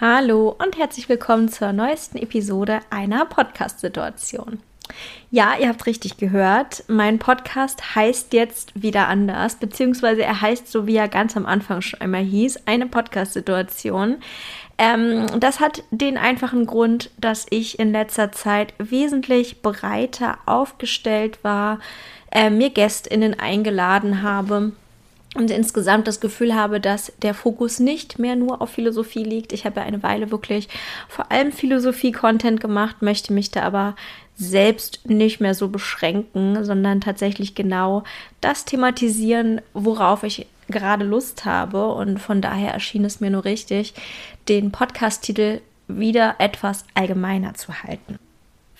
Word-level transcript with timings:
Hallo 0.00 0.56
und 0.58 0.76
herzlich 0.76 1.08
willkommen 1.08 1.48
zur 1.48 1.72
neuesten 1.72 2.18
Episode 2.18 2.80
einer 2.90 3.26
Podcast-Situation. 3.26 4.58
Ja, 5.30 5.54
ihr 5.56 5.68
habt 5.68 5.86
richtig 5.86 6.16
gehört. 6.16 6.82
Mein 6.88 7.20
Podcast 7.20 7.94
heißt 7.94 8.32
jetzt 8.32 8.72
wieder 8.74 9.06
anders, 9.06 9.54
beziehungsweise 9.54 10.24
er 10.24 10.40
heißt 10.40 10.66
so, 10.66 10.88
wie 10.88 10.96
er 10.96 11.06
ganz 11.06 11.36
am 11.36 11.46
Anfang 11.46 11.80
schon 11.80 12.00
einmal 12.00 12.24
hieß, 12.24 12.66
eine 12.66 12.86
Podcast-Situation. 12.86 14.16
Ähm, 14.78 15.26
das 15.38 15.60
hat 15.60 15.84
den 15.92 16.18
einfachen 16.18 16.66
Grund, 16.66 17.12
dass 17.16 17.46
ich 17.50 17.78
in 17.78 17.92
letzter 17.92 18.32
Zeit 18.32 18.74
wesentlich 18.78 19.62
breiter 19.62 20.38
aufgestellt 20.44 21.38
war, 21.44 21.78
äh, 22.32 22.50
mir 22.50 22.70
GästInnen 22.70 23.38
eingeladen 23.38 24.22
habe 24.22 24.72
und 25.34 25.50
insgesamt 25.50 26.06
das 26.06 26.20
Gefühl 26.20 26.54
habe, 26.54 26.80
dass 26.80 27.12
der 27.22 27.34
Fokus 27.34 27.80
nicht 27.80 28.18
mehr 28.18 28.36
nur 28.36 28.62
auf 28.62 28.70
Philosophie 28.70 29.24
liegt. 29.24 29.52
Ich 29.52 29.66
habe 29.66 29.80
ja 29.80 29.86
eine 29.86 30.02
Weile 30.02 30.30
wirklich 30.30 30.68
vor 31.08 31.30
allem 31.30 31.52
Philosophie-Content 31.52 32.60
gemacht, 32.60 33.02
möchte 33.02 33.32
mich 33.32 33.50
da 33.50 33.62
aber 33.62 33.96
selbst 34.36 35.08
nicht 35.08 35.40
mehr 35.40 35.54
so 35.54 35.68
beschränken, 35.68 36.64
sondern 36.64 37.00
tatsächlich 37.00 37.54
genau 37.54 38.04
das 38.40 38.64
thematisieren, 38.64 39.60
worauf 39.74 40.22
ich 40.22 40.46
gerade 40.68 41.04
Lust 41.04 41.44
habe. 41.44 41.88
Und 41.88 42.18
von 42.18 42.40
daher 42.40 42.72
erschien 42.72 43.04
es 43.04 43.20
mir 43.20 43.30
nur 43.30 43.44
richtig, 43.44 43.94
den 44.48 44.72
Podcast-Titel 44.72 45.60
wieder 45.86 46.36
etwas 46.38 46.84
allgemeiner 46.94 47.54
zu 47.54 47.82
halten. 47.82 48.18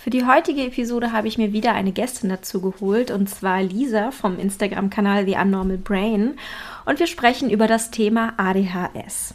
Für 0.04 0.10
die 0.10 0.26
heutige 0.26 0.66
Episode 0.66 1.12
habe 1.12 1.28
ich 1.28 1.38
mir 1.38 1.54
wieder 1.54 1.72
eine 1.72 1.90
Gästin 1.90 2.28
dazu 2.28 2.60
geholt, 2.60 3.10
und 3.10 3.30
zwar 3.30 3.62
Lisa 3.62 4.10
vom 4.10 4.38
Instagram-Kanal 4.38 5.24
The 5.24 5.36
Unnormal 5.36 5.78
Brain. 5.78 6.34
Und 6.84 6.98
wir 6.98 7.06
sprechen 7.06 7.48
über 7.48 7.66
das 7.66 7.90
Thema 7.90 8.34
ADHS. 8.36 9.32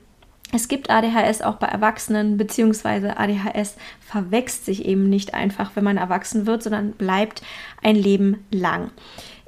es 0.53 0.67
gibt 0.67 0.91
ADHS 0.91 1.43
auch 1.43 1.57
bei 1.57 1.69
Erwachsenen, 1.69 2.37
beziehungsweise 2.37 3.19
ADHS 3.19 3.77
verwächst 4.01 4.65
sich 4.65 4.85
eben 4.85 5.09
nicht 5.09 5.35
einfach, 5.35 5.73
wenn 5.75 5.85
man 5.85 5.97
erwachsen 5.97 6.47
wird, 6.47 6.63
sondern 6.63 6.93
bleibt 6.93 7.43
ein 7.83 7.95
Leben 7.95 8.45
lang. 8.51 8.91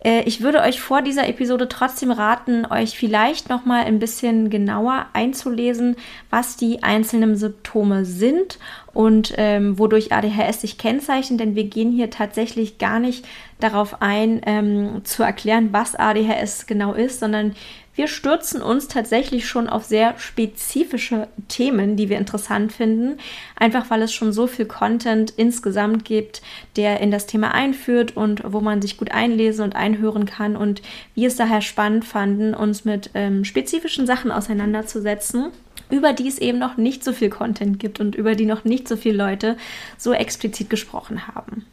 Äh, 0.05 0.23
ich 0.23 0.43
würde 0.43 0.61
euch 0.61 0.81
vor 0.81 1.03
dieser 1.03 1.29
Episode 1.29 1.69
trotzdem 1.69 2.11
raten, 2.11 2.67
euch 2.67 2.97
vielleicht 2.97 3.49
noch 3.49 3.65
mal 3.65 3.85
ein 3.85 3.99
bisschen 3.99 4.51
genauer 4.51 5.07
einzulesen, 5.13 5.97
was 6.31 6.57
die 6.57 6.83
einzelnen 6.83 7.37
Symptome 7.37 8.05
sind 8.05 8.59
und 8.95 9.35
ähm, 9.37 9.79
wodurch 9.79 10.13
ADHS 10.13 10.61
sich 10.61 10.79
kennzeichnet, 10.79 11.41
denn 11.41 11.55
wir 11.55 11.65
gehen 11.65 11.93
hier 11.93 12.11
tatsächlich 12.11 12.79
gar 12.79 12.99
nicht 12.99 13.25
darauf 13.61 14.03
ein, 14.03 14.41
ähm, 14.47 15.05
zu 15.05 15.23
erklären, 15.23 15.69
was 15.73 15.95
ADHS 15.95 16.67
genau 16.67 16.93
ist, 16.93 17.21
sondern 17.21 17.55
wir 17.95 18.09
stürzen 18.09 18.63
uns 18.63 18.89
tatsächlich 18.89 19.47
schon 19.47 19.69
auf 19.69 19.85
sehr 19.85 20.19
spezifische 20.19 21.29
Themen, 21.49 21.97
die 21.97 22.09
wir 22.09 22.17
interessant 22.17 22.73
finden, 22.73 23.19
einfach 23.55 23.91
weil 23.91 24.01
es 24.01 24.15
schon 24.15 24.33
so 24.33 24.47
viel 24.47 24.65
Content 24.65 25.31
insgesamt 25.37 26.07
gibt, 26.07 26.41
der 26.77 27.01
in 27.01 27.11
das 27.11 27.27
Thema 27.27 27.53
einführt 27.53 28.17
und 28.17 28.43
wo 28.51 28.61
man 28.61 28.81
sich 28.81 28.97
gut 28.97 29.13
einlesen 29.13 29.65
und 29.65 29.77
einhören 29.77 30.25
kann. 30.25 30.57
Und 30.57 30.81
wir 31.15 31.29
es 31.29 31.37
daher 31.37 31.61
spannend 31.61 32.07
fanden, 32.07 32.55
uns 32.55 32.87
mit 32.87 33.11
ähm, 33.13 33.45
spezifischen 33.45 34.07
Sachen 34.07 34.33
auseinanderzusetzen 34.33 35.53
über 35.93 36.13
die 36.13 36.27
es 36.27 36.39
eben 36.39 36.59
noch 36.59 36.77
nicht 36.77 37.05
so 37.05 37.13
viel 37.13 37.31
Content 37.31 37.79
gibt 37.79 38.01
und 38.01 38.15
über 38.15 38.35
die 38.35 38.47
noch 38.47 38.65
nicht 38.65 38.89
so 38.89 38.97
viele 38.97 39.19
Leute 39.19 39.57
so 39.99 40.13
explizit 40.13 40.71
gesprochen 40.71 41.29
haben. 41.29 41.67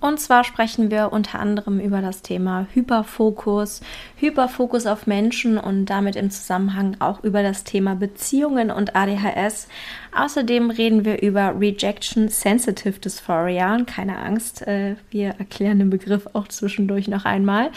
Und 0.00 0.18
zwar 0.18 0.44
sprechen 0.44 0.90
wir 0.90 1.12
unter 1.12 1.38
anderem 1.38 1.78
über 1.78 2.00
das 2.00 2.22
Thema 2.22 2.66
Hyperfokus, 2.72 3.82
Hyperfokus 4.16 4.86
auf 4.86 5.06
Menschen 5.06 5.58
und 5.58 5.86
damit 5.86 6.16
im 6.16 6.30
Zusammenhang 6.30 6.96
auch 7.00 7.22
über 7.22 7.42
das 7.42 7.64
Thema 7.64 7.96
Beziehungen 7.96 8.70
und 8.70 8.96
ADHS. 8.96 9.68
Außerdem 10.12 10.70
reden 10.70 11.04
wir 11.04 11.22
über 11.22 11.54
Rejection 11.58 12.28
Sensitive 12.28 12.98
Dysphoria. 12.98 13.78
Keine 13.86 14.18
Angst, 14.18 14.66
äh, 14.66 14.96
wir 15.10 15.34
erklären 15.38 15.78
den 15.78 15.90
Begriff 15.90 16.28
auch 16.32 16.48
zwischendurch 16.48 17.08
noch 17.08 17.24
einmal. 17.24 17.70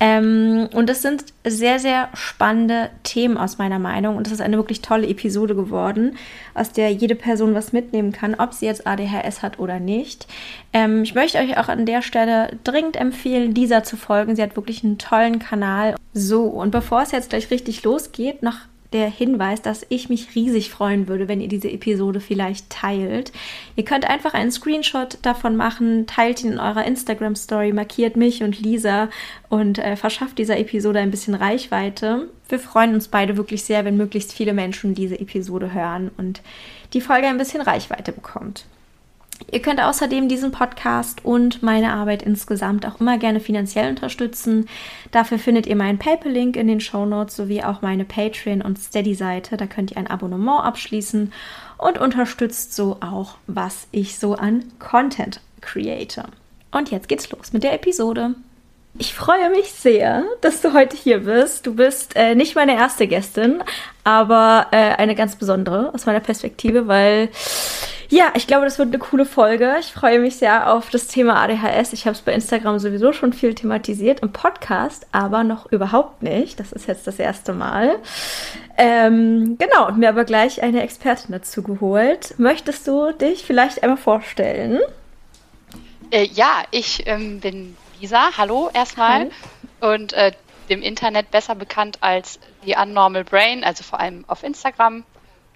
Ähm, 0.00 0.68
und 0.74 0.88
das 0.88 1.02
sind 1.02 1.24
sehr, 1.44 1.80
sehr 1.80 2.08
spannende 2.14 2.90
Themen 3.02 3.36
aus 3.36 3.58
meiner 3.58 3.80
Meinung. 3.80 4.16
Und 4.16 4.26
es 4.26 4.32
ist 4.32 4.40
eine 4.40 4.56
wirklich 4.56 4.80
tolle 4.80 5.08
Episode 5.08 5.56
geworden, 5.56 6.16
aus 6.54 6.72
der 6.72 6.92
jede 6.92 7.16
Person 7.16 7.54
was 7.54 7.72
mitnehmen 7.72 8.12
kann, 8.12 8.36
ob 8.36 8.54
sie 8.54 8.66
jetzt 8.66 8.86
ADHS 8.86 9.42
hat 9.42 9.58
oder 9.58 9.80
nicht. 9.80 10.28
Ähm, 10.72 11.02
ich 11.02 11.14
möchte 11.14 11.38
euch 11.38 11.58
auch 11.58 11.68
an 11.68 11.84
der 11.84 12.02
Stelle 12.02 12.56
dringend 12.62 12.96
empfehlen, 12.96 13.54
dieser 13.54 13.82
zu 13.82 13.96
folgen. 13.96 14.36
Sie 14.36 14.42
hat 14.42 14.56
wirklich 14.56 14.84
einen 14.84 14.98
tollen 14.98 15.40
Kanal. 15.40 15.96
So, 16.14 16.44
und 16.44 16.70
bevor 16.70 17.02
es 17.02 17.10
jetzt 17.10 17.30
gleich 17.30 17.50
richtig 17.50 17.82
losgeht, 17.82 18.42
noch 18.42 18.58
der 18.92 19.10
Hinweis, 19.10 19.60
dass 19.60 19.84
ich 19.88 20.08
mich 20.08 20.34
riesig 20.34 20.70
freuen 20.70 21.08
würde, 21.08 21.28
wenn 21.28 21.40
ihr 21.40 21.48
diese 21.48 21.70
Episode 21.70 22.20
vielleicht 22.20 22.70
teilt. 22.70 23.32
Ihr 23.76 23.84
könnt 23.84 24.08
einfach 24.08 24.34
einen 24.34 24.50
Screenshot 24.50 25.18
davon 25.22 25.56
machen, 25.56 26.06
teilt 26.06 26.42
ihn 26.42 26.52
in 26.52 26.58
eurer 26.58 26.84
Instagram 26.84 27.36
Story, 27.36 27.72
markiert 27.72 28.16
mich 28.16 28.42
und 28.42 28.60
Lisa 28.60 29.08
und 29.48 29.78
äh, 29.78 29.96
verschafft 29.96 30.38
dieser 30.38 30.58
Episode 30.58 31.00
ein 31.00 31.10
bisschen 31.10 31.34
Reichweite. 31.34 32.28
Wir 32.48 32.58
freuen 32.58 32.94
uns 32.94 33.08
beide 33.08 33.36
wirklich 33.36 33.64
sehr, 33.64 33.84
wenn 33.84 33.96
möglichst 33.98 34.32
viele 34.32 34.54
Menschen 34.54 34.94
diese 34.94 35.20
Episode 35.20 35.74
hören 35.74 36.10
und 36.16 36.40
die 36.94 37.02
Folge 37.02 37.26
ein 37.26 37.38
bisschen 37.38 37.60
Reichweite 37.60 38.12
bekommt. 38.12 38.64
Ihr 39.50 39.62
könnt 39.62 39.80
außerdem 39.80 40.28
diesen 40.28 40.50
Podcast 40.50 41.24
und 41.24 41.62
meine 41.62 41.92
Arbeit 41.92 42.22
insgesamt 42.22 42.84
auch 42.84 43.00
immer 43.00 43.18
gerne 43.18 43.40
finanziell 43.40 43.88
unterstützen. 43.88 44.68
Dafür 45.10 45.38
findet 45.38 45.66
ihr 45.66 45.76
meinen 45.76 45.98
PayPal-Link 45.98 46.56
in 46.56 46.66
den 46.66 46.80
Show 46.80 47.06
Notes 47.06 47.36
sowie 47.36 47.62
auch 47.62 47.80
meine 47.80 48.04
Patreon- 48.04 48.62
und 48.62 48.78
Steady-Seite. 48.78 49.56
Da 49.56 49.66
könnt 49.66 49.92
ihr 49.92 49.96
ein 49.96 50.08
Abonnement 50.08 50.64
abschließen 50.64 51.32
und 51.78 51.98
unterstützt 51.98 52.74
so 52.74 52.98
auch, 53.00 53.36
was 53.46 53.86
ich 53.90 54.18
so 54.18 54.34
an 54.34 54.64
Content 54.78 55.40
create. 55.60 56.22
Und 56.70 56.90
jetzt 56.90 57.08
geht's 57.08 57.30
los 57.30 57.52
mit 57.52 57.62
der 57.62 57.72
Episode. 57.74 58.34
Ich 58.96 59.14
freue 59.14 59.50
mich 59.50 59.70
sehr, 59.72 60.24
dass 60.40 60.60
du 60.60 60.72
heute 60.72 60.96
hier 60.96 61.20
bist. 61.20 61.66
Du 61.66 61.74
bist 61.74 62.16
äh, 62.16 62.34
nicht 62.34 62.56
meine 62.56 62.74
erste 62.74 63.06
Gästin, 63.06 63.62
aber 64.02 64.68
äh, 64.72 64.94
eine 64.94 65.14
ganz 65.14 65.36
besondere 65.36 65.92
aus 65.94 66.06
meiner 66.06 66.20
Perspektive, 66.20 66.88
weil 66.88 67.28
ja, 68.10 68.32
ich 68.34 68.46
glaube, 68.46 68.64
das 68.64 68.78
wird 68.78 68.88
eine 68.88 68.98
coole 68.98 69.26
Folge. 69.26 69.76
Ich 69.80 69.92
freue 69.92 70.18
mich 70.18 70.36
sehr 70.36 70.72
auf 70.72 70.88
das 70.88 71.08
Thema 71.08 71.42
ADHS. 71.42 71.92
Ich 71.92 72.06
habe 72.06 72.14
es 72.14 72.22
bei 72.22 72.32
Instagram 72.32 72.78
sowieso 72.78 73.12
schon 73.12 73.34
viel 73.34 73.54
thematisiert, 73.54 74.20
im 74.20 74.32
Podcast 74.32 75.06
aber 75.12 75.44
noch 75.44 75.70
überhaupt 75.70 76.22
nicht. 76.22 76.58
Das 76.58 76.72
ist 76.72 76.88
jetzt 76.88 77.06
das 77.06 77.18
erste 77.18 77.52
Mal. 77.52 77.96
Ähm, 78.78 79.58
genau, 79.58 79.88
und 79.88 79.98
mir 79.98 80.08
aber 80.08 80.24
gleich 80.24 80.62
eine 80.62 80.82
Expertin 80.82 81.32
dazu 81.32 81.62
geholt. 81.62 82.34
Möchtest 82.38 82.88
du 82.88 83.12
dich 83.12 83.44
vielleicht 83.44 83.82
einmal 83.82 83.98
vorstellen? 83.98 84.80
Äh, 86.10 86.28
ja, 86.32 86.64
ich 86.70 87.02
ähm, 87.06 87.40
bin 87.40 87.76
Lisa. 88.00 88.30
Hallo 88.36 88.70
erstmal. 88.72 89.30
Hi. 89.80 89.92
Und 89.92 90.12
äh, 90.12 90.32
dem 90.68 90.82
Internet 90.82 91.30
besser 91.30 91.54
bekannt 91.54 91.98
als 92.00 92.38
The 92.64 92.76
Unnormal 92.76 93.24
Brain, 93.24 93.64
also 93.64 93.82
vor 93.82 93.98
allem 93.98 94.24
auf 94.28 94.42
Instagram. 94.42 95.04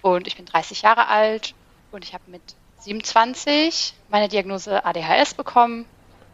Und 0.01 0.27
ich 0.27 0.35
bin 0.35 0.45
30 0.45 0.81
Jahre 0.81 1.07
alt 1.07 1.53
und 1.91 2.03
ich 2.03 2.13
habe 2.13 2.23
mit 2.27 2.41
27 2.79 3.93
meine 4.09 4.27
Diagnose 4.27 4.83
ADHS 4.83 5.35
bekommen 5.35 5.85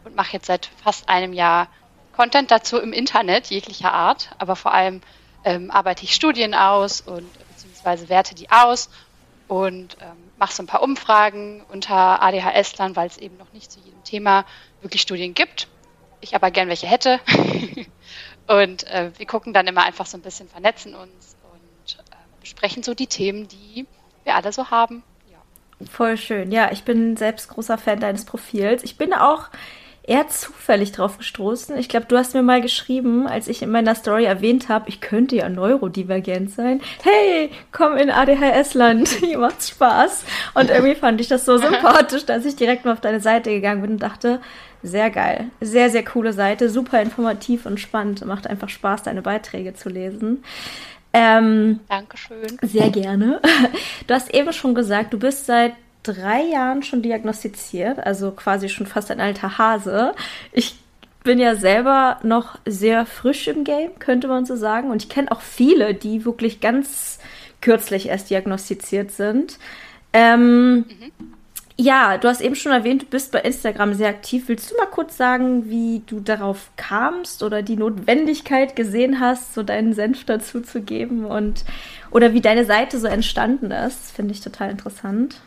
und 0.04 0.16
mache 0.16 0.32
jetzt 0.32 0.46
seit 0.46 0.70
fast 0.82 1.08
einem 1.08 1.32
Jahr 1.32 1.68
Content 2.16 2.50
dazu 2.50 2.78
im 2.78 2.92
Internet 2.92 3.46
jeglicher 3.46 3.92
Art, 3.92 4.30
aber 4.38 4.56
vor 4.56 4.74
allem 4.74 5.00
ähm, 5.44 5.70
arbeite 5.70 6.04
ich 6.04 6.14
Studien 6.14 6.54
aus 6.54 7.00
und 7.00 7.30
beziehungsweise 7.48 8.08
werte 8.08 8.34
die 8.34 8.50
aus 8.50 8.90
und 9.46 9.96
ähm, 10.00 10.30
mache 10.38 10.52
so 10.52 10.62
ein 10.62 10.66
paar 10.66 10.82
Umfragen 10.82 11.62
unter 11.70 12.20
ADHS-Lern, 12.20 12.96
weil 12.96 13.06
es 13.06 13.16
eben 13.16 13.36
noch 13.36 13.52
nicht 13.52 13.70
zu 13.70 13.78
jedem 13.78 14.02
Thema 14.02 14.44
wirklich 14.82 15.02
Studien 15.02 15.34
gibt. 15.34 15.68
Ich 16.20 16.34
aber 16.34 16.50
gern 16.50 16.68
welche 16.68 16.86
hätte. 16.86 17.20
Und 18.46 18.84
äh, 18.88 19.10
wir 19.16 19.26
gucken 19.26 19.52
dann 19.52 19.66
immer 19.66 19.84
einfach 19.84 20.06
so 20.06 20.18
ein 20.18 20.22
bisschen, 20.22 20.48
vernetzen 20.48 20.96
uns 20.96 21.36
und 21.52 21.98
äh, 21.98 22.16
besprechen 22.40 22.82
so 22.82 22.94
die 22.94 23.06
Themen, 23.06 23.46
die 23.46 23.86
wir 24.24 24.34
alle 24.34 24.52
so 24.52 24.72
haben. 24.72 25.04
Ja. 25.30 25.38
Voll 25.86 26.16
schön. 26.16 26.50
Ja, 26.50 26.72
ich 26.72 26.82
bin 26.82 27.16
selbst 27.16 27.48
großer 27.48 27.78
Fan 27.78 28.00
deines 28.00 28.24
Profils. 28.24 28.82
Ich 28.82 28.98
bin 28.98 29.14
auch 29.14 29.50
eher 30.02 30.26
zufällig 30.26 30.90
drauf 30.90 31.18
gestoßen. 31.18 31.76
Ich 31.76 31.88
glaube, 31.88 32.06
du 32.06 32.16
hast 32.16 32.34
mir 32.34 32.42
mal 32.42 32.60
geschrieben, 32.60 33.28
als 33.28 33.46
ich 33.46 33.62
in 33.62 33.70
meiner 33.70 33.94
Story 33.94 34.24
erwähnt 34.24 34.68
habe, 34.68 34.88
ich 34.88 35.00
könnte 35.00 35.36
ja 35.36 35.48
neurodivergent 35.48 36.50
sein. 36.50 36.80
Hey, 37.04 37.50
komm 37.70 37.96
in 37.96 38.10
ADHS-Land, 38.10 39.08
hier 39.08 39.38
macht's 39.38 39.68
Spaß. 39.68 40.24
Und 40.54 40.70
irgendwie 40.70 40.96
fand 40.96 41.20
ich 41.20 41.28
das 41.28 41.44
so 41.44 41.56
sympathisch, 41.58 42.26
dass 42.26 42.44
ich 42.44 42.56
direkt 42.56 42.84
mal 42.84 42.94
auf 42.94 43.00
deine 43.00 43.20
Seite 43.20 43.50
gegangen 43.50 43.82
bin 43.82 43.92
und 43.92 44.02
dachte, 44.02 44.40
sehr 44.82 45.10
geil. 45.10 45.50
Sehr, 45.60 45.90
sehr 45.90 46.04
coole 46.04 46.32
Seite, 46.32 46.70
super 46.70 47.00
informativ 47.02 47.66
und 47.66 47.78
spannend. 47.80 48.24
Macht 48.24 48.46
einfach 48.46 48.68
Spaß, 48.68 49.02
deine 49.02 49.22
Beiträge 49.22 49.74
zu 49.74 49.88
lesen. 49.88 50.42
Ähm, 51.12 51.80
Dankeschön. 51.88 52.58
Sehr 52.62 52.90
gerne. 52.90 53.40
Du 54.06 54.14
hast 54.14 54.34
eben 54.34 54.52
schon 54.52 54.74
gesagt, 54.74 55.12
du 55.12 55.18
bist 55.18 55.46
seit 55.46 55.74
drei 56.02 56.42
Jahren 56.42 56.82
schon 56.82 57.02
diagnostiziert, 57.02 58.04
also 58.04 58.32
quasi 58.32 58.68
schon 58.68 58.86
fast 58.86 59.10
ein 59.10 59.20
alter 59.20 59.56
Hase. 59.58 60.14
Ich 60.52 60.76
bin 61.22 61.38
ja 61.38 61.54
selber 61.54 62.18
noch 62.22 62.58
sehr 62.66 63.06
frisch 63.06 63.46
im 63.46 63.64
Game, 63.64 63.98
könnte 63.98 64.26
man 64.26 64.46
so 64.46 64.56
sagen. 64.56 64.90
Und 64.90 65.02
ich 65.02 65.08
kenne 65.08 65.30
auch 65.30 65.42
viele, 65.42 65.94
die 65.94 66.24
wirklich 66.24 66.60
ganz 66.60 67.18
kürzlich 67.60 68.08
erst 68.08 68.30
diagnostiziert 68.30 69.12
sind. 69.12 69.58
Ähm, 70.12 70.76
mhm. 70.78 70.84
Ja, 71.82 72.18
du 72.18 72.28
hast 72.28 72.42
eben 72.42 72.56
schon 72.56 72.72
erwähnt, 72.72 73.00
du 73.00 73.06
bist 73.06 73.32
bei 73.32 73.40
Instagram 73.40 73.94
sehr 73.94 74.10
aktiv. 74.10 74.48
Willst 74.48 74.70
du 74.70 74.76
mal 74.76 74.84
kurz 74.84 75.16
sagen, 75.16 75.70
wie 75.70 76.02
du 76.04 76.20
darauf 76.20 76.68
kamst 76.76 77.42
oder 77.42 77.62
die 77.62 77.76
Notwendigkeit 77.76 78.76
gesehen 78.76 79.18
hast, 79.18 79.54
so 79.54 79.62
deinen 79.62 79.94
Senf 79.94 80.26
dazu 80.26 80.60
zu 80.60 80.82
geben 80.82 81.24
und 81.24 81.64
oder 82.10 82.34
wie 82.34 82.42
deine 82.42 82.66
Seite 82.66 83.00
so 83.00 83.06
entstanden 83.06 83.70
ist? 83.70 84.14
Finde 84.14 84.34
ich 84.34 84.42
total 84.42 84.68
interessant. 84.68 85.40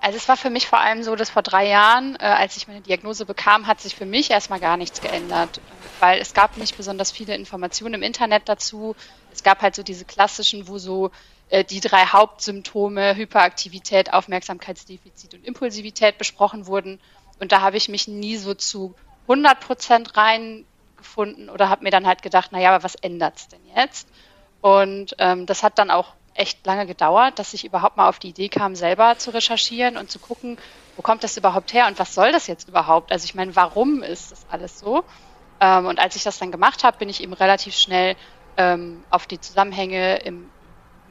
Also 0.00 0.16
es 0.16 0.28
war 0.28 0.36
für 0.36 0.50
mich 0.50 0.68
vor 0.68 0.78
allem 0.78 1.02
so, 1.02 1.16
dass 1.16 1.30
vor 1.30 1.42
drei 1.42 1.66
Jahren, 1.66 2.14
äh, 2.20 2.26
als 2.26 2.56
ich 2.56 2.68
meine 2.68 2.82
Diagnose 2.82 3.26
bekam, 3.26 3.66
hat 3.66 3.80
sich 3.80 3.96
für 3.96 4.06
mich 4.06 4.30
erstmal 4.30 4.60
gar 4.60 4.76
nichts 4.76 5.00
geändert, 5.00 5.60
weil 5.98 6.20
es 6.20 6.34
gab 6.34 6.56
nicht 6.56 6.76
besonders 6.76 7.10
viele 7.10 7.34
Informationen 7.34 7.94
im 7.94 8.02
Internet 8.04 8.42
dazu. 8.48 8.94
Es 9.32 9.42
gab 9.42 9.60
halt 9.60 9.74
so 9.74 9.82
diese 9.82 10.04
klassischen, 10.04 10.68
wo 10.68 10.78
so 10.78 11.10
äh, 11.54 11.64
die 11.64 11.80
drei 11.80 12.04
Hauptsymptome 12.06 13.14
Hyperaktivität, 13.14 14.12
Aufmerksamkeitsdefizit 14.12 15.34
und 15.34 15.46
Impulsivität 15.46 16.18
besprochen 16.18 16.66
wurden. 16.66 17.00
Und 17.38 17.52
da 17.52 17.60
habe 17.60 17.76
ich 17.76 17.88
mich 17.88 18.08
nie 18.08 18.36
so 18.36 18.54
zu 18.54 18.96
100 19.28 19.60
Prozent 19.60 20.16
reingefunden 20.16 21.48
oder 21.48 21.68
habe 21.68 21.84
mir 21.84 21.90
dann 21.90 22.08
halt 22.08 22.22
gedacht, 22.22 22.50
naja, 22.50 22.74
aber 22.74 22.82
was 22.82 22.96
ändert's 22.96 23.46
denn 23.46 23.60
jetzt? 23.76 24.08
Und 24.62 25.14
ähm, 25.20 25.46
das 25.46 25.62
hat 25.62 25.78
dann 25.78 25.92
auch 25.92 26.14
echt 26.34 26.66
lange 26.66 26.86
gedauert, 26.86 27.38
dass 27.38 27.54
ich 27.54 27.64
überhaupt 27.64 27.96
mal 27.96 28.08
auf 28.08 28.18
die 28.18 28.30
Idee 28.30 28.48
kam, 28.48 28.74
selber 28.74 29.16
zu 29.18 29.30
recherchieren 29.32 29.96
und 29.96 30.10
zu 30.10 30.18
gucken, 30.18 30.58
wo 30.96 31.02
kommt 31.02 31.22
das 31.22 31.36
überhaupt 31.36 31.72
her 31.72 31.86
und 31.86 32.00
was 32.00 32.14
soll 32.14 32.32
das 32.32 32.48
jetzt 32.48 32.68
überhaupt? 32.68 33.12
Also 33.12 33.26
ich 33.26 33.36
meine, 33.36 33.54
warum 33.54 34.02
ist 34.02 34.32
das 34.32 34.44
alles 34.50 34.80
so? 34.80 35.04
Ähm, 35.60 35.86
und 35.86 36.00
als 36.00 36.16
ich 36.16 36.24
das 36.24 36.38
dann 36.38 36.50
gemacht 36.50 36.82
habe, 36.82 36.98
bin 36.98 37.08
ich 37.08 37.22
eben 37.22 37.32
relativ 37.32 37.76
schnell 37.76 38.16
ähm, 38.56 39.04
auf 39.10 39.28
die 39.28 39.40
Zusammenhänge 39.40 40.16
im, 40.16 40.50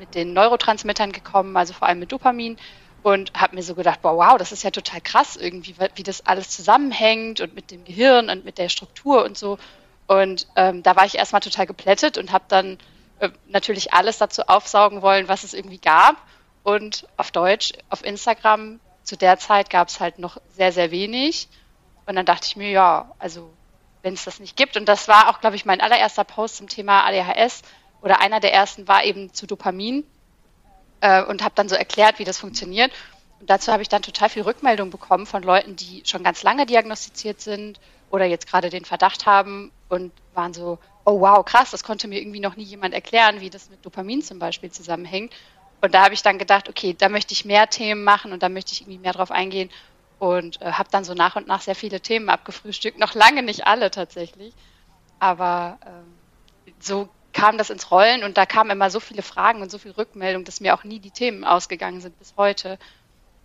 mit 0.04 0.16
den 0.16 0.34
Neurotransmittern 0.34 1.14
gekommen, 1.14 1.56
also 1.56 1.74
vor 1.74 1.88
allem 1.88 2.00
mit 2.00 2.12
Dopamin 2.12 2.58
und 3.04 3.32
habe 3.34 3.56
mir 3.56 3.64
so 3.64 3.74
gedacht, 3.74 4.02
boah, 4.02 4.18
wow, 4.18 4.38
das 4.38 4.52
ist 4.52 4.64
ja 4.64 4.72
total 4.72 5.00
krass 5.00 5.38
irgendwie, 5.38 5.76
wie 5.96 6.04
das 6.04 6.26
alles 6.26 6.50
zusammenhängt 6.50 7.40
und 7.40 7.56
mit 7.56 7.72
dem 7.72 7.86
Gehirn 7.86 8.30
und 8.30 8.44
mit 8.44 8.58
der 8.58 8.68
Struktur 8.68 9.24
und 9.24 9.38
so. 9.38 9.58
Und 10.08 10.48
ähm, 10.58 10.84
da 10.84 10.98
war 10.98 11.06
ich 11.06 11.16
erstmal 11.16 11.40
total 11.40 11.66
geplättet 11.66 12.18
und 12.18 12.34
habe 12.34 12.44
dann 12.50 12.78
äh, 13.20 13.30
natürlich 13.48 13.94
alles 13.94 14.18
dazu 14.18 14.44
aufsaugen 14.44 15.02
wollen, 15.02 15.30
was 15.30 15.46
es 15.46 15.54
irgendwie 15.54 15.80
gab. 15.80 16.18
Und 16.64 17.08
auf 17.16 17.32
Deutsch, 17.32 17.72
auf 17.90 18.04
Instagram, 18.04 18.82
zu 19.04 19.16
der 19.16 19.38
Zeit 19.38 19.70
gab 19.70 19.88
es 19.88 20.02
halt 20.02 20.20
noch 20.20 20.38
sehr, 20.50 20.74
sehr 20.74 20.92
wenig. 20.92 21.48
Und 22.06 22.18
dann 22.18 22.26
dachte 22.26 22.48
ich 22.48 22.58
mir, 22.58 22.72
ja, 22.72 23.12
also 23.20 23.50
wenn 24.02 24.14
es 24.14 24.26
das 24.26 24.42
nicht 24.42 24.58
gibt, 24.58 24.76
und 24.76 24.86
das 24.86 25.08
war 25.08 25.30
auch, 25.30 25.40
glaube 25.40 25.56
ich, 25.56 25.64
mein 25.64 25.80
allererster 25.80 26.26
Post 26.26 26.58
zum 26.58 26.68
Thema 26.68 27.06
ADHS 27.06 27.62
oder 28.04 28.20
einer 28.20 28.40
der 28.40 28.54
ersten 28.54 28.88
war 28.88 29.04
eben 29.06 29.34
zu 29.34 29.48
Dopamin 29.48 30.04
äh, 31.02 31.24
und 31.24 31.42
habe 31.42 31.56
dann 31.56 31.70
so 31.70 31.76
erklärt, 31.76 32.20
wie 32.20 32.26
das 32.26 32.38
funktioniert. 32.38 32.92
Und 33.40 33.50
dazu 33.50 33.72
habe 33.72 33.82
ich 33.82 33.90
dann 33.90 34.02
total 34.02 34.30
viel 34.30 34.44
Rückmeldung 34.44 34.90
bekommen 34.90 35.26
von 35.26 35.42
Leuten, 35.42 35.76
die 35.76 36.04
schon 36.06 36.22
ganz 36.22 36.44
lange 36.44 36.66
diagnostiziert 36.66 37.42
sind 37.42 37.80
oder 38.12 38.26
jetzt 38.26 38.48
gerade 38.48 38.70
den 38.70 38.86
Verdacht 38.86 39.26
haben 39.26 39.72
und 39.90 40.12
waren 40.34 40.54
so, 40.54 40.80
oh 41.06 41.22
wow, 41.22 41.44
krass, 41.44 41.72
das 41.72 41.84
konnte 41.84 42.08
mir 42.08 42.20
irgendwie 42.20 42.42
noch 42.42 42.58
nie 42.58 42.64
jemand 42.64 42.94
erklären, 42.94 43.40
wie 43.40 43.50
das 43.50 43.70
mit 43.70 43.86
Dopamin 43.86 44.22
zum 44.22 44.38
Beispiel 44.38 44.70
zusammenhängt. 44.70 45.34
Und 45.82 45.94
da 45.94 46.04
habe 46.04 46.14
ich 46.14 46.22
dann 46.22 46.38
gedacht, 46.38 46.70
okay, 46.70 46.96
da 46.98 47.10
möchte 47.10 47.34
ich 47.34 47.46
mehr 47.46 47.70
Themen 47.70 48.04
machen 48.04 48.34
und 48.34 48.44
da 48.44 48.50
möchte 48.50 48.74
ich 48.74 48.82
irgendwie 48.82 49.00
mehr 49.00 49.14
drauf 49.14 49.32
eingehen 49.32 49.70
und 50.20 50.62
äh, 50.62 50.74
habe 50.74 50.90
dann 50.92 51.04
so 51.04 51.14
nach 51.14 51.36
und 51.36 51.48
nach 51.48 51.62
sehr 51.62 51.76
viele 51.76 52.00
Themen 52.00 52.30
abgefrühstückt, 52.30 53.00
noch 53.00 53.14
lange 53.14 53.44
nicht 53.44 53.66
alle 53.66 53.92
tatsächlich, 53.92 54.54
aber 55.20 55.78
äh, 55.86 56.72
so 56.80 57.10
kam 57.34 57.58
das 57.58 57.70
ins 57.70 57.92
Rollen 57.92 58.24
und 58.24 58.38
da 58.38 58.46
kamen 58.46 58.70
immer 58.70 58.90
so 58.90 59.00
viele 59.00 59.22
Fragen 59.22 59.62
und 59.62 59.72
so 59.72 59.78
viel 59.78 59.92
Rückmeldung, 59.92 60.44
dass 60.46 60.62
mir 60.62 60.74
auch 60.76 60.84
nie 60.84 61.00
die 61.00 61.12
Themen 61.12 61.44
ausgegangen 61.44 62.00
sind 62.00 62.18
bis 62.20 62.34
heute. 62.38 62.78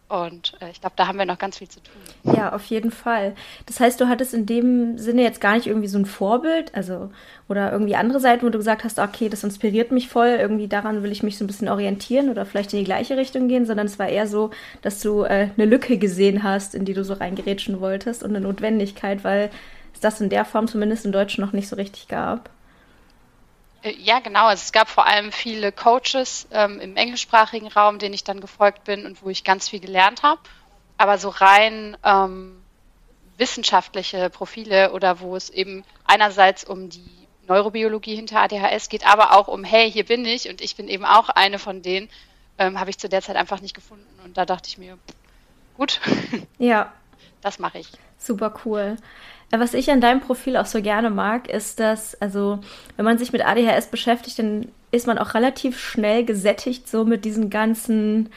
Und 0.08 0.54
äh, 0.60 0.70
ich 0.70 0.80
glaube, 0.80 0.94
da 0.96 1.06
haben 1.06 1.18
wir 1.18 1.26
noch 1.26 1.38
ganz 1.38 1.58
viel 1.58 1.68
zu 1.68 1.80
tun. 1.80 2.34
Ja, 2.34 2.54
auf 2.54 2.64
jeden 2.66 2.90
Fall. 2.90 3.34
Das 3.66 3.78
heißt, 3.78 4.00
du 4.00 4.08
hattest 4.08 4.32
in 4.32 4.46
dem 4.46 4.96
Sinne 4.96 5.22
jetzt 5.22 5.40
gar 5.40 5.54
nicht 5.54 5.66
irgendwie 5.66 5.88
so 5.88 5.98
ein 5.98 6.06
Vorbild, 6.06 6.74
also 6.74 7.10
oder 7.46 7.70
irgendwie 7.72 7.94
andere 7.94 8.18
Seiten, 8.18 8.46
wo 8.46 8.48
du 8.48 8.56
gesagt 8.56 8.84
hast, 8.84 8.98
okay, 8.98 9.28
das 9.28 9.44
inspiriert 9.44 9.92
mich 9.92 10.08
voll, 10.08 10.28
irgendwie 10.28 10.66
daran 10.66 11.02
will 11.02 11.12
ich 11.12 11.22
mich 11.22 11.36
so 11.36 11.44
ein 11.44 11.46
bisschen 11.46 11.68
orientieren 11.68 12.30
oder 12.30 12.46
vielleicht 12.46 12.72
in 12.72 12.78
die 12.78 12.86
gleiche 12.86 13.18
Richtung 13.18 13.48
gehen, 13.48 13.66
sondern 13.66 13.86
es 13.86 13.98
war 13.98 14.08
eher 14.08 14.26
so, 14.26 14.50
dass 14.80 15.00
du 15.00 15.24
äh, 15.24 15.50
eine 15.54 15.66
Lücke 15.66 15.98
gesehen 15.98 16.42
hast, 16.42 16.74
in 16.74 16.86
die 16.86 16.94
du 16.94 17.04
so 17.04 17.12
reingerätschen 17.12 17.80
wolltest 17.80 18.22
und 18.22 18.30
eine 18.30 18.40
Notwendigkeit, 18.40 19.24
weil 19.24 19.50
es 19.92 20.00
das 20.00 20.22
in 20.22 20.30
der 20.30 20.46
Form 20.46 20.68
zumindest 20.68 21.04
im 21.04 21.12
Deutschen 21.12 21.44
noch 21.44 21.52
nicht 21.52 21.68
so 21.68 21.76
richtig 21.76 22.08
gab. 22.08 22.48
Äh, 23.88 23.96
ja, 23.98 24.20
genau. 24.20 24.46
Also 24.46 24.62
es 24.62 24.72
gab 24.72 24.88
vor 24.88 25.06
allem 25.06 25.32
viele 25.32 25.72
Coaches 25.72 26.46
ähm, 26.52 26.80
im 26.80 26.96
englischsprachigen 26.96 27.68
Raum, 27.68 27.98
denen 27.98 28.14
ich 28.14 28.24
dann 28.24 28.40
gefolgt 28.40 28.84
bin 28.84 29.06
und 29.06 29.22
wo 29.22 29.30
ich 29.30 29.44
ganz 29.44 29.68
viel 29.68 29.80
gelernt 29.80 30.22
habe. 30.22 30.40
Aber 30.96 31.18
so 31.18 31.28
rein 31.28 31.96
ähm, 32.04 32.62
wissenschaftliche 33.36 34.30
Profile 34.30 34.92
oder 34.92 35.20
wo 35.20 35.36
es 35.36 35.48
eben 35.50 35.84
einerseits 36.04 36.64
um 36.64 36.88
die 36.90 37.08
Neurobiologie 37.46 38.16
hinter 38.16 38.40
ADHS 38.40 38.88
geht, 38.90 39.06
aber 39.06 39.34
auch 39.34 39.48
um, 39.48 39.64
hey, 39.64 39.90
hier 39.90 40.04
bin 40.04 40.24
ich 40.26 40.50
und 40.50 40.60
ich 40.60 40.76
bin 40.76 40.88
eben 40.88 41.06
auch 41.06 41.30
eine 41.30 41.58
von 41.58 41.80
denen, 41.80 42.10
ähm, 42.58 42.78
habe 42.78 42.90
ich 42.90 42.98
zu 42.98 43.08
der 43.08 43.22
Zeit 43.22 43.36
einfach 43.36 43.60
nicht 43.60 43.74
gefunden. 43.74 44.06
Und 44.24 44.36
da 44.36 44.44
dachte 44.44 44.68
ich 44.68 44.76
mir, 44.76 44.98
gut, 45.76 46.00
ja, 46.58 46.92
das 47.40 47.58
mache 47.58 47.78
ich. 47.78 47.90
Super 48.18 48.54
cool. 48.64 48.96
Was 49.50 49.72
ich 49.72 49.90
an 49.90 50.02
deinem 50.02 50.20
Profil 50.20 50.56
auch 50.58 50.66
so 50.66 50.82
gerne 50.82 51.08
mag, 51.08 51.48
ist, 51.48 51.80
dass, 51.80 52.20
also, 52.20 52.58
wenn 52.96 53.04
man 53.04 53.16
sich 53.16 53.32
mit 53.32 53.46
ADHS 53.46 53.86
beschäftigt, 53.86 54.38
dann 54.38 54.68
ist 54.90 55.06
man 55.06 55.18
auch 55.18 55.34
relativ 55.34 55.78
schnell 55.78 56.24
gesättigt, 56.24 56.88
so 56.88 57.04
mit 57.04 57.24
diesen 57.24 57.48
ganzen, 57.48 58.28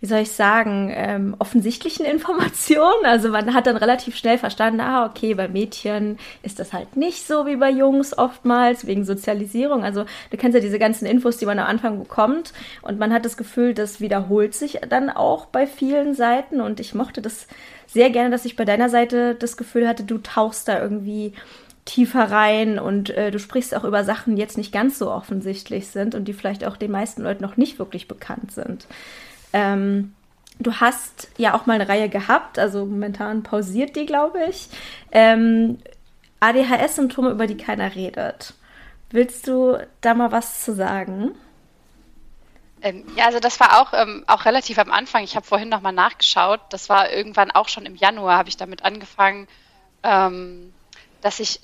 wie 0.00 0.06
soll 0.06 0.20
ich 0.20 0.32
sagen, 0.32 0.90
ähm, 0.94 1.34
offensichtlichen 1.38 2.04
Informationen. 2.10 3.04
Also 3.04 3.30
man 3.30 3.54
hat 3.54 3.66
dann 3.66 3.78
relativ 3.78 4.16
schnell 4.16 4.36
verstanden, 4.36 4.80
ah, 4.80 5.06
okay, 5.06 5.32
bei 5.32 5.48
Mädchen 5.48 6.18
ist 6.42 6.58
das 6.58 6.74
halt 6.74 6.94
nicht 6.94 7.26
so 7.26 7.46
wie 7.46 7.56
bei 7.56 7.70
Jungs 7.70 8.16
oftmals, 8.16 8.86
wegen 8.86 9.04
Sozialisierung. 9.04 9.82
Also 9.82 10.04
du 10.30 10.36
kennst 10.36 10.54
ja 10.54 10.60
diese 10.60 10.78
ganzen 10.78 11.06
Infos, 11.06 11.38
die 11.38 11.46
man 11.46 11.58
am 11.58 11.66
Anfang 11.68 11.98
bekommt. 11.98 12.52
Und 12.82 12.98
man 12.98 13.14
hat 13.14 13.24
das 13.24 13.38
Gefühl, 13.38 13.72
das 13.72 14.00
wiederholt 14.00 14.54
sich 14.54 14.80
dann 14.88 15.08
auch 15.08 15.46
bei 15.46 15.66
vielen 15.66 16.14
Seiten. 16.14 16.60
Und 16.60 16.80
ich 16.80 16.94
mochte 16.94 17.22
das 17.22 17.46
sehr 17.92 18.10
gerne, 18.10 18.30
dass 18.30 18.44
ich 18.44 18.56
bei 18.56 18.64
deiner 18.64 18.88
Seite 18.88 19.34
das 19.34 19.56
Gefühl 19.56 19.88
hatte, 19.88 20.04
du 20.04 20.18
tauchst 20.18 20.68
da 20.68 20.80
irgendwie 20.80 21.32
tiefer 21.84 22.30
rein 22.30 22.78
und 22.78 23.10
äh, 23.10 23.30
du 23.30 23.38
sprichst 23.38 23.74
auch 23.74 23.84
über 23.84 24.04
Sachen, 24.04 24.36
die 24.36 24.42
jetzt 24.42 24.58
nicht 24.58 24.72
ganz 24.72 24.98
so 24.98 25.10
offensichtlich 25.10 25.88
sind 25.88 26.14
und 26.14 26.26
die 26.26 26.32
vielleicht 26.32 26.64
auch 26.64 26.76
den 26.76 26.90
meisten 26.90 27.22
Leuten 27.22 27.42
noch 27.42 27.56
nicht 27.56 27.78
wirklich 27.78 28.06
bekannt 28.06 28.52
sind. 28.52 28.86
Ähm, 29.52 30.12
du 30.60 30.74
hast 30.74 31.28
ja 31.36 31.54
auch 31.54 31.66
mal 31.66 31.74
eine 31.74 31.88
Reihe 31.88 32.08
gehabt, 32.08 32.58
also 32.58 32.86
momentan 32.86 33.42
pausiert 33.42 33.96
die, 33.96 34.06
glaube 34.06 34.38
ich. 34.48 34.68
Ähm, 35.10 35.78
ADHS-Symptome, 36.38 37.30
über 37.30 37.46
die 37.46 37.56
keiner 37.56 37.94
redet. 37.94 38.54
Willst 39.10 39.48
du 39.48 39.78
da 40.00 40.14
mal 40.14 40.30
was 40.30 40.64
zu 40.64 40.74
sagen? 40.74 41.32
Ähm, 42.82 43.04
ja, 43.16 43.26
also 43.26 43.40
das 43.40 43.60
war 43.60 43.80
auch, 43.80 43.92
ähm, 43.92 44.24
auch 44.26 44.44
relativ 44.44 44.78
am 44.78 44.90
Anfang. 44.90 45.22
Ich 45.22 45.36
habe 45.36 45.46
vorhin 45.46 45.68
nochmal 45.68 45.92
nachgeschaut. 45.92 46.60
Das 46.70 46.88
war 46.88 47.10
irgendwann 47.10 47.50
auch 47.50 47.68
schon 47.68 47.86
im 47.86 47.96
Januar, 47.96 48.38
habe 48.38 48.48
ich 48.48 48.56
damit 48.56 48.84
angefangen, 48.84 49.48
ähm, 50.02 50.72
dass 51.20 51.40
ich, 51.40 51.60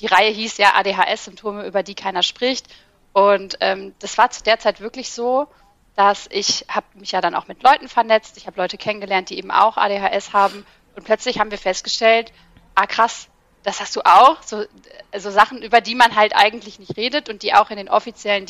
die 0.00 0.06
Reihe 0.06 0.30
hieß 0.30 0.58
ja 0.58 0.74
ADHS-Symptome, 0.74 1.66
über 1.66 1.82
die 1.82 1.94
keiner 1.94 2.22
spricht. 2.22 2.66
Und 3.12 3.56
ähm, 3.60 3.94
das 4.00 4.18
war 4.18 4.30
zu 4.30 4.42
der 4.44 4.58
Zeit 4.58 4.80
wirklich 4.80 5.10
so, 5.10 5.48
dass 5.96 6.28
ich 6.30 6.66
habe 6.68 6.86
mich 6.94 7.12
ja 7.12 7.20
dann 7.20 7.34
auch 7.34 7.48
mit 7.48 7.62
Leuten 7.62 7.88
vernetzt. 7.88 8.36
Ich 8.36 8.46
habe 8.46 8.60
Leute 8.60 8.76
kennengelernt, 8.76 9.30
die 9.30 9.38
eben 9.38 9.50
auch 9.50 9.76
ADHS 9.76 10.32
haben. 10.32 10.64
Und 10.94 11.04
plötzlich 11.04 11.40
haben 11.40 11.50
wir 11.50 11.58
festgestellt, 11.58 12.32
ah 12.74 12.86
krass, 12.86 13.28
das 13.64 13.80
hast 13.80 13.96
du 13.96 14.02
auch, 14.02 14.42
so 14.42 14.64
also 15.10 15.30
Sachen, 15.30 15.62
über 15.62 15.80
die 15.80 15.94
man 15.94 16.14
halt 16.14 16.34
eigentlich 16.36 16.78
nicht 16.78 16.96
redet 16.96 17.28
und 17.28 17.42
die 17.42 17.54
auch 17.54 17.70
in 17.70 17.76
den 17.76 17.88
offiziellen 17.88 18.46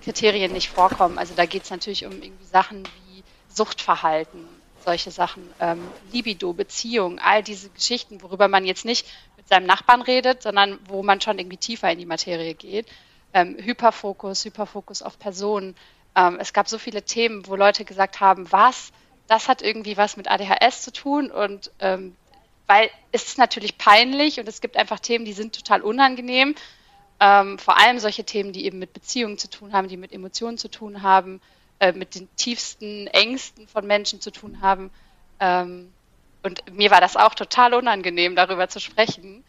Diagnosekriterien 0.00 0.52
nicht 0.52 0.70
vorkommen. 0.70 1.18
Also 1.18 1.34
da 1.34 1.46
geht 1.46 1.64
es 1.64 1.70
natürlich 1.70 2.06
um 2.06 2.22
irgendwie 2.22 2.46
Sachen 2.46 2.92
wie 2.94 3.24
Suchtverhalten, 3.48 4.48
solche 4.78 5.10
Sachen, 5.10 5.54
ähm, 5.58 5.94
Libido, 6.10 6.52
Beziehung, 6.52 7.18
all 7.18 7.42
diese 7.42 7.70
Geschichten, 7.70 8.22
worüber 8.22 8.48
man 8.48 8.64
jetzt 8.64 8.84
nicht 8.84 9.06
mit 9.36 9.48
seinem 9.48 9.66
Nachbarn 9.66 10.02
redet, 10.02 10.42
sondern 10.42 10.78
wo 10.88 11.02
man 11.02 11.20
schon 11.20 11.38
irgendwie 11.38 11.58
tiefer 11.58 11.90
in 11.90 11.98
die 11.98 12.06
Materie 12.06 12.54
geht. 12.54 12.86
Ähm, 13.32 13.56
Hyperfokus, 13.60 14.44
Hyperfokus 14.44 15.02
auf 15.02 15.18
Personen. 15.18 15.76
Ähm, 16.16 16.38
es 16.40 16.52
gab 16.52 16.68
so 16.68 16.78
viele 16.78 17.04
Themen, 17.04 17.46
wo 17.46 17.56
Leute 17.56 17.84
gesagt 17.84 18.20
haben, 18.20 18.50
was, 18.50 18.90
das 19.26 19.48
hat 19.48 19.62
irgendwie 19.62 19.96
was 19.96 20.16
mit 20.16 20.28
ADHS 20.28 20.82
zu 20.82 20.92
tun 20.92 21.30
und 21.30 21.70
ähm, 21.78 22.16
weil 22.66 22.88
es 23.12 23.24
ist 23.24 23.38
natürlich 23.38 23.78
peinlich 23.78 24.38
und 24.38 24.48
es 24.48 24.60
gibt 24.60 24.76
einfach 24.76 25.00
Themen, 25.00 25.24
die 25.24 25.32
sind 25.32 25.54
total 25.54 25.82
unangenehm. 25.82 26.54
Ähm, 27.20 27.58
vor 27.58 27.78
allem 27.78 27.98
solche 27.98 28.24
Themen, 28.24 28.52
die 28.52 28.64
eben 28.64 28.78
mit 28.78 28.94
Beziehungen 28.94 29.36
zu 29.36 29.48
tun 29.50 29.72
haben, 29.72 29.88
die 29.88 29.98
mit 29.98 30.12
Emotionen 30.12 30.56
zu 30.56 30.68
tun 30.68 31.02
haben, 31.02 31.40
äh, 31.78 31.92
mit 31.92 32.14
den 32.14 32.34
tiefsten 32.36 33.06
Ängsten 33.08 33.68
von 33.68 33.86
Menschen 33.86 34.20
zu 34.20 34.30
tun 34.30 34.60
haben. 34.62 34.90
Ähm, 35.38 35.92
und 36.42 36.62
mir 36.74 36.90
war 36.90 37.00
das 37.00 37.16
auch 37.16 37.34
total 37.34 37.74
unangenehm, 37.74 38.36
darüber 38.36 38.68
zu 38.68 38.80
sprechen. 38.80 39.44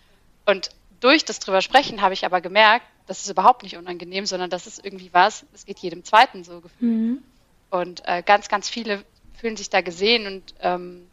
Und 0.45 0.69
durch 0.99 1.23
das 1.23 1.39
drüber 1.39 1.61
sprechen 1.61 2.01
habe 2.01 2.13
ich 2.13 2.25
aber 2.25 2.41
gemerkt, 2.41 2.85
das 3.07 3.21
ist 3.21 3.29
überhaupt 3.29 3.63
nicht 3.63 3.77
unangenehm, 3.77 4.25
sondern 4.25 4.49
das 4.49 4.67
ist 4.67 4.83
irgendwie 4.83 5.09
was, 5.11 5.45
es 5.53 5.65
geht 5.65 5.79
jedem 5.79 6.03
Zweiten 6.03 6.43
so 6.43 6.61
gefühlt. 6.61 6.91
Mhm. 6.91 7.23
Und 7.69 8.03
äh, 8.05 8.21
ganz, 8.21 8.49
ganz 8.49 8.69
viele 8.69 9.03
fühlen 9.33 9.57
sich 9.57 9.69
da 9.69 9.81
gesehen 9.81 10.27
und 10.27 10.53
ähm, 10.61 11.07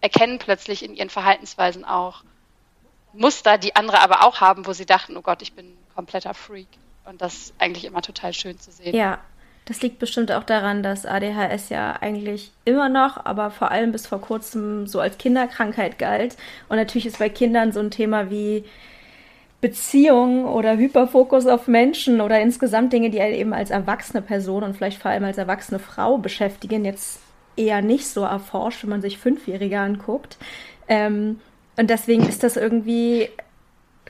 erkennen 0.00 0.38
plötzlich 0.38 0.82
in 0.82 0.94
ihren 0.94 1.10
Verhaltensweisen 1.10 1.84
auch 1.84 2.22
Muster, 3.12 3.58
die 3.58 3.76
andere 3.76 4.00
aber 4.00 4.24
auch 4.24 4.40
haben, 4.40 4.66
wo 4.66 4.72
sie 4.72 4.86
dachten, 4.86 5.16
oh 5.16 5.22
Gott, 5.22 5.42
ich 5.42 5.52
bin 5.52 5.76
kompletter 5.98 6.32
Freak. 6.32 6.68
Und 7.06 7.20
das 7.20 7.34
ist 7.34 7.54
eigentlich 7.58 7.84
immer 7.84 8.02
total 8.02 8.32
schön 8.32 8.56
zu 8.56 8.70
sehen. 8.70 8.94
Ja, 8.94 9.18
das 9.64 9.82
liegt 9.82 9.98
bestimmt 9.98 10.30
auch 10.30 10.44
daran, 10.44 10.84
dass 10.84 11.04
ADHS 11.04 11.70
ja 11.70 11.96
eigentlich 12.00 12.52
immer 12.64 12.88
noch, 12.88 13.24
aber 13.24 13.50
vor 13.50 13.72
allem 13.72 13.90
bis 13.90 14.06
vor 14.06 14.20
kurzem 14.20 14.86
so 14.86 15.00
als 15.00 15.18
Kinderkrankheit 15.18 15.98
galt. 15.98 16.36
Und 16.68 16.76
natürlich 16.76 17.06
ist 17.06 17.18
bei 17.18 17.28
Kindern 17.28 17.72
so 17.72 17.80
ein 17.80 17.90
Thema 17.90 18.30
wie 18.30 18.64
Beziehung 19.60 20.44
oder 20.44 20.76
Hyperfokus 20.76 21.46
auf 21.46 21.66
Menschen 21.66 22.20
oder 22.20 22.40
insgesamt 22.40 22.92
Dinge, 22.92 23.10
die 23.10 23.18
eben 23.18 23.52
als 23.52 23.70
erwachsene 23.70 24.22
Person 24.22 24.62
und 24.62 24.76
vielleicht 24.76 25.02
vor 25.02 25.10
allem 25.10 25.24
als 25.24 25.36
erwachsene 25.36 25.80
Frau 25.80 26.16
beschäftigen, 26.16 26.84
jetzt 26.84 27.20
eher 27.56 27.82
nicht 27.82 28.06
so 28.06 28.22
erforscht, 28.22 28.84
wenn 28.84 28.90
man 28.90 29.02
sich 29.02 29.18
Fünfjährige 29.18 29.80
anguckt. 29.80 30.38
Ähm, 30.86 31.40
und 31.76 31.90
deswegen 31.90 32.28
ist 32.28 32.44
das 32.44 32.56
irgendwie 32.56 33.30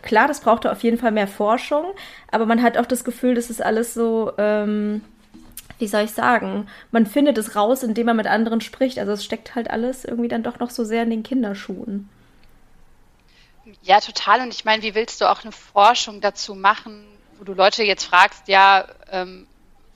klar, 0.03 0.29
das 0.29 0.41
braucht 0.41 0.67
auf 0.67 0.83
jeden 0.83 0.99
Fall 0.99 1.13
mehr 1.13 1.29
Forschung, 1.29 1.85
aber 2.31 2.47
man 2.47 2.63
hat 2.63 2.77
auch 2.79 2.87
das 2.87 3.05
Gefühl, 3.05 3.35
das 3.35 3.51
ist 3.51 3.63
alles 3.63 3.95
so, 3.95 4.33
ähm, 4.39 5.03
wie 5.79 5.87
soll 5.87 6.05
ich 6.05 6.13
sagen, 6.13 6.69
man 6.91 7.07
findet 7.07 7.39
es 7.39 7.55
raus, 7.55 7.83
indem 7.83 8.07
man 8.07 8.17
mit 8.17 8.27
anderen 8.27 8.61
spricht. 8.61 8.99
Also 8.99 9.13
es 9.13 9.25
steckt 9.25 9.55
halt 9.55 9.71
alles 9.71 10.05
irgendwie 10.05 10.29
dann 10.29 10.43
doch 10.43 10.59
noch 10.59 10.71
so 10.71 10.85
sehr 10.85 11.05
in 11.05 11.11
den 11.11 11.23
Kinderschuhen. 11.23 12.09
Ja, 13.83 14.01
total. 14.01 14.41
Und 14.41 14.55
ich 14.55 14.65
meine, 14.65 14.83
wie 14.83 14.95
willst 14.95 15.21
du 15.21 15.31
auch 15.31 15.43
eine 15.43 15.53
Forschung 15.53 16.21
dazu 16.21 16.55
machen, 16.55 17.07
wo 17.39 17.45
du 17.45 17.53
Leute 17.55 17.85
jetzt 17.85 18.05
fragst, 18.05 18.49
ja, 18.49 18.87
ähm, 19.11 19.47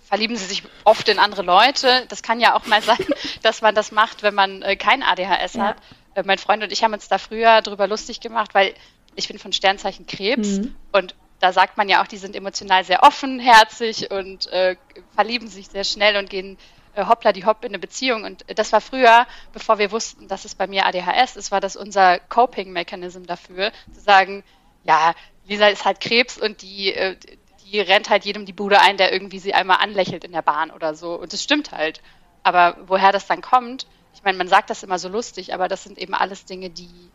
verlieben 0.06 0.36
sie 0.36 0.44
sich 0.44 0.62
oft 0.84 1.08
in 1.08 1.18
andere 1.18 1.42
Leute. 1.42 2.04
Das 2.08 2.22
kann 2.22 2.38
ja 2.38 2.54
auch 2.54 2.66
mal 2.66 2.82
sein, 2.82 3.04
dass 3.42 3.62
man 3.62 3.74
das 3.74 3.92
macht, 3.92 4.22
wenn 4.22 4.34
man 4.34 4.62
äh, 4.62 4.76
kein 4.76 5.02
ADHS 5.02 5.54
ja. 5.54 5.68
hat. 5.68 5.76
Äh, 6.14 6.22
mein 6.24 6.38
Freund 6.38 6.62
und 6.62 6.70
ich 6.70 6.84
haben 6.84 6.92
uns 6.92 7.08
da 7.08 7.18
früher 7.18 7.62
drüber 7.62 7.86
lustig 7.86 8.20
gemacht, 8.20 8.54
weil 8.54 8.74
ich 9.14 9.28
bin 9.28 9.38
von 9.38 9.52
Sternzeichen 9.52 10.06
Krebs 10.06 10.58
mhm. 10.58 10.74
und 10.92 11.14
da 11.40 11.52
sagt 11.52 11.76
man 11.76 11.88
ja 11.88 12.02
auch, 12.02 12.06
die 12.06 12.18
sind 12.18 12.36
emotional 12.36 12.84
sehr 12.84 13.02
offenherzig 13.02 14.10
und 14.12 14.46
äh, 14.52 14.76
verlieben 15.14 15.48
sich 15.48 15.68
sehr 15.68 15.82
schnell 15.82 16.16
und 16.16 16.30
gehen 16.30 16.56
äh, 16.94 17.04
hoppla 17.04 17.32
die 17.32 17.44
hopp 17.44 17.64
in 17.64 17.70
eine 17.70 17.80
Beziehung. 17.80 18.22
Und 18.22 18.44
das 18.54 18.72
war 18.72 18.80
früher, 18.80 19.26
bevor 19.52 19.78
wir 19.78 19.90
wussten, 19.90 20.28
dass 20.28 20.44
es 20.44 20.54
bei 20.54 20.68
mir 20.68 20.86
ADHS 20.86 21.36
ist, 21.36 21.50
war 21.50 21.60
das 21.60 21.74
unser 21.74 22.20
Coping-Mechanism 22.20 23.24
dafür, 23.24 23.72
zu 23.92 24.00
sagen, 24.00 24.44
ja, 24.84 25.14
Lisa 25.46 25.66
ist 25.66 25.84
halt 25.84 26.00
Krebs 26.00 26.38
und 26.38 26.62
die, 26.62 26.94
äh, 26.94 27.16
die 27.64 27.80
rennt 27.80 28.08
halt 28.08 28.24
jedem 28.24 28.46
die 28.46 28.52
Bude 28.52 28.80
ein, 28.80 28.96
der 28.96 29.12
irgendwie 29.12 29.40
sie 29.40 29.54
einmal 29.54 29.78
anlächelt 29.78 30.24
in 30.24 30.32
der 30.32 30.42
Bahn 30.42 30.70
oder 30.70 30.94
so. 30.94 31.18
Und 31.18 31.32
das 31.32 31.42
stimmt 31.42 31.72
halt. 31.72 32.00
Aber 32.44 32.76
woher 32.86 33.10
das 33.10 33.26
dann 33.26 33.40
kommt, 33.40 33.86
ich 34.14 34.22
meine, 34.22 34.38
man 34.38 34.48
sagt 34.48 34.70
das 34.70 34.82
immer 34.82 34.98
so 34.98 35.08
lustig, 35.08 35.54
aber 35.54 35.68
das 35.68 35.82
sind 35.84 35.98
eben 35.98 36.14
alles 36.14 36.44
Dinge, 36.44 36.70
die, 36.70 37.10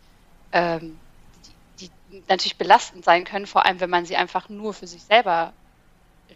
ähm, 0.52 1.00
natürlich 2.28 2.58
belastend 2.58 3.04
sein 3.04 3.24
können, 3.24 3.46
vor 3.46 3.66
allem 3.66 3.80
wenn 3.80 3.90
man 3.90 4.06
sie 4.06 4.16
einfach 4.16 4.50
nur 4.50 4.74
für 4.74 4.88
sich 4.88 5.04
selber 5.04 5.54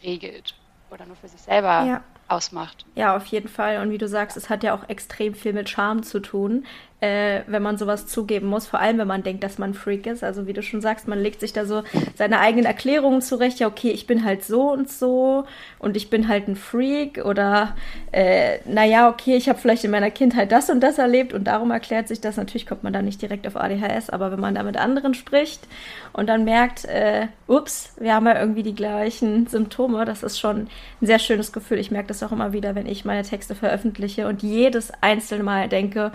regelt 0.04 0.56
oder 0.90 1.06
nur 1.06 1.16
für 1.16 1.28
sich 1.28 1.42
selber 1.42 1.86
ja. 1.86 2.04
ausmacht. 2.28 2.86
Ja, 2.96 3.16
auf 3.16 3.26
jeden 3.28 3.48
Fall. 3.48 3.82
Und 3.82 3.92
wie 3.92 3.98
du 3.98 4.08
sagst, 4.08 4.38
es 4.38 4.50
hat 4.50 4.64
ja 4.64 4.74
auch 4.74 4.90
extrem 4.90 5.34
viel 5.34 5.54
mit 5.54 5.70
Charme 5.70 6.04
zu 6.04 6.20
tun 6.20 6.66
äh, 7.02 7.42
wenn 7.48 7.64
man 7.64 7.78
sowas 7.78 8.06
zugeben 8.06 8.48
muss, 8.48 8.68
vor 8.68 8.80
allem 8.80 9.00
wenn 9.00 9.08
man 9.08 9.24
denkt, 9.24 9.44
dass 9.44 9.58
man 9.58 9.74
Freak 9.74 10.06
ist. 10.06 10.24
Also 10.24 10.46
wie 10.46 10.54
du 10.54 10.62
schon 10.62 10.82
sagst, 10.82 11.08
man 11.08 11.20
legt 11.20 11.40
sich 11.40 11.52
da 11.52 11.66
so 11.66 11.82
seine 12.16 12.40
eigenen 12.40 12.66
Erklärungen 12.66 13.22
zurecht, 13.22 13.60
ja, 13.60 13.68
okay, 13.68 13.90
ich 13.90 14.06
bin 14.06 14.24
halt 14.24 14.46
so 14.46 14.72
und 14.72 14.90
so 14.90 15.46
und 15.80 15.98
ich 15.98 16.12
bin 16.12 16.28
halt 16.28 16.48
ein 16.48 16.56
Freak 16.56 17.26
oder 17.26 17.76
äh, 18.12 18.60
naja, 18.66 19.10
okay, 19.10 19.36
ich 19.36 19.50
habe 19.50 19.58
vielleicht 19.58 19.84
in 19.84 19.90
meiner 19.90 20.12
Kindheit 20.12 20.52
das 20.52 20.70
und 20.70 20.80
das 20.80 21.00
erlebt 21.00 21.34
und 21.34 21.46
darum 21.46 21.72
erklärt 21.72 22.08
sich 22.08 22.22
das. 22.22 22.38
Natürlich 22.38 22.68
kommt 22.68 22.84
man 22.84 22.94
da 22.94 23.02
nicht 23.02 23.20
direkt 23.20 23.48
auf 23.48 23.58
ADHS, 23.58 24.12
aber 24.12 24.32
wenn 24.32 24.40
man 24.40 24.54
da 24.54 24.62
mit 24.62 24.78
anderen 24.78 25.16
spricht 25.16 25.68
und 26.14 26.30
dann 26.30 26.44
merkt, 26.44 26.86
äh, 26.86 27.28
ups, 27.48 27.96
wir 28.00 28.14
haben 28.14 28.28
ja 28.28 28.40
irgendwie 28.40 28.64
die 28.64 28.76
gleichen 28.76 29.48
Symptome, 29.48 30.06
das 30.06 30.22
ist 30.22 30.40
schon 30.40 30.68
ein 31.02 31.08
sehr 31.08 31.20
schönes 31.20 31.52
Gefühl. 31.52 31.80
Ich 31.80 31.90
merke 31.90 32.10
das 32.10 32.22
auch 32.22 32.32
immer 32.32 32.54
wieder, 32.54 32.76
wenn 32.76 32.86
ich 32.86 33.06
meine 33.06 33.24
Texte 33.24 33.56
veröffentliche 33.56 34.28
und 34.28 34.44
jedes 34.44 34.92
einzelne 35.02 35.44
Mal 35.44 35.68
denke, 35.68 36.12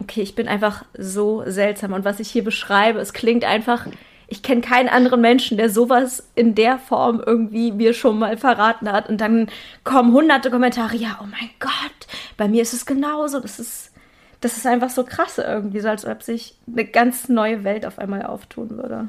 okay, 0.00 0.22
ich 0.22 0.34
bin 0.34 0.48
einfach 0.48 0.84
so 0.96 1.42
seltsam. 1.46 1.92
Und 1.92 2.04
was 2.04 2.20
ich 2.20 2.30
hier 2.30 2.44
beschreibe, 2.44 3.00
es 3.00 3.12
klingt 3.12 3.44
einfach, 3.44 3.86
ich 4.26 4.42
kenne 4.42 4.60
keinen 4.60 4.88
anderen 4.88 5.20
Menschen, 5.20 5.56
der 5.56 5.70
sowas 5.70 6.28
in 6.34 6.54
der 6.54 6.78
Form 6.78 7.22
irgendwie 7.24 7.72
mir 7.72 7.94
schon 7.94 8.18
mal 8.18 8.36
verraten 8.36 8.90
hat. 8.90 9.08
Und 9.08 9.20
dann 9.20 9.48
kommen 9.84 10.12
hunderte 10.12 10.50
Kommentare, 10.50 10.96
ja, 10.96 11.18
oh 11.22 11.26
mein 11.26 11.50
Gott, 11.60 12.06
bei 12.36 12.48
mir 12.48 12.62
ist 12.62 12.74
es 12.74 12.86
genauso. 12.86 13.40
Das 13.40 13.58
ist, 13.58 13.92
das 14.40 14.56
ist 14.56 14.66
einfach 14.66 14.90
so 14.90 15.04
krass 15.04 15.38
irgendwie, 15.38 15.80
so 15.80 15.88
als 15.88 16.04
ob 16.04 16.22
sich 16.22 16.54
eine 16.70 16.84
ganz 16.84 17.28
neue 17.28 17.64
Welt 17.64 17.86
auf 17.86 17.98
einmal 17.98 18.24
auftun 18.24 18.70
würde. 18.70 19.08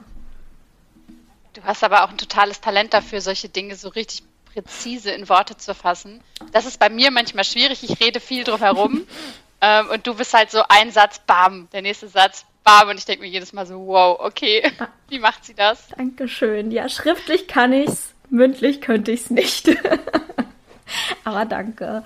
Du 1.54 1.64
hast 1.64 1.84
aber 1.84 2.04
auch 2.04 2.10
ein 2.10 2.18
totales 2.18 2.62
Talent 2.62 2.94
dafür, 2.94 3.22
solche 3.22 3.50
Dinge 3.50 3.76
so 3.76 3.90
richtig 3.90 4.24
präzise 4.54 5.12
in 5.12 5.30
Worte 5.30 5.58
zu 5.58 5.76
fassen. 5.76 6.22
Das 6.52 6.66
ist 6.66 6.80
bei 6.80 6.90
mir 6.90 7.12
manchmal 7.12 7.44
schwierig. 7.44 7.84
Ich 7.84 8.00
rede 8.00 8.20
viel 8.20 8.44
drum 8.44 8.60
herum. 8.60 9.02
Ähm, 9.62 9.90
und 9.90 10.08
du 10.08 10.16
bist 10.16 10.34
halt 10.34 10.52
so 10.52 10.62
ein 10.70 10.92
Satz, 10.92 11.20
bam, 11.20 11.68
der 11.74 11.82
nächste 11.82 12.08
Satz, 12.08 12.46
bam. 12.64 12.90
Und 12.90 12.98
ich 12.98 13.06
denke 13.06 13.24
mir 13.24 13.30
jedes 13.30 13.54
Mal 13.54 13.66
so, 13.66 13.86
wow, 13.88 14.20
okay, 14.20 14.72
wie 15.10 15.20
macht 15.20 15.46
sie 15.46 15.54
das? 15.54 15.88
Dankeschön. 15.98 16.72
Ja, 16.72 16.90
schriftlich 16.90 17.48
kann 17.48 17.74
ich's, 17.74 18.14
mündlich 18.30 18.82
könnte 18.82 19.12
ich's 19.12 19.30
nicht. 19.30 19.70
Aber 21.24 21.46
danke. 21.46 22.04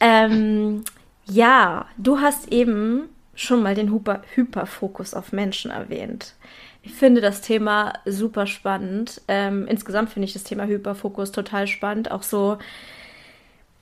Ähm, 0.00 0.84
ja, 1.26 1.86
du 1.96 2.20
hast 2.20 2.48
eben 2.48 3.08
schon 3.34 3.62
mal 3.62 3.74
den 3.74 3.92
Hyper 3.92 4.22
Hyperfokus 4.34 5.14
auf 5.14 5.32
Menschen 5.32 5.70
erwähnt. 5.70 6.34
Ich 6.82 6.92
finde 6.92 7.20
das 7.20 7.42
Thema 7.42 7.92
super 8.06 8.46
spannend. 8.46 9.20
Ähm, 9.28 9.66
insgesamt 9.66 10.10
finde 10.10 10.26
ich 10.26 10.32
das 10.32 10.44
Thema 10.44 10.64
Hyperfokus 10.64 11.30
total 11.30 11.66
spannend. 11.66 12.10
Auch 12.10 12.22
so 12.22 12.58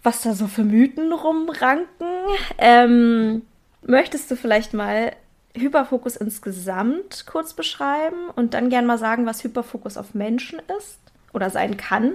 was 0.02 0.22
da 0.22 0.34
so 0.34 0.46
für 0.46 0.64
Mythen 0.64 1.12
rumranken. 1.12 2.08
Ähm, 2.58 3.42
möchtest 3.82 4.30
du 4.30 4.36
vielleicht 4.36 4.74
mal 4.74 5.12
Hyperfokus 5.54 6.16
insgesamt 6.16 7.26
kurz 7.26 7.54
beschreiben 7.54 8.30
und 8.34 8.54
dann 8.54 8.70
gern 8.70 8.86
mal 8.86 8.98
sagen, 8.98 9.26
was 9.26 9.42
Hyperfokus 9.44 9.96
auf 9.96 10.14
Menschen 10.14 10.60
ist 10.78 10.98
oder 11.32 11.50
sein 11.50 11.76
kann? 11.76 12.12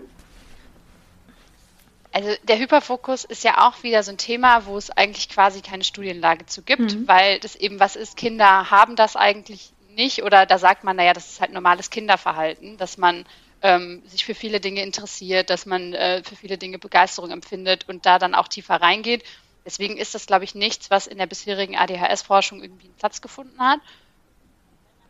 Also 2.13 2.29
der 2.43 2.59
Hyperfokus 2.59 3.23
ist 3.23 3.43
ja 3.43 3.67
auch 3.67 3.81
wieder 3.81 4.03
so 4.03 4.11
ein 4.11 4.19
Thema, 4.19 4.67
wo 4.67 4.77
es 4.77 4.91
eigentlich 4.91 5.29
quasi 5.29 5.61
keine 5.61 5.83
Studienlage 5.83 6.45
zu 6.45 6.61
gibt, 6.61 6.95
mhm. 6.95 7.07
weil 7.07 7.39
das 7.39 7.55
eben 7.55 7.79
was 7.79 7.95
ist, 7.95 8.17
Kinder 8.17 8.69
haben 8.69 8.95
das 8.95 9.15
eigentlich 9.15 9.73
nicht 9.95 10.23
oder 10.23 10.45
da 10.45 10.57
sagt 10.59 10.83
man, 10.83 10.95
naja, 10.95 11.13
das 11.13 11.29
ist 11.29 11.41
halt 11.41 11.53
normales 11.53 11.89
Kinderverhalten, 11.89 12.77
dass 12.77 12.97
man 12.97 13.25
ähm, 13.63 14.03
sich 14.05 14.25
für 14.25 14.35
viele 14.35 14.59
Dinge 14.59 14.83
interessiert, 14.83 15.49
dass 15.49 15.65
man 15.65 15.93
äh, 15.93 16.21
für 16.23 16.35
viele 16.35 16.57
Dinge 16.57 16.77
Begeisterung 16.77 17.31
empfindet 17.31 17.87
und 17.87 18.05
da 18.05 18.19
dann 18.19 18.35
auch 18.35 18.49
tiefer 18.49 18.75
reingeht. 18.75 19.23
Deswegen 19.65 19.97
ist 19.97 20.13
das, 20.13 20.25
glaube 20.25 20.43
ich, 20.43 20.53
nichts, 20.53 20.91
was 20.91 21.07
in 21.07 21.17
der 21.17 21.25
bisherigen 21.25 21.77
ADHS-Forschung 21.77 22.61
irgendwie 22.61 22.87
einen 22.87 22.95
Platz 22.95 23.21
gefunden 23.21 23.59
hat. 23.59 23.79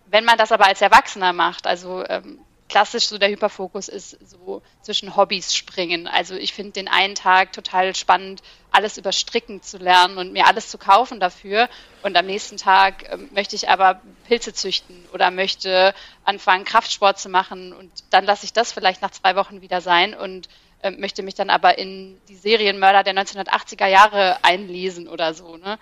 Wenn 0.06 0.24
man 0.24 0.38
das 0.38 0.52
aber 0.52 0.68
als 0.68 0.82
Erwachsener 0.82 1.34
macht, 1.34 1.66
also 1.66 2.06
ähm, 2.08 2.40
klassisch 2.70 3.08
so 3.08 3.18
der 3.18 3.30
Hyperfokus 3.30 3.88
ist 3.88 4.18
so 4.28 4.62
zwischen 4.82 5.16
Hobbys 5.16 5.56
springen. 5.56 6.08
Also 6.08 6.36
ich 6.36 6.54
finde 6.54 6.74
den 6.74 6.88
einen 6.88 7.16
Tag 7.16 7.54
total 7.54 7.96
spannend, 7.96 8.42
alles 8.72 8.98
über 8.98 9.12
Stricken 9.12 9.62
zu 9.62 9.78
lernen 9.78 10.18
und 10.18 10.34
mir 10.34 10.48
alles 10.48 10.70
zu 10.70 10.78
kaufen 10.78 11.20
dafür. 11.20 11.70
Und 12.02 12.18
am 12.18 12.26
nächsten 12.26 12.58
Tag 12.58 13.04
äh, 13.04 13.18
möchte 13.32 13.56
ich 13.56 13.70
aber 13.70 14.02
Pilze 14.28 14.54
züchten 14.54 15.06
oder 15.14 15.32
möchte 15.32 15.94
anfangen, 16.24 16.66
Kraftsport 16.66 17.20
zu 17.20 17.30
machen. 17.30 17.74
Und 17.74 17.92
dann 18.10 18.26
lasse 18.26 18.46
ich 18.46 18.54
das 18.54 18.72
vielleicht 18.72 19.02
nach 19.02 19.12
zwei 19.12 19.36
Wochen 19.36 19.62
wieder 19.62 19.82
sein 19.82 20.16
und 20.16 20.50
äh, 20.82 20.92
möchte 20.92 21.24
mich 21.24 21.36
dann 21.36 21.50
aber 21.50 21.78
in 21.78 22.20
die 22.28 22.36
Serienmörder 22.36 23.04
der 23.04 23.14
1980er 23.14 23.88
Jahre 23.88 24.44
einlesen 24.44 25.08
oder 25.08 25.34
so. 25.34 25.58
Ne? 25.58 25.78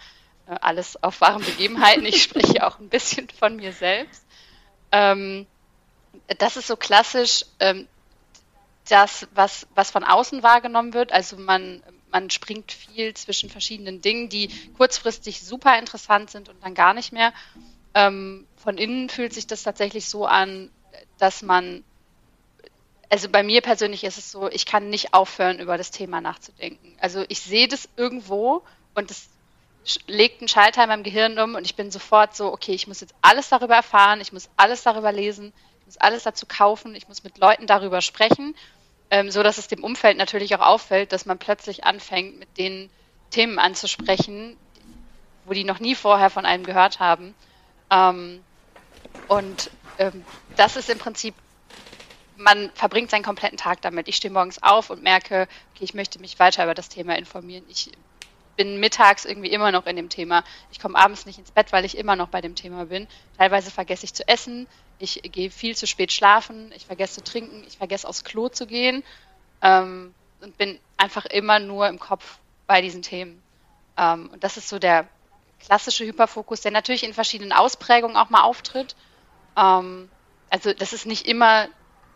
Äh, 0.48 0.56
alles 0.62 1.02
auf 1.02 1.22
wahren 1.22 1.44
Begebenheiten. 1.44 2.06
Ich 2.06 2.22
spreche 2.22 2.68
auch 2.68 2.80
ein 2.80 2.90
bisschen 2.90 3.30
von 3.30 3.56
mir 3.56 3.72
selbst. 3.72 4.26
Ähm, 4.92 5.48
das 6.38 6.58
ist 6.58 6.68
so 6.68 6.76
klassisch 6.76 7.46
ähm, 7.60 7.88
das, 8.90 9.28
was, 9.34 9.68
was 9.76 9.92
von 9.92 10.04
außen 10.04 10.44
wahrgenommen 10.44 10.94
wird. 10.94 11.12
Also 11.12 11.38
man, 11.38 11.82
man 12.12 12.30
springt 12.30 12.72
viel 12.72 13.14
zwischen 13.14 13.50
verschiedenen 13.50 14.02
Dingen, 14.02 14.30
die 14.30 14.50
kurzfristig 14.78 15.42
super 15.42 15.78
interessant 15.78 16.30
sind 16.30 16.50
und 16.50 16.64
dann 16.64 16.74
gar 16.74 16.94
nicht 16.94 17.14
mehr. 17.14 17.34
Ähm, 17.94 18.48
von 18.58 18.78
innen 18.78 19.10
fühlt 19.10 19.34
sich 19.34 19.48
das 19.48 19.64
tatsächlich 19.64 20.08
so 20.08 20.26
an, 20.26 20.70
dass 21.18 21.42
man, 21.42 21.84
also 23.10 23.30
bei 23.30 23.44
mir 23.44 23.62
persönlich 23.62 24.04
ist 24.04 24.18
es 24.18 24.32
so, 24.32 24.50
ich 24.50 24.66
kann 24.66 24.90
nicht 24.90 25.14
aufhören, 25.14 25.60
über 25.60 25.78
das 25.78 25.92
Thema 25.92 26.22
nachzudenken. 26.22 26.96
Also 27.00 27.26
ich 27.28 27.42
sehe 27.42 27.68
das 27.68 27.90
irgendwo 27.98 28.64
und 28.96 29.12
es 29.12 29.30
legt 30.08 30.42
einen 30.42 30.48
Schalter 30.48 30.84
in 30.84 30.90
meinem 30.90 31.04
Gehirn 31.04 31.40
um 31.40 31.56
und 31.56 31.66
ich 31.66 31.76
bin 31.76 31.92
sofort 31.92 32.36
so, 32.36 32.52
okay, 32.52 32.74
ich 32.74 32.88
muss 32.88 33.02
jetzt 33.02 33.16
alles 33.22 33.50
darüber 33.50 33.76
erfahren, 33.76 34.22
ich 34.22 34.32
muss 34.32 34.50
alles 34.58 34.84
darüber 34.84 35.12
lesen, 35.12 35.54
muss 35.92 35.98
alles 36.00 36.24
dazu 36.24 36.46
kaufen, 36.46 36.96
ich 36.96 37.10
muss 37.10 37.24
mit 37.24 37.38
Leuten 37.38 37.68
darüber 37.68 38.02
sprechen, 38.02 38.56
ähm, 39.10 39.30
so 39.30 39.44
dass 39.44 39.58
es 39.58 39.68
dem 39.68 39.84
Umfeld 39.84 40.18
natürlich 40.18 40.56
auch 40.56 40.66
auffällt, 40.66 41.12
dass 41.12 41.26
man 41.26 41.38
plötzlich 41.38 41.84
anfängt, 41.84 42.40
mit 42.40 42.58
den 42.58 42.90
Themen 43.30 43.60
anzusprechen, 43.60 44.56
wo 45.44 45.54
die 45.54 45.66
noch 45.66 45.82
nie 45.82 45.96
vorher 45.96 46.30
von 46.30 46.46
einem 46.46 46.64
gehört 46.64 47.02
haben. 47.02 47.36
Ähm, 47.90 48.42
und 49.28 49.70
ähm, 49.98 50.24
das 50.56 50.78
ist 50.78 50.90
im 50.90 50.98
Prinzip, 50.98 51.36
man 52.38 52.72
verbringt 52.74 53.12
seinen 53.12 53.24
kompletten 53.24 53.58
Tag 53.58 53.82
damit. 53.82 54.08
Ich 54.08 54.16
stehe 54.16 54.32
morgens 54.34 54.64
auf 54.64 54.92
und 54.92 55.04
merke, 55.04 55.50
okay, 55.76 55.84
ich 55.84 55.94
möchte 55.94 56.20
mich 56.20 56.40
weiter 56.40 56.64
über 56.64 56.74
das 56.74 56.88
Thema 56.88 57.18
informieren. 57.18 57.66
Ich 57.68 57.92
bin 58.56 58.80
mittags 58.80 59.26
irgendwie 59.26 59.50
immer 59.50 59.74
noch 59.74 59.88
in 59.88 59.98
dem 59.98 60.08
Thema. 60.08 60.46
Ich 60.72 60.80
komme 60.80 60.98
abends 60.98 61.26
nicht 61.26 61.38
ins 61.40 61.52
Bett, 61.52 61.74
weil 61.74 61.84
ich 61.84 61.98
immer 61.98 62.16
noch 62.16 62.30
bei 62.30 62.40
dem 62.40 62.56
Thema 62.56 62.86
bin. 62.86 63.10
Teilweise 63.38 63.72
vergesse 63.72 64.06
ich 64.06 64.14
zu 64.14 64.26
essen. 64.28 64.68
Ich 65.02 65.22
gehe 65.24 65.50
viel 65.50 65.76
zu 65.76 65.88
spät 65.88 66.12
schlafen. 66.12 66.72
Ich 66.76 66.86
vergesse 66.86 67.16
zu 67.16 67.24
trinken. 67.24 67.64
Ich 67.68 67.78
vergesse 67.78 68.08
aufs 68.08 68.24
Klo 68.24 68.50
zu 68.50 68.68
gehen. 68.68 69.04
Ähm, 69.62 70.14
und 70.42 70.58
bin 70.58 70.80
einfach 70.98 71.26
immer 71.26 71.60
nur 71.60 71.88
im 71.88 72.00
Kopf 72.00 72.40
bei 72.68 72.82
diesen 72.82 73.02
Themen. 73.02 73.42
Ähm, 73.98 74.30
und 74.32 74.44
das 74.44 74.58
ist 74.58 74.70
so 74.70 74.80
der 74.80 75.08
klassische 75.60 76.06
Hyperfokus, 76.06 76.62
der 76.62 76.72
natürlich 76.72 77.04
in 77.04 77.14
verschiedenen 77.14 77.52
Ausprägungen 77.52 78.18
auch 78.18 78.30
mal 78.30 78.44
auftritt. 78.44 78.96
Ähm, 79.58 80.10
also 80.50 80.74
das 80.74 80.94
ist 80.94 81.06
nicht 81.06 81.28
immer 81.28 81.68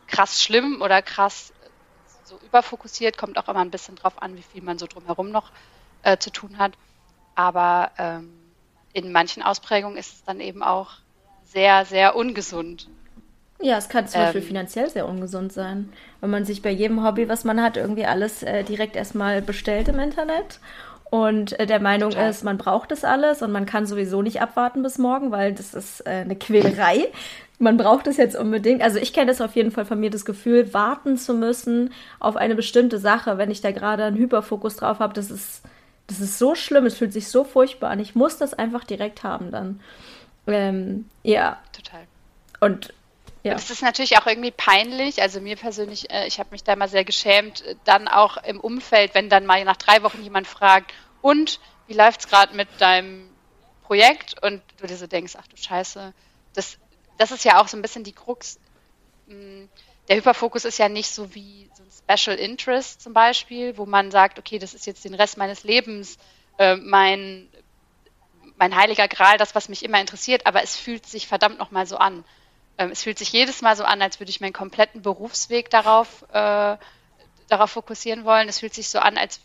krass 0.07 0.43
schlimm 0.43 0.81
oder 0.81 1.01
krass 1.01 1.53
so 2.23 2.39
überfokussiert, 2.45 3.17
kommt 3.17 3.37
auch 3.37 3.47
immer 3.47 3.61
ein 3.61 3.71
bisschen 3.71 3.95
drauf 3.95 4.21
an, 4.21 4.35
wie 4.35 4.43
viel 4.43 4.61
man 4.61 4.79
so 4.79 4.87
drumherum 4.87 5.31
noch 5.31 5.51
äh, 6.03 6.17
zu 6.17 6.31
tun 6.31 6.57
hat. 6.57 6.73
Aber 7.35 7.91
ähm, 7.97 8.33
in 8.93 9.11
manchen 9.11 9.43
Ausprägungen 9.43 9.97
ist 9.97 10.13
es 10.13 10.23
dann 10.23 10.39
eben 10.39 10.63
auch 10.63 10.91
sehr, 11.55 11.85
sehr 11.85 12.15
ungesund. 12.15 12.87
Ja, 13.61 13.77
es 13.77 13.87
kann 13.87 14.07
zum 14.07 14.19
ähm, 14.19 14.25
Beispiel 14.25 14.41
finanziell 14.41 14.89
sehr 14.89 15.07
ungesund 15.07 15.53
sein, 15.53 15.89
wenn 16.19 16.29
man 16.29 16.43
sich 16.43 16.61
bei 16.61 16.69
jedem 16.69 17.03
Hobby, 17.03 17.29
was 17.29 17.45
man 17.45 17.61
hat, 17.61 17.77
irgendwie 17.77 18.05
alles 18.05 18.43
äh, 18.43 18.63
direkt 18.63 18.95
erstmal 18.95 19.41
bestellt 19.41 19.87
im 19.87 19.97
Internet 19.99 20.59
und 21.09 21.57
äh, 21.57 21.65
der 21.65 21.79
Meinung 21.79 22.11
total. 22.11 22.29
ist, 22.29 22.43
man 22.43 22.57
braucht 22.57 22.91
das 22.91 23.05
alles 23.05 23.41
und 23.41 23.53
man 23.53 23.65
kann 23.65 23.85
sowieso 23.85 24.21
nicht 24.21 24.41
abwarten 24.41 24.83
bis 24.83 24.97
morgen, 24.97 25.31
weil 25.31 25.53
das 25.53 25.73
ist 25.73 26.01
äh, 26.05 26.09
eine 26.09 26.35
Quälerei. 26.35 27.07
man 27.59 27.77
braucht 27.77 28.07
es 28.07 28.17
jetzt 28.17 28.35
unbedingt. 28.35 28.81
Also 28.81 28.99
ich 28.99 29.13
kenne 29.13 29.27
das 29.27 29.39
auf 29.39 29.55
jeden 29.55 29.71
Fall 29.71 29.85
von 29.85 29.99
mir, 29.99 30.09
das 30.09 30.25
Gefühl, 30.25 30.73
warten 30.73 31.17
zu 31.17 31.33
müssen 31.33 31.93
auf 32.19 32.35
eine 32.35 32.55
bestimmte 32.55 32.97
Sache, 32.99 33.37
wenn 33.37 33.49
ich 33.49 33.61
da 33.61 33.71
gerade 33.71 34.03
einen 34.03 34.17
Hyperfokus 34.17 34.75
drauf 34.75 34.99
habe, 34.99 35.13
das 35.13 35.31
ist 35.31 35.63
das 36.07 36.19
ist 36.19 36.37
so 36.37 36.53
schlimm, 36.53 36.85
es 36.85 36.97
fühlt 36.97 37.13
sich 37.13 37.29
so 37.29 37.43
furchtbar 37.43 37.89
an. 37.89 37.99
Ich 37.99 38.13
muss 38.13 38.37
das 38.37 38.53
einfach 38.53 38.83
direkt 38.83 39.23
haben 39.23 39.49
dann. 39.49 39.79
Ähm, 40.47 41.09
ja. 41.23 41.61
Total. 41.71 42.05
Und 42.59 42.93
ja. 43.43 43.51
Und 43.51 43.59
es 43.59 43.69
ist 43.69 43.83
natürlich 43.83 44.17
auch 44.17 44.25
irgendwie 44.25 44.49
peinlich. 44.49 45.21
Also 45.21 45.39
mir 45.39 45.55
persönlich, 45.55 46.09
äh, 46.09 46.25
ich 46.25 46.39
habe 46.39 46.49
mich 46.49 46.63
da 46.63 46.75
mal 46.75 46.89
sehr 46.89 47.05
geschämt, 47.05 47.61
äh, 47.61 47.75
dann 47.83 48.07
auch 48.07 48.37
im 48.37 48.59
Umfeld, 48.59 49.13
wenn 49.13 49.29
dann 49.29 49.45
mal 49.45 49.63
nach 49.65 49.77
drei 49.77 50.01
Wochen 50.01 50.23
jemand 50.23 50.47
fragt, 50.47 50.93
und 51.21 51.59
wie 51.87 51.93
läuft 51.93 52.21
es 52.21 52.27
gerade 52.27 52.55
mit 52.55 52.67
deinem 52.79 53.29
Projekt? 53.83 54.43
Und 54.43 54.63
du 54.77 54.87
dir 54.87 54.97
so 54.97 55.05
denkst, 55.05 55.33
ach 55.37 55.47
du 55.47 55.57
Scheiße, 55.57 56.11
das, 56.53 56.77
das 57.19 57.31
ist 57.31 57.45
ja 57.45 57.61
auch 57.61 57.67
so 57.67 57.77
ein 57.77 57.83
bisschen 57.83 58.03
die 58.03 58.13
Krux. 58.13 58.59
Hm, 59.27 59.69
der 60.07 60.17
Hyperfokus 60.17 60.65
ist 60.65 60.79
ja 60.79 60.89
nicht 60.89 61.09
so 61.09 61.35
wie 61.35 61.69
so 61.75 61.83
ein 61.83 62.17
Special 62.17 62.37
Interest 62.37 63.01
zum 63.01 63.13
Beispiel, 63.13 63.77
wo 63.77 63.85
man 63.85 64.09
sagt, 64.09 64.39
okay, 64.39 64.57
das 64.57 64.73
ist 64.73 64.87
jetzt 64.87 65.05
den 65.05 65.13
Rest 65.13 65.37
meines 65.37 65.63
Lebens 65.63 66.17
äh, 66.57 66.75
mein, 66.77 67.47
mein 68.57 68.75
heiliger 68.75 69.07
Gral, 69.07 69.37
das, 69.37 69.55
was 69.55 69.69
mich 69.69 69.83
immer 69.83 69.99
interessiert, 69.99 70.45
aber 70.45 70.63
es 70.63 70.75
fühlt 70.75 71.05
sich 71.05 71.27
verdammt 71.27 71.57
nochmal 71.59 71.85
so 71.85 71.97
an. 71.97 72.23
Ähm, 72.77 72.91
es 72.91 73.03
fühlt 73.03 73.17
sich 73.17 73.31
jedes 73.31 73.61
Mal 73.61 73.75
so 73.75 73.83
an, 73.83 74.01
als 74.01 74.19
würde 74.19 74.29
ich 74.29 74.41
meinen 74.41 74.53
kompletten 74.53 75.01
Berufsweg 75.01 75.69
darauf, 75.69 76.23
äh, 76.31 76.77
darauf 77.47 77.71
fokussieren 77.71 78.25
wollen. 78.25 78.47
Es 78.49 78.59
fühlt 78.59 78.73
sich 78.73 78.89
so 78.89 78.99
an, 78.99 79.17
als 79.17 79.41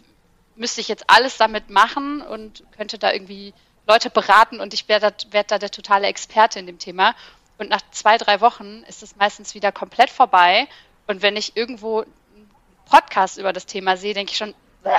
müsste 0.56 0.80
ich 0.80 0.88
jetzt 0.88 1.04
alles 1.08 1.36
damit 1.36 1.70
machen 1.70 2.22
und 2.22 2.64
könnte 2.76 2.98
da 2.98 3.12
irgendwie 3.12 3.54
Leute 3.86 4.10
beraten 4.10 4.60
und 4.60 4.74
ich 4.74 4.88
werde 4.88 5.14
werd 5.30 5.50
da 5.50 5.58
der 5.58 5.70
totale 5.70 6.06
Experte 6.06 6.58
in 6.58 6.66
dem 6.66 6.78
Thema. 6.78 7.14
Und 7.58 7.68
nach 7.68 7.80
zwei, 7.90 8.16
drei 8.18 8.40
Wochen 8.40 8.84
ist 8.88 9.02
es 9.02 9.16
meistens 9.16 9.54
wieder 9.54 9.72
komplett 9.72 10.10
vorbei. 10.10 10.68
Und 11.06 11.22
wenn 11.22 11.36
ich 11.36 11.56
irgendwo 11.56 12.00
einen 12.00 12.50
Podcast 12.86 13.38
über 13.38 13.52
das 13.52 13.66
Thema 13.66 13.96
sehe, 13.96 14.14
denke 14.14 14.32
ich 14.32 14.38
schon, 14.38 14.54
bäh, 14.82 14.96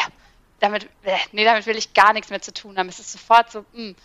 damit, 0.62 0.88
bäh, 1.02 1.18
nee, 1.32 1.44
damit 1.44 1.66
will 1.66 1.78
ich 1.78 1.94
gar 1.94 2.14
nichts 2.14 2.30
mehr 2.30 2.42
zu 2.42 2.54
tun 2.54 2.78
haben. 2.78 2.88
Es 2.88 3.00
ist 3.00 3.12
sofort 3.12 3.52
so, 3.52 3.60
mh. 3.60 3.66
Hm. 3.74 3.96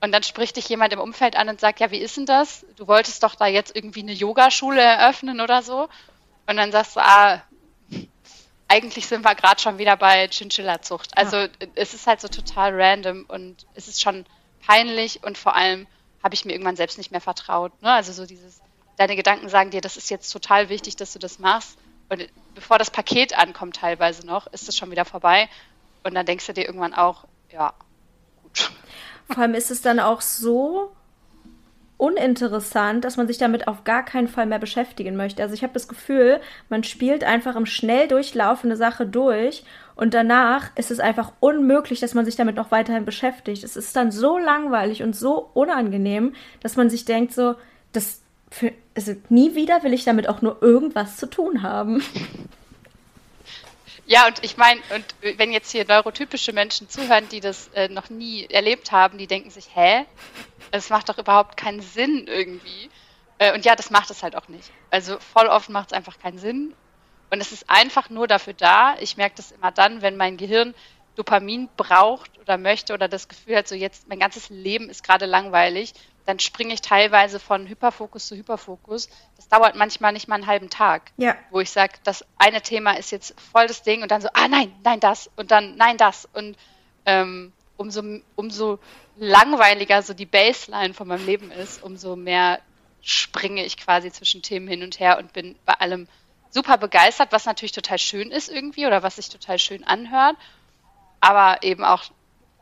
Und 0.00 0.12
dann 0.12 0.22
spricht 0.22 0.56
dich 0.56 0.68
jemand 0.68 0.92
im 0.92 1.00
Umfeld 1.00 1.34
an 1.34 1.48
und 1.48 1.60
sagt, 1.60 1.80
ja, 1.80 1.90
wie 1.90 1.98
ist 1.98 2.18
denn 2.18 2.26
das? 2.26 2.66
Du 2.76 2.86
wolltest 2.86 3.22
doch 3.22 3.36
da 3.36 3.46
jetzt 3.46 3.74
irgendwie 3.74 4.02
eine 4.02 4.12
Yogaschule 4.12 4.80
eröffnen 4.80 5.40
oder 5.40 5.62
so. 5.62 5.88
Und 6.46 6.56
dann 6.58 6.72
sagst 6.72 6.96
du, 6.96 7.00
ah, 7.00 7.42
eigentlich 8.68 9.06
sind 9.06 9.24
wir 9.24 9.34
gerade 9.34 9.60
schon 9.62 9.78
wieder 9.78 9.96
bei 9.96 10.28
Chinchilla-Zucht. 10.28 11.16
Also 11.16 11.36
ja. 11.36 11.48
es 11.74 11.94
ist 11.94 12.06
halt 12.06 12.20
so 12.20 12.28
total 12.28 12.78
random 12.78 13.24
und 13.28 13.66
es 13.74 13.88
ist 13.88 14.02
schon 14.02 14.26
peinlich 14.66 15.22
und 15.22 15.38
vor 15.38 15.54
allem 15.54 15.86
habe 16.22 16.34
ich 16.34 16.44
mir 16.44 16.52
irgendwann 16.52 16.76
selbst 16.76 16.98
nicht 16.98 17.10
mehr 17.10 17.20
vertraut. 17.20 17.72
Ne? 17.80 17.90
Also 17.90 18.12
so 18.12 18.26
dieses, 18.26 18.60
deine 18.96 19.16
Gedanken 19.16 19.48
sagen 19.48 19.70
dir, 19.70 19.80
das 19.80 19.96
ist 19.96 20.10
jetzt 20.10 20.30
total 20.30 20.68
wichtig, 20.68 20.96
dass 20.96 21.12
du 21.12 21.18
das 21.18 21.38
machst. 21.38 21.78
Und 22.08 22.28
bevor 22.54 22.78
das 22.78 22.90
Paket 22.90 23.36
ankommt 23.38 23.76
teilweise 23.76 24.26
noch, 24.26 24.46
ist 24.48 24.68
es 24.68 24.76
schon 24.76 24.90
wieder 24.90 25.04
vorbei. 25.04 25.48
Und 26.04 26.14
dann 26.14 26.26
denkst 26.26 26.46
du 26.46 26.52
dir 26.52 26.66
irgendwann 26.66 26.94
auch, 26.94 27.24
ja, 27.50 27.72
gut. 28.42 28.70
Vor 29.28 29.42
allem 29.42 29.54
ist 29.54 29.70
es 29.70 29.82
dann 29.82 29.98
auch 29.98 30.20
so 30.20 30.92
uninteressant, 31.96 33.04
dass 33.04 33.16
man 33.16 33.26
sich 33.26 33.38
damit 33.38 33.68
auf 33.68 33.84
gar 33.84 34.04
keinen 34.04 34.28
Fall 34.28 34.46
mehr 34.46 34.58
beschäftigen 34.58 35.16
möchte. 35.16 35.42
Also 35.42 35.54
ich 35.54 35.62
habe 35.62 35.72
das 35.72 35.88
Gefühl, 35.88 36.40
man 36.68 36.84
spielt 36.84 37.24
einfach 37.24 37.56
im 37.56 37.66
Schnelldurchlauf 37.66 38.64
eine 38.64 38.76
Sache 38.76 39.06
durch 39.06 39.64
und 39.96 40.12
danach 40.12 40.70
ist 40.76 40.90
es 40.90 41.00
einfach 41.00 41.32
unmöglich, 41.40 42.00
dass 42.00 42.14
man 42.14 42.24
sich 42.24 42.36
damit 42.36 42.56
noch 42.56 42.70
weiterhin 42.70 43.04
beschäftigt. 43.04 43.64
Es 43.64 43.76
ist 43.76 43.94
dann 43.96 44.10
so 44.10 44.38
langweilig 44.38 45.02
und 45.02 45.14
so 45.14 45.50
unangenehm, 45.54 46.34
dass 46.60 46.76
man 46.76 46.90
sich 46.90 47.04
denkt, 47.04 47.32
so, 47.32 47.54
das 47.92 48.20
für, 48.50 48.72
also 48.94 49.14
nie 49.28 49.54
wieder 49.54 49.82
will 49.82 49.94
ich 49.94 50.04
damit 50.04 50.28
auch 50.28 50.42
nur 50.42 50.62
irgendwas 50.62 51.16
zu 51.16 51.26
tun 51.26 51.62
haben. 51.62 52.02
Ja, 54.06 54.26
und 54.26 54.44
ich 54.44 54.56
meine, 54.56 54.80
und 54.94 55.38
wenn 55.38 55.50
jetzt 55.50 55.72
hier 55.72 55.86
neurotypische 55.86 56.52
Menschen 56.52 56.88
zuhören, 56.90 57.28
die 57.30 57.40
das 57.40 57.68
äh, 57.68 57.88
noch 57.88 58.10
nie 58.10 58.46
erlebt 58.46 58.92
haben, 58.92 59.16
die 59.16 59.26
denken 59.26 59.50
sich, 59.50 59.68
hä? 59.74 60.04
Es 60.70 60.90
macht 60.90 61.08
doch 61.08 61.18
überhaupt 61.18 61.56
keinen 61.56 61.80
Sinn 61.80 62.26
irgendwie. 62.26 62.90
Äh, 63.38 63.54
und 63.54 63.64
ja, 63.64 63.74
das 63.76 63.90
macht 63.90 64.10
es 64.10 64.22
halt 64.22 64.36
auch 64.36 64.48
nicht. 64.48 64.70
Also 64.90 65.18
voll 65.18 65.46
oft 65.46 65.70
macht 65.70 65.92
es 65.92 65.92
einfach 65.96 66.18
keinen 66.18 66.38
Sinn. 66.38 66.74
Und 67.30 67.40
es 67.40 67.52
ist 67.52 67.70
einfach 67.70 68.10
nur 68.10 68.28
dafür 68.28 68.52
da. 68.52 68.96
Ich 69.00 69.16
merke 69.16 69.36
das 69.36 69.52
immer 69.52 69.72
dann, 69.72 70.02
wenn 70.02 70.16
mein 70.16 70.36
Gehirn 70.36 70.74
Dopamin 71.16 71.68
braucht 71.76 72.38
oder 72.40 72.58
möchte 72.58 72.92
oder 72.92 73.08
das 73.08 73.28
Gefühl 73.28 73.56
hat, 73.56 73.68
so 73.68 73.74
jetzt 73.74 74.08
mein 74.08 74.18
ganzes 74.18 74.50
Leben 74.50 74.90
ist 74.90 75.04
gerade 75.04 75.26
langweilig, 75.26 75.94
dann 76.26 76.38
springe 76.38 76.74
ich 76.74 76.80
teilweise 76.80 77.38
von 77.38 77.66
Hyperfokus 77.66 78.26
zu 78.26 78.36
Hyperfokus. 78.36 79.08
Das 79.36 79.48
dauert 79.48 79.76
manchmal 79.76 80.12
nicht 80.12 80.28
mal 80.28 80.36
einen 80.36 80.46
halben 80.46 80.70
Tag, 80.70 81.12
ja. 81.16 81.36
wo 81.50 81.60
ich 81.60 81.70
sage, 81.70 81.94
das 82.04 82.24
eine 82.38 82.62
Thema 82.62 82.92
ist 82.92 83.10
jetzt 83.12 83.38
voll 83.52 83.66
das 83.66 83.82
Ding 83.82 84.02
und 84.02 84.10
dann 84.10 84.22
so, 84.22 84.28
ah 84.32 84.48
nein, 84.48 84.72
nein 84.82 85.00
das 85.00 85.30
und 85.36 85.50
dann 85.50 85.76
nein 85.76 85.96
das 85.96 86.28
und 86.32 86.56
ähm, 87.06 87.52
umso, 87.76 88.02
umso 88.36 88.78
langweiliger 89.16 90.02
so 90.02 90.14
die 90.14 90.26
Baseline 90.26 90.94
von 90.94 91.08
meinem 91.08 91.26
Leben 91.26 91.50
ist, 91.50 91.82
umso 91.82 92.16
mehr 92.16 92.60
springe 93.02 93.64
ich 93.64 93.76
quasi 93.76 94.10
zwischen 94.10 94.42
Themen 94.42 94.66
hin 94.66 94.82
und 94.82 94.98
her 94.98 95.18
und 95.18 95.32
bin 95.32 95.56
bei 95.66 95.74
allem 95.74 96.08
super 96.50 96.78
begeistert, 96.78 97.32
was 97.32 97.44
natürlich 97.44 97.72
total 97.72 97.98
schön 97.98 98.30
ist 98.30 98.48
irgendwie 98.48 98.86
oder 98.86 99.02
was 99.02 99.16
sich 99.16 99.28
total 99.28 99.58
schön 99.58 99.84
anhört. 99.84 100.36
Aber 101.20 101.62
eben 101.62 101.84
auch, 101.84 102.04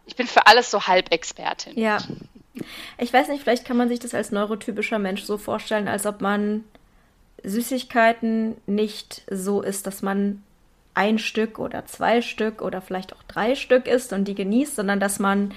ich 0.07 0.16
bin 0.16 0.27
für 0.27 0.46
alles 0.46 0.70
so 0.70 0.87
Halbexpertin. 0.87 1.79
Ja. 1.79 1.98
Ich 2.99 3.12
weiß 3.12 3.29
nicht, 3.29 3.43
vielleicht 3.43 3.65
kann 3.65 3.77
man 3.77 3.88
sich 3.88 3.99
das 3.99 4.15
als 4.15 4.31
neurotypischer 4.31 4.99
Mensch 4.99 5.23
so 5.23 5.38
vorstellen, 5.38 5.88
als 5.88 6.07
ob 6.07 6.21
man 6.21 6.65
Süßigkeiten 7.45 8.57
nicht 8.67 9.23
so 9.31 9.62
isst, 9.62 9.87
dass 9.87 10.03
man 10.03 10.43
ein 10.95 11.19
Stück 11.19 11.59
oder 11.59 11.87
zwei 11.87 12.21
Stück 12.21 12.61
oder 12.61 12.83
vielleicht 12.83 13.15
auch 13.15 13.23
drei 13.25 13.55
Stück 13.55 13.87
isst 13.87 14.12
und 14.12 14.27
die 14.27 14.35
genießt, 14.35 14.77
sondern 14.77 15.01
dass 15.01 15.19
man 15.19 15.55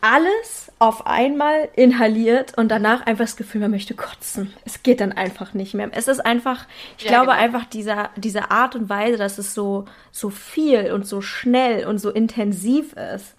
alles 0.00 0.70
auf 0.78 1.06
einmal 1.06 1.68
inhaliert 1.74 2.56
und 2.56 2.68
danach 2.68 3.04
einfach 3.06 3.24
das 3.24 3.36
Gefühl, 3.36 3.60
man 3.60 3.72
möchte 3.72 3.94
kotzen. 3.94 4.52
Es 4.64 4.82
geht 4.82 5.00
dann 5.00 5.12
einfach 5.12 5.54
nicht 5.54 5.74
mehr. 5.74 5.90
Es 5.92 6.06
ist 6.06 6.24
einfach, 6.24 6.66
ich 6.98 7.04
ja, 7.04 7.10
glaube 7.10 7.32
genau. 7.32 7.38
einfach 7.38 7.64
dieser, 7.64 8.10
diese 8.16 8.50
Art 8.50 8.76
und 8.76 8.88
Weise, 8.88 9.16
dass 9.16 9.38
es 9.38 9.54
so, 9.54 9.86
so 10.12 10.30
viel 10.30 10.92
und 10.92 11.06
so 11.06 11.20
schnell 11.20 11.86
und 11.86 11.98
so 11.98 12.10
intensiv 12.10 12.92
ist, 12.92 13.34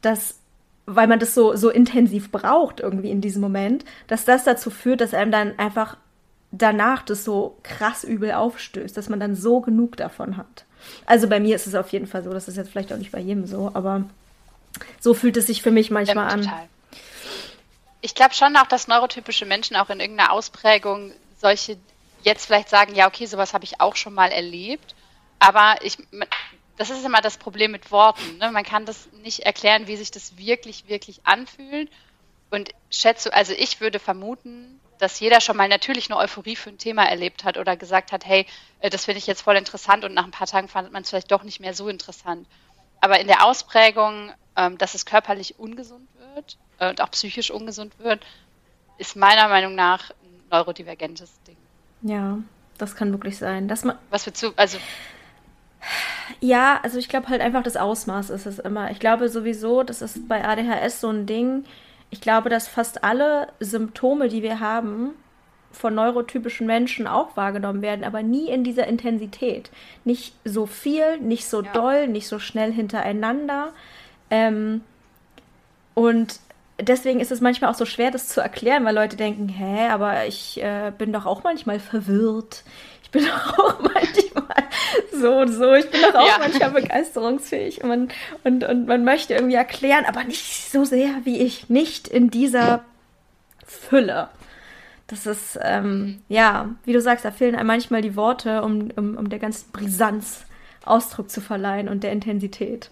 dass, 0.00 0.40
weil 0.86 1.06
man 1.06 1.18
das 1.18 1.34
so, 1.34 1.54
so 1.56 1.70
intensiv 1.70 2.30
braucht 2.30 2.80
irgendwie 2.80 3.10
in 3.10 3.20
diesem 3.20 3.40
Moment, 3.40 3.84
dass 4.08 4.24
das 4.24 4.44
dazu 4.44 4.70
führt, 4.70 5.00
dass 5.00 5.14
einem 5.14 5.30
dann 5.30 5.58
einfach 5.58 5.96
danach 6.50 7.02
das 7.02 7.24
so 7.24 7.56
krass 7.62 8.04
übel 8.04 8.32
aufstößt, 8.32 8.96
dass 8.96 9.08
man 9.08 9.20
dann 9.20 9.34
so 9.34 9.60
genug 9.60 9.96
davon 9.96 10.36
hat. 10.36 10.64
Also 11.06 11.28
bei 11.28 11.40
mir 11.40 11.56
ist 11.56 11.66
es 11.66 11.74
auf 11.74 11.90
jeden 11.92 12.06
Fall 12.06 12.22
so, 12.22 12.32
das 12.32 12.48
ist 12.48 12.56
jetzt 12.56 12.70
vielleicht 12.70 12.92
auch 12.92 12.98
nicht 12.98 13.12
bei 13.12 13.20
jedem 13.20 13.46
so, 13.46 13.70
aber 13.74 14.04
so 15.00 15.14
fühlt 15.14 15.36
es 15.36 15.46
sich 15.46 15.62
für 15.62 15.70
mich 15.70 15.90
manchmal 15.90 16.28
ja, 16.28 16.34
an. 16.34 16.68
Ich 18.00 18.14
glaube 18.14 18.34
schon 18.34 18.56
auch, 18.56 18.66
dass 18.66 18.88
neurotypische 18.88 19.46
Menschen 19.46 19.76
auch 19.76 19.90
in 19.90 20.00
irgendeiner 20.00 20.32
Ausprägung 20.32 21.12
solche 21.40 21.76
jetzt 22.22 22.46
vielleicht 22.46 22.68
sagen, 22.68 22.94
ja, 22.94 23.06
okay, 23.06 23.26
sowas 23.26 23.54
habe 23.54 23.64
ich 23.64 23.80
auch 23.80 23.96
schon 23.96 24.14
mal 24.14 24.30
erlebt. 24.30 24.94
Aber 25.38 25.76
ich, 25.82 25.98
das 26.88 26.98
ist 26.98 27.04
immer 27.04 27.20
das 27.20 27.38
Problem 27.38 27.72
mit 27.72 27.90
Worten. 27.90 28.38
Ne? 28.38 28.50
Man 28.50 28.64
kann 28.64 28.86
das 28.86 29.08
nicht 29.22 29.40
erklären, 29.40 29.86
wie 29.86 29.96
sich 29.96 30.10
das 30.10 30.36
wirklich, 30.36 30.88
wirklich 30.88 31.20
anfühlt. 31.24 31.90
Und 32.50 32.70
schätze, 32.90 33.32
also 33.32 33.52
ich 33.56 33.80
würde 33.80 33.98
vermuten, 33.98 34.80
dass 34.98 35.18
jeder 35.18 35.40
schon 35.40 35.56
mal 35.56 35.68
natürlich 35.68 36.10
eine 36.10 36.18
Euphorie 36.18 36.54
für 36.56 36.70
ein 36.70 36.78
Thema 36.78 37.04
erlebt 37.04 37.44
hat 37.44 37.56
oder 37.56 37.76
gesagt 37.76 38.12
hat, 38.12 38.26
hey, 38.26 38.46
äh, 38.80 38.90
das 38.90 39.06
finde 39.06 39.18
ich 39.18 39.26
jetzt 39.26 39.42
voll 39.42 39.56
interessant 39.56 40.04
und 40.04 40.14
nach 40.14 40.24
ein 40.24 40.30
paar 40.30 40.46
Tagen 40.46 40.68
fand 40.68 40.92
man 40.92 41.02
es 41.02 41.10
vielleicht 41.10 41.32
doch 41.32 41.42
nicht 41.42 41.60
mehr 41.60 41.74
so 41.74 41.88
interessant. 41.88 42.46
Aber 43.00 43.18
in 43.18 43.26
der 43.26 43.44
Ausprägung 43.44 44.32
ähm, 44.56 44.78
dass 44.78 44.94
es 44.94 45.06
körperlich 45.06 45.58
ungesund 45.58 46.08
wird 46.34 46.58
äh, 46.78 46.90
und 46.90 47.00
auch 47.00 47.10
psychisch 47.10 47.50
ungesund 47.50 47.98
wird, 47.98 48.24
ist 48.98 49.16
meiner 49.16 49.48
Meinung 49.48 49.74
nach 49.74 50.10
ein 50.10 50.48
neurodivergentes 50.50 51.32
Ding. 51.46 51.56
Ja, 52.02 52.38
das 52.78 52.94
kann 52.96 53.12
wirklich 53.12 53.38
sein. 53.38 53.68
Dass 53.68 53.84
man 53.84 53.98
Was 54.10 54.26
wir 54.26 54.34
zu, 54.34 54.52
also 54.56 54.78
ja, 56.40 56.80
also 56.82 56.98
ich 56.98 57.08
glaube 57.08 57.28
halt 57.28 57.40
einfach 57.40 57.62
das 57.62 57.76
Ausmaß 57.76 58.30
ist 58.30 58.46
es 58.46 58.58
immer. 58.58 58.90
Ich 58.90 59.00
glaube 59.00 59.28
sowieso, 59.28 59.82
das 59.82 60.02
ist 60.02 60.28
bei 60.28 60.44
ADHS 60.44 61.00
so 61.00 61.10
ein 61.10 61.26
Ding. 61.26 61.64
Ich 62.10 62.20
glaube, 62.20 62.48
dass 62.48 62.68
fast 62.68 63.04
alle 63.04 63.48
Symptome, 63.60 64.28
die 64.28 64.42
wir 64.42 64.60
haben, 64.60 65.10
von 65.72 65.94
neurotypischen 65.94 66.66
Menschen 66.66 67.06
auch 67.06 67.36
wahrgenommen 67.36 67.82
werden, 67.82 68.04
aber 68.04 68.22
nie 68.22 68.48
in 68.48 68.64
dieser 68.64 68.86
Intensität. 68.86 69.70
Nicht 70.04 70.34
so 70.44 70.66
viel, 70.66 71.18
nicht 71.18 71.46
so 71.46 71.62
ja. 71.62 71.72
doll, 71.72 72.08
nicht 72.08 72.28
so 72.28 72.38
schnell 72.38 72.72
hintereinander. 72.72 73.72
Ähm, 74.30 74.82
und 75.94 76.40
deswegen 76.80 77.20
ist 77.20 77.32
es 77.32 77.40
manchmal 77.40 77.70
auch 77.70 77.76
so 77.76 77.86
schwer, 77.86 78.10
das 78.10 78.28
zu 78.28 78.40
erklären, 78.40 78.84
weil 78.84 78.94
Leute 78.94 79.16
denken, 79.16 79.48
hä, 79.48 79.88
aber 79.88 80.26
ich 80.26 80.62
äh, 80.62 80.92
bin 80.96 81.12
doch 81.12 81.26
auch 81.26 81.42
manchmal 81.42 81.80
verwirrt. 81.80 82.64
Ich 83.14 83.20
bin 83.20 83.30
auch 83.56 83.78
manchmal 83.80 84.68
so 85.12 85.38
und 85.38 85.52
so. 85.52 85.74
Ich 85.74 85.90
bin 85.90 86.00
doch 86.02 86.14
auch 86.14 86.26
ja. 86.26 86.38
manchmal 86.38 86.70
begeisterungsfähig. 86.70 87.82
Und 87.82 87.88
man, 87.88 88.08
und, 88.44 88.64
und 88.64 88.86
man 88.86 89.04
möchte 89.04 89.34
irgendwie 89.34 89.56
erklären, 89.56 90.04
aber 90.06 90.24
nicht 90.24 90.70
so 90.70 90.84
sehr 90.84 91.10
wie 91.24 91.40
ich. 91.40 91.68
Nicht 91.68 92.08
in 92.08 92.30
dieser 92.30 92.84
Fülle. 93.66 94.28
Das 95.08 95.26
ist, 95.26 95.58
ähm, 95.62 96.22
ja, 96.28 96.70
wie 96.84 96.94
du 96.94 97.00
sagst, 97.00 97.24
da 97.24 97.30
fehlen 97.32 97.54
einem 97.54 97.66
manchmal 97.66 98.00
die 98.00 98.16
Worte, 98.16 98.62
um, 98.62 98.90
um, 98.96 99.16
um 99.16 99.28
der 99.28 99.38
ganzen 99.38 99.70
Brisanz 99.72 100.46
Ausdruck 100.84 101.30
zu 101.30 101.40
verleihen 101.40 101.88
und 101.88 102.02
der 102.02 102.12
Intensität. 102.12 102.90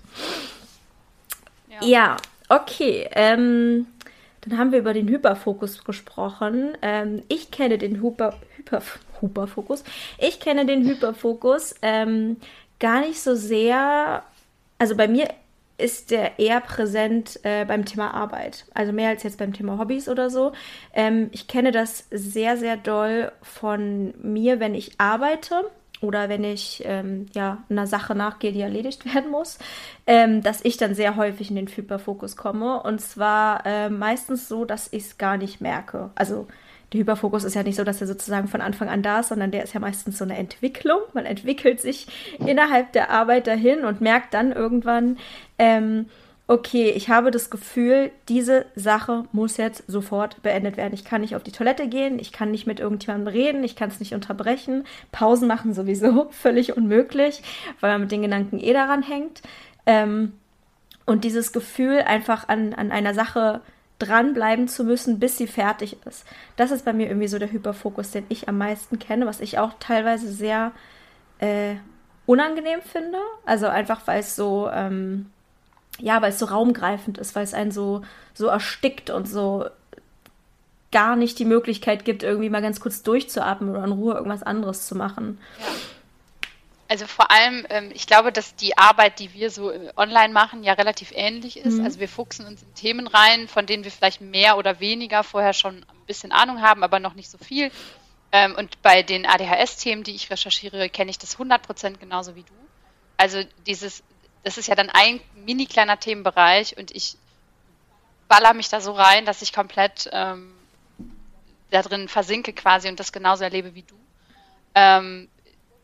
Ja, 1.81 2.17
okay. 2.49 3.09
Ähm, 3.13 3.87
dann 4.43 4.59
haben 4.59 4.73
wir 4.73 4.79
über 4.79 4.93
den 4.93 5.09
Hyperfokus 5.09 5.85
gesprochen. 5.85 6.77
Ähm, 6.83 7.23
ich 7.29 7.51
kenne 7.51 7.79
den 7.79 8.03
Hyper, 8.03 8.35
Hyper, 8.57 8.83
Hyperfokus. 9.21 9.85
Ich 10.19 10.41
kenne 10.41 10.67
den 10.67 10.87
Hyperfokus 10.87 11.75
ähm, 11.83 12.37
gar 12.79 13.01
nicht 13.01 13.21
so 13.21 13.35
sehr. 13.35 14.23
Also 14.79 14.97
bei 14.97 15.09
mir 15.09 15.29
ist 15.81 16.11
der 16.11 16.39
eher 16.39 16.61
präsent 16.61 17.41
äh, 17.43 17.65
beim 17.65 17.85
Thema 17.85 18.13
Arbeit. 18.13 18.67
Also 18.75 18.93
mehr 18.93 19.09
als 19.09 19.23
jetzt 19.23 19.39
beim 19.39 19.53
Thema 19.53 19.79
Hobbys 19.79 20.09
oder 20.09 20.31
so. 20.31 20.53
Ähm, 20.93 21.29
ich 21.33 21.49
kenne 21.49 21.73
das 21.73 22.07
sehr, 22.11 22.57
sehr 22.57 22.77
doll 22.77 23.33
von 23.43 24.15
mir, 24.23 24.61
wenn 24.61 24.75
ich 24.75 24.93
arbeite 24.99 25.71
oder 26.01 26.29
wenn 26.29 26.45
ich 26.45 26.83
ähm, 26.87 27.27
ja 27.35 27.59
einer 27.69 27.87
Sache 27.87 28.15
nachgehe, 28.15 28.53
die 28.53 28.61
erledigt 28.61 29.13
werden 29.15 29.31
muss, 29.31 29.59
ähm, 30.07 30.43
dass 30.43 30.65
ich 30.65 30.77
dann 30.77 30.95
sehr 30.95 31.17
häufig 31.17 31.51
in 31.51 31.57
den 31.57 31.69
Hyperfokus 31.69 32.37
komme. 32.37 32.83
Und 32.83 33.01
zwar 33.01 33.65
äh, 33.67 33.91
meistens 33.91 34.49
so, 34.49 34.65
dass 34.65 34.89
ich 34.93 35.05
es 35.05 35.19
gar 35.19 35.37
nicht 35.37 35.61
merke. 35.61 36.11
Also 36.15 36.47
der 36.93 37.01
Hyperfokus 37.01 37.45
ist 37.45 37.55
ja 37.55 37.63
nicht 37.63 37.77
so, 37.77 37.85
dass 37.85 38.01
er 38.01 38.07
sozusagen 38.07 38.49
von 38.49 38.61
Anfang 38.61 38.89
an 38.89 39.03
da 39.03 39.21
ist, 39.21 39.29
sondern 39.29 39.51
der 39.51 39.63
ist 39.63 39.75
ja 39.75 39.81
meistens 39.81 40.19
so 40.19 40.25
eine 40.25 40.37
Entwicklung. 40.37 41.01
Man 41.13 41.25
entwickelt 41.25 41.81
sich 41.81 42.07
innerhalb 42.39 42.93
der 42.93 43.11
Arbeit 43.11 43.47
dahin 43.47 43.85
und 43.85 44.01
merkt 44.01 44.35
dann 44.35 44.53
irgendwann, 44.53 45.19
ähm, 45.59 46.07
okay, 46.51 46.91
ich 46.91 47.09
habe 47.09 47.31
das 47.31 47.49
Gefühl, 47.49 48.11
diese 48.29 48.67
Sache 48.75 49.23
muss 49.31 49.57
jetzt 49.57 49.85
sofort 49.87 50.43
beendet 50.43 50.77
werden. 50.77 50.95
Ich 50.95 51.05
kann 51.05 51.21
nicht 51.21 51.37
auf 51.37 51.45
die 51.45 51.53
Toilette 51.53 51.87
gehen, 51.87 52.19
ich 52.19 52.33
kann 52.33 52.51
nicht 52.51 52.67
mit 52.67 52.81
irgendjemandem 52.81 53.33
reden, 53.33 53.63
ich 53.63 53.77
kann 53.77 53.89
es 53.89 54.01
nicht 54.01 54.15
unterbrechen. 54.15 54.85
Pausen 55.13 55.47
machen 55.47 55.75
sowieso 55.75 56.29
völlig 56.33 56.77
unmöglich, 56.77 57.43
weil 57.79 57.93
man 57.93 58.01
mit 58.01 58.11
den 58.11 58.23
Gedanken 58.23 58.59
eh 58.59 58.73
daran 58.73 59.05
hängt. 59.05 59.43
Ähm, 59.87 60.33
und 61.07 61.23
dieses 61.23 61.53
Gefühl, 61.53 61.99
einfach 62.01 62.49
an, 62.49 62.75
an 62.75 62.91
einer 62.91 63.15
Sache 63.15 63.61
dranbleiben 64.01 64.67
zu 64.67 64.83
müssen, 64.85 65.21
bis 65.21 65.37
sie 65.39 65.47
fertig 65.47 65.97
ist. 66.07 66.25
Das 66.57 66.71
ist 66.71 66.85
bei 66.85 66.93
mir 66.93 67.09
irgendwie 67.09 67.29
so 67.29 67.39
der 67.39 67.53
Hyperfokus, 67.53 68.11
den 68.11 68.25
ich 68.29 68.49
am 68.49 68.59
meisten 68.59 68.99
kenne, 68.99 69.27
was 69.27 69.41
ich 69.41 69.59
auch 69.59 69.75
teilweise 69.79 70.33
sehr 70.33 70.73
äh, 71.39 71.77
unangenehm 72.27 72.83
finde. 72.83 73.19
Also 73.45 73.67
einfach, 73.67 74.01
weil 74.07 74.21
es 74.21 74.35
so... 74.35 74.69
Ähm, 74.73 75.27
ja, 75.99 76.23
weil 76.23 76.31
es 76.31 76.39
so 76.39 76.47
raumgreifend 76.47 77.19
ist, 77.19 77.35
weil 77.35 77.45
es 77.45 77.53
einen 77.53 77.73
so, 77.73 78.03
so 78.33 78.47
erstickt 78.47 79.11
und 79.11 79.29
so 79.29 79.67
gar 80.93 81.17
nicht 81.17 81.39
die 81.39 81.45
Möglichkeit 81.45 82.05
gibt, 82.05 82.23
irgendwie 82.23 82.51
mal 82.51 82.63
ganz 82.63 82.81
kurz 82.81 83.03
durchzuatmen 83.03 83.71
oder 83.71 83.85
in 83.85 83.93
Ruhe 83.93 84.15
irgendwas 84.15 84.43
anderes 84.43 84.87
zu 84.87 84.97
machen. 84.97 85.39
Ja. 85.59 85.67
Also 86.91 87.07
vor 87.07 87.31
allem, 87.31 87.65
ähm, 87.71 87.91
ich 87.95 88.07
glaube, 88.07 88.33
dass 88.33 88.57
die 88.57 88.77
Arbeit, 88.77 89.21
die 89.21 89.33
wir 89.33 89.51
so 89.51 89.71
äh, 89.71 89.93
online 89.97 90.35
machen, 90.35 90.65
ja 90.65 90.73
relativ 90.73 91.13
ähnlich 91.15 91.57
ist. 91.57 91.79
Mhm. 91.79 91.85
Also 91.85 92.01
wir 92.01 92.09
fuchsen 92.09 92.45
uns 92.47 92.63
in 92.63 92.75
Themen 92.75 93.07
rein, 93.07 93.47
von 93.47 93.65
denen 93.65 93.85
wir 93.85 93.93
vielleicht 93.93 94.21
mehr 94.21 94.59
oder 94.59 94.81
weniger 94.81 95.23
vorher 95.23 95.53
schon 95.53 95.77
ein 95.77 96.07
bisschen 96.07 96.33
Ahnung 96.33 96.63
haben, 96.63 96.83
aber 96.83 96.99
noch 96.99 97.15
nicht 97.15 97.31
so 97.31 97.39
viel. 97.39 97.71
Ähm, 98.33 98.57
und 98.57 98.83
bei 98.83 99.03
den 99.05 99.25
ADHS-Themen, 99.25 100.03
die 100.03 100.17
ich 100.17 100.31
recherchiere, 100.31 100.89
kenne 100.89 101.11
ich 101.11 101.19
das 101.19 101.39
100% 101.39 101.99
genauso 101.99 102.35
wie 102.35 102.43
du. 102.43 102.53
Also 103.17 103.43
dieses 103.67 104.03
das 104.43 104.59
ist 104.59 104.69
ja 104.69 104.75
dann 104.75 104.91
ein 104.91 105.21
mini 105.35 105.67
kleiner 105.67 105.99
Themenbereich 105.99 106.77
und 106.79 106.91
ich 106.95 107.17
baller 108.29 108.55
mich 108.55 108.69
da 108.69 108.81
so 108.81 108.93
rein, 108.93 109.27
dass 109.27 109.43
ich 109.43 109.53
komplett 109.53 110.09
ähm, 110.13 110.55
da 111.71 111.83
drin 111.83 112.09
versinke 112.09 112.53
quasi 112.53 112.89
und 112.89 112.99
das 113.01 113.13
genauso 113.13 113.45
erlebe 113.45 113.75
wie 113.75 113.83
du. 113.83 113.97
Ähm, 114.75 115.29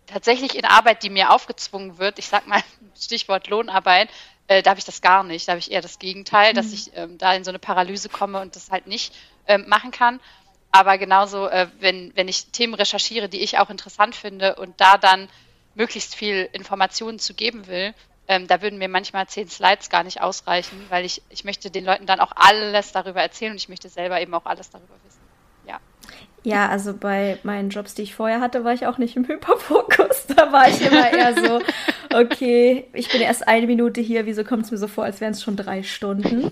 tatsächlich 0.07 0.55
in 0.55 0.65
Arbeit, 0.65 1.03
die 1.03 1.11
mir 1.11 1.31
aufgezwungen 1.31 1.99
wird, 1.99 2.19
ich 2.19 2.29
sag 2.29 2.47
mal 2.47 2.63
Stichwort 2.99 3.49
Lohnarbeit, 3.49 4.09
äh, 4.49 4.63
da 4.63 4.71
habe 4.71 4.79
ich 4.79 4.85
das 4.85 5.01
gar 5.01 5.23
nicht. 5.25 5.49
Da 5.49 5.53
habe 5.53 5.61
ich 5.61 5.71
eher 5.71 5.83
das 5.83 5.99
Gegenteil, 5.99 6.53
mhm. 6.53 6.57
dass 6.57 6.73
ich 6.73 6.91
ähm, 6.95 7.19
da 7.19 7.35
in 7.35 7.45
so 7.45 7.51
eine 7.51 7.59
Paralyse 7.59 8.09
komme 8.09 8.41
und 8.41 8.57
das 8.57 8.71
halt 8.71 8.87
nicht 8.87 9.15
ähm, 9.47 9.65
machen 9.69 9.91
kann. 9.91 10.21
Aber 10.73 10.99
genauso, 10.99 11.49
äh, 11.49 11.69
wenn, 11.81 12.13
wenn 12.17 12.29
ich 12.29 12.47
Themen 12.47 12.75
recherchiere, 12.75 13.29
die 13.29 13.41
ich 13.41 13.59
auch 13.59 13.71
interessant 13.71 14.15
finde 14.15 14.57
und 14.57 14.81
da 14.81 14.99
dann 14.99 15.29
möglichst 15.75 16.15
viel 16.15 16.49
Informationen 16.53 17.19
zu 17.19 17.35
geben 17.35 17.67
will, 17.67 17.95
ähm, 18.29 18.47
da 18.47 18.61
würden 18.61 18.79
mir 18.79 18.89
manchmal 18.89 19.27
zehn 19.29 19.49
Slides 19.49 19.89
gar 19.89 20.03
nicht 20.03 20.21
ausreichen, 20.21 20.85
weil 20.89 21.05
ich, 21.05 21.23
ich 21.31 21.45
möchte 21.45 21.71
den 21.71 21.85
Leuten 21.85 22.07
dann 22.07 22.21
auch 22.21 22.33
alles 22.35 22.93
darüber 22.93 23.23
erzählen 23.23 23.53
und 23.53 23.59
ich 23.59 23.69
möchte 23.69 23.89
selber 23.89 24.21
eben 24.21 24.35
auch 24.35 24.47
alles 24.47 24.71
darüber 24.71 24.95
wissen. 25.05 25.16
Ja. 25.67 25.79
Ja, 26.43 26.69
also 26.69 26.95
bei 26.95 27.39
meinen 27.43 27.71
Jobs, 27.71 27.95
die 27.95 28.03
ich 28.03 28.15
vorher 28.15 28.41
hatte, 28.41 28.63
war 28.63 28.73
ich 28.73 28.87
auch 28.87 28.99
nicht 28.99 29.17
im 29.17 29.27
Hyperfokus. 29.27 30.27
Da 30.37 30.53
war 30.53 30.69
ich 30.69 30.81
immer 30.81 31.13
eher 31.13 31.35
so, 31.35 31.61
Okay, 32.17 32.87
ich 32.95 33.11
bin 33.11 33.21
erst 33.21 33.47
eine 33.47 33.67
Minute 33.67 34.01
hier. 34.01 34.25
Wieso 34.25 34.43
kommt 34.43 34.65
es 34.65 34.71
mir 34.71 34.79
so 34.79 34.89
vor, 34.89 35.05
als 35.05 35.21
wären 35.21 35.33
es 35.33 35.43
schon 35.43 35.57
drei 35.57 35.83
Stunden? 35.83 36.51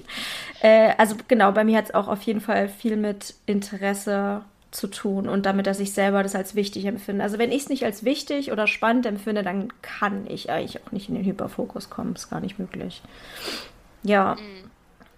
Äh, 0.61 0.93
also 0.99 1.17
genau, 1.29 1.53
bei 1.53 1.65
mir 1.65 1.79
hat 1.79 1.87
es 1.87 1.95
auch 1.95 2.09
auf 2.09 2.23
jeden 2.23 2.41
Fall 2.41 2.69
viel 2.69 2.97
mit 2.97 3.35
Interesse 3.47 4.43
zu 4.71 4.89
tun 4.89 5.29
und 5.29 5.47
damit, 5.47 5.67
dass 5.67 5.81
ich 5.81 5.93
selber 5.93 6.23
das 6.23 6.35
als 6.35 6.55
wichtig 6.55 6.85
empfinde. 6.85 7.23
Also 7.23 7.39
wenn 7.39 7.53
ich 7.53 7.63
es 7.63 7.69
nicht 7.69 7.85
als 7.85 8.05
wichtig 8.05 8.51
oder 8.51 8.67
spannend 8.67 9.07
empfinde, 9.07 9.43
dann 9.43 9.73
kann 9.83 10.27
ich 10.27 10.51
eigentlich 10.51 10.85
auch 10.85 10.93
nicht 10.93 11.09
in 11.09 11.15
den 11.15 11.25
Hyperfokus 11.25 11.91
kommen. 11.91 12.15
Ist 12.15 12.31
gar 12.31 12.41
nicht 12.41 12.59
möglich. 12.59 13.03
Ja. 14.03 14.35
Mhm. 14.35 14.71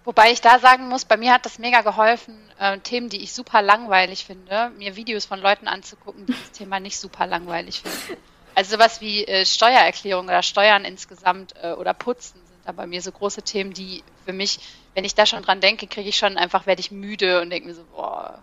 Wobei 0.07 0.31
ich 0.31 0.39
da 0.39 0.57
sagen 0.59 0.87
muss, 0.87 1.03
bei 1.03 1.17
mir 1.17 1.33
hat 1.33 1.45
das 1.45 1.59
mega 1.59 1.81
geholfen, 1.81 2.33
äh, 2.59 2.77
Themen, 2.79 3.09
die 3.09 3.21
ich 3.21 3.33
super 3.33 3.61
langweilig 3.61 4.23
finde, 4.23 4.71
mir 4.77 4.95
Videos 4.95 5.25
von 5.25 5.41
Leuten 5.41 5.67
anzugucken, 5.67 6.25
die 6.25 6.31
das 6.31 6.53
Thema 6.53 6.79
nicht 6.79 6.97
super 6.97 7.27
langweilig 7.27 7.81
finden. 7.81 8.17
Also 8.55 8.77
sowas 8.77 9.01
wie 9.01 9.27
äh, 9.27 9.45
Steuererklärung 9.45 10.27
oder 10.27 10.43
Steuern 10.43 10.85
insgesamt 10.85 11.55
äh, 11.61 11.73
oder 11.73 11.93
Putzen 11.93 12.39
sind 12.47 12.59
da 12.63 12.71
bei 12.71 12.87
mir 12.87 13.01
so 13.01 13.11
große 13.11 13.41
Themen, 13.41 13.73
die 13.73 14.01
für 14.23 14.31
mich, 14.31 14.59
wenn 14.93 15.03
ich 15.03 15.13
da 15.13 15.25
schon 15.25 15.43
dran 15.43 15.59
denke, 15.59 15.87
kriege 15.87 16.07
ich 16.07 16.15
schon 16.15 16.37
einfach, 16.37 16.65
werde 16.67 16.79
ich 16.79 16.89
müde 16.89 17.41
und 17.41 17.49
denke 17.49 17.67
mir 17.67 17.75
so, 17.75 17.83
boah, 17.93 18.41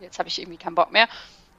jetzt 0.00 0.18
habe 0.18 0.28
ich 0.28 0.38
irgendwie 0.38 0.58
keinen 0.58 0.74
Bock 0.74 0.92
mehr. 0.92 1.08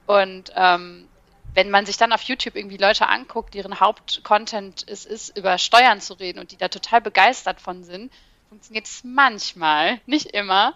Und 0.06 0.52
ähm, 0.54 1.08
wenn 1.54 1.68
man 1.68 1.84
sich 1.84 1.96
dann 1.96 2.12
auf 2.12 2.22
YouTube 2.22 2.54
irgendwie 2.54 2.76
Leute 2.76 3.08
anguckt, 3.08 3.54
deren 3.54 3.80
Hauptcontent 3.80 4.84
es 4.86 5.04
ist, 5.04 5.36
über 5.36 5.58
Steuern 5.58 6.00
zu 6.00 6.14
reden 6.14 6.38
und 6.38 6.52
die 6.52 6.56
da 6.56 6.68
total 6.68 7.00
begeistert 7.00 7.60
von 7.60 7.82
sind, 7.82 8.12
funktioniert 8.48 8.86
es 8.86 9.04
manchmal, 9.04 10.00
nicht 10.06 10.26
immer, 10.26 10.74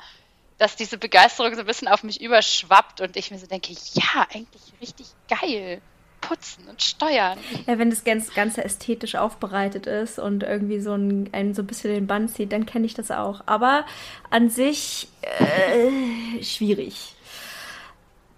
dass 0.58 0.76
diese 0.76 0.98
Begeisterung 0.98 1.54
so 1.54 1.60
ein 1.60 1.66
bisschen 1.66 1.88
auf 1.88 2.02
mich 2.04 2.20
überschwappt 2.20 3.00
und 3.00 3.16
ich 3.16 3.30
mir 3.30 3.38
so 3.38 3.46
denke, 3.46 3.72
ja, 3.94 4.26
eigentlich 4.32 4.62
richtig 4.80 5.06
geil. 5.28 5.80
Putzen 6.20 6.68
und 6.68 6.80
steuern. 6.80 7.36
Ja, 7.66 7.78
wenn 7.80 7.90
das 7.90 8.04
Ganze 8.04 8.64
ästhetisch 8.64 9.16
aufbereitet 9.16 9.88
ist 9.88 10.20
und 10.20 10.44
irgendwie 10.44 10.78
so 10.78 10.94
ein, 10.94 11.28
einen 11.32 11.52
so 11.52 11.62
ein 11.62 11.66
bisschen 11.66 11.92
den 11.92 12.06
Bann 12.06 12.28
zieht, 12.28 12.52
dann 12.52 12.64
kenne 12.64 12.86
ich 12.86 12.94
das 12.94 13.10
auch. 13.10 13.42
Aber 13.46 13.84
an 14.30 14.48
sich 14.48 15.08
äh, 15.22 16.40
schwierig. 16.44 17.11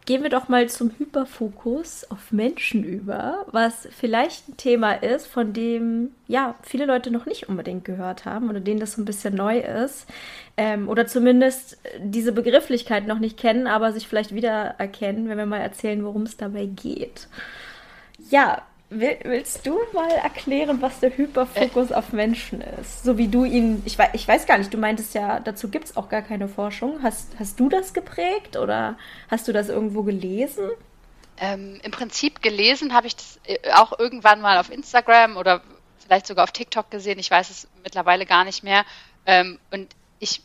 Gehen 0.07 0.23
wir 0.23 0.29
doch 0.29 0.49
mal 0.49 0.69
zum 0.69 0.91
Hyperfokus 0.99 2.11
auf 2.11 2.31
Menschen 2.31 2.85
über, 2.85 3.47
was 3.51 3.89
vielleicht 3.91 4.49
ein 4.49 4.57
Thema 4.59 4.93
ist, 4.93 5.27
von 5.27 5.55
dem 5.55 6.11
ja 6.29 6.57
viele 6.63 6.85
Leute 6.85 7.11
noch 7.11 7.25
nicht 7.25 7.49
unbedingt 7.49 7.87
gehört 7.87 8.27
haben 8.27 8.51
oder 8.51 8.61
denen 8.61 8.81
das 8.81 8.93
so 8.93 9.03
ein 9.03 9.07
bisschen 9.07 9.35
neu 9.35 9.61
ist 9.61 10.07
ähm, 10.59 10.91
oder 10.91 11.07
zumindest 11.07 11.79
diese 11.99 12.33
Begrifflichkeit 12.33 13.07
noch 13.07 13.19
nicht 13.19 13.39
kennen, 13.39 13.67
aber 13.67 13.95
sich 13.95 14.07
vielleicht 14.07 14.35
wiedererkennen, 14.35 15.31
wenn 15.31 15.39
wir 15.39 15.47
mal 15.47 15.61
erzählen, 15.61 16.05
worum 16.05 16.25
es 16.25 16.37
dabei 16.37 16.67
geht. 16.67 17.29
Ja, 18.29 18.63
willst 18.91 19.67
du 19.67 19.79
mal 19.93 20.11
erklären, 20.11 20.81
was 20.81 21.01
der 21.01 21.17
Hyperfokus 21.17 21.91
äh. 21.91 21.95
auf 21.95 22.13
Menschen 22.13 22.61
ist? 22.61 23.05
So 23.05 23.19
wie 23.19 23.29
du 23.29 23.45
ihn, 23.45 23.83
ich 23.85 23.99
weiß, 23.99 24.11
ich 24.13 24.27
weiß 24.27 24.47
gar 24.47 24.59
nicht, 24.59 24.73
du 24.73 24.79
meintest 24.79 25.15
ja, 25.15 25.41
dazu 25.41 25.69
gibt 25.69 25.87
es 25.87 25.97
auch 25.97 26.09
gar 26.09 26.23
keine 26.23 26.49
Forschung. 26.49 27.03
Hast, 27.03 27.33
hast 27.39 27.59
du 27.59 27.69
das 27.69 27.93
geprägt 27.93 28.57
oder 28.57 28.97
hast 29.31 29.49
du 29.49 29.53
das 29.53 29.69
irgendwo 29.69 30.03
gelesen? 30.03 30.71
Ähm, 31.37 31.81
Im 31.83 31.91
Prinzip 31.91 32.43
gelesen 32.43 32.95
habe 32.95 33.07
ich 33.07 33.17
das 33.17 33.41
äh, 33.45 33.59
auch 33.73 33.99
irgendwann 33.99 34.41
mal 34.41 34.59
auf 34.59 34.71
Instagram 34.71 35.37
oder 35.37 35.63
vielleicht 35.99 36.27
sogar 36.27 36.45
auf 36.45 36.53
TikTok 36.53 36.91
gesehen. 36.91 37.19
Ich 37.19 37.31
weiß 37.31 37.51
es 37.51 37.69
mittlerweile 37.83 38.27
gar 38.27 38.45
nicht 38.45 38.63
mehr. 38.63 38.85
Ähm, 39.27 39.59
und 39.73 39.89
ich 40.21 40.43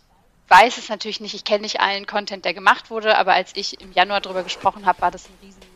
weiß 0.48 0.78
es 0.78 0.90
natürlich 0.90 1.20
nicht. 1.20 1.36
Ich 1.36 1.44
kenne 1.44 1.62
nicht 1.62 1.80
allen 1.80 2.08
Content, 2.08 2.46
der 2.46 2.54
gemacht 2.54 2.90
wurde, 2.90 3.18
aber 3.18 3.34
als 3.34 3.52
ich 3.56 3.80
im 3.82 3.92
Januar 3.92 4.22
darüber 4.22 4.44
gesprochen 4.44 4.86
habe, 4.86 5.02
war 5.02 5.12
das 5.12 5.28
ein 5.28 5.38
riesen 5.44 5.69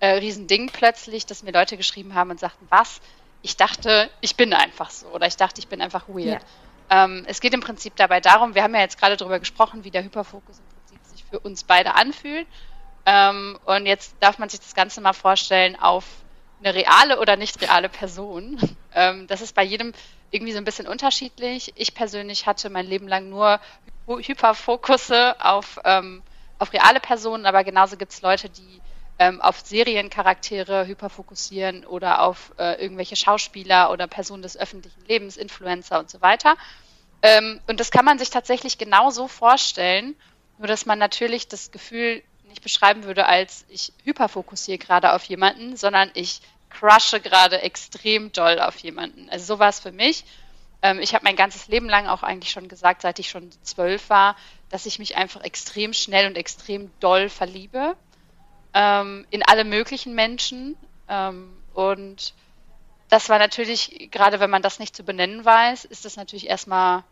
äh, 0.00 0.14
Riesending 0.18 0.70
plötzlich, 0.70 1.26
dass 1.26 1.42
mir 1.42 1.52
Leute 1.52 1.76
geschrieben 1.76 2.14
haben 2.14 2.30
und 2.30 2.40
sagten, 2.40 2.66
was? 2.70 3.00
Ich 3.42 3.56
dachte, 3.56 4.10
ich 4.20 4.36
bin 4.36 4.54
einfach 4.54 4.90
so 4.90 5.06
oder 5.08 5.26
ich 5.26 5.36
dachte, 5.36 5.60
ich 5.60 5.68
bin 5.68 5.80
einfach 5.80 6.08
weird. 6.08 6.42
Ja. 6.90 7.04
Ähm, 7.04 7.24
es 7.26 7.40
geht 7.40 7.54
im 7.54 7.60
Prinzip 7.60 7.96
dabei 7.96 8.20
darum, 8.20 8.54
wir 8.54 8.62
haben 8.62 8.74
ja 8.74 8.80
jetzt 8.80 8.98
gerade 8.98 9.16
darüber 9.16 9.38
gesprochen, 9.38 9.84
wie 9.84 9.90
der 9.90 10.04
Hyperfokus 10.04 10.58
im 10.58 10.64
Prinzip 10.66 11.06
sich 11.06 11.24
für 11.24 11.38
uns 11.38 11.64
beide 11.64 11.94
anfühlt. 11.94 12.46
Ähm, 13.06 13.58
und 13.64 13.86
jetzt 13.86 14.14
darf 14.20 14.38
man 14.38 14.48
sich 14.48 14.60
das 14.60 14.74
Ganze 14.74 15.00
mal 15.00 15.12
vorstellen 15.12 15.76
auf 15.76 16.04
eine 16.62 16.74
reale 16.74 17.20
oder 17.20 17.36
nicht 17.36 17.60
reale 17.60 17.88
Person. 17.88 18.58
Ähm, 18.96 19.26
das 19.26 19.40
ist 19.40 19.56
bei 19.56 19.64
jedem 19.64 19.92
irgendwie 20.30 20.52
so 20.52 20.58
ein 20.58 20.64
bisschen 20.64 20.86
unterschiedlich. 20.86 21.72
Ich 21.74 21.94
persönlich 21.94 22.46
hatte 22.46 22.70
mein 22.70 22.86
Leben 22.86 23.08
lang 23.08 23.28
nur 23.28 23.58
Hyperfokusse 24.06 25.34
auf, 25.40 25.80
ähm, 25.84 26.22
auf 26.60 26.72
reale 26.72 27.00
Personen, 27.00 27.44
aber 27.44 27.64
genauso 27.64 27.96
gibt 27.96 28.12
es 28.12 28.22
Leute, 28.22 28.48
die 28.48 28.80
ähm, 29.18 29.40
auf 29.40 29.60
Seriencharaktere 29.60 30.86
hyperfokussieren 30.86 31.84
oder 31.86 32.22
auf 32.22 32.52
äh, 32.58 32.82
irgendwelche 32.82 33.16
Schauspieler 33.16 33.90
oder 33.90 34.06
Personen 34.06 34.42
des 34.42 34.56
öffentlichen 34.56 35.04
Lebens, 35.06 35.36
Influencer 35.36 36.00
und 36.00 36.10
so 36.10 36.20
weiter. 36.20 36.56
Ähm, 37.22 37.60
und 37.68 37.80
das 37.80 37.90
kann 37.90 38.04
man 38.04 38.18
sich 38.18 38.30
tatsächlich 38.30 38.76
genauso 38.76 39.28
vorstellen, 39.28 40.16
nur 40.58 40.66
dass 40.66 40.86
man 40.86 40.98
natürlich 40.98 41.48
das 41.48 41.70
Gefühl 41.70 42.22
nicht 42.48 42.62
beschreiben 42.62 43.04
würde, 43.04 43.26
als 43.26 43.64
ich 43.68 43.92
hyperfokussiere 44.04 44.78
gerade 44.78 45.12
auf 45.12 45.24
jemanden, 45.24 45.76
sondern 45.76 46.10
ich 46.14 46.40
crushe 46.70 47.20
gerade 47.20 47.62
extrem 47.62 48.32
doll 48.32 48.58
auf 48.58 48.76
jemanden. 48.78 49.28
Also 49.30 49.54
so 49.54 49.58
war 49.58 49.68
es 49.68 49.80
für 49.80 49.92
mich. 49.92 50.24
Ähm, 50.82 50.98
ich 50.98 51.14
habe 51.14 51.24
mein 51.24 51.36
ganzes 51.36 51.68
Leben 51.68 51.88
lang 51.88 52.08
auch 52.08 52.24
eigentlich 52.24 52.50
schon 52.50 52.68
gesagt, 52.68 53.02
seit 53.02 53.18
ich 53.20 53.30
schon 53.30 53.50
zwölf 53.62 54.10
war, 54.10 54.36
dass 54.70 54.86
ich 54.86 54.98
mich 54.98 55.16
einfach 55.16 55.42
extrem 55.42 55.92
schnell 55.92 56.26
und 56.26 56.36
extrem 56.36 56.90
doll 56.98 57.28
verliebe 57.28 57.96
ähm, 58.74 59.26
in 59.30 59.42
alle 59.42 59.64
möglichen 59.64 60.14
Menschen. 60.14 60.76
Ähm, 61.08 61.56
und 61.72 62.34
das 63.08 63.28
war 63.28 63.38
natürlich, 63.38 64.10
gerade 64.10 64.40
wenn 64.40 64.50
man 64.50 64.62
das 64.62 64.78
nicht 64.78 64.94
zu 64.96 65.04
benennen 65.04 65.44
weiß, 65.44 65.84
ist 65.84 66.04
das 66.04 66.16
natürlich 66.16 66.48
erstmal 66.48 67.04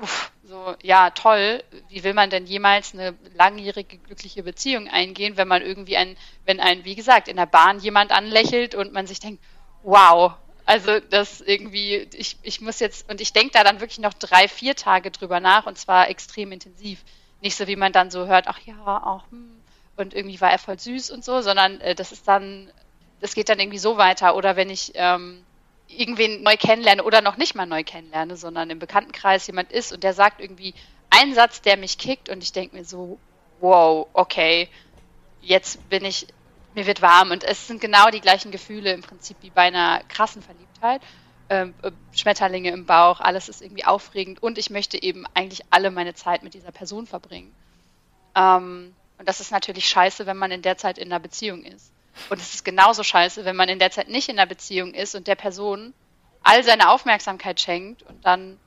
uff, 0.00 0.30
so, 0.44 0.74
ja, 0.82 1.10
toll. 1.10 1.62
Wie 1.88 2.04
will 2.04 2.14
man 2.14 2.30
denn 2.30 2.46
jemals 2.46 2.94
eine 2.94 3.14
langjährige 3.34 3.98
glückliche 3.98 4.42
Beziehung 4.42 4.88
eingehen, 4.88 5.36
wenn 5.36 5.48
man 5.48 5.62
irgendwie 5.62 5.96
ein, 5.96 6.16
wenn 6.44 6.60
ein, 6.60 6.84
wie 6.84 6.94
gesagt, 6.94 7.28
in 7.28 7.36
der 7.36 7.46
Bahn 7.46 7.80
jemand 7.80 8.12
anlächelt 8.12 8.74
und 8.74 8.92
man 8.92 9.06
sich 9.06 9.20
denkt, 9.20 9.42
wow, 9.82 10.32
also 10.64 10.98
das 10.98 11.40
irgendwie, 11.40 12.08
ich, 12.14 12.38
ich 12.42 12.60
muss 12.60 12.80
jetzt, 12.80 13.08
und 13.08 13.20
ich 13.20 13.32
denke 13.32 13.52
da 13.52 13.62
dann 13.62 13.80
wirklich 13.80 14.00
noch 14.00 14.14
drei, 14.14 14.48
vier 14.48 14.74
Tage 14.74 15.12
drüber 15.12 15.38
nach 15.40 15.66
und 15.66 15.78
zwar 15.78 16.08
extrem 16.08 16.52
intensiv. 16.52 17.04
Nicht 17.40 17.56
so, 17.56 17.66
wie 17.68 17.76
man 17.76 17.92
dann 17.92 18.10
so 18.10 18.26
hört, 18.26 18.48
ach 18.48 18.58
ja, 18.64 18.76
auch, 19.04 19.30
hm, 19.30 19.55
und 19.96 20.14
irgendwie 20.14 20.40
war 20.40 20.50
er 20.50 20.58
voll 20.58 20.78
süß 20.78 21.10
und 21.10 21.24
so, 21.24 21.40
sondern 21.40 21.80
äh, 21.80 21.94
das 21.94 22.12
ist 22.12 22.28
dann, 22.28 22.70
das 23.20 23.34
geht 23.34 23.48
dann 23.48 23.60
irgendwie 23.60 23.78
so 23.78 23.96
weiter. 23.96 24.36
Oder 24.36 24.56
wenn 24.56 24.70
ich 24.70 24.92
ähm, 24.94 25.44
irgendwen 25.88 26.42
neu 26.42 26.56
kennenlerne 26.56 27.02
oder 27.02 27.20
noch 27.22 27.36
nicht 27.36 27.54
mal 27.54 27.66
neu 27.66 27.84
kennenlerne, 27.84 28.36
sondern 28.36 28.70
im 28.70 28.78
Bekanntenkreis 28.78 29.46
jemand 29.46 29.72
ist 29.72 29.92
und 29.92 30.02
der 30.02 30.12
sagt 30.12 30.40
irgendwie 30.40 30.74
einen 31.10 31.34
Satz, 31.34 31.62
der 31.62 31.76
mich 31.76 31.98
kickt 31.98 32.28
und 32.28 32.42
ich 32.42 32.52
denke 32.52 32.76
mir 32.76 32.84
so, 32.84 33.18
wow, 33.60 34.06
okay, 34.12 34.68
jetzt 35.40 35.88
bin 35.88 36.04
ich, 36.04 36.26
mir 36.74 36.86
wird 36.86 37.02
warm 37.02 37.30
und 37.30 37.44
es 37.44 37.66
sind 37.66 37.80
genau 37.80 38.10
die 38.10 38.20
gleichen 38.20 38.50
Gefühle 38.50 38.92
im 38.92 39.02
Prinzip 39.02 39.36
wie 39.40 39.50
bei 39.50 39.62
einer 39.62 40.02
krassen 40.08 40.42
Verliebtheit. 40.42 41.00
Ähm, 41.48 41.74
äh, 41.82 41.92
Schmetterlinge 42.12 42.70
im 42.70 42.86
Bauch, 42.86 43.20
alles 43.20 43.48
ist 43.48 43.62
irgendwie 43.62 43.84
aufregend 43.84 44.42
und 44.42 44.58
ich 44.58 44.68
möchte 44.68 45.00
eben 45.00 45.26
eigentlich 45.32 45.62
alle 45.70 45.92
meine 45.92 46.14
Zeit 46.14 46.42
mit 46.42 46.54
dieser 46.54 46.72
Person 46.72 47.06
verbringen. 47.06 47.54
Ähm, 48.34 48.95
und 49.18 49.28
das 49.28 49.40
ist 49.40 49.50
natürlich 49.50 49.88
scheiße, 49.88 50.26
wenn 50.26 50.36
man 50.36 50.50
in 50.50 50.62
der 50.62 50.76
Zeit 50.76 50.98
in 50.98 51.08
einer 51.08 51.20
Beziehung 51.20 51.64
ist. 51.64 51.92
Und 52.30 52.40
es 52.40 52.54
ist 52.54 52.64
genauso 52.64 53.02
scheiße, 53.02 53.44
wenn 53.44 53.56
man 53.56 53.68
in 53.68 53.78
der 53.78 53.90
Zeit 53.90 54.08
nicht 54.08 54.28
in 54.28 54.38
einer 54.38 54.46
Beziehung 54.46 54.94
ist 54.94 55.14
und 55.14 55.26
der 55.26 55.34
Person 55.34 55.94
all 56.42 56.62
seine 56.64 56.90
Aufmerksamkeit 56.90 57.60
schenkt 57.60 58.02
und 58.02 58.24
dann 58.24 58.58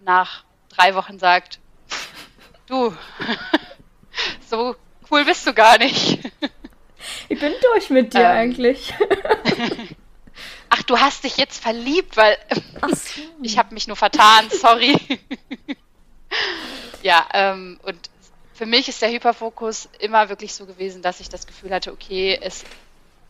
nach 0.00 0.44
drei 0.68 0.94
Wochen 0.94 1.18
sagt, 1.18 1.58
du, 2.66 2.94
so 4.48 4.76
cool 5.10 5.24
bist 5.24 5.46
du 5.46 5.52
gar 5.52 5.78
nicht. 5.78 6.20
Ich 7.28 7.38
bin 7.38 7.52
durch 7.62 7.90
mit 7.90 8.14
dir 8.14 8.20
ähm, 8.20 8.26
eigentlich. 8.26 8.92
Ach, 10.70 10.82
du 10.84 10.98
hast 10.98 11.24
dich 11.24 11.36
jetzt 11.36 11.60
verliebt, 11.60 12.16
weil 12.16 12.38
so. 12.92 13.20
ich 13.42 13.58
habe 13.58 13.74
mich 13.74 13.88
nur 13.88 13.96
vertan, 13.96 14.48
sorry. 14.50 14.96
ja, 17.02 17.26
ähm, 17.32 17.80
und 17.82 18.09
für 18.60 18.66
mich 18.66 18.90
ist 18.90 19.00
der 19.00 19.10
Hyperfokus 19.10 19.88
immer 20.00 20.28
wirklich 20.28 20.52
so 20.52 20.66
gewesen, 20.66 21.00
dass 21.00 21.20
ich 21.20 21.30
das 21.30 21.46
Gefühl 21.46 21.70
hatte, 21.70 21.92
okay, 21.92 22.38
es, 22.42 22.62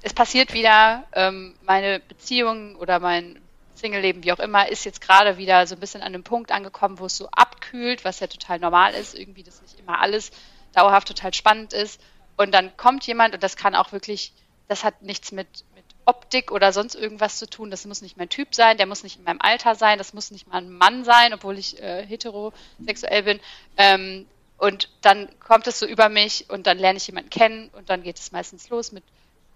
es 0.03 0.13
passiert 0.13 0.53
wieder, 0.53 1.05
ähm, 1.13 1.55
meine 1.63 2.01
Beziehung 2.01 2.75
oder 2.75 2.99
mein 2.99 3.41
Single-Leben, 3.77 4.25
wie 4.25 4.33
auch 4.33 4.41
immer, 4.41 4.69
ist 4.69 4.85
jetzt 4.85 5.01
gerade 5.01 5.37
wieder 5.37 5.69
so 5.69 5.77
ein 5.77 5.81
bisschen 5.81 6.01
an 6.01 6.09
einem 6.09 6.25
Punkt 6.25 6.51
angekommen, 6.51 6.99
wo 6.99 7.07
es 7.07 7.17
so 7.17 7.29
abkühlt, 7.31 8.05
was 8.05 8.19
ja 8.19 8.27
total 8.27 8.59
normal 8.59 8.93
ist, 8.95 9.15
irgendwie, 9.17 9.45
dass 9.45 9.63
nicht 9.63 9.79
immer 9.79 10.01
alles 10.01 10.33
dauerhaft 10.73 11.07
total 11.07 11.33
spannend 11.33 11.75
ist. 11.75 12.01
Und 12.37 12.51
dann 12.51 12.77
kommt 12.77 13.07
jemand 13.07 13.33
und 13.33 13.45
das 13.45 13.57
kann 13.57 13.77
auch 13.77 13.93
wirklich, 13.93 14.33
das 14.67 14.83
hat 14.83 15.01
nichts 15.03 15.31
mit, 15.31 15.47
mit 15.77 15.85
Optik 16.07 16.51
oder 16.51 16.73
sonst 16.73 16.97
irgendwas 16.97 17.39
zu 17.39 17.49
tun. 17.49 17.71
Das 17.71 17.85
muss 17.87 18.03
nicht 18.03 18.17
mein 18.17 18.31
Typ 18.31 18.53
sein, 18.53 18.79
der 18.79 18.87
muss 18.87 19.05
nicht 19.05 19.19
in 19.19 19.23
meinem 19.23 19.41
Alter 19.41 19.77
sein, 19.77 19.97
das 19.97 20.13
muss 20.13 20.33
nicht 20.33 20.49
mal 20.49 20.59
ein 20.59 20.73
Mann 20.73 21.05
sein, 21.05 21.33
obwohl 21.33 21.57
ich 21.57 21.81
äh, 21.81 22.05
heterosexuell 22.05 23.23
bin. 23.23 23.41
Ähm, 23.77 24.27
und 24.61 24.91
dann 25.01 25.31
kommt 25.41 25.67
es 25.69 25.79
so 25.79 25.87
über 25.87 26.11
mich 26.11 26.51
und 26.51 26.67
dann 26.67 26.79
lerne 26.79 26.99
ich 26.99 27.07
jemanden 27.07 27.31
kennen 27.31 27.71
und 27.71 27.89
dann 27.89 28.03
geht 28.03 28.19
es 28.19 28.31
meistens 28.31 28.69
los 28.69 28.93
mit, 28.93 29.03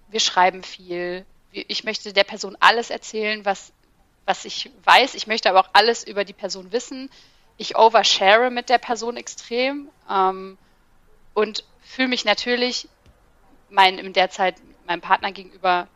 wir 0.08 0.18
schreiben 0.18 0.62
viel. 0.62 1.26
Ich 1.52 1.84
möchte 1.84 2.14
der 2.14 2.24
Person 2.24 2.56
alles 2.58 2.88
erzählen, 2.88 3.44
was, 3.44 3.74
was 4.24 4.46
ich 4.46 4.70
weiß. 4.84 5.14
Ich 5.14 5.26
möchte 5.26 5.50
aber 5.50 5.60
auch 5.60 5.68
alles 5.74 6.04
über 6.04 6.24
die 6.24 6.32
Person 6.32 6.72
wissen. 6.72 7.10
Ich 7.58 7.76
overshare 7.76 8.50
mit 8.50 8.70
der 8.70 8.78
Person 8.78 9.18
extrem 9.18 9.90
ähm, 10.10 10.56
und 11.34 11.64
fühle 11.82 12.08
mich 12.08 12.24
natürlich 12.24 12.88
mein, 13.68 13.98
in 13.98 14.14
der 14.14 14.30
Zeit 14.30 14.56
meinem 14.86 15.02
Partner 15.02 15.32
gegenüber 15.32 15.86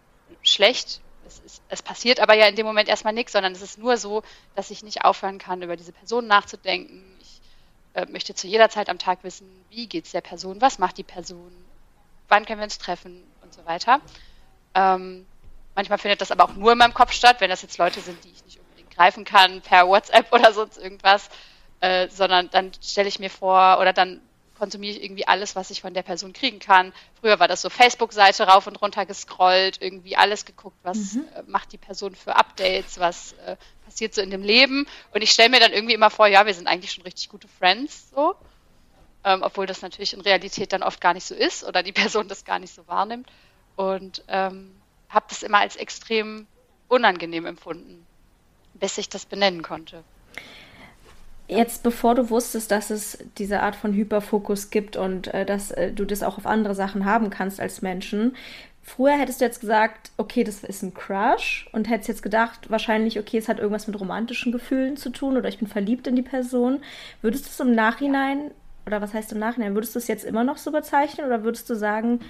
schlecht. 0.42 1.01
Es, 1.27 1.38
ist, 1.38 1.62
es 1.71 1.81
passiert 1.81 2.21
aber 2.21 2.35
ja 2.35 2.47
in 2.47 2.57
dem 2.57 2.66
Moment 2.66 2.90
erstmal 2.90 3.14
nichts, 3.14 3.33
sondern 3.33 3.53
es 3.53 3.62
ist 3.62 3.79
nur 3.79 3.97
so, 3.97 4.23
dass 4.55 4.71
ich 4.71 4.83
nicht 4.83 5.07
aufhören 5.07 5.38
kann, 5.38 5.62
über 5.62 5.79
diese 5.79 5.92
Person 5.92 6.27
nachzudenken. 6.27 7.17
Äh, 7.98 8.06
möchte 8.12 8.32
zu 8.32 8.46
jeder 8.46 8.68
Zeit 8.70 8.88
am 8.90 8.98
Tag 8.98 9.24
wissen, 9.24 9.48
wie 9.70 9.88
geht 9.88 10.04
es 10.04 10.12
der 10.12 10.20
Person, 10.20 10.61
was 10.61 10.78
macht 10.78 10.98
die 10.98 11.02
Person, 11.02 11.50
wann 12.28 12.46
können 12.46 12.61
wir 12.61 12.64
uns 12.64 12.78
treffen 12.78 13.24
und 13.42 13.52
so 13.52 13.64
weiter. 13.64 14.00
Ähm, 14.74 15.26
manchmal 15.74 15.98
findet 15.98 16.20
das 16.20 16.30
aber 16.30 16.44
auch 16.44 16.54
nur 16.54 16.72
in 16.72 16.78
meinem 16.78 16.94
Kopf 16.94 17.11
statt, 17.11 17.40
wenn 17.40 17.50
das 17.50 17.62
jetzt 17.62 17.76
Leute 17.76 18.00
sind, 18.00 18.22
die 18.22 18.30
ich 18.30 18.44
nicht 18.44 18.61
unbedingt 18.61 18.94
greifen 18.94 19.24
kann 19.24 19.62
per 19.62 19.88
WhatsApp 19.88 20.32
oder 20.32 20.52
sonst 20.52 20.78
irgendwas, 20.78 21.28
äh, 21.80 22.08
sondern 22.08 22.48
dann 22.50 22.70
stelle 22.80 23.08
ich 23.08 23.18
mir 23.18 23.30
vor 23.30 23.78
oder 23.80 23.92
dann 23.92 24.20
konsumiere 24.59 24.97
ich 24.97 25.03
irgendwie 25.03 25.27
alles, 25.27 25.57
was 25.57 25.71
ich 25.71 25.81
von 25.81 25.94
der 25.94 26.03
Person 26.03 26.33
kriegen 26.33 26.59
kann. 26.59 26.92
Früher 27.21 27.38
war 27.38 27.49
das 27.49 27.62
so 27.62 27.71
Facebook-Seite 27.71 28.44
rauf 28.44 28.66
und 28.66 28.77
runter 28.77 29.07
gescrollt, 29.07 29.81
irgendwie 29.81 30.16
alles 30.16 30.44
geguckt, 30.44 30.77
was 30.83 31.14
mhm. 31.14 31.25
äh, 31.35 31.42
macht 31.47 31.73
die 31.73 31.79
Person 31.79 32.14
für 32.14 32.37
Updates, 32.37 32.99
was 32.99 33.33
äh, 33.44 33.57
passiert 33.85 34.14
so 34.14 34.21
in 34.21 34.31
dem 34.31 34.42
Leben. 34.42 34.87
Und 35.12 35.23
ich 35.23 35.31
stelle 35.31 35.51
mir 35.51 35.61
dann 35.61 35.73
irgendwie 35.73 35.94
immer 35.94 36.11
vor, 36.11 36.27
ja, 36.27 36.44
wir 36.44 36.55
sind 36.55 36.66
eigentlich 36.66 36.92
schon 36.92 37.05
richtig 37.05 37.29
gute 37.29 37.49
Friends, 37.49 38.11
so. 38.11 38.35
Ähm, 39.25 39.42
obwohl 39.42 39.66
das 39.66 39.83
natürlich 39.83 40.12
in 40.12 40.21
Realität 40.21 40.73
dann 40.73 40.83
oft 40.83 41.01
gar 41.01 41.14
nicht 41.14 41.25
so 41.25 41.35
ist 41.35 41.64
oder 41.64 41.83
die 41.83 41.92
Person 42.01 42.29
das 42.29 42.44
gar 42.44 42.59
nicht 42.59 42.75
so 42.75 42.87
wahrnimmt. 42.87 43.29
Und 43.77 44.25
ähm, 44.29 44.75
habe 45.09 45.27
das 45.29 45.42
immer 45.42 45.59
als 45.59 45.77
extrem 45.77 46.47
unangenehm 46.88 47.47
empfunden, 47.47 48.07
bis 48.75 48.99
ich 48.99 49.09
das 49.09 49.25
benennen 49.25 49.62
konnte. 49.62 50.03
Jetzt, 51.48 51.82
bevor 51.82 52.14
du 52.14 52.28
wusstest, 52.28 52.70
dass 52.70 52.90
es 52.90 53.18
diese 53.38 53.61
Art 53.61 53.74
von 53.74 53.94
Hyperfokus 53.94 54.68
gibt 54.68 54.98
und 54.98 55.28
äh, 55.28 55.46
dass 55.46 55.70
äh, 55.70 55.90
du 55.92 56.04
das 56.04 56.22
auch 56.22 56.37
auf 56.37 56.46
andere 56.46 56.74
Sachen 56.74 57.06
haben 57.06 57.30
kannst 57.30 57.58
als 57.58 57.80
Menschen, 57.80 58.37
früher 58.82 59.18
hättest 59.18 59.40
du 59.40 59.46
jetzt 59.46 59.61
gesagt, 59.61 60.11
okay, 60.18 60.44
das 60.44 60.62
ist 60.62 60.82
ein 60.82 60.92
Crush 60.92 61.66
und 61.72 61.88
hättest 61.88 62.08
jetzt 62.08 62.22
gedacht, 62.22 62.70
wahrscheinlich, 62.70 63.18
okay, 63.18 63.38
es 63.38 63.48
hat 63.48 63.61
irgendwas 63.61 63.87
mit 63.87 63.98
romantischen 63.98 64.52
Gefühlen 64.52 64.98
zu 64.98 65.08
tun 65.08 65.38
oder 65.38 65.48
ich 65.48 65.58
bin 65.58 65.68
verliebt 65.68 66.06
in 66.06 66.16
die 66.16 66.22
Person. 66.22 66.80
Würdest 67.22 67.46
du 67.46 67.50
es 67.50 67.61
im 67.61 67.74
Nachhinein, 67.74 68.50
oder 68.87 69.00
was 69.00 69.14
heißt 69.14 69.32
im 69.32 69.38
Nachhinein, 69.38 69.74
würdest 69.74 69.94
du 69.94 70.00
es 70.00 70.08
jetzt 70.08 70.24
immer 70.24 70.44
noch 70.44 70.58
so 70.58 70.70
bezeichnen 70.70 71.26
oder 71.26 71.44
würdest 71.44 71.70
du 71.70 71.74
sagen, 71.74 72.20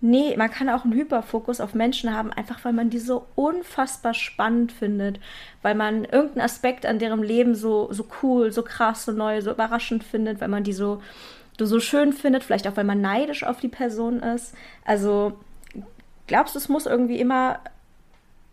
Nee, 0.00 0.36
man 0.36 0.50
kann 0.50 0.68
auch 0.68 0.84
einen 0.84 0.92
Hyperfokus 0.92 1.60
auf 1.60 1.74
Menschen 1.74 2.14
haben, 2.14 2.32
einfach 2.32 2.64
weil 2.64 2.72
man 2.72 2.88
die 2.88 3.00
so 3.00 3.26
unfassbar 3.34 4.14
spannend 4.14 4.70
findet, 4.70 5.18
weil 5.62 5.74
man 5.74 6.04
irgendeinen 6.04 6.44
Aspekt 6.44 6.86
an 6.86 7.00
deren 7.00 7.22
Leben 7.22 7.56
so, 7.56 7.92
so 7.92 8.06
cool, 8.22 8.52
so 8.52 8.62
krass, 8.62 9.04
so 9.04 9.12
neu, 9.12 9.40
so 9.40 9.50
überraschend 9.50 10.04
findet, 10.04 10.40
weil 10.40 10.48
man 10.48 10.62
die 10.62 10.72
so, 10.72 11.02
so 11.58 11.80
schön 11.80 12.12
findet, 12.12 12.44
vielleicht 12.44 12.68
auch, 12.68 12.76
weil 12.76 12.84
man 12.84 13.00
neidisch 13.00 13.42
auf 13.42 13.58
die 13.58 13.68
Person 13.68 14.20
ist. 14.20 14.54
Also 14.84 15.36
glaubst 16.28 16.54
du, 16.54 16.60
es 16.60 16.68
muss 16.68 16.86
irgendwie 16.86 17.18
immer 17.18 17.58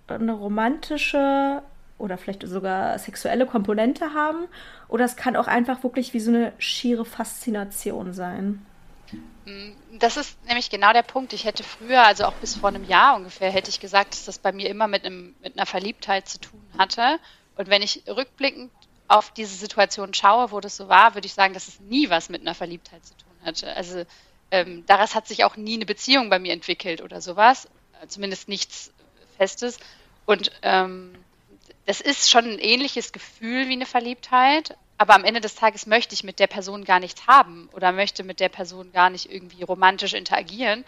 eine 0.08 0.34
romantische 0.34 1.62
oder 2.00 2.18
vielleicht 2.18 2.48
sogar 2.48 2.98
sexuelle 2.98 3.46
Komponente 3.46 4.16
haben? 4.16 4.46
Oder 4.88 5.06
es 5.06 5.16
kann 5.16 5.36
auch 5.36 5.48
einfach 5.48 5.84
wirklich 5.84 6.14
wie 6.14 6.20
so 6.20 6.32
eine 6.32 6.54
schiere 6.58 7.06
Faszination 7.06 8.14
sein? 8.14 8.66
Mm, 9.46 9.72
das 10.00 10.18
ist 10.18 10.44
nämlich 10.46 10.70
genau 10.70 10.92
der 10.94 11.04
Punkt. 11.04 11.34
Ich 11.34 11.46
hätte 11.46 11.64
früher, 11.64 12.04
also 12.04 12.26
auch 12.26 12.34
bis 12.34 12.56
vor 12.56 12.70
einem 12.70 12.84
Jahr 12.84 13.16
ungefähr, 13.16 13.52
hätte 13.52 13.70
ich 13.70 13.80
gesagt, 13.80 14.14
dass 14.14 14.26
das 14.26 14.40
bei 14.40 14.52
mir 14.52 14.70
immer 14.70 14.88
mit, 14.88 15.06
einem, 15.06 15.36
mit 15.42 15.58
einer 15.58 15.66
Verliebtheit 15.66 16.28
zu 16.28 16.40
tun 16.40 16.62
hatte. 16.78 17.20
Und 17.56 17.70
wenn 17.70 17.82
ich 17.82 18.04
rückblickend 18.08 18.72
auf 19.08 19.32
diese 19.32 19.56
Situation 19.56 20.14
schaue, 20.14 20.52
wo 20.52 20.60
das 20.60 20.76
so 20.78 20.90
war, 20.90 21.14
würde 21.14 21.28
ich 21.28 21.34
sagen, 21.34 21.54
dass 21.54 21.68
es 21.68 21.80
nie 21.80 22.10
was 22.10 22.30
mit 22.30 22.42
einer 22.42 22.56
Verliebtheit 22.56 23.06
zu 23.06 23.16
tun 23.16 23.34
hatte. 23.44 23.74
Also 23.76 24.04
ähm, 24.52 24.84
daraus 24.88 25.16
hat 25.16 25.28
sich 25.28 25.44
auch 25.44 25.56
nie 25.56 25.76
eine 25.76 25.86
Beziehung 25.86 26.30
bei 26.30 26.40
mir 26.40 26.54
entwickelt 26.54 27.02
oder 27.02 27.22
sowas. 27.22 27.68
Zumindest 28.08 28.50
nichts 28.50 28.92
Festes. 29.38 29.78
Und 30.26 30.52
ähm, 30.64 31.14
das 31.86 32.02
ist 32.02 32.30
schon 32.30 32.46
ein 32.46 32.60
ähnliches 32.60 33.12
Gefühl 33.12 33.68
wie 33.68 33.74
eine 33.74 33.86
Verliebtheit, 33.86 34.76
aber 34.98 35.16
am 35.16 35.26
Ende 35.26 35.42
des 35.42 35.56
Tages 35.56 35.88
möchte 35.88 36.14
ich 36.14 36.24
mit 36.24 36.40
der 36.40 36.48
Person 36.48 36.86
gar 36.86 37.00
nichts 37.00 37.28
haben 37.28 37.70
oder 37.74 37.92
möchte 37.92 38.24
mit 38.24 38.40
der 38.40 38.50
Person 38.50 38.92
gar 38.94 39.10
nicht 39.10 39.30
irgendwie 39.30 39.64
romantisch 39.64 40.14
interagieren. 40.14 40.86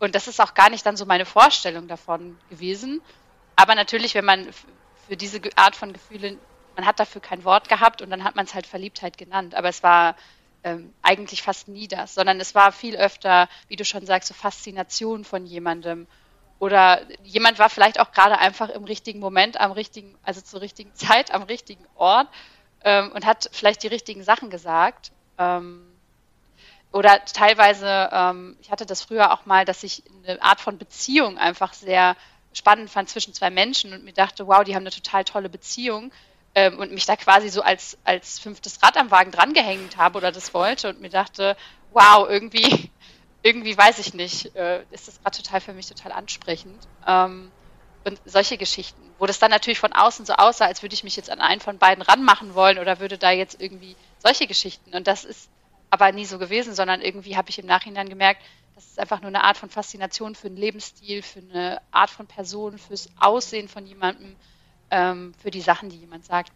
Und 0.00 0.14
das 0.14 0.26
ist 0.26 0.40
auch 0.40 0.54
gar 0.54 0.70
nicht 0.70 0.84
dann 0.84 0.96
so 0.96 1.06
meine 1.06 1.24
Vorstellung 1.24 1.86
davon 1.86 2.36
gewesen. 2.50 3.00
Aber 3.54 3.76
natürlich, 3.76 4.14
wenn 4.14 4.24
man 4.24 4.48
für 5.06 5.16
diese 5.16 5.40
Art 5.54 5.76
von 5.76 5.92
Gefühlen, 5.92 6.38
man 6.74 6.84
hat 6.84 6.98
dafür 6.98 7.20
kein 7.20 7.44
Wort 7.44 7.68
gehabt 7.68 8.02
und 8.02 8.10
dann 8.10 8.24
hat 8.24 8.34
man 8.34 8.44
es 8.44 8.54
halt 8.54 8.66
Verliebtheit 8.66 9.16
genannt. 9.16 9.54
Aber 9.54 9.68
es 9.68 9.84
war 9.84 10.16
ähm, 10.64 10.92
eigentlich 11.02 11.42
fast 11.42 11.68
nie 11.68 11.86
das, 11.86 12.14
sondern 12.14 12.40
es 12.40 12.56
war 12.56 12.72
viel 12.72 12.96
öfter, 12.96 13.48
wie 13.68 13.76
du 13.76 13.84
schon 13.84 14.04
sagst, 14.04 14.28
so 14.28 14.34
Faszination 14.34 15.24
von 15.24 15.46
jemandem. 15.46 16.08
Oder 16.58 17.02
jemand 17.22 17.60
war 17.60 17.70
vielleicht 17.70 18.00
auch 18.00 18.10
gerade 18.10 18.38
einfach 18.38 18.68
im 18.68 18.84
richtigen 18.84 19.20
Moment, 19.20 19.60
am 19.60 19.70
richtigen, 19.72 20.16
also 20.24 20.40
zur 20.40 20.60
richtigen 20.60 20.92
Zeit, 20.94 21.32
am 21.32 21.42
richtigen 21.44 21.86
Ort 21.94 22.28
ähm, 22.84 23.10
und 23.12 23.26
hat 23.26 23.48
vielleicht 23.52 23.82
die 23.82 23.88
richtigen 23.88 24.22
Sachen 24.22 24.50
gesagt. 24.50 25.10
Ähm, 25.38 25.82
oder 26.92 27.24
teilweise, 27.24 28.08
ähm, 28.12 28.56
ich 28.60 28.70
hatte 28.70 28.86
das 28.86 29.02
früher 29.02 29.32
auch 29.32 29.46
mal, 29.46 29.64
dass 29.64 29.82
ich 29.82 30.04
eine 30.26 30.40
Art 30.40 30.60
von 30.60 30.78
Beziehung 30.78 31.38
einfach 31.38 31.72
sehr 31.72 32.14
spannend 32.52 32.88
fand 32.88 33.08
zwischen 33.08 33.34
zwei 33.34 33.50
Menschen 33.50 33.92
und 33.92 34.04
mir 34.04 34.12
dachte, 34.12 34.46
wow, 34.46 34.62
die 34.62 34.76
haben 34.76 34.84
eine 34.84 34.90
total 34.90 35.24
tolle 35.24 35.48
Beziehung 35.48 36.12
ähm, 36.54 36.78
und 36.78 36.92
mich 36.92 37.04
da 37.04 37.16
quasi 37.16 37.48
so 37.48 37.62
als, 37.62 37.98
als 38.04 38.38
fünftes 38.38 38.80
Rad 38.82 38.96
am 38.96 39.10
Wagen 39.10 39.32
drangehängt 39.32 39.96
habe 39.96 40.18
oder 40.18 40.30
das 40.30 40.54
wollte 40.54 40.88
und 40.90 41.00
mir 41.00 41.10
dachte, 41.10 41.56
wow, 41.92 42.28
irgendwie, 42.28 42.90
irgendwie 43.42 43.76
weiß 43.76 43.98
ich 43.98 44.14
nicht, 44.14 44.54
äh, 44.54 44.84
ist 44.92 45.08
das 45.08 45.20
gerade 45.20 45.36
total 45.36 45.60
für 45.60 45.72
mich 45.72 45.88
total 45.88 46.12
ansprechend. 46.12 46.86
Ähm, 47.06 47.50
und 48.04 48.20
solche 48.24 48.58
Geschichten, 48.58 49.00
wo 49.18 49.26
das 49.26 49.38
dann 49.38 49.50
natürlich 49.50 49.78
von 49.78 49.92
außen 49.92 50.26
so 50.26 50.34
aussah, 50.34 50.66
als 50.66 50.82
würde 50.82 50.94
ich 50.94 51.04
mich 51.04 51.16
jetzt 51.16 51.30
an 51.30 51.40
einen 51.40 51.60
von 51.60 51.78
beiden 51.78 52.02
ranmachen 52.02 52.54
wollen 52.54 52.78
oder 52.78 53.00
würde 53.00 53.18
da 53.18 53.30
jetzt 53.30 53.60
irgendwie 53.60 53.96
solche 54.18 54.46
Geschichten. 54.46 54.94
Und 54.94 55.06
das 55.06 55.24
ist 55.24 55.48
aber 55.90 56.12
nie 56.12 56.24
so 56.24 56.38
gewesen, 56.38 56.74
sondern 56.74 57.00
irgendwie 57.00 57.36
habe 57.36 57.50
ich 57.50 57.58
im 57.58 57.66
Nachhinein 57.66 58.08
gemerkt, 58.08 58.42
das 58.74 58.86
ist 58.86 58.98
einfach 58.98 59.20
nur 59.20 59.28
eine 59.28 59.44
Art 59.44 59.56
von 59.56 59.70
Faszination 59.70 60.34
für 60.34 60.48
einen 60.48 60.56
Lebensstil, 60.56 61.22
für 61.22 61.38
eine 61.38 61.80
Art 61.92 62.10
von 62.10 62.26
Person, 62.26 62.78
fürs 62.78 63.08
Aussehen 63.20 63.68
von 63.68 63.86
jemandem, 63.86 64.34
ähm, 64.90 65.32
für 65.40 65.50
die 65.50 65.60
Sachen, 65.60 65.90
die 65.90 65.96
jemand 65.96 66.24
sagt. 66.24 66.52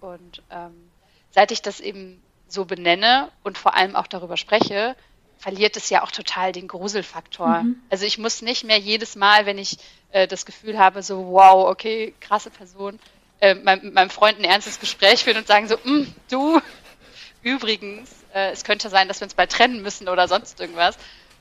Und 0.00 0.42
ähm, 0.50 0.90
seit 1.30 1.50
ich 1.50 1.62
das 1.62 1.80
eben 1.80 2.22
so 2.46 2.66
benenne 2.66 3.30
und 3.42 3.56
vor 3.56 3.74
allem 3.74 3.96
auch 3.96 4.06
darüber 4.06 4.36
spreche, 4.36 4.94
verliert 5.42 5.76
es 5.76 5.90
ja 5.90 6.04
auch 6.04 6.12
total 6.12 6.52
den 6.52 6.68
Gruselfaktor. 6.68 7.64
Mhm. 7.64 7.82
Also 7.90 8.06
ich 8.06 8.16
muss 8.16 8.42
nicht 8.42 8.62
mehr 8.62 8.78
jedes 8.78 9.16
Mal, 9.16 9.44
wenn 9.44 9.58
ich 9.58 9.76
äh, 10.12 10.28
das 10.28 10.46
Gefühl 10.46 10.78
habe, 10.78 11.02
so 11.02 11.32
wow, 11.32 11.68
okay, 11.68 12.14
krasse 12.20 12.48
Person, 12.48 13.00
äh, 13.40 13.56
mein, 13.56 13.82
mit 13.82 13.92
meinem 13.92 14.10
Freund 14.10 14.38
ein 14.38 14.44
ernstes 14.44 14.78
Gespräch 14.78 15.24
führen 15.24 15.38
und 15.38 15.48
sagen 15.48 15.66
so, 15.66 15.76
mm, 15.82 16.06
du, 16.30 16.60
übrigens, 17.42 18.08
äh, 18.32 18.52
es 18.52 18.62
könnte 18.62 18.88
sein, 18.88 19.08
dass 19.08 19.20
wir 19.20 19.24
uns 19.24 19.34
bald 19.34 19.50
trennen 19.50 19.82
müssen 19.82 20.08
oder 20.08 20.28
sonst 20.28 20.60
irgendwas. 20.60 20.96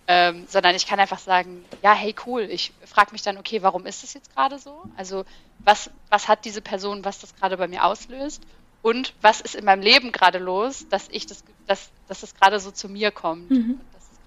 Ähm, 0.07 0.45
sondern 0.49 0.73
ich 0.73 0.87
kann 0.87 0.99
einfach 0.99 1.19
sagen, 1.19 1.63
ja, 1.83 1.93
hey, 1.93 2.15
cool. 2.25 2.47
Ich 2.49 2.73
frage 2.85 3.11
mich 3.11 3.21
dann, 3.21 3.37
okay, 3.37 3.61
warum 3.61 3.85
ist 3.85 4.01
das 4.01 4.15
jetzt 4.15 4.35
gerade 4.35 4.57
so? 4.57 4.81
Also 4.97 5.25
was, 5.59 5.91
was 6.09 6.27
hat 6.27 6.43
diese 6.43 6.61
Person, 6.61 7.05
was 7.05 7.19
das 7.19 7.35
gerade 7.35 7.55
bei 7.55 7.67
mir 7.67 7.85
auslöst? 7.85 8.41
Und 8.81 9.13
was 9.21 9.41
ist 9.41 9.53
in 9.53 9.63
meinem 9.63 9.83
Leben 9.83 10.11
gerade 10.11 10.39
los, 10.39 10.87
dass 10.89 11.07
ich 11.09 11.27
das, 11.27 11.43
dass, 11.67 11.91
dass 12.07 12.21
das 12.21 12.33
gerade 12.33 12.59
so 12.59 12.71
zu 12.71 12.89
mir 12.89 13.11
kommt? 13.11 13.51
Mhm 13.51 13.79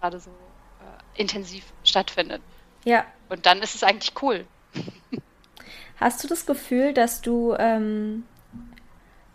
gerade 0.05 0.21
so 0.21 0.31
äh, 0.31 1.21
intensiv 1.21 1.65
stattfindet. 1.83 2.43
Ja. 2.85 3.07
Und 3.31 3.47
dann 3.47 3.63
ist 3.63 3.75
es 3.75 3.83
eigentlich 3.83 4.13
cool. 4.23 4.45
Hast 5.97 6.23
du 6.23 6.29
das 6.29 6.45
Gefühl, 6.45 6.93
dass 6.93 7.23
du, 7.23 7.55
ähm, 7.59 8.25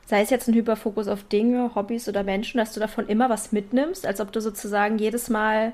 sei 0.06 0.22
es 0.22 0.30
jetzt 0.30 0.48
ein 0.48 0.54
Hyperfokus 0.54 1.08
auf 1.08 1.24
Dinge, 1.24 1.74
Hobbys 1.74 2.08
oder 2.08 2.24
Menschen, 2.24 2.60
dass 2.60 2.74
du 2.74 2.80
davon 2.80 3.08
immer 3.08 3.30
was 3.30 3.52
mitnimmst, 3.52 4.06
als 4.06 4.22
ob 4.22 4.32
du 4.32 4.42
sozusagen 4.42 5.00
jedes 5.00 5.30
Mal 5.30 5.74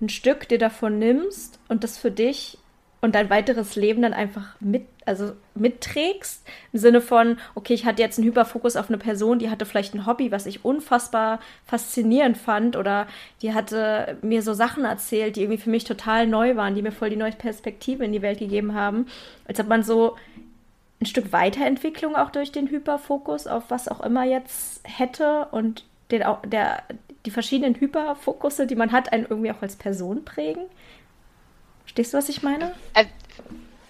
ein 0.00 0.08
Stück 0.08 0.48
dir 0.48 0.58
davon 0.58 0.98
nimmst 0.98 1.58
und 1.68 1.82
das 1.82 1.98
für 1.98 2.10
dich 2.12 2.58
und 3.04 3.14
dein 3.14 3.28
weiteres 3.28 3.76
Leben 3.76 4.00
dann 4.00 4.14
einfach 4.14 4.58
mit, 4.60 4.86
also 5.04 5.32
mitträgst. 5.54 6.42
Im 6.72 6.78
Sinne 6.78 7.02
von, 7.02 7.36
okay, 7.54 7.74
ich 7.74 7.84
hatte 7.84 8.00
jetzt 8.00 8.18
einen 8.18 8.26
Hyperfokus 8.26 8.76
auf 8.76 8.88
eine 8.88 8.96
Person, 8.96 9.38
die 9.38 9.50
hatte 9.50 9.66
vielleicht 9.66 9.92
ein 9.94 10.06
Hobby, 10.06 10.32
was 10.32 10.46
ich 10.46 10.64
unfassbar 10.64 11.38
faszinierend 11.66 12.38
fand, 12.38 12.76
oder 12.76 13.06
die 13.42 13.52
hatte 13.52 14.16
mir 14.22 14.40
so 14.40 14.54
Sachen 14.54 14.86
erzählt, 14.86 15.36
die 15.36 15.42
irgendwie 15.42 15.60
für 15.60 15.68
mich 15.68 15.84
total 15.84 16.26
neu 16.26 16.56
waren, 16.56 16.74
die 16.74 16.80
mir 16.80 16.92
voll 16.92 17.10
die 17.10 17.16
neue 17.16 17.32
Perspektive 17.32 18.06
in 18.06 18.12
die 18.12 18.22
Welt 18.22 18.38
gegeben 18.38 18.72
haben. 18.72 19.06
Als 19.46 19.60
ob 19.60 19.68
man 19.68 19.82
so 19.82 20.16
ein 21.02 21.04
Stück 21.04 21.30
Weiterentwicklung 21.30 22.16
auch 22.16 22.30
durch 22.30 22.52
den 22.52 22.70
Hyperfokus 22.70 23.46
auf 23.46 23.64
was 23.68 23.86
auch 23.86 24.00
immer 24.00 24.24
jetzt 24.24 24.80
hätte 24.84 25.48
und 25.50 25.84
den, 26.10 26.22
der, 26.46 26.82
die 27.26 27.30
verschiedenen 27.30 27.78
Hyperfokusse, 27.78 28.66
die 28.66 28.76
man 28.76 28.92
hat, 28.92 29.12
einen 29.12 29.26
irgendwie 29.28 29.50
auch 29.50 29.60
als 29.60 29.76
Person 29.76 30.24
prägen. 30.24 30.64
Verstehst 31.94 32.12
du, 32.12 32.18
was 32.18 32.28
ich 32.28 32.42
meine? 32.42 32.74
Äh, 32.94 33.04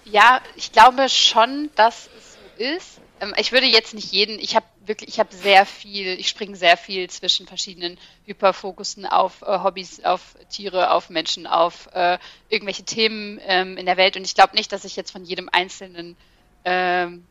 ja, 0.05 0.43
ich 0.57 0.73
glaube 0.73 1.09
schon, 1.09 1.71
dass 1.75 2.11
es 2.19 2.35
so 2.35 2.63
ist. 2.63 3.01
Ähm, 3.21 3.33
ich 3.39 3.51
würde 3.51 3.67
jetzt 3.67 3.95
nicht 3.95 4.13
jeden, 4.13 4.39
ich 4.39 4.55
habe 4.55 4.67
wirklich, 4.85 5.09
ich 5.09 5.19
habe 5.19 5.35
sehr 5.35 5.65
viel, 5.65 6.09
ich 6.21 6.29
springe 6.29 6.55
sehr 6.55 6.77
viel 6.77 7.09
zwischen 7.09 7.47
verschiedenen 7.47 7.97
Hyperfokussen 8.27 9.07
auf 9.07 9.41
äh, 9.41 9.47
Hobbys, 9.47 10.05
auf 10.05 10.37
Tiere, 10.51 10.91
auf 10.91 11.09
Menschen, 11.09 11.47
auf 11.47 11.89
äh, 11.95 12.19
irgendwelche 12.51 12.83
Themen 12.83 13.41
ähm, 13.47 13.79
in 13.79 13.87
der 13.87 13.97
Welt. 13.97 14.19
Und 14.19 14.25
ich 14.25 14.35
glaube 14.35 14.55
nicht, 14.55 14.71
dass 14.71 14.85
ich 14.85 14.97
jetzt 14.97 15.11
von 15.11 15.25
jedem 15.25 15.49
einzelnen 15.51 16.15
ähm, 16.67 17.25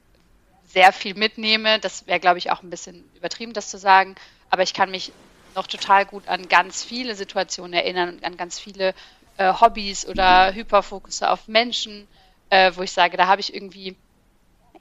sehr 0.66 0.92
viel 0.92 1.14
mitnehme. 1.14 1.78
Das 1.82 2.08
wäre, 2.08 2.20
glaube 2.20 2.40
ich, 2.40 2.50
auch 2.50 2.64
ein 2.64 2.72
bisschen 2.72 3.08
übertrieben, 3.16 3.54
das 3.54 3.70
zu 3.70 3.78
sagen. 3.78 4.16
Aber 4.50 4.64
ich 4.64 4.74
kann 4.74 4.90
mich 4.90 5.12
noch 5.54 5.68
total 5.68 6.08
gut 6.08 6.28
an 6.28 6.50
ganz 6.50 6.84
viele 6.84 7.14
Situationen 7.14 7.74
erinnern 7.74 8.16
und 8.16 8.24
an 8.24 8.38
ganz 8.38 8.58
viele 8.58 8.96
äh, 9.38 9.54
Hobbys 9.54 10.08
oder 10.08 10.54
Hyperfokusse 10.54 11.30
auf 11.30 11.48
Menschen, 11.48 12.08
äh, 12.50 12.72
wo 12.76 12.82
ich 12.82 12.92
sage, 12.92 13.18
da 13.18 13.28
habe 13.28 13.42
ich 13.42 13.54
irgendwie 13.54 13.96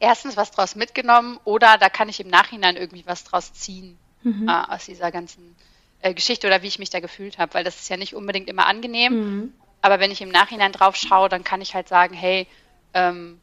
erstens 0.00 0.36
was 0.36 0.50
draus 0.50 0.74
mitgenommen 0.74 1.38
oder 1.44 1.78
da 1.78 1.88
kann 1.88 2.08
ich 2.08 2.20
im 2.20 2.28
Nachhinein 2.28 2.76
irgendwie 2.76 3.04
was 3.06 3.24
draus 3.24 3.52
ziehen 3.52 3.98
mhm. 4.22 4.48
äh, 4.48 4.52
aus 4.68 4.86
dieser 4.86 5.10
ganzen 5.10 5.54
äh, 6.00 6.12
Geschichte 6.14 6.46
oder 6.46 6.62
wie 6.62 6.66
ich 6.66 6.78
mich 6.78 6.90
da 6.90 7.00
gefühlt 7.00 7.38
habe, 7.38 7.54
weil 7.54 7.64
das 7.64 7.76
ist 7.76 7.88
ja 7.88 7.96
nicht 7.96 8.14
unbedingt 8.14 8.48
immer 8.48 8.66
angenehm. 8.66 9.12
Mhm. 9.12 9.54
Aber 9.80 10.00
wenn 10.00 10.10
ich 10.10 10.20
im 10.20 10.28
Nachhinein 10.28 10.72
drauf 10.72 10.96
schaue, 10.96 11.28
dann 11.28 11.44
kann 11.44 11.60
ich 11.60 11.74
halt 11.74 11.88
sagen, 11.88 12.14
hey, 12.14 12.46
ähm, 12.94 13.40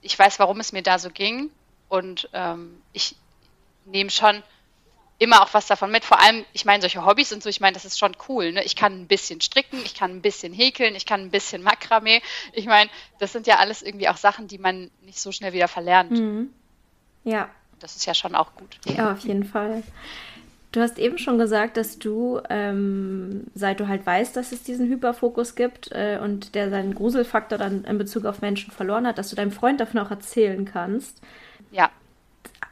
ich 0.00 0.18
weiß, 0.18 0.38
warum 0.38 0.60
es 0.60 0.72
mir 0.72 0.82
da 0.82 0.98
so 0.98 1.10
ging 1.10 1.50
und 1.88 2.28
ähm, 2.32 2.80
ich 2.92 3.16
nehme 3.84 4.10
schon 4.10 4.42
immer 5.18 5.42
auch 5.42 5.52
was 5.52 5.66
davon 5.66 5.90
mit. 5.90 6.04
Vor 6.04 6.20
allem, 6.20 6.44
ich 6.52 6.64
meine, 6.64 6.80
solche 6.80 7.04
Hobbys 7.04 7.32
und 7.32 7.42
so, 7.42 7.48
ich 7.48 7.60
meine, 7.60 7.74
das 7.74 7.84
ist 7.84 7.98
schon 7.98 8.16
cool. 8.28 8.52
Ne? 8.52 8.64
Ich 8.64 8.76
kann 8.76 8.92
ein 8.92 9.06
bisschen 9.06 9.40
stricken, 9.40 9.78
ich 9.84 9.94
kann 9.94 10.12
ein 10.12 10.22
bisschen 10.22 10.52
häkeln, 10.52 10.94
ich 10.94 11.06
kann 11.06 11.20
ein 11.20 11.30
bisschen 11.30 11.62
Makramee. 11.62 12.22
Ich 12.52 12.66
meine, 12.66 12.88
das 13.18 13.32
sind 13.32 13.46
ja 13.46 13.56
alles 13.56 13.82
irgendwie 13.82 14.08
auch 14.08 14.16
Sachen, 14.16 14.46
die 14.46 14.58
man 14.58 14.90
nicht 15.02 15.20
so 15.20 15.32
schnell 15.32 15.52
wieder 15.52 15.68
verlernt. 15.68 16.12
Mhm. 16.12 16.50
Ja. 17.24 17.50
Das 17.80 17.94
ist 17.94 18.06
ja 18.06 18.14
schon 18.14 18.34
auch 18.34 18.54
gut. 18.56 18.76
Ja, 18.86 19.12
auf 19.12 19.20
jeden 19.20 19.44
Fall. 19.44 19.84
Du 20.72 20.80
hast 20.80 20.98
eben 20.98 21.16
schon 21.16 21.38
gesagt, 21.38 21.76
dass 21.76 21.98
du, 21.98 22.40
ähm, 22.50 23.44
seit 23.54 23.78
du 23.78 23.86
halt 23.86 24.04
weißt, 24.04 24.36
dass 24.36 24.50
es 24.50 24.64
diesen 24.64 24.88
Hyperfokus 24.88 25.54
gibt 25.54 25.92
äh, 25.92 26.18
und 26.22 26.56
der 26.56 26.70
seinen 26.70 26.94
Gruselfaktor 26.94 27.56
dann 27.56 27.84
in 27.84 27.96
Bezug 27.96 28.24
auf 28.24 28.40
Menschen 28.40 28.72
verloren 28.72 29.06
hat, 29.06 29.16
dass 29.16 29.30
du 29.30 29.36
deinem 29.36 29.52
Freund 29.52 29.80
davon 29.80 30.00
auch 30.00 30.10
erzählen 30.10 30.64
kannst. 30.64 31.20
Ja 31.70 31.90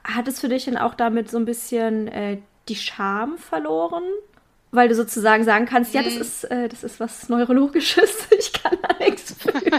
hat 0.07 0.29
es 0.29 0.41
für 0.41 0.49
dich 0.49 0.65
denn 0.65 0.79
auch 0.79 0.95
damit 0.95 1.31
so 1.31 1.37
ein 1.37 1.45
bisschen 1.45 2.09
äh, 2.09 2.39
die 2.69 2.77
Scham 2.77 3.39
verloren? 3.39 4.05
Weil 4.71 4.89
du 4.89 4.95
sozusagen 4.95 5.45
sagen 5.45 5.67
kannst, 5.67 5.95
ja, 5.95 6.03
das 6.03 6.15
mhm. 6.15 6.21
ist, 6.21 6.45
äh, 6.45 6.69
das 6.69 6.85
ist 6.85 7.01
was 7.01 7.29
Neurologisches, 7.29 8.29
ich 8.39 8.53
kann 8.53 8.79
da 8.83 8.97
nichts 8.99 9.35
für. 9.39 9.53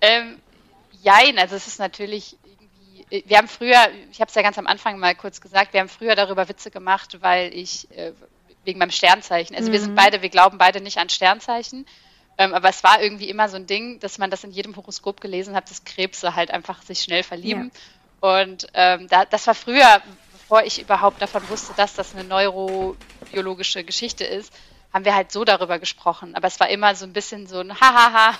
ähm, 0.00 0.38
jein, 1.02 1.38
also 1.38 1.56
es 1.56 1.66
ist 1.66 1.78
natürlich 1.78 2.36
irgendwie, 2.44 3.16
äh, 3.16 3.22
wir 3.26 3.38
haben 3.38 3.48
früher, 3.48 3.78
ich 4.10 4.20
habe 4.20 4.28
es 4.28 4.34
ja 4.34 4.42
ganz 4.42 4.58
am 4.58 4.66
Anfang 4.66 4.98
mal 4.98 5.14
kurz 5.14 5.40
gesagt, 5.40 5.72
wir 5.72 5.80
haben 5.80 5.88
früher 5.88 6.14
darüber 6.14 6.48
Witze 6.48 6.70
gemacht, 6.70 7.18
weil 7.20 7.54
ich, 7.54 7.90
äh, 7.96 8.12
wegen 8.64 8.78
meinem 8.78 8.90
Sternzeichen, 8.90 9.54
also 9.54 9.68
mhm. 9.68 9.72
wir 9.72 9.80
sind 9.80 9.92
mhm. 9.92 9.96
beide, 9.96 10.22
wir 10.22 10.30
glauben 10.30 10.58
beide 10.58 10.80
nicht 10.80 10.98
an 10.98 11.08
Sternzeichen. 11.08 11.86
Ähm, 12.38 12.52
aber 12.52 12.68
es 12.68 12.84
war 12.84 13.02
irgendwie 13.02 13.30
immer 13.30 13.48
so 13.48 13.56
ein 13.56 13.66
Ding, 13.66 13.98
dass 14.00 14.18
man 14.18 14.30
das 14.30 14.44
in 14.44 14.50
jedem 14.50 14.76
Horoskop 14.76 15.20
gelesen 15.20 15.54
hat, 15.54 15.70
dass 15.70 15.84
Krebse 15.84 16.34
halt 16.34 16.50
einfach 16.50 16.82
sich 16.82 17.00
schnell 17.00 17.22
verlieben. 17.22 17.70
Ja. 18.22 18.38
Und 18.38 18.66
ähm, 18.74 19.08
da, 19.08 19.24
das 19.24 19.46
war 19.46 19.54
früher, 19.54 20.02
bevor 20.32 20.62
ich 20.62 20.80
überhaupt 20.80 21.22
davon 21.22 21.48
wusste, 21.48 21.72
dass 21.76 21.94
das 21.94 22.14
eine 22.14 22.24
neurobiologische 22.24 23.84
Geschichte 23.84 24.24
ist, 24.24 24.52
haben 24.92 25.04
wir 25.04 25.14
halt 25.14 25.32
so 25.32 25.44
darüber 25.44 25.78
gesprochen. 25.78 26.34
Aber 26.34 26.46
es 26.46 26.60
war 26.60 26.68
immer 26.68 26.94
so 26.94 27.04
ein 27.04 27.12
bisschen 27.12 27.46
so 27.46 27.58
ein 27.60 27.80
Hahaha. 27.80 28.34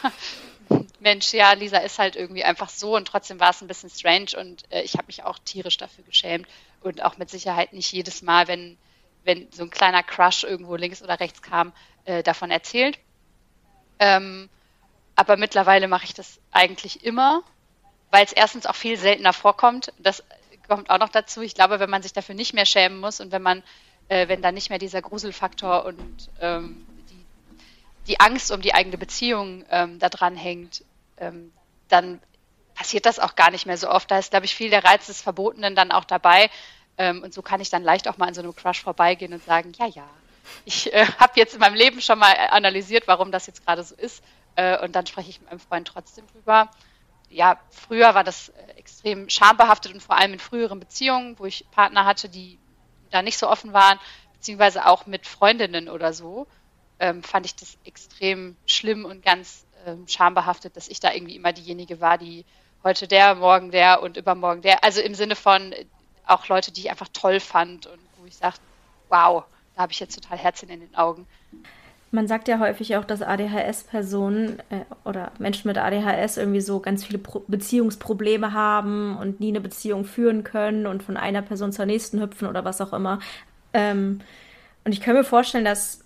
Mensch, 1.00 1.32
ja, 1.32 1.52
Lisa 1.52 1.78
ist 1.78 1.98
halt 1.98 2.16
irgendwie 2.16 2.44
einfach 2.44 2.68
so 2.68 2.96
und 2.96 3.06
trotzdem 3.06 3.38
war 3.38 3.50
es 3.50 3.60
ein 3.60 3.68
bisschen 3.68 3.90
strange 3.90 4.30
und 4.38 4.64
äh, 4.70 4.82
ich 4.82 4.94
habe 4.94 5.06
mich 5.06 5.22
auch 5.22 5.38
tierisch 5.44 5.76
dafür 5.76 6.04
geschämt 6.04 6.46
und 6.82 7.02
auch 7.02 7.18
mit 7.18 7.30
Sicherheit 7.30 7.72
nicht 7.72 7.92
jedes 7.92 8.22
Mal, 8.22 8.48
wenn, 8.48 8.76
wenn 9.24 9.46
so 9.52 9.62
ein 9.62 9.70
kleiner 9.70 10.02
Crush 10.02 10.44
irgendwo 10.44 10.76
links 10.76 11.02
oder 11.02 11.20
rechts 11.20 11.42
kam, 11.42 11.72
äh, 12.04 12.22
davon 12.22 12.50
erzählt. 12.50 12.98
Ähm, 13.98 14.48
aber 15.14 15.36
mittlerweile 15.36 15.88
mache 15.88 16.04
ich 16.04 16.14
das 16.14 16.38
eigentlich 16.52 17.04
immer, 17.04 17.42
weil 18.10 18.24
es 18.24 18.32
erstens 18.32 18.66
auch 18.66 18.74
viel 18.74 18.98
seltener 18.98 19.32
vorkommt. 19.32 19.92
Das 19.98 20.22
kommt 20.68 20.90
auch 20.90 20.98
noch 20.98 21.08
dazu. 21.08 21.40
Ich 21.40 21.54
glaube, 21.54 21.80
wenn 21.80 21.90
man 21.90 22.02
sich 22.02 22.12
dafür 22.12 22.34
nicht 22.34 22.52
mehr 22.52 22.66
schämen 22.66 23.00
muss 23.00 23.20
und 23.20 23.32
wenn 23.32 23.42
man, 23.42 23.62
äh, 24.08 24.28
wenn 24.28 24.42
da 24.42 24.52
nicht 24.52 24.70
mehr 24.70 24.78
dieser 24.78 25.02
Gruselfaktor 25.02 25.84
und 25.86 26.30
ähm, 26.40 26.86
die, 27.10 27.24
die, 28.08 28.20
Angst 28.20 28.50
um 28.52 28.60
die 28.60 28.74
eigene 28.74 28.98
Beziehung 28.98 29.64
ähm, 29.70 29.98
da 29.98 30.08
dran 30.08 30.36
hängt, 30.36 30.84
ähm, 31.16 31.52
dann 31.88 32.20
passiert 32.74 33.06
das 33.06 33.18
auch 33.18 33.36
gar 33.36 33.50
nicht 33.50 33.66
mehr 33.66 33.78
so 33.78 33.88
oft. 33.88 34.10
Da 34.10 34.18
ist, 34.18 34.30
glaube 34.30 34.44
ich, 34.44 34.54
viel 34.54 34.70
der 34.70 34.84
Reiz 34.84 35.06
des 35.06 35.22
Verbotenen 35.22 35.74
dann 35.74 35.92
auch 35.92 36.04
dabei. 36.04 36.50
Ähm, 36.98 37.22
und 37.22 37.32
so 37.32 37.42
kann 37.42 37.60
ich 37.60 37.70
dann 37.70 37.82
leicht 37.82 38.06
auch 38.08 38.18
mal 38.18 38.28
an 38.28 38.34
so 38.34 38.42
einem 38.42 38.54
Crush 38.54 38.82
vorbeigehen 38.82 39.32
und 39.32 39.44
sagen, 39.44 39.72
ja, 39.78 39.86
ja, 39.86 40.08
ich 40.64 40.92
äh, 40.92 41.06
habe 41.18 41.32
jetzt 41.36 41.54
in 41.54 41.60
meinem 41.60 41.74
Leben 41.74 42.00
schon 42.00 42.18
mal 42.18 42.32
analysiert, 42.50 43.06
warum 43.06 43.32
das 43.32 43.46
jetzt 43.46 43.64
gerade 43.64 43.82
so 43.82 43.94
ist. 43.94 44.22
Äh, 44.56 44.82
und 44.82 44.96
dann 44.96 45.06
spreche 45.06 45.30
ich 45.30 45.40
mit 45.40 45.50
meinem 45.50 45.60
Freund 45.60 45.88
trotzdem 45.88 46.26
drüber. 46.28 46.70
Ja, 47.28 47.58
früher 47.70 48.14
war 48.14 48.24
das 48.24 48.50
äh, 48.50 48.72
extrem 48.76 49.28
schambehaftet 49.28 49.92
und 49.92 50.02
vor 50.02 50.16
allem 50.16 50.34
in 50.34 50.38
früheren 50.38 50.80
Beziehungen, 50.80 51.38
wo 51.38 51.44
ich 51.44 51.66
Partner 51.70 52.04
hatte, 52.04 52.28
die 52.28 52.58
da 53.10 53.22
nicht 53.22 53.38
so 53.38 53.48
offen 53.48 53.72
waren, 53.72 53.98
beziehungsweise 54.34 54.86
auch 54.86 55.06
mit 55.06 55.26
Freundinnen 55.26 55.88
oder 55.88 56.12
so, 56.12 56.46
ähm, 56.98 57.22
fand 57.22 57.46
ich 57.46 57.54
das 57.56 57.78
extrem 57.84 58.56
schlimm 58.66 59.04
und 59.04 59.24
ganz 59.24 59.66
ähm, 59.86 60.06
schambehaftet, 60.08 60.76
dass 60.76 60.88
ich 60.88 61.00
da 61.00 61.12
irgendwie 61.12 61.36
immer 61.36 61.52
diejenige 61.52 62.00
war, 62.00 62.18
die 62.18 62.44
heute 62.82 63.08
der, 63.08 63.34
morgen 63.34 63.70
der 63.70 64.02
und 64.02 64.16
übermorgen 64.16 64.62
der. 64.62 64.84
Also 64.84 65.00
im 65.00 65.14
Sinne 65.14 65.36
von 65.36 65.72
äh, 65.72 65.86
auch 66.26 66.48
Leute, 66.48 66.72
die 66.72 66.82
ich 66.82 66.90
einfach 66.90 67.08
toll 67.12 67.40
fand 67.40 67.86
und 67.86 68.00
wo 68.18 68.26
ich 68.26 68.36
sagte, 68.36 68.60
wow, 69.08 69.44
da 69.76 69.82
habe 69.82 69.92
ich 69.92 70.00
jetzt 70.00 70.20
total 70.20 70.38
Herzchen 70.38 70.70
in 70.70 70.80
den 70.80 70.94
Augen. 70.96 71.26
Man 72.10 72.26
sagt 72.28 72.48
ja 72.48 72.58
häufig 72.58 72.96
auch, 72.96 73.04
dass 73.04 73.20
ADHS-Personen 73.20 74.60
äh, 74.70 74.84
oder 75.04 75.32
Menschen 75.38 75.68
mit 75.68 75.76
ADHS 75.76 76.38
irgendwie 76.38 76.62
so 76.62 76.80
ganz 76.80 77.04
viele 77.04 77.18
Pro 77.18 77.42
Beziehungsprobleme 77.46 78.52
haben 78.52 79.16
und 79.18 79.38
nie 79.40 79.48
eine 79.48 79.60
Beziehung 79.60 80.04
führen 80.04 80.42
können 80.42 80.86
und 80.86 81.02
von 81.02 81.16
einer 81.16 81.42
Person 81.42 81.72
zur 81.72 81.84
nächsten 81.84 82.20
hüpfen 82.20 82.48
oder 82.48 82.64
was 82.64 82.80
auch 82.80 82.92
immer. 82.92 83.18
Ähm, 83.74 84.20
und 84.84 84.92
ich 84.92 85.00
kann 85.00 85.14
mir 85.14 85.24
vorstellen, 85.24 85.64
dass 85.64 86.04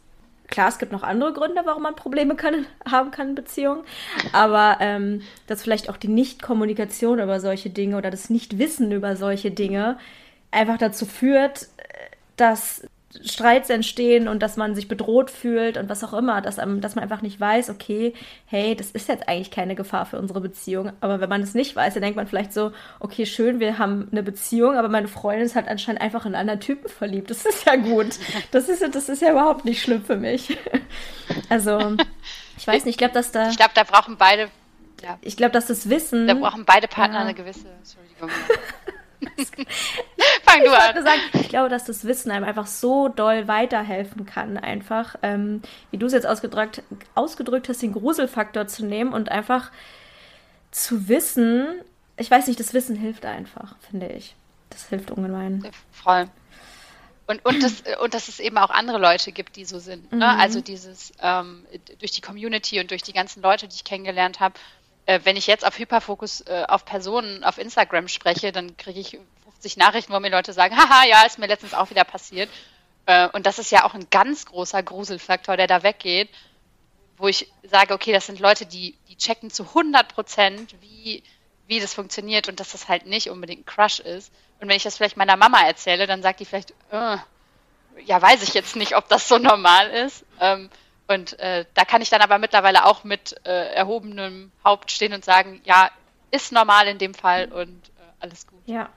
klar, 0.48 0.68
es 0.68 0.78
gibt 0.78 0.90
noch 0.90 1.04
andere 1.04 1.32
Gründe, 1.32 1.62
warum 1.64 1.84
man 1.84 1.94
Probleme 1.94 2.34
kann, 2.34 2.66
haben 2.90 3.12
kann 3.12 3.28
in 3.28 3.34
Beziehungen, 3.36 3.84
aber 4.32 4.78
ähm, 4.80 5.22
dass 5.46 5.62
vielleicht 5.62 5.88
auch 5.88 5.96
die 5.96 6.08
Nichtkommunikation 6.08 7.20
über 7.20 7.38
solche 7.38 7.70
Dinge 7.70 7.96
oder 7.96 8.10
das 8.10 8.30
Nichtwissen 8.30 8.90
über 8.90 9.14
solche 9.14 9.52
Dinge 9.52 9.96
einfach 10.50 10.78
dazu 10.78 11.06
führt, 11.06 11.68
dass 12.36 12.82
Streits 13.24 13.70
entstehen 13.70 14.28
und 14.28 14.40
dass 14.40 14.56
man 14.56 14.76
sich 14.76 14.86
bedroht 14.86 15.30
fühlt 15.30 15.76
und 15.76 15.88
was 15.88 16.04
auch 16.04 16.12
immer, 16.12 16.40
dass, 16.40 16.56
dass 16.56 16.94
man 16.94 17.02
einfach 17.02 17.22
nicht 17.22 17.40
weiß, 17.40 17.68
okay, 17.68 18.14
hey, 18.46 18.76
das 18.76 18.92
ist 18.92 19.08
jetzt 19.08 19.28
eigentlich 19.28 19.50
keine 19.50 19.74
Gefahr 19.74 20.06
für 20.06 20.18
unsere 20.18 20.40
Beziehung. 20.40 20.92
Aber 21.00 21.20
wenn 21.20 21.28
man 21.28 21.42
es 21.42 21.54
nicht 21.54 21.74
weiß, 21.74 21.94
dann 21.94 22.02
denkt 22.02 22.16
man 22.16 22.28
vielleicht 22.28 22.52
so, 22.52 22.70
okay, 23.00 23.26
schön, 23.26 23.58
wir 23.58 23.78
haben 23.78 24.08
eine 24.12 24.22
Beziehung, 24.22 24.76
aber 24.76 24.88
meine 24.88 25.08
Freundin 25.08 25.46
ist 25.46 25.56
halt 25.56 25.66
anscheinend 25.66 26.02
einfach 26.02 26.24
in 26.24 26.34
einen 26.34 26.42
anderen 26.42 26.60
Typen 26.60 26.88
verliebt. 26.88 27.30
Das 27.30 27.44
ist 27.44 27.66
ja 27.66 27.74
gut. 27.74 28.18
Das 28.52 28.68
ist, 28.68 28.82
das 28.94 29.08
ist 29.08 29.22
ja 29.22 29.32
überhaupt 29.32 29.64
nicht 29.64 29.82
schlimm 29.82 30.04
für 30.04 30.16
mich. 30.16 30.56
Also, 31.48 31.96
ich 32.56 32.66
weiß 32.66 32.84
nicht, 32.84 32.94
ich 32.94 32.98
glaube, 32.98 33.14
dass 33.14 33.30
da. 33.30 33.50
Ich 33.50 33.56
glaube, 33.56 33.70
da 33.74 33.84
brauchen 33.84 34.16
beide. 34.16 34.48
Ja. 35.00 35.16
Ich 35.20 35.36
glaube, 35.36 35.52
dass 35.52 35.66
das 35.66 35.88
Wissen. 35.88 36.26
Da 36.26 36.34
brauchen 36.34 36.64
beide 36.64 36.88
Partner 36.88 37.18
ja. 37.18 37.24
eine 37.24 37.34
gewisse. 37.34 37.68
Entschuldigung. 37.68 38.30
Fang 40.44 40.64
du 40.64 40.70
an. 40.72 41.04
Sagen, 41.04 41.20
ich 41.34 41.48
glaube, 41.48 41.68
dass 41.68 41.84
das 41.84 42.04
Wissen 42.04 42.30
einem 42.30 42.44
einfach 42.44 42.66
so 42.66 43.08
doll 43.08 43.48
weiterhelfen 43.48 44.26
kann, 44.26 44.56
einfach, 44.56 45.16
ähm, 45.22 45.62
wie 45.90 45.98
du 45.98 46.06
es 46.06 46.12
jetzt 46.12 46.26
ausgedrückt, 46.26 46.82
ausgedrückt 47.14 47.68
hast, 47.68 47.82
den 47.82 47.92
Gruselfaktor 47.92 48.66
zu 48.66 48.84
nehmen 48.84 49.12
und 49.12 49.30
einfach 49.30 49.70
zu 50.70 51.08
wissen, 51.08 51.66
ich 52.16 52.30
weiß 52.30 52.46
nicht, 52.46 52.60
das 52.60 52.74
Wissen 52.74 52.96
hilft 52.96 53.24
einfach, 53.26 53.76
finde 53.90 54.08
ich. 54.08 54.34
Das 54.70 54.88
hilft 54.88 55.10
ungemein. 55.10 55.68
Voll. 55.90 56.28
Und, 57.26 57.44
und, 57.44 57.62
das, 57.62 57.82
und 58.02 58.14
dass 58.14 58.28
es 58.28 58.40
eben 58.40 58.58
auch 58.58 58.70
andere 58.70 58.98
Leute 58.98 59.32
gibt, 59.32 59.56
die 59.56 59.64
so 59.64 59.78
sind. 59.78 60.12
Ne? 60.12 60.18
Mhm. 60.18 60.40
Also 60.40 60.60
dieses 60.60 61.12
ähm, 61.20 61.64
durch 61.98 62.12
die 62.12 62.20
Community 62.20 62.80
und 62.80 62.90
durch 62.90 63.02
die 63.02 63.12
ganzen 63.12 63.42
Leute, 63.42 63.68
die 63.68 63.74
ich 63.74 63.84
kennengelernt 63.84 64.40
habe, 64.40 64.54
äh, 65.06 65.20
wenn 65.24 65.36
ich 65.36 65.46
jetzt 65.46 65.66
auf 65.66 65.78
Hyperfokus 65.78 66.42
äh, 66.42 66.64
auf 66.68 66.84
Personen 66.84 67.44
auf 67.44 67.58
Instagram 67.58 68.08
spreche, 68.08 68.52
dann 68.52 68.76
kriege 68.76 69.00
ich 69.00 69.18
50 69.44 69.76
Nachrichten, 69.76 70.12
wo 70.12 70.20
mir 70.20 70.30
Leute 70.30 70.52
sagen, 70.52 70.76
haha, 70.76 71.04
ja, 71.06 71.22
ist 71.22 71.38
mir 71.38 71.46
letztens 71.46 71.74
auch 71.74 71.90
wieder 71.90 72.04
passiert. 72.04 72.48
Äh, 73.06 73.28
und 73.28 73.46
das 73.46 73.58
ist 73.58 73.70
ja 73.70 73.84
auch 73.84 73.94
ein 73.94 74.08
ganz 74.10 74.46
großer 74.46 74.82
Gruselfaktor, 74.82 75.56
der 75.56 75.66
da 75.66 75.82
weggeht, 75.82 76.30
wo 77.16 77.28
ich 77.28 77.50
sage, 77.62 77.92
okay, 77.92 78.12
das 78.12 78.26
sind 78.26 78.40
Leute, 78.40 78.66
die, 78.66 78.96
die 79.08 79.16
checken 79.16 79.50
zu 79.50 79.64
100 79.64 80.08
Prozent, 80.08 80.74
wie, 80.80 81.22
wie 81.66 81.80
das 81.80 81.92
funktioniert 81.92 82.48
und 82.48 82.60
dass 82.60 82.72
das 82.72 82.88
halt 82.88 83.06
nicht 83.06 83.28
unbedingt 83.28 83.62
ein 83.62 83.66
Crush 83.66 84.00
ist. 84.00 84.32
Und 84.60 84.68
wenn 84.68 84.76
ich 84.76 84.82
das 84.82 84.96
vielleicht 84.96 85.16
meiner 85.16 85.36
Mama 85.36 85.60
erzähle, 85.60 86.06
dann 86.06 86.22
sagt 86.22 86.40
die 86.40 86.44
vielleicht, 86.44 86.70
äh, 86.90 87.16
ja, 88.04 88.22
weiß 88.22 88.42
ich 88.42 88.54
jetzt 88.54 88.76
nicht, 88.76 88.96
ob 88.96 89.08
das 89.08 89.28
so 89.28 89.38
normal 89.38 89.90
ist. 89.90 90.24
Ähm, 90.40 90.70
und 91.10 91.38
äh, 91.40 91.64
da 91.74 91.84
kann 91.84 92.02
ich 92.02 92.08
dann 92.08 92.20
aber 92.20 92.38
mittlerweile 92.38 92.86
auch 92.86 93.02
mit 93.02 93.34
äh, 93.44 93.74
erhobenem 93.74 94.52
Haupt 94.64 94.92
stehen 94.92 95.12
und 95.12 95.24
sagen, 95.24 95.60
ja, 95.64 95.90
ist 96.30 96.52
normal 96.52 96.86
in 96.86 96.98
dem 96.98 97.14
Fall 97.14 97.50
und 97.50 97.88
äh, 97.88 98.02
alles 98.20 98.46
gut. 98.46 98.62
Ja. 98.66 98.90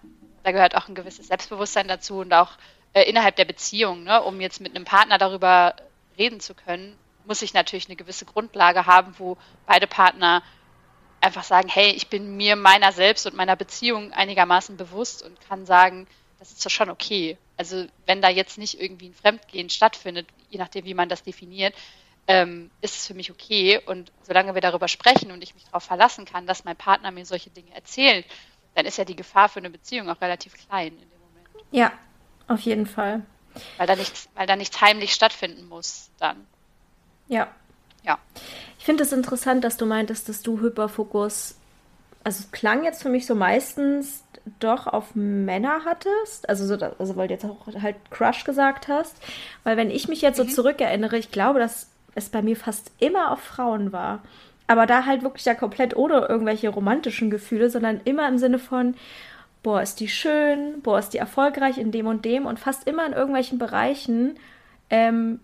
Da 0.44 0.52
gehört 0.52 0.76
auch 0.76 0.88
ein 0.88 0.94
gewisses 0.94 1.28
Selbstbewusstsein 1.28 1.88
dazu 1.88 2.20
und 2.20 2.32
auch 2.32 2.52
äh, 2.94 3.02
innerhalb 3.10 3.36
der 3.38 3.46
Beziehung, 3.46 4.04
ne, 4.04 4.22
um 4.22 4.40
jetzt 4.42 4.62
mit 4.62 4.76
einem 4.76 4.86
Partner 4.86 5.18
darüber 5.18 5.76
reden 6.16 6.40
zu 6.40 6.54
können, 6.54 6.96
muss 7.26 7.42
ich 7.42 7.56
natürlich 7.56 7.88
eine 7.88 7.96
gewisse 7.96 8.26
Grundlage 8.26 8.86
haben, 8.86 9.16
wo 9.18 9.36
beide 9.66 9.88
Partner 9.88 10.44
einfach 11.20 11.44
sagen, 11.44 11.68
hey, 11.68 11.94
ich 11.94 12.10
bin 12.10 12.38
mir 12.38 12.56
meiner 12.56 12.92
selbst 12.92 13.26
und 13.26 13.36
meiner 13.36 13.56
Beziehung 13.56 14.14
einigermaßen 14.14 14.78
bewusst 14.78 15.24
und 15.24 15.40
kann 15.48 15.66
sagen, 15.66 16.06
das 16.38 16.52
ist 16.52 16.64
doch 16.64 16.70
schon 16.70 16.92
okay. 16.92 17.40
Also 17.58 17.88
wenn 18.06 18.22
da 18.22 18.30
jetzt 18.30 18.60
nicht 18.60 18.80
irgendwie 18.80 19.08
ein 19.08 19.16
Fremdgehen 19.16 19.72
stattfindet, 19.72 20.28
je 20.50 20.60
nachdem, 20.60 20.86
wie 20.86 20.94
man 20.94 21.10
das 21.10 21.24
definiert, 21.24 21.74
ähm, 22.28 22.72
ist 22.82 22.96
es 22.96 23.08
für 23.08 23.14
mich 23.14 23.32
okay. 23.32 23.80
Und 23.86 24.12
solange 24.24 24.54
wir 24.54 24.62
darüber 24.62 24.88
sprechen 24.88 25.32
und 25.32 25.44
ich 25.44 25.54
mich 25.54 25.66
darauf 25.66 25.84
verlassen 25.84 26.26
kann, 26.26 26.48
dass 26.48 26.66
mein 26.66 26.76
Partner 26.76 27.12
mir 27.12 27.26
solche 27.26 27.50
Dinge 27.50 27.74
erzählt, 27.74 28.26
dann 28.76 28.86
ist 28.86 28.98
ja 28.98 29.06
die 29.06 29.16
Gefahr 29.16 29.50
für 29.50 29.60
eine 29.60 29.70
Beziehung 29.70 30.10
auch 30.10 30.22
relativ 30.22 30.54
klein 30.68 30.94
in 30.94 31.10
dem 31.10 31.20
Moment. 31.20 31.66
Ja, 31.72 31.92
auf 32.48 32.62
jeden 32.62 32.88
Fall. 32.88 33.22
Weil 33.78 33.88
da 33.88 33.96
nichts, 33.96 34.30
weil 34.36 34.48
da 34.48 34.56
nichts 34.56 34.82
heimlich 34.82 35.14
stattfinden 35.14 35.68
muss 35.68 36.10
dann. 36.18 36.48
Ja. 37.28 37.48
Ja. 38.04 38.18
Ich 38.80 38.86
finde 38.86 39.04
es 39.04 39.12
das 39.12 39.18
interessant, 39.18 39.64
dass 39.64 39.78
du 39.78 39.86
meintest, 39.86 40.28
dass 40.28 40.42
du 40.42 40.60
Hyperfokus, 40.60 41.56
also 42.24 42.44
es 42.44 42.52
klang 42.52 42.84
jetzt 42.84 43.02
für 43.02 43.10
mich 43.10 43.26
so 43.26 43.36
meistens 43.36 44.24
doch 44.60 44.88
auf 44.88 45.16
Männer 45.16 45.86
hattest, 45.86 46.50
also, 46.50 46.66
so, 46.66 46.76
also 47.00 47.16
weil 47.16 47.30
du 47.30 47.34
jetzt 47.34 47.46
auch 47.46 47.66
halt 47.82 47.96
Crush 48.12 48.44
gesagt 48.44 48.90
hast, 48.90 49.16
weil 49.64 49.78
wenn 49.78 49.90
ich 49.90 50.10
mich 50.10 50.22
jetzt 50.22 50.36
so 50.36 50.44
mhm. 50.44 50.50
zurückerinnere, 50.50 51.18
ich 51.18 51.32
glaube, 51.32 51.60
dass 51.60 51.88
es 52.16 52.30
bei 52.30 52.42
mir 52.42 52.56
fast 52.56 52.92
immer 53.00 53.32
auf 53.32 53.40
Frauen 53.40 53.92
war. 53.92 54.22
Aber 54.68 54.86
da 54.86 55.06
halt 55.06 55.24
wirklich 55.24 55.46
ja 55.46 55.56
komplett 55.56 55.96
ohne 55.96 56.26
irgendwelche 56.28 56.70
romantischen 56.70 57.30
Gefühle, 57.30 57.70
sondern 57.70 58.02
immer 58.06 58.28
im 58.28 58.38
Sinne 58.38 58.60
von, 58.60 58.96
boah, 59.62 59.82
ist 59.82 60.00
die 60.00 60.08
schön, 60.08 60.82
boah, 60.82 61.00
ist 61.00 61.10
die 61.10 61.18
erfolgreich 61.18 61.78
in 61.78 61.92
dem 61.92 62.08
und 62.08 62.26
dem 62.26 62.46
und 62.46 62.60
fast 62.60 62.88
immer 62.88 63.06
in 63.06 63.14
irgendwelchen 63.14 63.60
Bereichen, 63.60 64.36
ähm, 64.90 65.40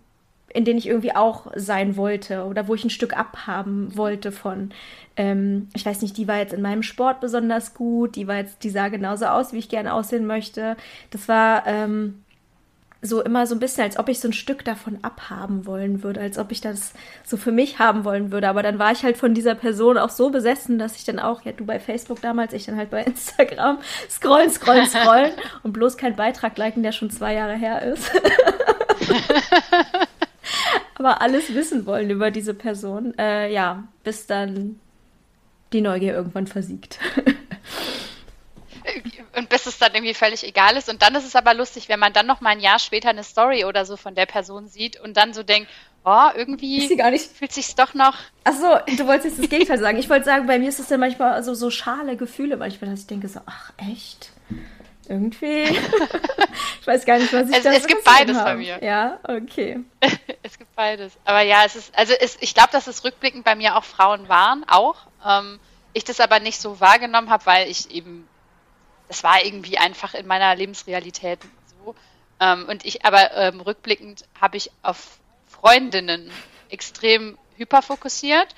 in 0.54 0.66
denen 0.66 0.80
ich 0.80 0.88
irgendwie 0.88 1.16
auch 1.16 1.48
sein 1.56 1.96
wollte 1.96 2.46
oder 2.46 2.68
wo 2.68 2.76
ich 2.76 2.84
ein 2.84 2.90
Stück 2.90 3.16
abhaben 3.18 3.96
wollte 3.96 4.32
von. 4.32 4.72
Ähm, 5.16 5.70
ich 5.76 5.86
weiß 5.86 6.02
nicht, 6.02 6.18
die 6.18 6.28
war 6.28 6.38
jetzt 6.38 6.54
in 6.54 6.62
meinem 6.62 6.84
Sport 6.84 7.22
besonders 7.22 7.74
gut, 7.74 8.16
die 8.16 8.28
war 8.28 8.38
jetzt, 8.38 8.64
die 8.64 8.70
sah 8.70 8.90
genauso 8.90 9.26
aus, 9.26 9.54
wie 9.54 9.60
ich 9.60 9.70
gerne 9.70 9.94
aussehen 9.94 10.26
möchte. 10.26 10.76
Das 11.12 11.28
war 11.28 11.68
ähm, 11.68 12.24
so 13.02 13.22
immer 13.22 13.48
so 13.48 13.56
ein 13.56 13.60
bisschen, 13.60 13.86
als 13.86 13.98
ob 13.98 14.10
ich 14.10 14.20
so 14.20 14.28
ein 14.28 14.34
Stück 14.34 14.66
davon 14.66 15.00
abhaben 15.04 15.66
wollen 15.66 16.04
würde, 16.04 16.20
als 16.20 16.38
ob 16.38 16.52
ich 16.52 16.60
das 16.60 16.92
so 17.24 17.38
für 17.38 17.54
mich 17.54 17.80
haben 17.80 18.04
wollen 18.04 18.32
würde. 18.32 18.50
Aber 18.50 18.62
dann 18.62 18.78
war 18.78 18.92
ich 18.92 19.04
halt 19.04 19.16
von 19.16 19.34
dieser 19.34 19.56
Person 19.56 19.98
auch 19.98 20.10
so 20.10 20.30
besessen, 20.30 20.78
dass 20.80 20.98
ich 20.98 21.06
dann 21.06 21.18
auch, 21.18 21.44
ja, 21.44 21.54
du 21.54 21.66
bei 21.66 21.80
Facebook 21.80 22.22
damals, 22.22 22.52
ich 22.52 22.66
dann 22.66 22.76
halt 22.76 22.90
bei 22.90 23.04
Instagram 23.06 23.80
scrollen, 24.10 24.50
scrollen, 24.50 24.86
scrollen 24.86 25.32
und 25.64 25.72
bloß 25.72 25.96
keinen 25.98 26.18
Beitrag 26.18 26.58
liken, 26.58 26.84
der 26.84 26.92
schon 26.92 27.10
zwei 27.10 27.34
Jahre 27.36 27.56
her 27.56 27.82
ist. 27.84 28.12
Aber 30.96 31.22
alles 31.22 31.54
wissen 31.54 31.86
wollen 31.86 32.10
über 32.10 32.32
diese 32.32 32.54
Person. 32.54 33.18
Äh, 33.18 33.54
ja, 33.54 33.86
bis 34.04 34.28
dann 34.28 34.78
die 35.72 35.80
Neugier 35.80 36.14
irgendwann 36.14 36.48
versiegt. 36.48 37.00
und 39.36 39.50
bis 39.50 39.66
es 39.66 39.78
dann 39.78 39.94
irgendwie 39.94 40.14
völlig 40.14 40.44
egal 40.44 40.78
ist. 40.78 40.90
Und 40.90 41.02
dann 41.02 41.16
ist 41.16 41.26
es 41.26 41.36
aber 41.36 41.54
lustig, 41.54 41.90
wenn 41.90 42.00
man 42.00 42.14
dann 42.14 42.26
noch 42.26 42.42
mal 42.42 42.52
ein 42.52 42.60
Jahr 42.60 42.80
später 42.80 43.10
eine 43.10 43.24
Story 43.24 43.66
oder 43.66 43.86
so 43.86 43.98
von 43.98 44.16
der 44.16 44.26
Person 44.26 44.68
sieht 44.68 45.00
und 45.00 45.18
dann 45.18 45.34
so 45.34 45.44
denkt, 45.44 45.70
oh, 46.06 46.30
irgendwie 46.36 46.88
fühlt 46.88 47.52
sich 47.52 47.76
doch 47.76 47.94
noch. 47.94 48.16
Ach 48.44 48.54
so, 48.54 48.96
du 48.96 49.08
wolltest 49.08 49.38
jetzt 49.38 49.44
das 49.44 49.50
Gegenteil 49.50 49.80
sagen. 49.80 49.98
Ich 49.98 50.10
wollte 50.10 50.26
sagen, 50.26 50.48
bei 50.48 50.60
mir 50.60 50.70
ist 50.70 50.80
es 50.80 50.88
dann 50.88 51.00
manchmal 51.00 51.42
so, 51.44 51.54
so 51.54 51.70
schale 51.70 52.16
Gefühle 52.16 52.58
manchmal, 52.58 52.92
dass 52.92 53.02
ich 53.02 53.08
denke 53.08 53.28
so, 53.28 53.42
ach 53.46 53.72
echt? 53.78 54.32
Irgendwie. 55.08 55.64
ich 56.82 56.88
weiß 56.88 57.04
gar 57.04 57.18
nicht, 57.18 57.34
was 57.34 57.50
ich 57.50 57.58
es, 57.58 57.64
da 57.64 57.72
Es 57.72 57.88
gibt 57.88 58.04
beides 58.04 58.38
habe. 58.38 58.52
bei 58.52 58.56
mir. 58.58 58.84
Ja, 58.84 59.20
okay. 59.24 59.80
es 60.44 60.58
gibt 60.58 60.76
beides. 60.76 61.18
Aber 61.26 61.42
ja, 61.42 61.64
es 61.66 61.76
ist, 61.76 61.98
also 61.98 62.14
es, 62.20 62.38
ich 62.42 62.54
glaube, 62.54 62.70
dass 62.72 62.86
es 62.86 63.04
rückblickend 63.04 63.44
bei 63.44 63.56
mir 63.56 63.76
auch 63.76 63.84
Frauen 63.84 64.30
waren, 64.30 64.64
auch. 64.68 64.96
Ähm, 65.26 65.60
ich 65.94 66.04
das 66.04 66.20
aber 66.20 66.40
nicht 66.40 66.62
so 66.62 66.80
wahrgenommen 66.80 67.32
habe, 67.32 67.46
weil 67.48 67.70
ich 67.70 67.90
eben 67.90 68.28
das 69.10 69.24
war 69.24 69.44
irgendwie 69.44 69.78
einfach 69.78 70.14
in 70.14 70.28
meiner 70.28 70.56
Lebensrealität 70.56 71.40
so. 71.84 71.96
Ähm, 72.40 72.66
und 72.70 72.86
ich, 72.86 73.04
aber 73.04 73.36
ähm, 73.36 73.60
rückblickend 73.60 74.24
habe 74.40 74.56
ich 74.56 74.72
auf 74.84 75.18
Freundinnen 75.48 76.32
extrem 76.70 77.38
hyperfokussiert. 77.58 78.56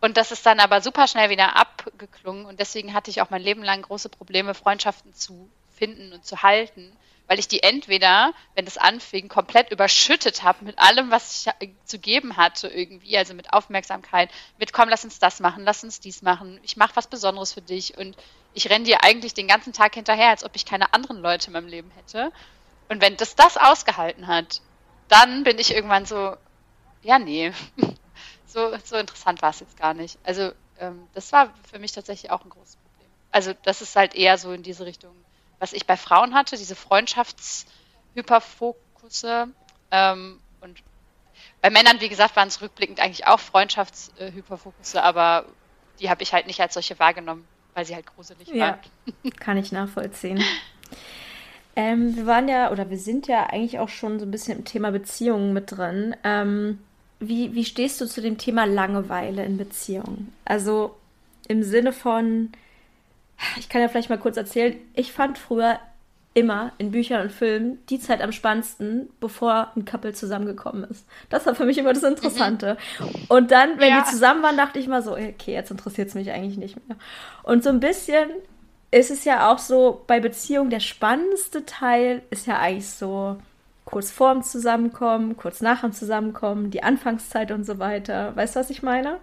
Und 0.00 0.16
das 0.16 0.30
ist 0.30 0.46
dann 0.46 0.60
aber 0.60 0.80
super 0.80 1.08
schnell 1.08 1.28
wieder 1.28 1.56
abgeklungen. 1.56 2.46
Und 2.46 2.60
deswegen 2.60 2.94
hatte 2.94 3.10
ich 3.10 3.20
auch 3.20 3.30
mein 3.30 3.42
Leben 3.42 3.64
lang 3.64 3.82
große 3.82 4.08
Probleme, 4.08 4.54
Freundschaften 4.54 5.12
zu 5.12 5.50
finden 5.76 6.12
und 6.12 6.24
zu 6.24 6.42
halten, 6.42 6.96
weil 7.28 7.38
ich 7.38 7.46
die 7.46 7.62
entweder, 7.62 8.32
wenn 8.54 8.66
es 8.66 8.78
anfing, 8.78 9.28
komplett 9.28 9.70
überschüttet 9.70 10.42
habe 10.42 10.64
mit 10.64 10.78
allem, 10.78 11.10
was 11.10 11.46
ich 11.60 11.70
zu 11.84 11.98
geben 11.98 12.36
hatte 12.36 12.68
irgendwie, 12.68 13.16
also 13.16 13.34
mit 13.34 13.52
Aufmerksamkeit, 13.52 14.30
mit 14.58 14.72
komm, 14.72 14.88
lass 14.88 15.04
uns 15.04 15.18
das 15.18 15.38
machen, 15.38 15.62
lass 15.64 15.84
uns 15.84 16.00
dies 16.00 16.22
machen, 16.22 16.58
ich 16.62 16.76
mache 16.76 16.96
was 16.96 17.06
Besonderes 17.06 17.52
für 17.52 17.62
dich 17.62 17.96
und 17.96 18.16
ich 18.54 18.68
renne 18.70 18.86
dir 18.86 19.04
eigentlich 19.04 19.34
den 19.34 19.46
ganzen 19.46 19.72
Tag 19.72 19.94
hinterher, 19.94 20.30
als 20.30 20.42
ob 20.42 20.56
ich 20.56 20.64
keine 20.64 20.92
anderen 20.94 21.18
Leute 21.18 21.48
in 21.48 21.52
meinem 21.52 21.68
Leben 21.68 21.90
hätte. 21.92 22.32
Und 22.88 23.02
wenn 23.02 23.16
das 23.18 23.36
das 23.36 23.58
ausgehalten 23.58 24.26
hat, 24.26 24.62
dann 25.08 25.44
bin 25.44 25.58
ich 25.58 25.74
irgendwann 25.74 26.06
so, 26.06 26.34
ja, 27.02 27.18
nee, 27.18 27.52
so, 28.46 28.74
so 28.82 28.96
interessant 28.96 29.42
war 29.42 29.50
es 29.50 29.60
jetzt 29.60 29.76
gar 29.76 29.92
nicht. 29.92 30.18
Also 30.24 30.52
ähm, 30.78 31.06
das 31.12 31.30
war 31.32 31.52
für 31.70 31.78
mich 31.78 31.92
tatsächlich 31.92 32.30
auch 32.30 32.42
ein 32.42 32.50
großes 32.50 32.76
Problem. 32.76 33.10
Also 33.30 33.52
das 33.64 33.82
ist 33.82 33.94
halt 33.94 34.14
eher 34.14 34.38
so 34.38 34.52
in 34.52 34.62
diese 34.62 34.86
Richtung, 34.86 35.14
was 35.58 35.72
ich 35.72 35.86
bei 35.86 35.96
Frauen 35.96 36.34
hatte, 36.34 36.56
diese 36.56 36.76
Freundschaftshyperfokusse. 36.76 39.48
Ähm, 39.90 40.38
und 40.60 40.82
bei 41.60 41.70
Männern, 41.70 42.00
wie 42.00 42.08
gesagt, 42.08 42.36
waren 42.36 42.48
es 42.48 42.60
rückblickend 42.60 43.00
eigentlich 43.00 43.26
auch 43.26 43.40
Freundschaftshyperfokusse, 43.40 45.02
aber 45.02 45.46
die 46.00 46.10
habe 46.10 46.22
ich 46.22 46.32
halt 46.32 46.46
nicht 46.46 46.60
als 46.60 46.74
solche 46.74 46.98
wahrgenommen 46.98 47.46
weil 47.78 47.84
sie 47.84 47.94
halt 47.94 48.06
gruselig 48.06 48.48
ja, 48.48 48.66
war. 48.66 48.78
Kann 49.38 49.56
ich 49.56 49.70
nachvollziehen. 49.70 50.42
Ähm, 51.76 52.16
wir 52.16 52.26
waren 52.26 52.48
ja, 52.48 52.72
oder 52.72 52.90
wir 52.90 52.98
sind 52.98 53.28
ja 53.28 53.46
eigentlich 53.46 53.78
auch 53.78 53.88
schon 53.88 54.18
so 54.18 54.26
ein 54.26 54.32
bisschen 54.32 54.58
im 54.58 54.64
Thema 54.64 54.90
Beziehungen 54.90 55.52
mit 55.52 55.70
drin. 55.70 56.16
Ähm, 56.24 56.80
wie, 57.20 57.54
wie 57.54 57.64
stehst 57.64 58.00
du 58.00 58.06
zu 58.06 58.20
dem 58.20 58.36
Thema 58.36 58.64
Langeweile 58.64 59.44
in 59.44 59.58
Beziehungen? 59.58 60.32
Also 60.44 60.96
im 61.46 61.62
Sinne 61.62 61.92
von, 61.92 62.50
ich 63.58 63.68
kann 63.68 63.80
ja 63.80 63.88
vielleicht 63.88 64.10
mal 64.10 64.18
kurz 64.18 64.36
erzählen, 64.36 64.76
ich 64.94 65.12
fand 65.12 65.38
früher 65.38 65.78
immer 66.34 66.72
in 66.78 66.92
Büchern 66.92 67.22
und 67.22 67.32
Filmen 67.32 67.78
die 67.88 67.98
Zeit 67.98 68.20
am 68.20 68.32
spannendsten, 68.32 69.08
bevor 69.18 69.72
ein 69.74 69.84
Couple 69.84 70.12
zusammengekommen 70.12 70.84
ist. 70.84 71.04
Das 71.30 71.46
war 71.46 71.54
für 71.54 71.64
mich 71.64 71.78
immer 71.78 71.92
das 71.92 72.04
Interessante. 72.04 72.76
Mhm. 73.00 73.06
Und 73.28 73.50
dann, 73.50 73.80
wenn 73.80 73.88
ja. 73.88 74.02
die 74.02 74.10
zusammen 74.10 74.42
waren, 74.42 74.56
dachte 74.56 74.78
ich 74.78 74.86
mal 74.86 75.02
so, 75.02 75.12
okay, 75.12 75.52
jetzt 75.52 75.70
interessiert 75.70 76.08
es 76.08 76.14
mich 76.14 76.30
eigentlich 76.30 76.56
nicht 76.56 76.76
mehr. 76.86 76.96
Und 77.42 77.64
so 77.64 77.70
ein 77.70 77.80
bisschen 77.80 78.28
ist 78.90 79.10
es 79.10 79.24
ja 79.24 79.50
auch 79.50 79.58
so, 79.58 80.04
bei 80.06 80.20
Beziehungen 80.20 80.70
der 80.70 80.80
spannendste 80.80 81.66
Teil 81.66 82.22
ist 82.30 82.46
ja 82.46 82.58
eigentlich 82.58 82.88
so 82.88 83.36
kurz 83.84 84.10
vorm 84.10 84.42
Zusammenkommen, 84.42 85.36
kurz 85.36 85.60
nach 85.60 85.80
dem 85.80 85.92
Zusammenkommen, 85.92 86.70
die 86.70 86.82
Anfangszeit 86.82 87.50
und 87.50 87.64
so 87.64 87.78
weiter. 87.78 88.36
Weißt 88.36 88.54
du, 88.54 88.60
was 88.60 88.70
ich 88.70 88.82
meine? 88.82 89.18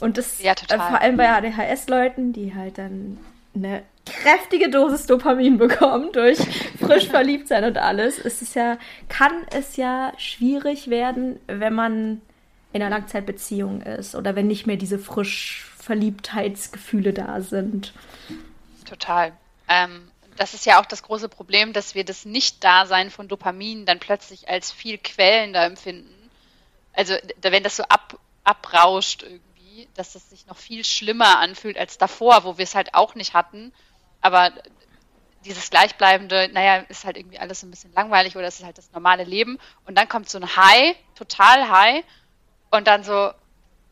Und 0.00 0.18
das 0.18 0.42
ja, 0.42 0.52
äh, 0.52 0.76
vor 0.76 1.00
allem 1.00 1.16
bei 1.16 1.30
ADHS-Leuten, 1.30 2.32
die 2.32 2.54
halt 2.54 2.78
dann 2.78 3.18
eine 3.54 3.82
kräftige 4.06 4.70
Dosis 4.70 5.06
Dopamin 5.06 5.58
bekommen 5.58 6.12
durch 6.12 6.38
frisch 6.78 7.06
verliebt 7.08 7.48
sein 7.48 7.64
und 7.64 7.78
alles, 7.78 8.18
ist 8.18 8.42
es 8.42 8.54
ja, 8.54 8.78
kann 9.08 9.46
es 9.50 9.76
ja 9.76 10.12
schwierig 10.16 10.88
werden, 10.88 11.38
wenn 11.46 11.74
man 11.74 12.20
in 12.72 12.82
einer 12.82 12.90
Langzeitbeziehung 12.90 13.82
ist 13.82 14.14
oder 14.14 14.36
wenn 14.36 14.46
nicht 14.46 14.66
mehr 14.66 14.76
diese 14.76 14.98
frisch 14.98 15.66
Verliebtheitsgefühle 15.78 17.12
da 17.12 17.40
sind. 17.40 17.92
Total. 18.84 19.32
Ähm, 19.68 20.10
das 20.36 20.54
ist 20.54 20.66
ja 20.66 20.80
auch 20.80 20.86
das 20.86 21.02
große 21.02 21.28
Problem, 21.28 21.72
dass 21.72 21.94
wir 21.94 22.04
das 22.04 22.24
Nicht-Dasein 22.24 23.10
von 23.10 23.28
Dopamin 23.28 23.86
dann 23.86 23.98
plötzlich 23.98 24.48
als 24.48 24.70
viel 24.70 24.98
quälender 24.98 25.64
empfinden. 25.64 26.14
Also 26.92 27.14
wenn 27.42 27.62
das 27.62 27.76
so 27.76 27.82
ab, 27.84 28.18
abrauscht 28.44 29.22
irgendwie 29.22 29.49
dass 29.94 30.14
es 30.14 30.30
sich 30.30 30.46
noch 30.46 30.56
viel 30.56 30.84
schlimmer 30.84 31.38
anfühlt 31.38 31.78
als 31.78 31.98
davor, 31.98 32.44
wo 32.44 32.58
wir 32.58 32.64
es 32.64 32.74
halt 32.74 32.94
auch 32.94 33.14
nicht 33.14 33.34
hatten. 33.34 33.72
Aber 34.20 34.52
dieses 35.44 35.70
Gleichbleibende, 35.70 36.50
naja, 36.52 36.84
ist 36.88 37.04
halt 37.04 37.16
irgendwie 37.16 37.38
alles 37.38 37.62
ein 37.62 37.70
bisschen 37.70 37.92
langweilig 37.94 38.36
oder 38.36 38.46
es 38.46 38.60
ist 38.60 38.66
halt 38.66 38.78
das 38.78 38.92
normale 38.92 39.24
Leben. 39.24 39.58
Und 39.86 39.96
dann 39.96 40.08
kommt 40.08 40.28
so 40.28 40.38
ein 40.38 40.56
High, 40.56 40.96
total 41.14 41.70
High. 41.70 42.04
Und 42.70 42.86
dann 42.86 43.02
so, 43.02 43.32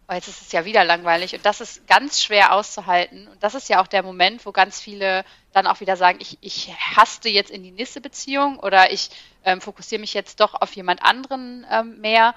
oh, 0.08 0.12
jetzt 0.12 0.28
ist 0.28 0.42
es 0.42 0.52
ja 0.52 0.64
wieder 0.64 0.84
langweilig. 0.84 1.34
Und 1.34 1.44
das 1.44 1.60
ist 1.60 1.86
ganz 1.86 2.22
schwer 2.22 2.52
auszuhalten. 2.52 3.28
Und 3.28 3.42
das 3.42 3.54
ist 3.54 3.68
ja 3.68 3.80
auch 3.82 3.86
der 3.86 4.02
Moment, 4.02 4.44
wo 4.46 4.52
ganz 4.52 4.80
viele 4.80 5.24
dann 5.52 5.66
auch 5.66 5.80
wieder 5.80 5.96
sagen, 5.96 6.18
ich, 6.20 6.38
ich 6.40 6.72
haste 6.96 7.28
jetzt 7.28 7.50
in 7.50 7.62
die 7.62 7.70
nächste 7.70 8.00
Beziehung 8.00 8.58
oder 8.58 8.92
ich 8.92 9.10
ähm, 9.44 9.60
fokussiere 9.60 10.00
mich 10.00 10.14
jetzt 10.14 10.40
doch 10.40 10.54
auf 10.54 10.74
jemand 10.76 11.02
anderen 11.02 11.66
ähm, 11.70 12.00
mehr 12.00 12.34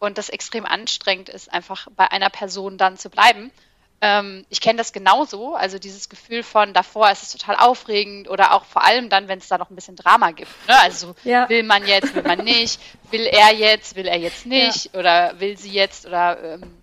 und 0.00 0.18
das 0.18 0.28
extrem 0.30 0.66
anstrengend 0.66 1.28
ist, 1.28 1.52
einfach 1.52 1.86
bei 1.94 2.10
einer 2.10 2.30
Person 2.30 2.78
dann 2.78 2.96
zu 2.96 3.10
bleiben. 3.10 3.52
Ähm, 4.00 4.46
ich 4.48 4.62
kenne 4.62 4.78
das 4.78 4.92
genauso, 4.92 5.54
also 5.54 5.78
dieses 5.78 6.08
Gefühl 6.08 6.42
von 6.42 6.72
davor 6.72 7.10
ist 7.10 7.22
es 7.22 7.32
total 7.32 7.56
aufregend 7.56 8.30
oder 8.30 8.54
auch 8.54 8.64
vor 8.64 8.82
allem 8.82 9.10
dann, 9.10 9.28
wenn 9.28 9.38
es 9.38 9.48
da 9.48 9.58
noch 9.58 9.68
ein 9.68 9.74
bisschen 9.74 9.96
Drama 9.96 10.30
gibt. 10.30 10.50
Ne? 10.66 10.78
Also 10.80 11.14
ja. 11.22 11.48
will 11.50 11.62
man 11.62 11.86
jetzt, 11.86 12.14
will 12.14 12.22
man 12.22 12.42
nicht, 12.44 12.80
will 13.10 13.26
er 13.26 13.52
jetzt, 13.52 13.96
will 13.96 14.06
er 14.06 14.18
jetzt 14.18 14.46
nicht 14.46 14.86
ja. 14.86 14.98
oder 14.98 15.38
will 15.38 15.58
sie 15.58 15.70
jetzt 15.70 16.06
oder 16.06 16.54
ähm, 16.54 16.76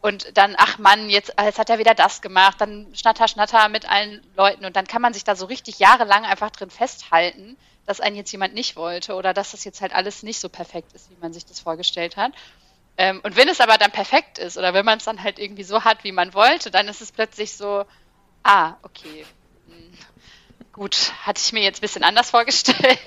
und 0.00 0.36
dann, 0.36 0.54
ach 0.58 0.78
Mann, 0.78 1.08
jetzt, 1.08 1.34
jetzt 1.40 1.58
hat 1.58 1.70
er 1.70 1.78
wieder 1.78 1.94
das 1.94 2.20
gemacht, 2.20 2.60
dann 2.60 2.86
schnatter, 2.94 3.26
schnatter 3.28 3.68
mit 3.68 3.90
allen 3.90 4.22
Leuten 4.36 4.64
und 4.64 4.76
dann 4.76 4.86
kann 4.86 5.02
man 5.02 5.14
sich 5.14 5.24
da 5.24 5.34
so 5.34 5.46
richtig 5.46 5.78
jahrelang 5.78 6.24
einfach 6.24 6.50
drin 6.50 6.70
festhalten, 6.70 7.56
dass 7.86 8.00
einen 8.00 8.16
jetzt 8.16 8.32
jemand 8.32 8.54
nicht 8.54 8.76
wollte 8.76 9.14
oder 9.14 9.32
dass 9.32 9.52
das 9.52 9.64
jetzt 9.64 9.80
halt 9.80 9.94
alles 9.94 10.22
nicht 10.22 10.40
so 10.40 10.48
perfekt 10.48 10.92
ist, 10.92 11.10
wie 11.10 11.16
man 11.20 11.32
sich 11.32 11.46
das 11.46 11.60
vorgestellt 11.60 12.16
hat. 12.16 12.32
Ähm, 12.98 13.20
und 13.22 13.36
wenn 13.36 13.48
es 13.48 13.60
aber 13.60 13.78
dann 13.78 13.92
perfekt 13.92 14.38
ist 14.38 14.56
oder 14.56 14.74
wenn 14.74 14.84
man 14.84 14.98
es 14.98 15.04
dann 15.04 15.22
halt 15.22 15.38
irgendwie 15.38 15.64
so 15.64 15.84
hat, 15.84 16.02
wie 16.02 16.12
man 16.12 16.34
wollte, 16.34 16.70
dann 16.70 16.88
ist 16.88 17.00
es 17.00 17.12
plötzlich 17.12 17.52
so, 17.52 17.84
ah, 18.42 18.74
okay, 18.82 19.24
hm, 19.66 19.92
gut, 20.72 21.12
hatte 21.22 21.40
ich 21.44 21.52
mir 21.52 21.62
jetzt 21.62 21.78
ein 21.78 21.82
bisschen 21.82 22.04
anders 22.04 22.30
vorgestellt. 22.30 22.98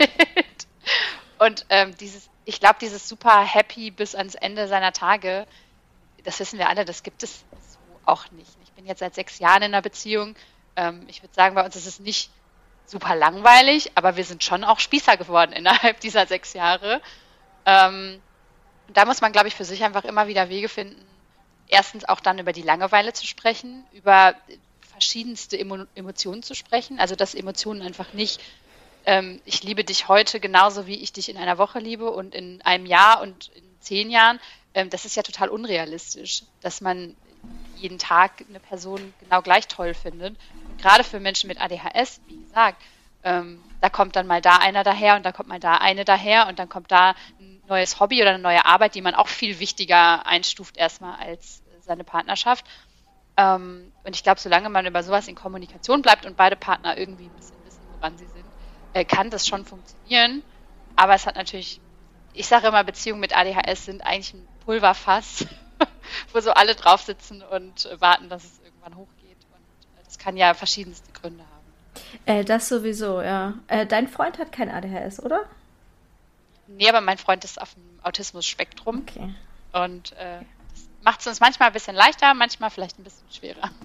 und 1.40 1.66
ähm, 1.70 1.96
dieses, 1.98 2.30
ich 2.46 2.60
glaube, 2.60 2.78
dieses 2.80 3.10
super 3.10 3.42
happy 3.42 3.92
bis 3.92 4.16
ans 4.16 4.36
Ende 4.36 4.68
seiner 4.68 4.94
Tage, 4.94 5.46
das 6.24 6.40
wissen 6.40 6.60
wir 6.60 6.70
alle, 6.70 6.86
das 6.86 7.04
gibt 7.04 7.24
es 7.24 7.40
so 7.40 7.80
auch 8.06 8.30
nicht. 8.32 8.52
Ich 8.64 8.72
bin 8.74 8.86
jetzt 8.86 9.00
seit 9.00 9.16
sechs 9.16 9.40
Jahren 9.40 9.64
in 9.64 9.74
einer 9.74 9.82
Beziehung. 9.82 10.36
Ähm, 10.76 11.06
ich 11.08 11.24
würde 11.24 11.34
sagen, 11.34 11.56
bei 11.56 11.66
uns 11.66 11.76
ist 11.76 11.86
es 11.86 12.00
nicht 12.00 12.32
super 12.90 13.16
langweilig, 13.16 13.92
aber 13.96 14.18
wir 14.18 14.24
sind 14.24 14.44
schon 14.44 14.64
auch 14.64 14.80
Spießer 14.80 15.18
geworden 15.18 15.52
innerhalb 15.56 16.00
dieser 16.00 16.26
sechs 16.26 16.54
Jahre. 16.54 17.02
Ähm, 17.66 18.22
da 18.88 19.06
muss 19.06 19.22
man, 19.22 19.32
glaube 19.32 19.48
ich, 19.48 19.56
für 19.56 19.66
sich 19.66 19.84
einfach 19.84 20.04
immer 20.04 20.28
wieder 20.28 20.50
Wege 20.50 20.70
finden, 20.70 21.00
erstens 21.68 22.06
auch 22.06 22.20
dann 22.20 22.40
über 22.40 22.54
die 22.54 22.64
Langeweile 22.64 23.14
zu 23.14 23.28
sprechen, 23.28 23.86
über 23.94 24.34
verschiedenste 24.92 25.58
Emo 25.58 25.86
Emotionen 25.96 26.44
zu 26.44 26.56
sprechen, 26.56 27.00
also 27.00 27.16
dass 27.16 27.36
Emotionen 27.36 27.82
einfach 27.82 28.12
nicht, 28.14 28.42
ähm, 29.06 29.40
ich 29.46 29.64
liebe 29.64 29.84
dich 29.84 30.08
heute 30.08 30.40
genauso, 30.40 30.88
wie 30.88 30.96
ich 30.96 31.14
dich 31.14 31.30
in 31.30 31.38
einer 31.38 31.58
Woche 31.58 31.80
liebe 31.80 32.10
und 32.10 32.34
in 32.34 32.62
einem 32.64 32.86
Jahr 32.86 33.22
und 33.22 33.50
in 33.56 33.64
zehn 33.80 34.10
Jahren, 34.10 34.40
ähm, 34.74 34.90
das 34.90 35.06
ist 35.06 35.16
ja 35.16 35.24
total 35.24 35.50
unrealistisch, 35.50 36.44
dass 36.62 36.82
man 36.82 37.16
jeden 37.78 37.98
Tag 37.98 38.44
eine 38.50 38.60
Person 38.60 39.14
genau 39.22 39.42
gleich 39.42 39.68
toll 39.68 39.94
findet. 39.94 40.36
Gerade 40.82 41.04
für 41.04 41.20
Menschen 41.20 41.48
mit 41.48 41.60
ADHS, 41.60 42.22
wie 42.28 42.38
gesagt, 42.38 42.82
ähm, 43.24 43.62
da 43.82 43.90
kommt 43.90 44.16
dann 44.16 44.28
mal 44.28 44.42
da 44.42 44.58
einer 44.58 44.84
daher 44.84 45.16
und 45.16 45.26
da 45.26 45.32
kommt 45.32 45.50
mal 45.50 45.60
da 45.60 45.76
eine 45.76 46.06
daher 46.06 46.48
und 46.48 46.60
dann 46.60 46.70
kommt 46.70 46.92
da 46.92 47.16
ein 47.40 47.62
neues 47.68 48.00
Hobby 48.00 48.22
oder 48.22 48.32
eine 48.32 48.40
neue 48.40 48.66
Arbeit, 48.66 48.96
die 48.96 49.02
man 49.02 49.16
auch 49.16 49.28
viel 49.28 49.60
wichtiger 49.60 50.26
einstuft 50.26 50.78
erstmal 50.78 51.20
als 51.20 51.62
seine 51.82 52.04
Partnerschaft. 52.04 52.66
Ähm, 53.38 53.92
und 54.04 54.16
ich 54.16 54.24
glaube, 54.24 54.40
solange 54.40 54.70
man 54.70 54.86
über 54.86 55.04
sowas 55.04 55.28
in 55.28 55.36
Kommunikation 55.36 56.02
bleibt 56.02 56.26
und 56.26 56.38
beide 56.38 56.56
Partner 56.56 56.98
irgendwie 56.98 57.26
ein 57.26 57.36
bisschen 57.36 57.56
wissen, 57.66 57.82
woran 57.96 58.18
sie 58.18 58.28
sind, 58.28 58.46
äh, 58.94 59.06
kann 59.06 59.30
das 59.30 59.48
schon 59.48 59.66
funktionieren. 59.66 60.44
Aber 60.96 61.14
es 61.14 61.26
hat 61.26 61.36
natürlich, 61.36 61.80
ich 62.34 62.48
sage 62.48 62.68
immer, 62.68 62.84
Beziehungen 62.84 63.22
mit 63.22 63.36
ADHS 63.36 63.86
sind 63.86 64.02
eigentlich 64.02 64.34
ein 64.34 64.48
Pulverfass, 64.66 65.46
wo 66.34 66.40
so 66.42 66.52
alle 66.52 66.76
drauf 66.76 67.02
sitzen 67.02 67.42
und 67.42 67.90
warten, 68.00 68.30
dass 68.30 68.44
es 68.44 68.60
irgendwann 68.64 68.96
hochgeht. 68.96 69.19
Kann 70.20 70.38
ja 70.38 70.54
verschiedenste 70.54 71.12
Gründe 71.14 71.44
haben. 71.44 71.60
Äh, 72.26 72.44
das 72.44 72.70
sowieso, 72.70 73.22
ja. 73.22 73.56
Äh, 73.68 73.86
dein 73.86 74.08
Freund 74.08 74.38
hat 74.38 74.52
kein 74.52 74.70
ADHS, 74.70 75.22
oder? 75.22 75.46
Nee, 76.68 76.90
aber 76.90 77.02
mein 77.02 77.18
Freund 77.18 77.44
ist 77.44 77.60
auf 77.60 77.74
dem 77.74 77.84
Autismus-Spektrum. 78.04 79.04
Okay. 79.08 79.34
Und 79.74 80.14
äh, 80.14 80.40
das 80.72 80.88
macht 81.04 81.22
es 81.22 81.28
uns 81.28 81.40
manchmal 81.40 81.70
ein 81.70 81.74
bisschen 81.74 81.96
leichter, 81.96 82.34
manchmal 82.34 82.70
vielleicht 82.70 83.00
ein 83.00 83.04
bisschen 83.04 83.32
schwerer. 83.32 83.70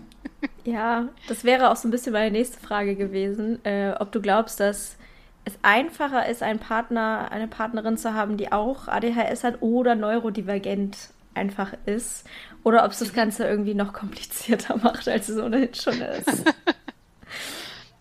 Ja, 0.67 1.09
das 1.29 1.45
wäre 1.45 1.71
auch 1.71 1.77
so 1.77 1.89
ein 1.89 1.91
bisschen 1.91 2.15
meine 2.15 2.31
nächste 2.31 2.59
Frage 2.59 2.97
gewesen, 2.97 3.63
äh, 3.67 3.93
ob 3.99 4.13
du 4.13 4.23
glaubst, 4.23 4.61
dass 4.61 4.97
es 5.45 5.59
einfacher 5.63 6.27
ist, 6.27 6.43
einen 6.43 6.59
Partner, 6.59 7.29
eine 7.31 7.49
Partnerin 7.49 7.99
zu 7.99 8.15
haben, 8.15 8.39
die 8.39 8.51
auch 8.51 8.89
ADHS 8.89 9.45
hat 9.45 9.61
oder 9.61 9.95
neurodivergent 9.95 11.11
einfach 11.35 11.73
ist, 11.87 12.25
oder 12.63 12.85
ob 12.85 12.93
es 12.93 12.99
das. 12.99 13.13
Ganze 13.13 13.47
irgendwie 13.47 13.75
noch 13.75 13.93
komplizierter 13.93 14.77
macht, 14.83 15.09
als 15.09 15.29
es 15.29 15.39
ohnehin 15.39 15.75
schon 15.75 16.01
ist. 16.01 16.45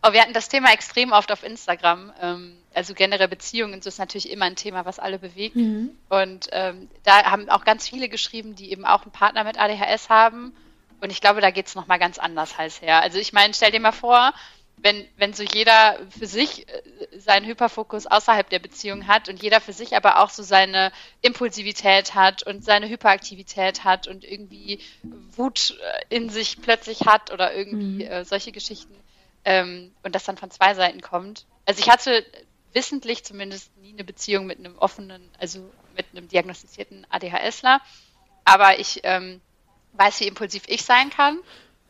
Oh, 0.05 0.11
wir 0.11 0.21
hatten 0.21 0.33
das 0.33 0.49
Thema 0.49 0.73
extrem 0.73 1.13
oft 1.13 1.31
auf 1.31 1.43
Instagram. 1.43 2.11
Ähm, 2.21 2.57
also 2.73 2.93
generell 2.93 3.29
Beziehungen 3.29 3.79
das 3.79 3.87
ist 3.87 3.99
natürlich 3.99 4.29
immer 4.29 4.43
ein 4.43 4.57
Thema, 4.57 4.83
was 4.83 4.99
alle 4.99 5.17
bewegt. 5.17 5.55
Mhm. 5.55 5.91
Und 6.09 6.49
ähm, 6.51 6.89
da 7.03 7.23
haben 7.23 7.47
auch 7.47 7.63
ganz 7.63 7.87
viele 7.87 8.09
geschrieben, 8.09 8.53
die 8.53 8.71
eben 8.71 8.83
auch 8.83 9.03
einen 9.03 9.13
Partner 9.13 9.45
mit 9.45 9.57
ADHS 9.57 10.09
haben. 10.09 10.53
Und 10.99 11.09
ich 11.09 11.21
glaube, 11.21 11.39
da 11.39 11.51
geht 11.51 11.67
es 11.67 11.75
nochmal 11.75 11.99
ganz 11.99 12.17
anders 12.17 12.57
heiß 12.57 12.81
her. 12.81 13.01
Also 13.01 13.17
ich 13.17 13.31
meine, 13.31 13.53
stell 13.53 13.71
dir 13.71 13.79
mal 13.79 13.93
vor, 13.93 14.33
wenn, 14.77 15.07
wenn 15.17 15.33
so 15.33 15.43
jeder 15.43 15.97
für 16.09 16.27
sich 16.27 16.67
äh, 16.67 16.81
seinen 17.17 17.45
Hyperfokus 17.45 18.05
außerhalb 18.05 18.49
der 18.49 18.59
Beziehung 18.59 19.07
hat 19.07 19.29
und 19.29 19.41
jeder 19.41 19.61
für 19.61 19.73
sich 19.73 19.95
aber 19.95 20.19
auch 20.19 20.29
so 20.29 20.43
seine 20.43 20.91
Impulsivität 21.21 22.15
hat 22.15 22.43
und 22.43 22.65
seine 22.65 22.89
Hyperaktivität 22.89 23.83
hat 23.83 24.07
und 24.07 24.23
irgendwie 24.25 24.79
Wut 25.35 25.77
äh, 25.79 26.15
in 26.15 26.29
sich 26.29 26.61
plötzlich 26.61 27.01
hat 27.01 27.31
oder 27.31 27.53
irgendwie 27.53 28.05
mhm. 28.05 28.11
äh, 28.11 28.25
solche 28.25 28.51
Geschichten, 28.51 28.95
ähm, 29.45 29.91
und 30.03 30.15
das 30.15 30.23
dann 30.23 30.37
von 30.37 30.51
zwei 30.51 30.73
Seiten 30.73 31.01
kommt. 31.01 31.45
Also 31.65 31.81
ich 31.81 31.89
hatte 31.89 32.25
wissentlich 32.73 33.23
zumindest 33.23 33.75
nie 33.77 33.93
eine 33.93 34.03
Beziehung 34.03 34.45
mit 34.45 34.59
einem 34.59 34.77
offenen, 34.77 35.29
also 35.39 35.69
mit 35.95 36.07
einem 36.11 36.27
diagnostizierten 36.27 37.05
ADHSler, 37.09 37.81
aber 38.45 38.79
ich 38.79 39.01
ähm, 39.03 39.41
weiß, 39.93 40.21
wie 40.21 40.27
impulsiv 40.27 40.63
ich 40.67 40.83
sein 40.83 41.09
kann 41.09 41.39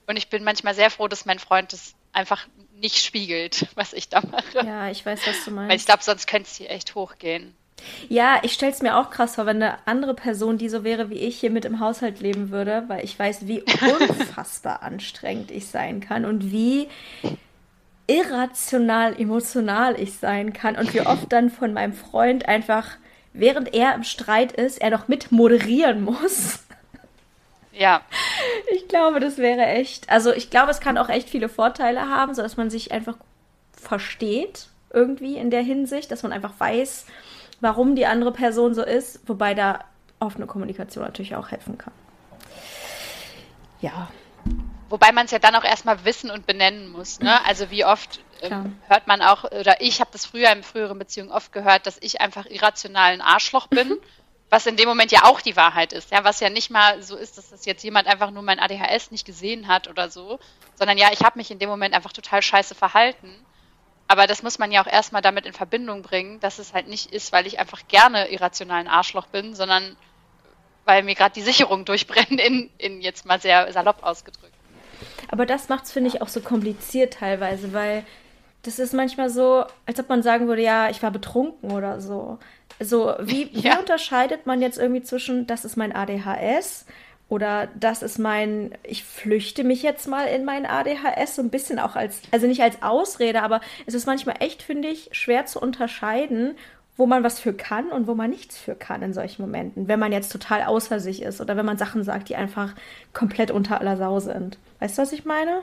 und 0.08 0.18
ich 0.18 0.30
bin 0.30 0.44
manchmal 0.44 0.76
sehr 0.76 0.92
froh, 0.92 1.08
dass 1.08 1.26
mein 1.26 1.40
Freund 1.40 1.74
das 1.74 1.96
einfach 2.12 2.48
nicht 2.80 3.04
spiegelt, 3.04 3.68
was 3.76 3.94
ich 3.94 4.10
da 4.10 4.22
mache. 4.22 4.66
Ja, 4.66 4.90
ich 4.90 5.06
weiß, 5.06 5.22
was 5.26 5.46
du 5.46 5.52
meinst. 5.52 5.70
Weil 5.70 5.78
ich 5.78 5.86
glaube, 5.86 6.04
sonst 6.04 6.28
könnte 6.28 6.50
es 6.50 6.56
hier 6.56 6.70
echt 6.70 6.96
hochgehen. 6.96 7.56
Ja, 8.10 8.40
ich 8.44 8.54
stelle 8.54 8.72
es 8.72 8.82
mir 8.82 8.98
auch 8.98 9.10
krass 9.10 9.36
vor, 9.36 9.46
wenn 9.46 9.62
eine 9.62 9.78
andere 9.88 10.14
Person, 10.14 10.58
die 10.58 10.70
so 10.70 10.84
wäre 10.84 11.10
wie 11.10 11.18
ich, 11.18 11.40
hier 11.40 11.50
mit 11.50 11.66
im 11.66 11.80
Haushalt 11.80 12.20
leben 12.20 12.50
würde, 12.50 12.84
weil 12.88 13.04
ich 13.04 13.18
weiß, 13.18 13.48
wie 13.48 13.62
unfassbar 14.00 14.84
anstrengend 14.84 15.52
ich 15.52 15.68
sein 15.68 16.00
kann 16.00 16.26
und 16.26 16.52
wie 16.52 16.88
irrational 18.08 19.20
emotional 19.20 20.00
ich 20.00 20.14
sein 20.14 20.54
kann 20.54 20.76
und 20.76 20.94
wie 20.94 21.02
oft 21.02 21.32
dann 21.32 21.50
von 21.50 21.74
meinem 21.74 21.94
Freund 21.94 22.48
einfach, 22.48 22.98
während 23.32 23.74
er 23.74 23.96
im 23.96 24.04
Streit 24.04 24.52
ist, 24.52 24.82
er 24.82 24.90
noch 24.90 25.08
mit 25.08 25.32
moderieren 25.32 26.04
muss. 26.04 26.60
Ja. 27.74 28.02
Ich 28.74 28.88
glaube, 28.88 29.20
das 29.20 29.38
wäre 29.38 29.66
echt. 29.66 30.10
Also 30.10 30.32
ich 30.32 30.50
glaube, 30.50 30.72
es 30.72 30.80
kann 30.80 30.98
auch 30.98 31.10
echt 31.10 31.30
viele 31.30 31.50
Vorteile 31.50 32.10
haben, 32.10 32.34
sodass 32.34 32.58
man 32.58 32.70
sich 32.70 32.92
einfach 32.92 33.18
versteht 33.72 34.68
irgendwie 34.92 35.38
in 35.38 35.50
der 35.50 35.62
Hinsicht, 35.62 36.12
dass 36.12 36.24
man 36.24 36.32
einfach 36.32 36.54
weiß, 36.60 37.08
warum 37.60 37.96
die 37.96 38.06
andere 38.06 38.32
Person 38.32 38.76
so 38.76 38.84
ist, 38.84 39.28
wobei 39.28 39.54
da 39.54 39.80
offene 40.20 40.46
Kommunikation 40.46 41.04
natürlich 41.04 41.36
auch 41.36 41.50
helfen 41.52 41.78
kann. 41.78 41.94
Ja. 43.82 44.10
Wobei 44.90 45.12
man 45.12 45.26
es 45.26 45.32
ja 45.32 45.40
dann 45.40 45.56
auch 45.56 45.64
erstmal 45.64 46.06
wissen 46.06 46.30
und 46.30 46.46
benennen 46.46 46.92
muss. 46.92 47.20
Ne? 47.20 47.44
Also 47.46 47.72
wie 47.72 47.84
oft 47.84 48.20
ähm, 48.42 48.78
hört 48.88 49.08
man 49.08 49.22
auch, 49.22 49.46
oder 49.46 49.82
ich 49.82 50.00
habe 50.00 50.12
das 50.14 50.26
früher 50.26 50.52
in 50.52 50.64
früheren 50.64 51.00
Beziehungen 51.00 51.32
oft 51.32 51.52
gehört, 51.52 51.88
dass 51.88 51.98
ich 52.02 52.22
einfach 52.22 52.46
irrational 52.46 53.14
ein 53.14 53.22
Arschloch 53.22 53.68
bin, 53.68 53.98
was 54.54 54.68
in 54.68 54.78
dem 54.78 54.88
Moment 54.88 55.12
ja 55.12 55.24
auch 55.24 55.42
die 55.42 55.56
Wahrheit 55.56 55.94
ist. 55.94 56.12
Ja, 56.12 56.24
was 56.24 56.40
ja 56.40 56.48
nicht 56.52 56.70
mal 56.70 57.02
so 57.02 57.16
ist, 57.16 57.40
dass 57.40 57.50
das 57.50 57.66
jetzt 57.66 57.84
jemand 57.84 58.08
einfach 58.08 58.30
nur 58.30 58.44
mein 58.44 58.60
ADHS 58.60 59.10
nicht 59.10 59.26
gesehen 59.26 59.68
hat 59.68 59.88
oder 59.88 60.12
so, 60.12 60.38
sondern 60.76 61.00
ja, 61.00 61.08
ich 61.12 61.22
habe 61.22 61.40
mich 61.40 61.50
in 61.50 61.58
dem 61.58 61.70
Moment 61.70 61.96
einfach 61.96 62.14
total 62.14 62.44
scheiße 62.44 62.76
verhalten. 62.76 63.34
Aber 64.08 64.28
das 64.28 64.44
muss 64.44 64.60
man 64.60 64.72
ja 64.72 64.84
auch 64.84 64.88
erstmal 64.88 65.24
damit 65.24 65.48
in 65.48 65.54
Verbindung 65.54 66.04
bringen, 66.04 66.40
dass 66.40 66.60
es 66.60 66.72
halt 66.72 66.88
nicht 66.88 67.12
ist, 67.12 67.32
weil 67.32 67.48
ich 67.48 67.58
einfach 67.58 67.88
gerne 67.88 68.30
irrational 68.30 68.82
ein 68.82 68.88
Arschloch 68.88 69.26
bin, 69.26 69.56
sondern 69.56 69.98
weil 70.86 71.02
mir 71.02 71.16
gerade 71.16 71.34
die 71.34 71.42
Sicherung 71.42 71.84
durchbrennt, 71.84 72.40
in, 72.40 72.70
in 72.78 73.02
jetzt 73.02 73.26
mal 73.26 73.42
sehr 73.42 73.74
salopp 73.74 74.04
ausgedrückt. 74.04 74.54
Aber 75.30 75.48
das 75.48 75.68
macht 75.68 75.86
es, 75.86 75.92
finde 75.92 76.12
ich, 76.12 76.22
auch 76.22 76.28
so 76.28 76.42
kompliziert 76.42 77.16
teilweise, 77.16 77.74
weil 77.74 78.06
das 78.62 78.80
ist 78.80 78.94
manchmal 78.94 79.30
so, 79.30 79.66
als 79.86 80.00
ob 80.00 80.10
man 80.10 80.24
sagen 80.24 80.48
würde, 80.48 80.62
ja, 80.62 80.90
ich 80.90 81.02
war 81.02 81.12
betrunken 81.12 81.72
oder 81.72 82.00
so. 82.00 82.38
So, 82.80 83.14
wie, 83.20 83.50
wie 83.54 83.68
ja. 83.68 83.80
unterscheidet 83.80 84.46
man 84.46 84.62
jetzt 84.62 84.78
irgendwie 84.78 85.04
zwischen, 85.04 85.48
das 85.48 85.66
ist 85.66 85.78
mein 85.78 85.96
ADHS 85.96 86.86
oder 87.30 87.68
das 87.80 88.04
ist 88.04 88.20
mein, 88.20 88.76
ich 88.84 89.04
flüchte 89.04 89.64
mich 89.64 89.82
jetzt 89.82 90.08
mal 90.08 90.26
in 90.26 90.46
mein 90.46 90.66
ADHS, 90.66 91.36
so 91.36 91.42
ein 91.42 91.50
bisschen 91.50 91.80
auch 91.80 91.96
als, 91.96 92.22
also 92.32 92.48
nicht 92.48 92.62
als 92.62 92.82
Ausrede, 92.82 93.42
aber 93.42 93.62
es 93.86 93.94
ist 93.94 94.06
manchmal 94.06 94.36
echt, 94.40 94.62
finde 94.62 94.90
ich, 94.90 95.10
schwer 95.14 95.46
zu 95.46 95.60
unterscheiden, 95.60 96.56
wo 96.96 97.06
man 97.08 97.24
was 97.24 97.40
für 97.40 97.54
kann 97.54 97.90
und 97.90 98.06
wo 98.08 98.14
man 98.14 98.30
nichts 98.30 98.58
für 98.58 98.76
kann 98.76 99.02
in 99.02 99.14
solchen 99.14 99.42
Momenten. 99.42 99.88
Wenn 99.88 100.00
man 100.00 100.12
jetzt 100.12 100.32
total 100.32 100.64
außer 100.64 101.00
sich 101.00 101.24
ist 101.24 101.42
oder 101.42 101.58
wenn 101.58 101.66
man 101.66 101.78
Sachen 101.78 102.04
sagt, 102.04 102.30
die 102.30 102.36
einfach 102.36 102.74
komplett 103.14 103.50
unter 103.50 103.82
aller 103.82 103.98
Sau 103.98 104.20
sind. 104.20 104.60
Weißt 104.80 104.98
du, 104.98 105.02
was 105.02 105.12
ich 105.12 105.26
meine? 105.26 105.62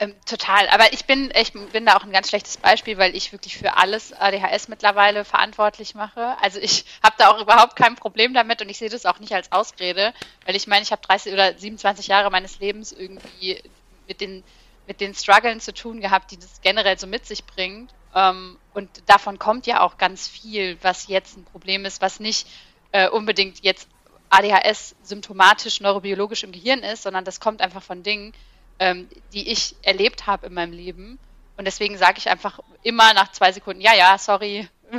Ähm, 0.00 0.14
total, 0.24 0.66
aber 0.70 0.94
ich 0.94 1.04
bin, 1.04 1.30
ich 1.38 1.52
bin 1.52 1.84
da 1.84 1.94
auch 1.94 2.04
ein 2.04 2.10
ganz 2.10 2.30
schlechtes 2.30 2.56
Beispiel, 2.56 2.96
weil 2.96 3.14
ich 3.14 3.32
wirklich 3.32 3.58
für 3.58 3.76
alles 3.76 4.14
ADHS 4.14 4.68
mittlerweile 4.68 5.26
verantwortlich 5.26 5.94
mache. 5.94 6.38
Also 6.40 6.58
ich 6.58 6.86
habe 7.02 7.16
da 7.18 7.28
auch 7.28 7.38
überhaupt 7.38 7.76
kein 7.76 7.96
Problem 7.96 8.32
damit 8.32 8.62
und 8.62 8.70
ich 8.70 8.78
sehe 8.78 8.88
das 8.88 9.04
auch 9.04 9.18
nicht 9.20 9.34
als 9.34 9.52
Ausrede, 9.52 10.14
weil 10.46 10.56
ich 10.56 10.66
meine, 10.66 10.82
ich 10.82 10.90
habe 10.90 11.02
30 11.02 11.34
oder 11.34 11.52
27 11.56 12.06
Jahre 12.06 12.30
meines 12.30 12.60
Lebens 12.60 12.92
irgendwie 12.92 13.62
mit 14.08 14.22
den, 14.22 14.42
mit 14.86 15.02
den 15.02 15.14
Struggeln 15.14 15.60
zu 15.60 15.74
tun 15.74 16.00
gehabt, 16.00 16.30
die 16.30 16.38
das 16.38 16.62
generell 16.62 16.98
so 16.98 17.06
mit 17.06 17.26
sich 17.26 17.44
bringt. 17.44 17.92
Ähm, 18.14 18.56
und 18.72 18.88
davon 19.04 19.38
kommt 19.38 19.66
ja 19.66 19.82
auch 19.82 19.98
ganz 19.98 20.26
viel, 20.26 20.78
was 20.80 21.08
jetzt 21.08 21.36
ein 21.36 21.44
Problem 21.44 21.84
ist, 21.84 22.00
was 22.00 22.20
nicht 22.20 22.48
äh, 22.92 23.10
unbedingt 23.10 23.62
jetzt 23.62 23.86
ADHS 24.30 24.96
symptomatisch 25.02 25.80
neurobiologisch 25.82 26.42
im 26.42 26.52
Gehirn 26.52 26.82
ist, 26.82 27.02
sondern 27.02 27.26
das 27.26 27.38
kommt 27.38 27.60
einfach 27.60 27.82
von 27.82 28.02
Dingen, 28.02 28.32
ähm, 28.80 29.08
die 29.32 29.52
ich 29.52 29.76
erlebt 29.82 30.26
habe 30.26 30.46
in 30.46 30.54
meinem 30.54 30.72
Leben. 30.72 31.18
Und 31.56 31.66
deswegen 31.66 31.98
sage 31.98 32.18
ich 32.18 32.28
einfach 32.28 32.58
immer 32.82 33.14
nach 33.14 33.30
zwei 33.30 33.52
Sekunden, 33.52 33.82
ja, 33.82 33.94
ja, 33.94 34.18
sorry, 34.18 34.68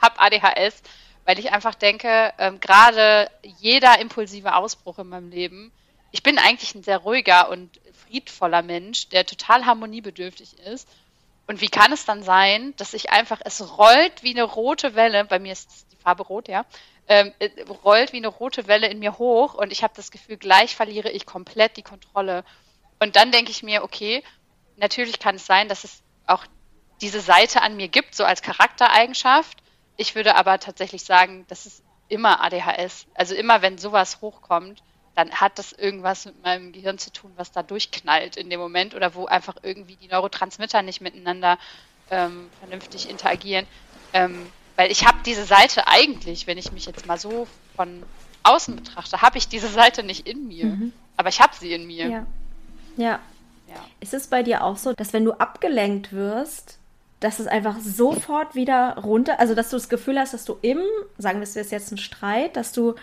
hab 0.00 0.20
ADHS, 0.22 0.82
weil 1.24 1.38
ich 1.38 1.50
einfach 1.50 1.74
denke, 1.74 2.32
ähm, 2.38 2.60
gerade 2.60 3.30
jeder 3.58 3.98
impulsive 3.98 4.54
Ausbruch 4.54 4.98
in 4.98 5.08
meinem 5.08 5.30
Leben, 5.30 5.72
ich 6.12 6.22
bin 6.22 6.38
eigentlich 6.38 6.74
ein 6.74 6.84
sehr 6.84 6.98
ruhiger 6.98 7.48
und 7.48 7.80
friedvoller 8.06 8.62
Mensch, 8.62 9.08
der 9.08 9.26
total 9.26 9.64
harmoniebedürftig 9.66 10.58
ist. 10.60 10.86
Und 11.46 11.60
wie 11.60 11.68
kann 11.68 11.92
es 11.92 12.04
dann 12.04 12.22
sein, 12.22 12.74
dass 12.76 12.94
ich 12.94 13.10
einfach, 13.10 13.40
es 13.44 13.78
rollt 13.78 14.22
wie 14.22 14.30
eine 14.30 14.44
rote 14.44 14.94
Welle, 14.94 15.24
bei 15.24 15.38
mir 15.38 15.52
ist 15.52 15.86
die 15.92 15.96
Farbe 15.96 16.22
rot, 16.22 16.48
ja, 16.48 16.64
ähm, 17.08 17.32
äh, 17.38 17.50
rollt 17.84 18.12
wie 18.12 18.18
eine 18.18 18.28
rote 18.28 18.66
Welle 18.66 18.88
in 18.88 18.98
mir 18.98 19.18
hoch 19.18 19.54
und 19.54 19.72
ich 19.72 19.82
habe 19.82 19.92
das 19.96 20.10
Gefühl, 20.10 20.36
gleich 20.36 20.76
verliere 20.76 21.10
ich 21.10 21.26
komplett 21.26 21.76
die 21.76 21.82
Kontrolle. 21.82 22.44
Und 22.98 23.16
dann 23.16 23.32
denke 23.32 23.50
ich 23.50 23.62
mir, 23.62 23.82
okay, 23.82 24.22
natürlich 24.76 25.18
kann 25.18 25.36
es 25.36 25.46
sein, 25.46 25.68
dass 25.68 25.84
es 25.84 26.02
auch 26.26 26.44
diese 27.00 27.20
Seite 27.20 27.62
an 27.62 27.76
mir 27.76 27.88
gibt, 27.88 28.14
so 28.14 28.24
als 28.24 28.42
Charaktereigenschaft. 28.42 29.58
Ich 29.96 30.14
würde 30.14 30.36
aber 30.36 30.58
tatsächlich 30.58 31.04
sagen, 31.04 31.44
das 31.48 31.66
ist 31.66 31.82
immer 32.08 32.42
ADHS. 32.42 33.06
Also 33.14 33.34
immer, 33.34 33.62
wenn 33.62 33.78
sowas 33.78 34.20
hochkommt, 34.20 34.82
dann 35.14 35.30
hat 35.30 35.58
das 35.58 35.72
irgendwas 35.72 36.24
mit 36.24 36.42
meinem 36.42 36.72
Gehirn 36.72 36.98
zu 36.98 37.12
tun, 37.12 37.32
was 37.36 37.52
da 37.52 37.62
durchknallt 37.62 38.36
in 38.36 38.50
dem 38.50 38.58
Moment 38.58 38.94
oder 38.94 39.14
wo 39.14 39.26
einfach 39.26 39.56
irgendwie 39.62 39.96
die 39.96 40.08
Neurotransmitter 40.08 40.82
nicht 40.82 41.00
miteinander 41.00 41.58
ähm, 42.10 42.50
vernünftig 42.58 43.08
interagieren. 43.08 43.66
Ähm, 44.12 44.46
weil 44.76 44.90
ich 44.90 45.06
habe 45.06 45.18
diese 45.24 45.44
Seite 45.44 45.86
eigentlich, 45.86 46.46
wenn 46.46 46.58
ich 46.58 46.72
mich 46.72 46.86
jetzt 46.86 47.06
mal 47.06 47.18
so 47.18 47.46
von 47.76 48.02
außen 48.42 48.74
betrachte, 48.76 49.22
habe 49.22 49.38
ich 49.38 49.48
diese 49.48 49.68
Seite 49.68 50.02
nicht 50.02 50.26
in 50.26 50.48
mir. 50.48 50.66
Mhm. 50.66 50.92
Aber 51.16 51.28
ich 51.28 51.40
habe 51.40 51.54
sie 51.54 51.72
in 51.72 51.86
mir. 51.86 52.08
Ja. 52.08 52.26
Ja. 52.96 53.20
ja. 53.68 53.74
Ist 54.00 54.14
es 54.14 54.26
bei 54.26 54.42
dir 54.42 54.64
auch 54.64 54.76
so, 54.76 54.92
dass 54.92 55.12
wenn 55.12 55.24
du 55.24 55.32
abgelenkt 55.32 56.12
wirst, 56.12 56.78
dass 57.20 57.38
es 57.38 57.46
einfach 57.46 57.76
sofort 57.80 58.54
wieder 58.54 58.98
runter, 58.98 59.40
also 59.40 59.54
dass 59.54 59.70
du 59.70 59.76
das 59.76 59.88
Gefühl 59.88 60.18
hast, 60.18 60.34
dass 60.34 60.44
du 60.44 60.58
im, 60.60 60.80
sagen 61.16 61.38
wir 61.38 61.44
es 61.44 61.54
jetzt 61.54 61.90
ein 61.90 61.98
Streit, 61.98 62.56
dass 62.56 62.72
du 62.72 62.94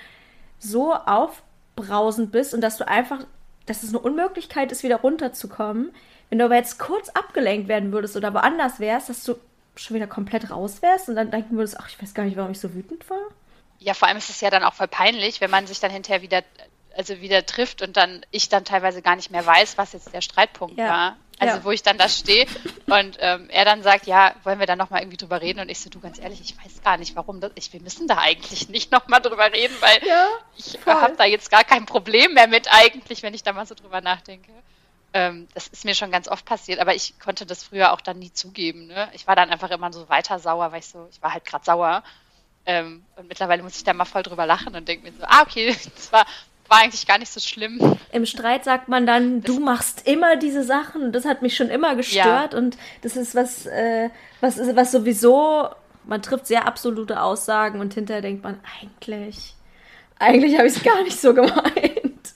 so 0.59 0.93
aufbrausend 0.93 2.31
bist 2.31 2.53
und 2.53 2.61
dass 2.61 2.77
du 2.77 2.87
einfach, 2.87 3.25
dass 3.65 3.81
es 3.81 3.89
eine 3.89 3.99
Unmöglichkeit 3.99 4.71
ist, 4.71 4.83
wieder 4.83 4.97
runterzukommen. 4.97 5.91
Wenn 6.29 6.39
du 6.39 6.45
aber 6.45 6.55
jetzt 6.55 6.77
kurz 6.77 7.09
abgelenkt 7.09 7.67
werden 7.67 7.91
würdest 7.91 8.15
oder 8.15 8.33
woanders 8.33 8.79
wärst, 8.79 9.09
dass 9.09 9.23
du 9.23 9.35
schon 9.75 9.95
wieder 9.95 10.07
komplett 10.07 10.51
raus 10.51 10.81
wärst 10.81 11.09
und 11.09 11.15
dann 11.15 11.31
denken 11.31 11.57
würdest, 11.57 11.79
ach, 11.79 11.89
ich 11.89 12.01
weiß 12.01 12.13
gar 12.13 12.23
nicht, 12.23 12.37
warum 12.37 12.51
ich 12.51 12.59
so 12.59 12.73
wütend 12.73 13.09
war. 13.09 13.23
Ja, 13.79 13.95
vor 13.95 14.07
allem 14.07 14.17
ist 14.17 14.29
es 14.29 14.41
ja 14.41 14.51
dann 14.51 14.63
auch 14.63 14.73
voll 14.73 14.87
peinlich, 14.87 15.41
wenn 15.41 15.49
man 15.49 15.65
sich 15.65 15.79
dann 15.79 15.89
hinterher 15.89 16.21
wieder 16.21 16.43
also 16.95 17.21
wieder 17.21 17.45
trifft 17.45 17.81
und 17.81 17.97
dann 17.97 18.25
ich 18.31 18.49
dann 18.49 18.65
teilweise 18.65 19.01
gar 19.01 19.15
nicht 19.15 19.31
mehr 19.31 19.45
weiß, 19.45 19.77
was 19.77 19.93
jetzt 19.93 20.13
der 20.13 20.21
Streitpunkt 20.21 20.77
ja. 20.77 20.89
war. 20.89 21.17
Also 21.39 21.57
ja. 21.57 21.63
wo 21.63 21.71
ich 21.71 21.81
dann 21.81 21.97
da 21.97 22.07
stehe 22.07 22.45
und 22.85 23.17
ähm, 23.19 23.49
er 23.49 23.65
dann 23.65 23.81
sagt, 23.81 24.05
ja, 24.05 24.35
wollen 24.43 24.59
wir 24.59 24.67
da 24.67 24.75
nochmal 24.75 25.01
irgendwie 25.01 25.17
drüber 25.17 25.41
reden? 25.41 25.59
Und 25.59 25.69
ich 25.69 25.79
so, 25.79 25.89
du 25.89 25.99
ganz 25.99 26.19
ehrlich, 26.19 26.39
ich 26.39 26.55
weiß 26.55 26.83
gar 26.83 26.97
nicht, 26.97 27.15
warum 27.15 27.41
das, 27.41 27.51
ich, 27.55 27.73
wir 27.73 27.81
müssen 27.81 28.07
da 28.07 28.19
eigentlich 28.19 28.69
nicht 28.69 28.91
nochmal 28.91 29.21
drüber 29.21 29.51
reden, 29.51 29.75
weil 29.79 30.07
ja, 30.07 30.27
ich 30.55 30.77
habe 30.85 31.15
da 31.17 31.25
jetzt 31.25 31.49
gar 31.49 31.63
kein 31.63 31.87
Problem 31.87 32.35
mehr 32.35 32.45
mit 32.47 32.71
eigentlich, 32.71 33.23
wenn 33.23 33.33
ich 33.33 33.41
da 33.41 33.53
mal 33.53 33.65
so 33.65 33.73
drüber 33.73 34.01
nachdenke. 34.01 34.51
Ähm, 35.13 35.47
das 35.55 35.67
ist 35.67 35.83
mir 35.83 35.95
schon 35.95 36.11
ganz 36.11 36.27
oft 36.27 36.45
passiert, 36.45 36.79
aber 36.79 36.93
ich 36.93 37.19
konnte 37.19 37.47
das 37.47 37.63
früher 37.63 37.91
auch 37.91 38.01
dann 38.01 38.19
nie 38.19 38.31
zugeben. 38.31 38.85
Ne? 38.85 39.09
Ich 39.13 39.25
war 39.25 39.35
dann 39.35 39.49
einfach 39.49 39.71
immer 39.71 39.91
so 39.91 40.07
weiter 40.09 40.37
sauer, 40.37 40.71
weil 40.71 40.79
ich 40.79 40.87
so, 40.87 41.07
ich 41.11 41.23
war 41.23 41.33
halt 41.33 41.43
gerade 41.43 41.65
sauer. 41.65 42.03
Ähm, 42.65 43.03
und 43.15 43.27
mittlerweile 43.27 43.63
muss 43.63 43.75
ich 43.75 43.83
da 43.83 43.93
mal 43.93 44.05
voll 44.05 44.21
drüber 44.23 44.45
lachen 44.45 44.75
und 44.75 44.87
denke 44.87 45.09
mir 45.09 45.17
so, 45.17 45.25
ah, 45.25 45.41
okay, 45.41 45.75
das 45.95 46.11
war, 46.11 46.25
war 46.72 46.80
eigentlich 46.80 47.05
gar 47.05 47.17
nicht 47.17 47.32
so 47.32 47.41
schlimm. 47.41 47.97
Im 48.13 48.26
Streit 48.26 48.63
sagt 48.63 48.88
man 48.88 49.05
dann, 49.05 49.41
du 49.41 49.59
machst 49.59 50.07
immer 50.07 50.38
diese 50.38 50.63
Sachen 50.63 51.11
das 51.11 51.26
hat 51.26 51.41
mich 51.41 51.55
schon 51.55 51.69
immer 51.69 51.95
gestört 51.95 52.53
ja. 52.53 52.57
und 52.57 52.78
das 53.01 53.17
ist 53.17 53.36
was, 53.36 53.65
äh, 53.65 54.09
was, 54.39 54.57
was 54.57 54.91
sowieso, 54.91 55.67
man 56.05 56.22
trifft 56.22 56.47
sehr 56.47 56.65
absolute 56.65 57.22
Aussagen 57.22 57.82
und 57.82 57.93
hinterher 57.93 58.22
denkt 58.22 58.43
man, 58.43 58.59
eigentlich, 58.82 59.53
eigentlich 60.17 60.57
habe 60.57 60.67
ich 60.67 60.78
es 60.78 60.84
gar 60.84 61.03
nicht 61.03 61.19
so 61.19 61.34
gemeint. 61.36 62.34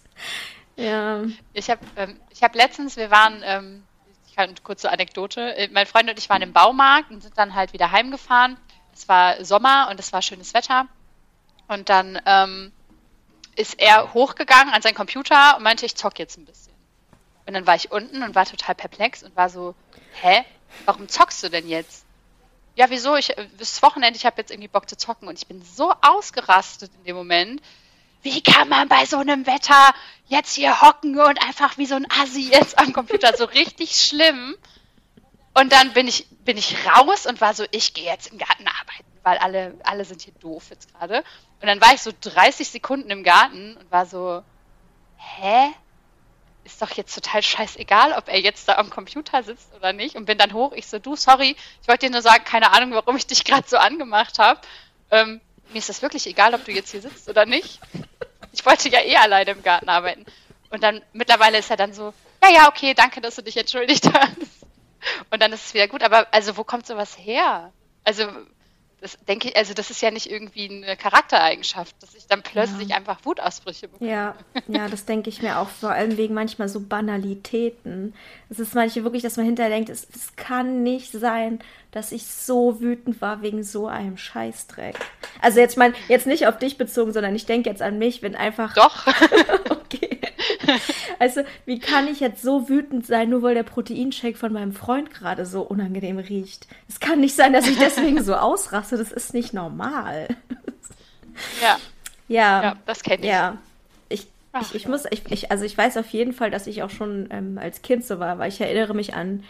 ja. 0.75 1.23
Ich 1.53 1.69
habe 1.69 1.81
ähm, 1.95 2.19
hab 2.41 2.55
letztens, 2.55 2.97
wir 2.97 3.09
waren, 3.09 3.41
ähm, 3.45 3.83
ich 4.27 4.35
kann 4.35 4.49
eine 4.49 4.55
kurze 4.61 4.91
Anekdote, 4.91 5.55
äh, 5.55 5.69
mein 5.71 5.85
Freund 5.85 6.09
und 6.09 6.19
ich 6.19 6.29
waren 6.29 6.41
im 6.41 6.51
Baumarkt 6.51 7.09
und 7.09 7.23
sind 7.23 7.37
dann 7.37 7.55
halt 7.55 7.71
wieder 7.71 7.91
heimgefahren. 7.91 8.57
Es 8.93 9.07
war 9.07 9.43
Sommer 9.45 9.87
und 9.89 9.99
es 9.99 10.11
war 10.11 10.21
schönes 10.21 10.53
Wetter. 10.53 10.87
Und 11.67 11.87
dann 11.89 12.19
ähm, 12.25 12.71
ist 13.55 13.79
er 13.79 14.13
hochgegangen 14.13 14.73
an 14.73 14.81
seinen 14.81 14.95
Computer 14.95 15.57
und 15.57 15.63
meinte, 15.63 15.85
ich 15.85 15.95
zock 15.95 16.19
jetzt 16.19 16.37
ein 16.37 16.45
bisschen. 16.45 16.73
Und 17.45 17.53
dann 17.53 17.67
war 17.67 17.75
ich 17.75 17.91
unten 17.91 18.23
und 18.23 18.35
war 18.35 18.45
total 18.45 18.75
perplex 18.75 19.23
und 19.23 19.35
war 19.35 19.49
so, 19.49 19.75
hä, 20.21 20.43
warum 20.85 21.07
zockst 21.07 21.43
du 21.43 21.49
denn 21.49 21.67
jetzt? 21.67 22.05
Ja, 22.75 22.89
wieso? 22.89 23.15
Ich, 23.15 23.33
bis 23.57 23.81
Wochenende, 23.81 24.17
ich 24.17 24.25
habe 24.25 24.41
jetzt 24.41 24.51
irgendwie 24.51 24.67
Bock 24.67 24.89
zu 24.89 24.97
zocken 24.97 25.27
und 25.27 25.37
ich 25.37 25.47
bin 25.47 25.63
so 25.63 25.93
ausgerastet 26.01 26.91
in 26.97 27.03
dem 27.05 27.15
Moment. 27.15 27.61
Wie 28.21 28.41
kann 28.41 28.67
man 28.67 28.87
bei 28.87 29.05
so 29.05 29.17
einem 29.17 29.45
Wetter 29.45 29.93
jetzt 30.27 30.55
hier 30.55 30.81
hocken 30.81 31.17
und 31.19 31.41
einfach 31.41 31.77
wie 31.77 31.85
so 31.85 31.95
ein 31.95 32.07
Assi 32.09 32.49
jetzt 32.51 32.77
am 32.79 32.91
Computer? 32.91 33.37
So 33.37 33.45
richtig 33.45 33.95
schlimm. 33.95 34.55
Und 35.53 35.71
dann 35.71 35.93
bin 35.93 36.07
ich, 36.07 36.27
bin 36.43 36.57
ich 36.57 36.75
raus 36.87 37.27
und 37.27 37.39
war 37.39 37.53
so, 37.53 37.63
ich 37.71 37.93
gehe 37.93 38.05
jetzt 38.05 38.31
im 38.31 38.39
Garten 38.39 38.67
arbeiten 38.67 39.15
weil 39.25 39.39
alle, 39.39 39.75
alle 39.83 40.05
sind 40.05 40.21
hier 40.21 40.33
doof 40.39 40.69
jetzt 40.69 40.93
gerade. 40.93 41.23
Und 41.61 41.67
dann 41.67 41.81
war 41.81 41.93
ich 41.93 42.01
so 42.01 42.11
30 42.19 42.69
Sekunden 42.69 43.09
im 43.09 43.23
Garten 43.23 43.77
und 43.77 43.91
war 43.91 44.05
so, 44.05 44.43
hä? 45.17 45.71
Ist 46.63 46.81
doch 46.81 46.91
jetzt 46.91 47.13
total 47.13 47.43
scheißegal, 47.43 48.13
ob 48.13 48.27
er 48.27 48.39
jetzt 48.39 48.67
da 48.67 48.75
am 48.77 48.89
Computer 48.89 49.43
sitzt 49.43 49.73
oder 49.75 49.93
nicht. 49.93 50.15
Und 50.15 50.25
bin 50.25 50.37
dann 50.37 50.53
hoch. 50.53 50.73
Ich 50.73 50.87
so, 50.87 50.99
du, 50.99 51.15
sorry, 51.15 51.55
ich 51.81 51.87
wollte 51.87 52.07
dir 52.07 52.11
nur 52.11 52.21
sagen, 52.21 52.43
keine 52.43 52.71
Ahnung, 52.73 52.91
warum 52.91 53.15
ich 53.17 53.27
dich 53.27 53.43
gerade 53.43 53.67
so 53.67 53.77
angemacht 53.77 54.39
habe. 54.39 54.59
Ähm, 55.11 55.41
mir 55.71 55.79
ist 55.79 55.89
das 55.89 56.01
wirklich 56.01 56.25
egal, 56.27 56.53
ob 56.53 56.65
du 56.65 56.71
jetzt 56.71 56.91
hier 56.91 57.01
sitzt 57.01 57.29
oder 57.29 57.45
nicht. 57.45 57.79
Ich 58.51 58.65
wollte 58.65 58.89
ja 58.89 59.01
eh 59.01 59.17
alleine 59.17 59.51
im 59.51 59.63
Garten 59.63 59.89
arbeiten. 59.89 60.25
Und 60.69 60.81
dann 60.81 61.01
mittlerweile 61.13 61.57
ist 61.57 61.69
er 61.69 61.77
dann 61.77 61.93
so, 61.93 62.13
ja, 62.43 62.49
ja, 62.51 62.67
okay, 62.67 62.93
danke, 62.93 63.21
dass 63.21 63.35
du 63.35 63.43
dich 63.43 63.57
entschuldigt 63.57 64.05
hast. 64.13 64.37
Und 65.29 65.41
dann 65.41 65.53
ist 65.53 65.67
es 65.67 65.73
wieder 65.73 65.87
gut. 65.87 66.03
Aber 66.03 66.27
also, 66.31 66.57
wo 66.57 66.63
kommt 66.63 66.85
sowas 66.87 67.17
her? 67.17 67.71
Also, 68.03 68.27
das 69.01 69.17
denke 69.27 69.49
ich, 69.49 69.57
also 69.57 69.73
das 69.73 69.89
ist 69.89 70.01
ja 70.01 70.11
nicht 70.11 70.29
irgendwie 70.29 70.69
eine 70.69 70.95
Charaktereigenschaft, 70.97 71.95
dass 72.01 72.15
ich 72.15 72.27
dann 72.27 72.41
plötzlich 72.41 72.89
ja. 72.89 72.97
einfach 72.97 73.19
Wutausbrüche 73.23 73.87
bekomme. 73.87 74.09
Ja, 74.09 74.35
ja, 74.67 74.87
das 74.87 75.05
denke 75.05 75.29
ich 75.29 75.41
mir 75.41 75.59
auch, 75.59 75.69
vor 75.69 75.91
allem 75.91 76.17
wegen 76.17 76.33
manchmal 76.33 76.69
so 76.69 76.79
Banalitäten. 76.79 78.13
Es 78.49 78.59
ist 78.59 78.73
manchmal 78.73 79.03
wirklich, 79.05 79.23
dass 79.23 79.37
man 79.37 79.45
hinterher 79.45 79.71
denkt, 79.71 79.89
es, 79.89 80.07
es 80.13 80.35
kann 80.35 80.83
nicht 80.83 81.11
sein, 81.11 81.59
dass 81.91 82.11
ich 82.11 82.25
so 82.25 82.81
wütend 82.81 83.21
war 83.21 83.41
wegen 83.41 83.63
so 83.63 83.87
einem 83.87 84.17
Scheißdreck. 84.17 84.97
Also 85.41 85.59
jetzt 85.59 85.77
mein, 85.77 85.93
jetzt 86.09 86.27
nicht 86.27 86.47
auf 86.47 86.57
dich 86.57 86.77
bezogen, 86.77 87.13
sondern 87.13 87.35
ich 87.35 87.45
denke 87.45 87.69
jetzt 87.69 87.81
an 87.81 87.97
mich, 87.97 88.21
wenn 88.21 88.35
einfach. 88.35 88.73
Doch. 88.73 89.07
okay. 89.69 90.04
Also, 91.19 91.41
wie 91.65 91.79
kann 91.79 92.07
ich 92.07 92.19
jetzt 92.19 92.41
so 92.41 92.67
wütend 92.67 93.05
sein, 93.05 93.29
nur 93.29 93.41
weil 93.41 93.55
der 93.55 93.63
Proteinshake 93.63 94.37
von 94.37 94.51
meinem 94.51 94.73
Freund 94.73 95.11
gerade 95.11 95.45
so 95.45 95.61
unangenehm 95.61 96.17
riecht? 96.17 96.67
Es 96.89 96.99
kann 96.99 97.21
nicht 97.21 97.35
sein, 97.35 97.53
dass 97.53 97.67
ich 97.67 97.77
deswegen 97.77 98.21
so 98.23 98.35
ausraste. 98.35 98.97
Das 98.97 99.11
ist 99.11 99.33
nicht 99.33 99.53
normal. 99.53 100.27
Ja. 101.61 101.77
Ja. 102.29 102.63
Ja, 102.63 102.75
das 102.85 103.03
kenne 103.03 103.23
ich. 103.23 103.29
Ja. 103.29 103.57
Ich, 104.07 104.27
Ach, 104.53 104.61
ich, 104.61 104.73
ich 104.73 104.83
ja. 104.83 104.89
muss, 104.89 105.03
ich, 105.11 105.29
ich, 105.29 105.51
also 105.51 105.65
ich 105.65 105.77
weiß 105.77 105.97
auf 105.97 106.07
jeden 106.11 106.31
Fall, 106.31 106.49
dass 106.49 106.65
ich 106.65 106.81
auch 106.81 106.89
schon 106.89 107.27
ähm, 107.29 107.57
als 107.57 107.81
Kind 107.81 108.05
so 108.05 108.19
war, 108.19 108.39
weil 108.39 108.47
ich 108.47 108.61
erinnere 108.61 108.93
mich 108.93 109.13
an 109.13 109.43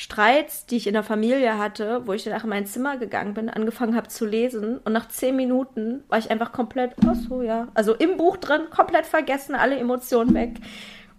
Streits, 0.00 0.64
die 0.64 0.78
ich 0.78 0.86
in 0.86 0.94
der 0.94 1.02
Familie 1.02 1.58
hatte, 1.58 2.06
wo 2.06 2.14
ich 2.14 2.24
dann 2.24 2.32
nach 2.32 2.44
mein 2.44 2.64
Zimmer 2.64 2.96
gegangen 2.96 3.34
bin, 3.34 3.50
angefangen 3.50 3.94
habe 3.94 4.08
zu 4.08 4.24
lesen 4.24 4.78
und 4.78 4.94
nach 4.94 5.08
zehn 5.08 5.36
Minuten 5.36 6.04
war 6.08 6.18
ich 6.18 6.30
einfach 6.30 6.52
komplett, 6.52 6.94
ach 7.06 7.14
so, 7.14 7.42
ja, 7.42 7.68
also 7.74 7.94
im 7.94 8.16
Buch 8.16 8.38
drin, 8.38 8.62
komplett 8.70 9.04
vergessen, 9.04 9.54
alle 9.54 9.76
Emotionen 9.76 10.32
weg. 10.32 10.54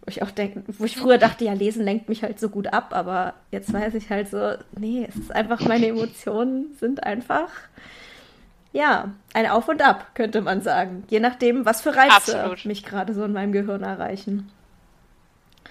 Wo 0.03 0.05
ich 0.07 0.23
auch 0.23 0.32
denke, 0.32 0.63
wo 0.65 0.84
ich 0.84 0.97
früher 0.97 1.19
dachte, 1.19 1.45
ja, 1.45 1.53
lesen 1.53 1.86
lenkt 1.86 2.09
mich 2.09 2.23
halt 2.23 2.39
so 2.39 2.49
gut 2.49 2.73
ab, 2.73 2.88
aber 2.89 3.36
jetzt 3.51 3.71
weiß 3.71 3.93
ich 3.93 4.09
halt 4.09 4.32
so, 4.32 4.55
nee, 4.75 5.05
es 5.07 5.15
ist 5.15 5.32
einfach, 5.32 5.61
meine 5.67 5.86
Emotionen 5.86 6.75
sind 6.79 7.03
einfach, 7.03 7.51
ja, 8.73 9.11
ein 9.36 9.47
Auf 9.47 9.67
und 9.67 9.84
Ab, 9.84 10.15
könnte 10.15 10.41
man 10.41 10.63
sagen. 10.63 11.03
Je 11.07 11.19
nachdem, 11.19 11.65
was 11.67 11.82
für 11.82 11.95
Reize 11.95 12.15
Absolut. 12.15 12.65
mich 12.65 12.84
gerade 12.84 13.13
so 13.13 13.23
in 13.25 13.34
meinem 13.34 13.51
Gehirn 13.51 13.84
erreichen. 13.84 14.49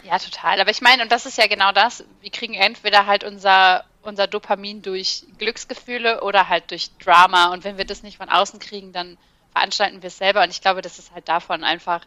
Ja, 0.03 0.19
total. 0.19 0.61
Aber 0.61 0.71
ich 0.71 0.81
meine, 0.81 1.03
und 1.03 1.13
das 1.13 1.27
ist 1.27 1.39
ja 1.39 1.47
genau 1.47 1.73
das, 1.73 2.05
wir 2.21 2.31
kriegen 2.31 2.55
entweder 2.55 3.07
halt 3.07 3.25
unser, 3.25 3.85
unser 4.03 4.27
Dopamin 4.27 4.83
durch 4.83 5.25
Glücksgefühle 5.39 6.23
oder 6.23 6.49
halt 6.49 6.71
durch 6.71 6.91
Drama. 6.99 7.53
Und 7.53 7.65
wenn 7.65 7.79
wir 7.79 7.85
das 7.85 8.03
nicht 8.03 8.17
von 8.17 8.29
außen 8.29 8.59
kriegen, 8.61 8.93
dann 8.93 9.19
veranstalten 9.53 10.03
wir 10.03 10.09
es 10.09 10.19
selber. 10.19 10.43
Und 10.43 10.51
ich 10.51 10.61
glaube, 10.61 10.83
das 10.83 10.99
ist 10.99 11.13
halt 11.13 11.29
davon 11.29 11.65
einfach. 11.65 12.05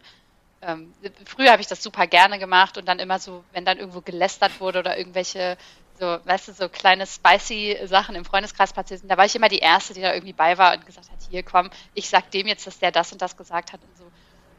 Ähm, 0.61 0.93
früher 1.25 1.51
habe 1.51 1.61
ich 1.61 1.67
das 1.67 1.83
super 1.83 2.07
gerne 2.07 2.39
gemacht 2.39 2.77
und 2.77 2.87
dann 2.87 2.99
immer 2.99 3.19
so, 3.19 3.43
wenn 3.51 3.65
dann 3.65 3.77
irgendwo 3.77 4.01
gelästert 4.01 4.61
wurde 4.61 4.79
oder 4.79 4.97
irgendwelche 4.97 5.57
so, 5.99 6.17
weißt 6.25 6.47
du, 6.47 6.53
so 6.53 6.69
kleine 6.69 7.05
spicy 7.05 7.77
Sachen 7.85 8.15
im 8.15 8.25
Freundeskreis 8.25 8.73
passiert 8.73 9.01
sind, 9.01 9.09
da 9.09 9.17
war 9.17 9.25
ich 9.25 9.35
immer 9.35 9.49
die 9.49 9.59
Erste, 9.59 9.93
die 9.93 10.01
da 10.01 10.13
irgendwie 10.13 10.33
bei 10.33 10.57
war 10.57 10.73
und 10.73 10.85
gesagt 10.85 11.09
hat, 11.11 11.17
hier 11.29 11.43
komm, 11.43 11.69
ich 11.93 12.09
sag 12.09 12.31
dem 12.31 12.47
jetzt, 12.47 12.65
dass 12.65 12.79
der 12.79 12.91
das 12.91 13.11
und 13.11 13.21
das 13.21 13.37
gesagt 13.37 13.73
hat 13.73 13.81
und 13.81 13.97
so. 13.97 14.11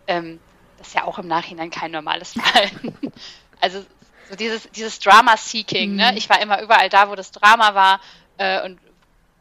Ähm, 0.06 0.38
das 0.78 0.88
ist 0.88 0.94
ja 0.94 1.04
auch 1.04 1.18
im 1.18 1.28
Nachhinein 1.28 1.70
kein 1.70 1.90
normales 1.90 2.32
Verhalten. 2.32 2.96
also 3.60 3.84
so 4.28 4.36
dieses, 4.36 4.70
dieses 4.70 4.98
Drama-Seeking, 4.98 5.96
ne? 5.96 6.08
mhm. 6.08 6.14
ne? 6.14 6.18
Ich 6.18 6.28
war 6.28 6.40
immer 6.40 6.62
überall 6.62 6.88
da, 6.88 7.10
wo 7.10 7.14
das 7.14 7.30
Drama 7.30 7.74
war 7.74 8.00
äh, 8.38 8.64
und 8.64 8.78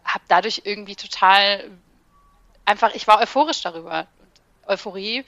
habe 0.05 0.23
dadurch 0.27 0.61
irgendwie 0.65 0.95
total 0.95 1.69
einfach, 2.65 2.93
ich 2.93 3.07
war 3.07 3.19
euphorisch 3.19 3.61
darüber. 3.61 4.07
Und 4.19 4.71
Euphorie 4.71 5.25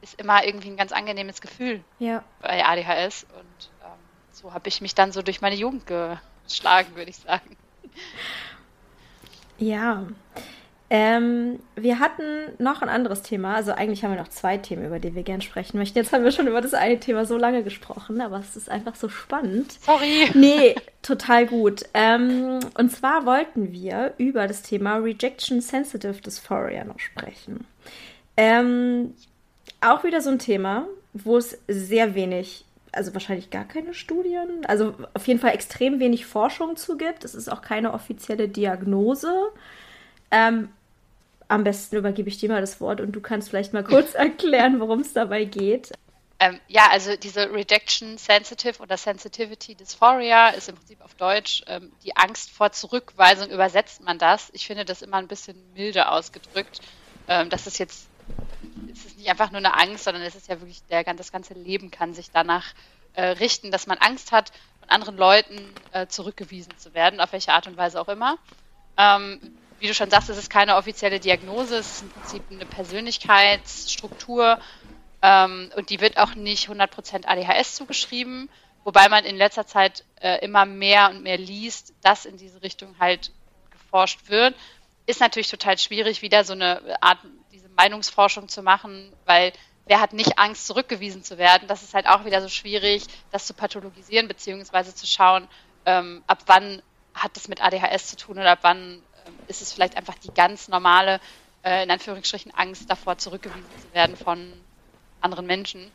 ist 0.00 0.20
immer 0.20 0.44
irgendwie 0.44 0.68
ein 0.68 0.76
ganz 0.76 0.92
angenehmes 0.92 1.40
Gefühl 1.40 1.82
ja. 1.98 2.22
bei 2.40 2.64
ADHS 2.64 3.24
und 3.24 3.70
ähm, 3.84 3.98
so 4.32 4.52
habe 4.52 4.68
ich 4.68 4.80
mich 4.80 4.94
dann 4.94 5.12
so 5.12 5.22
durch 5.22 5.40
meine 5.40 5.56
Jugend 5.56 5.84
geschlagen, 5.86 6.94
würde 6.94 7.10
ich 7.10 7.16
sagen. 7.16 7.56
Ja. 9.58 10.06
Ähm, 10.90 11.58
wir 11.76 11.98
hatten 11.98 12.22
noch 12.58 12.80
ein 12.80 12.88
anderes 12.88 13.22
Thema. 13.22 13.54
Also 13.54 13.72
eigentlich 13.72 14.04
haben 14.04 14.12
wir 14.12 14.20
noch 14.20 14.28
zwei 14.28 14.56
Themen, 14.56 14.86
über 14.86 14.98
die 14.98 15.14
wir 15.14 15.22
gerne 15.22 15.42
sprechen 15.42 15.78
möchten. 15.78 15.98
Jetzt 15.98 16.12
haben 16.12 16.24
wir 16.24 16.32
schon 16.32 16.46
über 16.46 16.62
das 16.62 16.72
eine 16.72 16.98
Thema 16.98 17.26
so 17.26 17.36
lange 17.36 17.62
gesprochen, 17.62 18.22
aber 18.22 18.38
es 18.38 18.56
ist 18.56 18.70
einfach 18.70 18.94
so 18.94 19.08
spannend. 19.08 19.72
Sorry. 19.80 20.30
Nee, 20.34 20.76
total 21.02 21.46
gut. 21.46 21.82
Ähm, 21.92 22.60
und 22.78 22.90
zwar 22.90 23.26
wollten 23.26 23.72
wir 23.72 24.14
über 24.16 24.46
das 24.46 24.62
Thema 24.62 24.96
Rejection 24.96 25.60
Sensitive 25.60 26.22
Dysphoria 26.22 26.84
noch 26.84 26.98
sprechen. 26.98 27.66
Ähm, 28.36 29.14
auch 29.80 30.04
wieder 30.04 30.22
so 30.22 30.30
ein 30.30 30.38
Thema, 30.38 30.86
wo 31.12 31.36
es 31.36 31.58
sehr 31.68 32.14
wenig 32.14 32.64
also 32.90 33.12
wahrscheinlich 33.12 33.50
gar 33.50 33.64
keine 33.64 33.92
Studien, 33.92 34.64
also 34.66 34.94
auf 35.12 35.28
jeden 35.28 35.38
Fall 35.38 35.52
extrem 35.52 36.00
wenig 36.00 36.24
Forschung 36.24 36.76
zu 36.76 36.96
gibt. 36.96 37.22
Es 37.22 37.34
ist 37.34 37.52
auch 37.52 37.60
keine 37.60 37.92
offizielle 37.92 38.48
Diagnose. 38.48 39.30
Ähm, 40.30 40.70
am 41.48 41.64
besten 41.64 41.96
übergebe 41.96 42.28
ich 42.28 42.38
dir 42.38 42.48
mal 42.48 42.60
das 42.60 42.80
Wort 42.80 43.00
und 43.00 43.12
du 43.12 43.20
kannst 43.20 43.48
vielleicht 43.48 43.72
mal 43.72 43.84
kurz 43.84 44.14
erklären, 44.14 44.80
worum 44.80 45.00
es 45.00 45.12
dabei 45.12 45.44
geht. 45.44 45.92
Ähm, 46.40 46.60
ja, 46.68 46.88
also 46.90 47.16
diese 47.16 47.52
Rejection 47.52 48.16
Sensitive 48.16 48.80
oder 48.80 48.96
Sensitivity 48.96 49.74
Dysphoria 49.74 50.50
ist 50.50 50.68
im 50.68 50.76
Prinzip 50.76 51.00
auf 51.00 51.14
Deutsch 51.14 51.64
ähm, 51.66 51.90
die 52.04 52.16
Angst 52.16 52.50
vor 52.50 52.70
Zurückweisung, 52.70 53.50
übersetzt 53.50 54.04
man 54.04 54.18
das. 54.18 54.50
Ich 54.52 54.66
finde 54.66 54.84
das 54.84 55.02
immer 55.02 55.16
ein 55.16 55.26
bisschen 55.26 55.56
milde 55.74 56.08
ausgedrückt. 56.08 56.80
Ähm, 57.26 57.50
das 57.50 57.66
ist 57.66 57.78
jetzt 57.78 58.08
es 58.92 59.04
ist 59.04 59.18
nicht 59.18 59.30
einfach 59.30 59.50
nur 59.50 59.58
eine 59.58 59.74
Angst, 59.74 60.04
sondern 60.04 60.22
es 60.22 60.34
ist 60.34 60.48
ja 60.48 60.60
wirklich, 60.60 60.82
der, 60.86 61.02
das 61.14 61.32
ganze 61.32 61.54
Leben 61.54 61.90
kann 61.90 62.14
sich 62.14 62.30
danach 62.30 62.66
äh, 63.14 63.24
richten, 63.24 63.70
dass 63.70 63.86
man 63.86 63.98
Angst 63.98 64.32
hat, 64.32 64.52
von 64.80 64.90
anderen 64.90 65.16
Leuten 65.16 65.58
äh, 65.92 66.06
zurückgewiesen 66.06 66.76
zu 66.78 66.94
werden, 66.94 67.20
auf 67.20 67.32
welche 67.32 67.52
Art 67.52 67.66
und 67.66 67.76
Weise 67.76 68.00
auch 68.00 68.08
immer. 68.08 68.38
Ähm, 68.96 69.56
wie 69.78 69.86
du 69.86 69.94
schon 69.94 70.10
sagst, 70.10 70.28
es 70.28 70.38
ist 70.38 70.50
keine 70.50 70.76
offizielle 70.76 71.20
Diagnose, 71.20 71.78
es 71.78 71.92
ist 71.92 72.02
im 72.02 72.10
Prinzip 72.10 72.42
eine 72.50 72.66
Persönlichkeitsstruktur 72.66 74.58
ähm, 75.22 75.70
und 75.76 75.90
die 75.90 76.00
wird 76.00 76.18
auch 76.18 76.34
nicht 76.34 76.68
100% 76.68 77.26
ADHS 77.26 77.76
zugeschrieben, 77.76 78.50
wobei 78.84 79.08
man 79.08 79.24
in 79.24 79.36
letzter 79.36 79.66
Zeit 79.66 80.04
äh, 80.20 80.44
immer 80.44 80.66
mehr 80.66 81.10
und 81.10 81.22
mehr 81.22 81.38
liest, 81.38 81.94
dass 82.02 82.24
in 82.24 82.36
diese 82.36 82.62
Richtung 82.62 82.96
halt 82.98 83.32
geforscht 83.70 84.28
wird. 84.28 84.54
Ist 85.06 85.20
natürlich 85.20 85.50
total 85.50 85.78
schwierig, 85.78 86.22
wieder 86.22 86.44
so 86.44 86.52
eine 86.52 87.02
Art 87.02 87.18
Meinungsforschung 87.78 88.48
zu 88.48 88.62
machen, 88.62 89.12
weil 89.24 89.52
wer 89.86 90.00
hat 90.00 90.12
nicht 90.12 90.38
Angst, 90.38 90.66
zurückgewiesen 90.66 91.22
zu 91.22 91.38
werden? 91.38 91.68
Das 91.68 91.82
ist 91.82 91.94
halt 91.94 92.06
auch 92.06 92.24
wieder 92.24 92.42
so 92.42 92.48
schwierig, 92.48 93.04
das 93.30 93.46
zu 93.46 93.54
pathologisieren, 93.54 94.28
beziehungsweise 94.28 94.94
zu 94.94 95.06
schauen, 95.06 95.48
ähm, 95.86 96.22
ab 96.26 96.40
wann 96.46 96.82
hat 97.14 97.36
das 97.36 97.48
mit 97.48 97.62
ADHS 97.62 98.08
zu 98.08 98.16
tun 98.16 98.38
oder 98.38 98.50
ab 98.50 98.58
wann 98.62 99.02
ist 99.48 99.62
es 99.62 99.72
vielleicht 99.72 99.96
einfach 99.96 100.14
die 100.18 100.32
ganz 100.32 100.68
normale, 100.68 101.20
äh, 101.64 101.82
in 101.82 101.90
Anführungsstrichen, 101.90 102.54
Angst 102.54 102.90
davor, 102.90 103.18
zurückgewiesen 103.18 103.64
zu 103.80 103.94
werden 103.94 104.16
von 104.16 104.52
anderen 105.20 105.46
Menschen. 105.46 105.90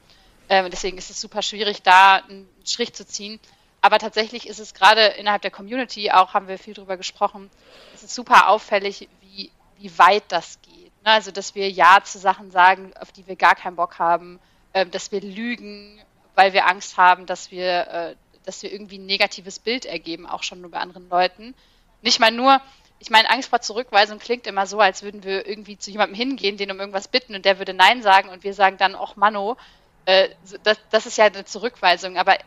Ähm, 0.49 0.70
deswegen 0.70 0.97
ist 0.97 1.10
es 1.10 1.22
super 1.22 1.41
schwierig, 1.41 1.82
da 1.84 2.16
einen 2.16 2.49
Strich 2.66 2.93
zu 2.93 3.06
ziehen. 3.06 3.39
Aber 3.82 3.99
tatsächlich 3.99 4.47
ist 4.47 4.60
es 4.60 4.74
gerade 4.74 5.01
innerhalb 5.01 5.41
der 5.41 5.51
Community, 5.51 6.10
auch 6.12 6.34
haben 6.34 6.47
wir 6.47 6.58
viel 6.58 6.74
drüber 6.74 6.95
gesprochen, 6.95 7.49
es 7.93 8.04
ist 8.04 8.16
super 8.16 8.47
auffällig, 8.47 9.10
wie, 9.22 9.51
wie 9.78 9.97
weit 9.97 10.24
das 10.30 10.62
geht. 10.62 10.91
Ne, 11.04 11.12
also, 11.12 11.32
dass 11.32 11.54
wir 11.54 11.70
Ja 11.70 12.01
zu 12.01 12.18
Sachen 12.18 12.49
sagen, 12.49 12.93
auf 12.99 13.12
die 13.12 13.28
wir 13.28 13.36
gar 13.36 13.56
keinen 13.56 13.76
Bock 13.76 13.99
haben, 13.99 14.39
äh, 14.72 14.86
dass 14.86 15.12
wir 15.12 15.20
lügen, 15.20 16.01
weil 16.36 16.54
wir 16.54 16.66
Angst 16.66 16.95
haben, 16.97 17.26
dass 17.26 17.51
wir, 17.51 17.88
äh, 17.88 18.16
dass 18.45 18.64
wir 18.64 18.72
irgendwie 18.72 18.97
ein 18.97 19.06
negatives 19.06 19.60
Bild 19.60 19.86
ergeben, 19.86 20.26
auch 20.26 20.43
schon 20.43 20.62
nur 20.62 20.72
bei 20.72 20.80
anderen 20.80 21.10
Leuten. 21.10 21.54
Nicht 22.01 22.22
mal 22.22 22.32
nur, 22.32 22.62
ich 23.04 23.10
meine, 23.10 23.30
Angst 23.30 23.49
vor 23.49 23.60
Zurückweisung 23.60 24.18
klingt 24.18 24.47
immer 24.47 24.66
so, 24.66 24.80
als 24.80 25.04
würden 25.04 25.26
wir 25.26 25.45
irgendwie 25.45 25.78
zu 25.78 25.91
jemandem 25.91 26.16
hingehen, 26.16 26.56
den 26.56 26.72
um 26.72 26.80
irgendwas 26.80 27.10
bitten 27.10 27.36
und 27.36 27.43
der 27.43 27.60
würde 27.60 27.74
Nein 27.74 28.01
sagen 28.01 28.30
und 28.30 28.45
wir 28.45 28.54
sagen 28.54 28.78
dann, 28.78 28.95
ach 28.95 29.18
Mano, 29.18 29.58
äh, 30.06 30.30
das, 30.64 30.78
das 30.89 31.06
ist 31.06 31.18
ja 31.18 31.26
eine 31.26 31.43
Zurückweisung. 31.43 32.18
Aber 32.18 32.38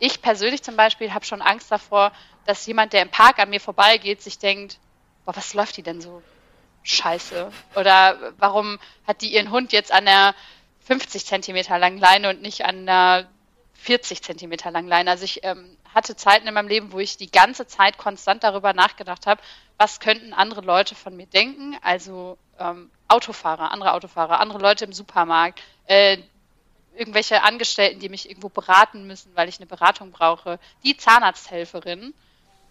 ich 0.00 0.20
persönlich 0.20 0.62
zum 0.62 0.76
Beispiel 0.76 1.14
habe 1.14 1.24
schon 1.24 1.40
Angst 1.40 1.72
davor, 1.72 2.12
dass 2.44 2.66
jemand, 2.66 2.92
der 2.92 3.00
im 3.00 3.10
Park 3.10 3.38
an 3.38 3.48
mir 3.48 3.62
vorbeigeht, 3.62 4.20
sich 4.20 4.38
denkt, 4.38 4.78
boah, 5.24 5.34
was 5.34 5.54
läuft 5.54 5.78
die 5.78 5.82
denn 5.82 6.02
so 6.02 6.22
scheiße? 6.82 7.50
Oder 7.74 8.34
warum 8.36 8.78
hat 9.06 9.22
die 9.22 9.32
ihren 9.32 9.50
Hund 9.50 9.72
jetzt 9.72 9.90
an 9.90 10.04
der 10.04 10.34
50 10.80 11.24
Zentimeter 11.24 11.78
langen 11.78 11.96
Leine 11.96 12.28
und 12.28 12.42
nicht 12.42 12.66
an 12.66 12.84
der 12.84 13.26
40 13.84 14.22
Zentimeter 14.22 14.70
langen 14.70 14.88
Leine? 14.88 15.10
Also 15.10 15.24
ich 15.24 15.44
ähm, 15.44 15.76
hatte 15.92 16.16
Zeiten 16.16 16.48
in 16.48 16.54
meinem 16.54 16.68
Leben, 16.68 16.92
wo 16.92 16.98
ich 16.98 17.16
die 17.16 17.30
ganze 17.30 17.66
Zeit 17.66 17.98
konstant 17.98 18.42
darüber 18.42 18.72
nachgedacht 18.72 19.26
habe, 19.26 19.42
was 19.76 20.00
könnten 20.00 20.32
andere 20.32 20.62
Leute 20.62 20.94
von 20.94 21.16
mir 21.16 21.26
denken? 21.26 21.76
Also 21.82 22.38
ähm, 22.58 22.90
Autofahrer, 23.08 23.70
andere 23.70 23.92
Autofahrer, 23.92 24.40
andere 24.40 24.58
Leute 24.58 24.84
im 24.84 24.92
Supermarkt, 24.92 25.60
äh, 25.86 26.18
irgendwelche 26.96 27.42
Angestellten, 27.42 28.00
die 28.00 28.08
mich 28.08 28.28
irgendwo 28.28 28.48
beraten 28.48 29.06
müssen, 29.06 29.32
weil 29.34 29.48
ich 29.48 29.58
eine 29.58 29.66
Beratung 29.66 30.12
brauche, 30.12 30.58
die 30.82 30.96
Zahnarzthelferin. 30.96 32.14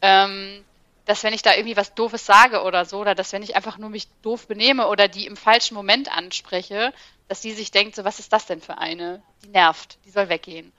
Ähm, 0.02 0.64
dass 1.06 1.24
wenn 1.24 1.34
ich 1.34 1.42
da 1.42 1.54
irgendwie 1.54 1.76
was 1.76 1.94
Doofes 1.96 2.26
sage 2.26 2.64
oder 2.64 2.86
so, 2.86 3.00
oder 3.00 3.14
dass 3.14 3.34
wenn 3.34 3.44
ich 3.44 3.56
einfach 3.56 3.78
nur 3.78 3.90
mich 3.90 4.08
doof 4.22 4.48
benehme 4.48 4.88
oder 4.88 5.08
die 5.08 5.28
im 5.28 5.36
falschen 5.36 5.76
Moment 5.76 6.10
anspreche, 6.16 6.94
dass 7.28 7.42
die 7.42 7.52
sich 7.52 7.72
denkt, 7.72 7.96
so 7.96 8.06
was 8.06 8.20
ist 8.20 8.32
das 8.32 8.46
denn 8.46 8.62
für 8.62 8.78
eine? 8.78 9.22
Die 9.44 9.50
nervt, 9.50 9.98
die 10.06 10.12
soll 10.12 10.30
weggehen. 10.30 10.72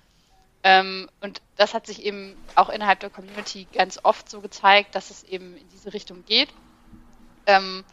Ähm, 0.66 1.10
und 1.20 1.42
das 1.56 1.74
hat 1.74 1.86
sich 1.86 2.02
eben 2.02 2.34
auch 2.54 2.70
innerhalb 2.70 2.98
der 3.00 3.10
Community 3.10 3.68
ganz 3.74 4.00
oft 4.02 4.30
so 4.30 4.40
gezeigt, 4.40 4.94
dass 4.94 5.10
es 5.10 5.22
eben 5.22 5.56
in 5.58 5.68
diese 5.68 5.92
Richtung 5.92 6.24
geht. 6.24 6.48
Ähm, 7.46 7.84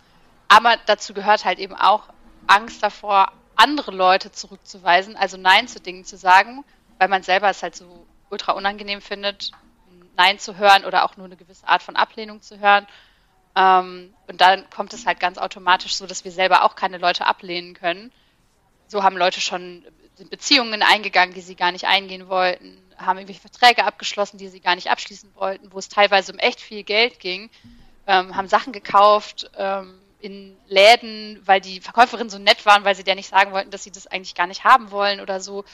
aber 0.48 0.78
dazu 0.86 1.14
gehört 1.14 1.44
halt 1.44 1.60
eben 1.60 1.76
auch 1.76 2.08
Angst 2.48 2.82
davor, 2.82 3.34
andere 3.58 3.92
Leute 3.92 4.32
zurückzuweisen, 4.32 5.18
also 5.18 5.36
Nein 5.36 5.68
zu 5.68 5.82
Dingen 5.82 6.06
zu 6.06 6.16
sagen, 6.18 6.64
weil 6.98 7.10
man 7.10 7.24
selber 7.24 7.50
es 7.50 7.62
halt 7.62 7.76
so 7.76 8.08
ultra 8.30 8.54
unangenehm 8.54 9.02
findet, 9.02 9.52
Nein 10.16 10.40
zu 10.40 10.58
hören 10.58 10.86
oder 10.86 11.04
auch 11.04 11.18
nur 11.18 11.26
eine 11.26 11.36
gewisse 11.36 11.68
Art 11.68 11.84
von 11.84 11.98
Ablehnung 11.98 12.42
zu 12.42 12.60
hören. 12.60 12.88
Ähm, 13.54 14.14
und 14.28 14.40
dann 14.40 14.70
kommt 14.70 14.94
es 14.94 15.06
halt 15.06 15.20
ganz 15.20 15.38
automatisch 15.38 15.96
so, 15.96 16.08
dass 16.08 16.24
wir 16.24 16.32
selber 16.32 16.64
auch 16.64 16.76
keine 16.76 17.00
Leute 17.00 17.26
ablehnen 17.26 17.74
können. 17.74 18.14
So 18.88 19.04
haben 19.04 19.18
Leute 19.18 19.42
schon 19.42 19.86
Beziehungen 20.30 20.82
eingegangen, 20.82 21.34
die 21.34 21.42
sie 21.42 21.56
gar 21.56 21.72
nicht 21.72 21.86
eingehen 21.86 22.28
wollten, 22.30 22.78
haben 22.98 23.18
irgendwelche 23.18 23.42
Verträge 23.42 23.84
abgeschlossen, 23.86 24.38
die 24.38 24.48
sie 24.48 24.60
gar 24.60 24.76
nicht 24.76 24.90
abschließen 24.90 25.34
wollten, 25.36 25.72
wo 25.72 25.80
es 25.80 25.90
teilweise 25.90 26.34
um 26.34 26.40
echt 26.40 26.62
viel 26.62 26.84
Geld 26.84 27.20
ging, 27.20 27.50
ähm, 28.08 28.36
haben 28.36 28.48
Sachen 28.48 28.74
gekauft 28.74 29.50
ähm, 29.58 30.00
in 30.20 30.56
Läden, 30.68 31.42
weil 31.46 31.62
die 31.62 31.82
Verkäuferinnen 31.82 32.30
so 32.30 32.38
nett 32.38 32.66
waren, 32.66 32.84
weil 32.84 32.96
sie 32.96 33.04
der 33.04 33.16
nicht 33.16 33.30
sagen 33.30 33.52
wollten, 33.52 33.72
dass 33.72 33.84
sie 33.84 33.92
das 33.92 34.08
eigentlich 34.08 34.36
gar 34.36 34.48
nicht 34.48 34.64
haben 34.64 34.92
wollen 34.92 35.20
oder 35.20 35.40
so. 35.40 35.66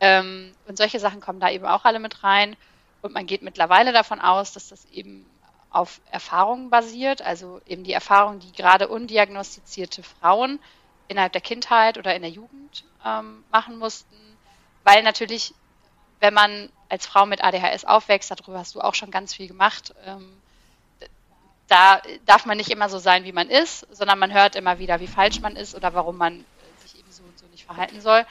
Ähm, 0.00 0.52
und 0.66 0.78
solche 0.78 1.00
Sachen 1.00 1.20
kommen 1.20 1.40
da 1.40 1.50
eben 1.50 1.66
auch 1.66 1.84
alle 1.84 1.98
mit 1.98 2.22
rein. 2.22 2.56
Und 3.02 3.14
man 3.14 3.26
geht 3.26 3.42
mittlerweile 3.42 3.92
davon 3.92 4.20
aus, 4.20 4.52
dass 4.52 4.68
das 4.68 4.84
eben 4.86 5.26
auf 5.70 6.00
Erfahrungen 6.10 6.70
basiert, 6.70 7.22
also 7.22 7.60
eben 7.66 7.84
die 7.84 7.92
Erfahrungen, 7.92 8.40
die 8.40 8.52
gerade 8.52 8.88
undiagnostizierte 8.88 10.02
Frauen 10.02 10.58
innerhalb 11.08 11.32
der 11.32 11.40
Kindheit 11.40 11.98
oder 11.98 12.14
in 12.14 12.22
der 12.22 12.30
Jugend 12.30 12.84
ähm, 13.04 13.44
machen 13.50 13.78
mussten, 13.78 14.16
weil 14.84 15.02
natürlich, 15.02 15.54
wenn 16.20 16.34
man 16.34 16.70
als 16.88 17.06
Frau 17.06 17.26
mit 17.26 17.42
ADHS 17.42 17.84
aufwächst, 17.84 18.30
darüber 18.30 18.58
hast 18.58 18.74
du 18.74 18.80
auch 18.80 18.94
schon 18.94 19.10
ganz 19.10 19.34
viel 19.34 19.48
gemacht, 19.48 19.94
ähm, 20.04 20.40
da 21.68 22.00
darf 22.26 22.46
man 22.46 22.56
nicht 22.56 22.70
immer 22.70 22.88
so 22.88 22.98
sein, 22.98 23.24
wie 23.24 23.32
man 23.32 23.50
ist, 23.50 23.86
sondern 23.90 24.18
man 24.18 24.32
hört 24.32 24.54
immer 24.54 24.78
wieder, 24.78 25.00
wie 25.00 25.08
falsch 25.08 25.40
man 25.40 25.56
ist 25.56 25.74
oder 25.74 25.94
warum 25.94 26.16
man 26.16 26.44
sich 26.82 26.98
eben 26.98 27.10
so 27.10 27.24
und 27.24 27.38
so 27.38 27.46
nicht 27.46 27.64
verhalten 27.64 28.00
soll. 28.00 28.24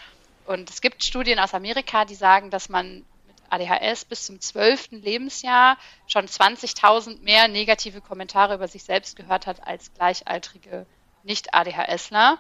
Und 0.46 0.70
es 0.70 0.82
gibt 0.82 1.04
Studien 1.04 1.40
aus 1.40 1.54
Amerika, 1.54 2.06
die 2.06 2.16
sagen, 2.16 2.50
dass 2.52 2.70
man 2.70 3.04
mit 3.28 3.36
ADHS 3.50 4.06
bis 4.06 4.26
zum 4.26 4.40
12. 4.40 4.92
Lebensjahr 4.92 5.78
schon 6.08 6.28
20.000 6.28 7.22
mehr 7.22 7.48
negative 7.48 8.00
Kommentare 8.00 8.56
über 8.56 8.68
sich 8.68 8.84
selbst 8.84 9.16
gehört 9.16 9.48
hat 9.48 9.68
als 9.68 9.94
gleichaltrige 9.94 10.86
Nicht-ADHSler. 11.24 12.38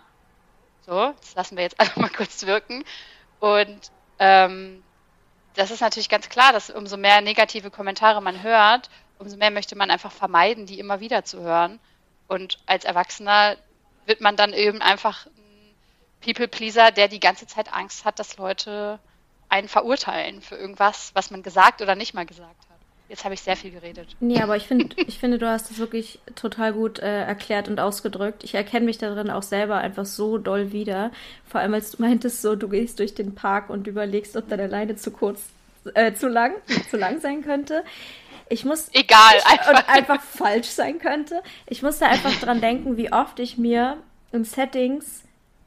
So, 0.85 1.13
das 1.19 1.35
lassen 1.35 1.57
wir 1.57 1.63
jetzt 1.63 1.79
einfach 1.79 1.97
mal 1.97 2.09
kurz 2.09 2.45
wirken. 2.45 2.83
Und 3.39 3.91
ähm, 4.19 4.83
das 5.55 5.71
ist 5.71 5.81
natürlich 5.81 6.09
ganz 6.09 6.29
klar, 6.29 6.53
dass 6.53 6.69
umso 6.69 6.97
mehr 6.97 7.21
negative 7.21 7.71
Kommentare 7.71 8.21
man 8.21 8.43
hört, 8.43 8.89
umso 9.17 9.37
mehr 9.37 9.51
möchte 9.51 9.75
man 9.75 9.89
einfach 9.89 10.11
vermeiden, 10.11 10.65
die 10.65 10.79
immer 10.79 10.99
wieder 10.99 11.23
zu 11.23 11.41
hören. 11.41 11.79
Und 12.27 12.59
als 12.65 12.85
Erwachsener 12.85 13.57
wird 14.05 14.21
man 14.21 14.35
dann 14.35 14.53
eben 14.53 14.81
einfach 14.81 15.25
ein 15.25 15.75
People-Pleaser, 16.21 16.91
der 16.91 17.07
die 17.07 17.19
ganze 17.19 17.47
Zeit 17.47 17.73
Angst 17.73 18.05
hat, 18.05 18.19
dass 18.19 18.37
Leute 18.37 18.99
einen 19.47 19.69
verurteilen 19.69 20.41
für 20.41 20.55
irgendwas, 20.55 21.11
was 21.13 21.31
man 21.31 21.43
gesagt 21.43 21.81
oder 21.81 21.95
nicht 21.95 22.13
mal 22.13 22.25
gesagt. 22.25 22.64
Jetzt 23.07 23.23
habe 23.23 23.35
ich 23.35 23.41
sehr 23.41 23.55
viel 23.55 23.71
geredet. 23.71 24.07
Nee, 24.19 24.41
aber 24.41 24.55
ich 24.55 24.63
finde, 24.63 24.89
ich 24.95 25.19
finde, 25.19 25.37
du 25.37 25.47
hast 25.47 25.69
es 25.69 25.77
wirklich 25.77 26.19
total 26.35 26.73
gut 26.73 26.99
äh, 26.99 27.23
erklärt 27.23 27.67
und 27.67 27.79
ausgedrückt. 27.79 28.43
Ich 28.43 28.55
erkenne 28.55 28.85
mich 28.85 28.97
darin 28.97 29.29
auch 29.29 29.43
selber 29.43 29.77
einfach 29.77 30.05
so 30.05 30.37
doll 30.37 30.71
wieder. 30.71 31.11
Vor 31.47 31.61
allem, 31.61 31.75
als 31.75 31.91
du 31.91 32.01
meintest, 32.01 32.41
so, 32.41 32.55
du 32.55 32.67
gehst 32.67 32.99
durch 32.99 33.13
den 33.13 33.35
Park 33.35 33.69
und 33.69 33.85
überlegst, 33.85 34.35
ob 34.35 34.49
deine 34.49 34.67
Leine 34.67 34.95
zu 34.95 35.11
kurz, 35.11 35.41
äh, 35.93 36.13
zu 36.13 36.27
lang, 36.27 36.53
zu 36.89 36.97
lang 36.97 37.21
sein 37.21 37.43
könnte. 37.43 37.83
Ich 38.49 38.65
muss. 38.65 38.89
Egal, 38.93 39.35
ich, 39.37 39.45
einfach. 39.45 39.69
Und 39.69 39.89
einfach 39.89 40.21
falsch 40.21 40.67
sein 40.67 40.97
könnte. 40.97 41.43
Ich 41.67 41.83
musste 41.83 42.07
einfach 42.07 42.33
dran 42.39 42.59
denken, 42.59 42.97
wie 42.97 43.11
oft 43.11 43.39
ich 43.39 43.57
mir 43.57 43.97
in 44.31 44.45
Settings 44.45 45.24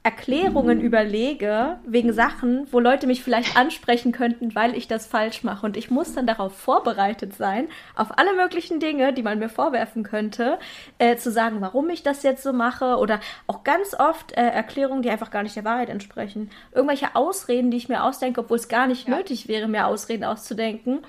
Erklärungen 0.08 0.80
überlege, 0.80 1.76
wegen 1.84 2.14
Sachen, 2.14 2.66
wo 2.72 2.80
Leute 2.80 3.06
mich 3.06 3.22
vielleicht 3.22 3.58
ansprechen 3.58 4.10
könnten, 4.10 4.54
weil 4.54 4.74
ich 4.74 4.88
das 4.88 5.06
falsch 5.06 5.44
mache. 5.44 5.66
Und 5.66 5.76
ich 5.76 5.90
muss 5.90 6.14
dann 6.14 6.26
darauf 6.26 6.56
vorbereitet 6.56 7.34
sein, 7.34 7.68
auf 7.94 8.16
alle 8.16 8.32
möglichen 8.32 8.80
Dinge, 8.80 9.12
die 9.12 9.22
man 9.22 9.38
mir 9.38 9.50
vorwerfen 9.50 10.04
könnte, 10.04 10.58
äh, 10.96 11.16
zu 11.16 11.30
sagen, 11.30 11.60
warum 11.60 11.90
ich 11.90 12.04
das 12.04 12.22
jetzt 12.22 12.42
so 12.42 12.54
mache. 12.54 12.96
Oder 12.96 13.20
auch 13.46 13.64
ganz 13.64 13.92
oft 13.92 14.32
äh, 14.32 14.40
Erklärungen, 14.40 15.02
die 15.02 15.10
einfach 15.10 15.30
gar 15.30 15.42
nicht 15.42 15.56
der 15.56 15.64
Wahrheit 15.66 15.90
entsprechen. 15.90 16.48
Irgendwelche 16.72 17.14
Ausreden, 17.14 17.70
die 17.70 17.76
ich 17.76 17.90
mir 17.90 18.02
ausdenke, 18.02 18.40
obwohl 18.40 18.56
es 18.56 18.68
gar 18.68 18.86
nicht 18.86 19.08
ja. 19.08 19.14
nötig 19.14 19.46
wäre, 19.46 19.68
mir 19.68 19.86
Ausreden 19.86 20.24
auszudenken, 20.24 21.00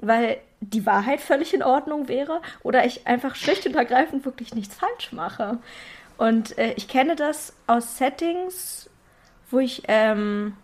weil 0.00 0.38
die 0.60 0.84
Wahrheit 0.84 1.20
völlig 1.20 1.54
in 1.54 1.62
Ordnung 1.62 2.08
wäre. 2.08 2.42
Oder 2.64 2.84
ich 2.86 3.06
einfach 3.06 3.36
schlicht 3.36 3.68
und 3.68 3.76
ergreifend 3.76 4.24
wirklich 4.24 4.52
nichts 4.52 4.74
falsch 4.74 5.12
mache. 5.12 5.58
Und 6.18 6.58
äh, 6.58 6.74
ich 6.76 6.88
kenne 6.88 7.16
das 7.16 7.54
aus 7.66 7.96
Settings, 7.96 8.90
wo 9.50 9.60
ich, 9.60 9.84
ähm, 9.86 10.54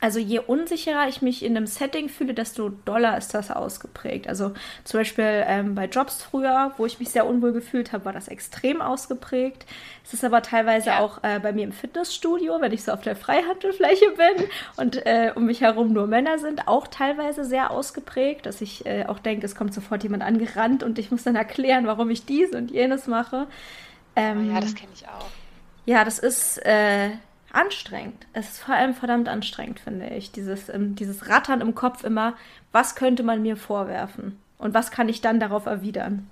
also 0.00 0.18
je 0.18 0.38
unsicherer 0.38 1.06
ich 1.06 1.20
mich 1.20 1.44
in 1.44 1.54
einem 1.54 1.66
Setting 1.66 2.08
fühle, 2.08 2.32
desto 2.32 2.70
doller 2.70 3.18
ist 3.18 3.34
das 3.34 3.50
ausgeprägt. 3.50 4.26
Also 4.26 4.54
zum 4.84 5.00
Beispiel 5.00 5.44
ähm, 5.46 5.74
bei 5.74 5.84
Jobs 5.84 6.22
früher, 6.22 6.72
wo 6.78 6.86
ich 6.86 6.98
mich 6.98 7.10
sehr 7.10 7.26
unwohl 7.26 7.52
gefühlt 7.52 7.92
habe, 7.92 8.06
war 8.06 8.14
das 8.14 8.28
extrem 8.28 8.80
ausgeprägt. 8.80 9.66
Es 10.02 10.14
ist 10.14 10.24
aber 10.24 10.40
teilweise 10.40 10.88
ja. 10.88 11.00
auch 11.00 11.22
äh, 11.22 11.38
bei 11.40 11.52
mir 11.52 11.64
im 11.64 11.72
Fitnessstudio, 11.72 12.58
wenn 12.62 12.72
ich 12.72 12.82
so 12.82 12.92
auf 12.92 13.02
der 13.02 13.16
Freihandelfläche 13.16 14.06
bin 14.16 14.48
und 14.78 15.04
äh, 15.04 15.32
um 15.34 15.44
mich 15.44 15.60
herum 15.60 15.92
nur 15.92 16.06
Männer 16.06 16.38
sind, 16.38 16.68
auch 16.68 16.86
teilweise 16.86 17.44
sehr 17.44 17.70
ausgeprägt, 17.70 18.46
dass 18.46 18.62
ich 18.62 18.86
äh, 18.86 19.04
auch 19.06 19.18
denke, 19.18 19.44
es 19.44 19.54
kommt 19.54 19.74
sofort 19.74 20.02
jemand 20.04 20.22
angerannt 20.22 20.82
und 20.82 20.98
ich 20.98 21.10
muss 21.10 21.24
dann 21.24 21.36
erklären, 21.36 21.86
warum 21.86 22.08
ich 22.08 22.24
dies 22.24 22.52
und 22.52 22.70
jenes 22.70 23.06
mache. 23.06 23.46
Ähm, 24.20 24.52
ja, 24.52 24.60
das 24.60 24.74
kenne 24.74 24.92
ich 24.94 25.06
auch. 25.08 25.26
Ja, 25.86 26.04
das 26.04 26.18
ist 26.18 26.58
äh, 26.58 27.10
anstrengend. 27.52 28.26
Es 28.32 28.50
ist 28.50 28.62
vor 28.62 28.74
allem 28.74 28.94
verdammt 28.94 29.28
anstrengend, 29.28 29.80
finde 29.80 30.08
ich. 30.08 30.30
Dieses, 30.30 30.68
ähm, 30.68 30.94
dieses 30.94 31.28
Rattern 31.28 31.60
im 31.60 31.74
Kopf 31.74 32.04
immer, 32.04 32.36
was 32.72 32.94
könnte 32.94 33.22
man 33.22 33.42
mir 33.42 33.56
vorwerfen? 33.56 34.40
Und 34.58 34.74
was 34.74 34.90
kann 34.90 35.08
ich 35.08 35.20
dann 35.20 35.40
darauf 35.40 35.66
erwidern? 35.66 36.30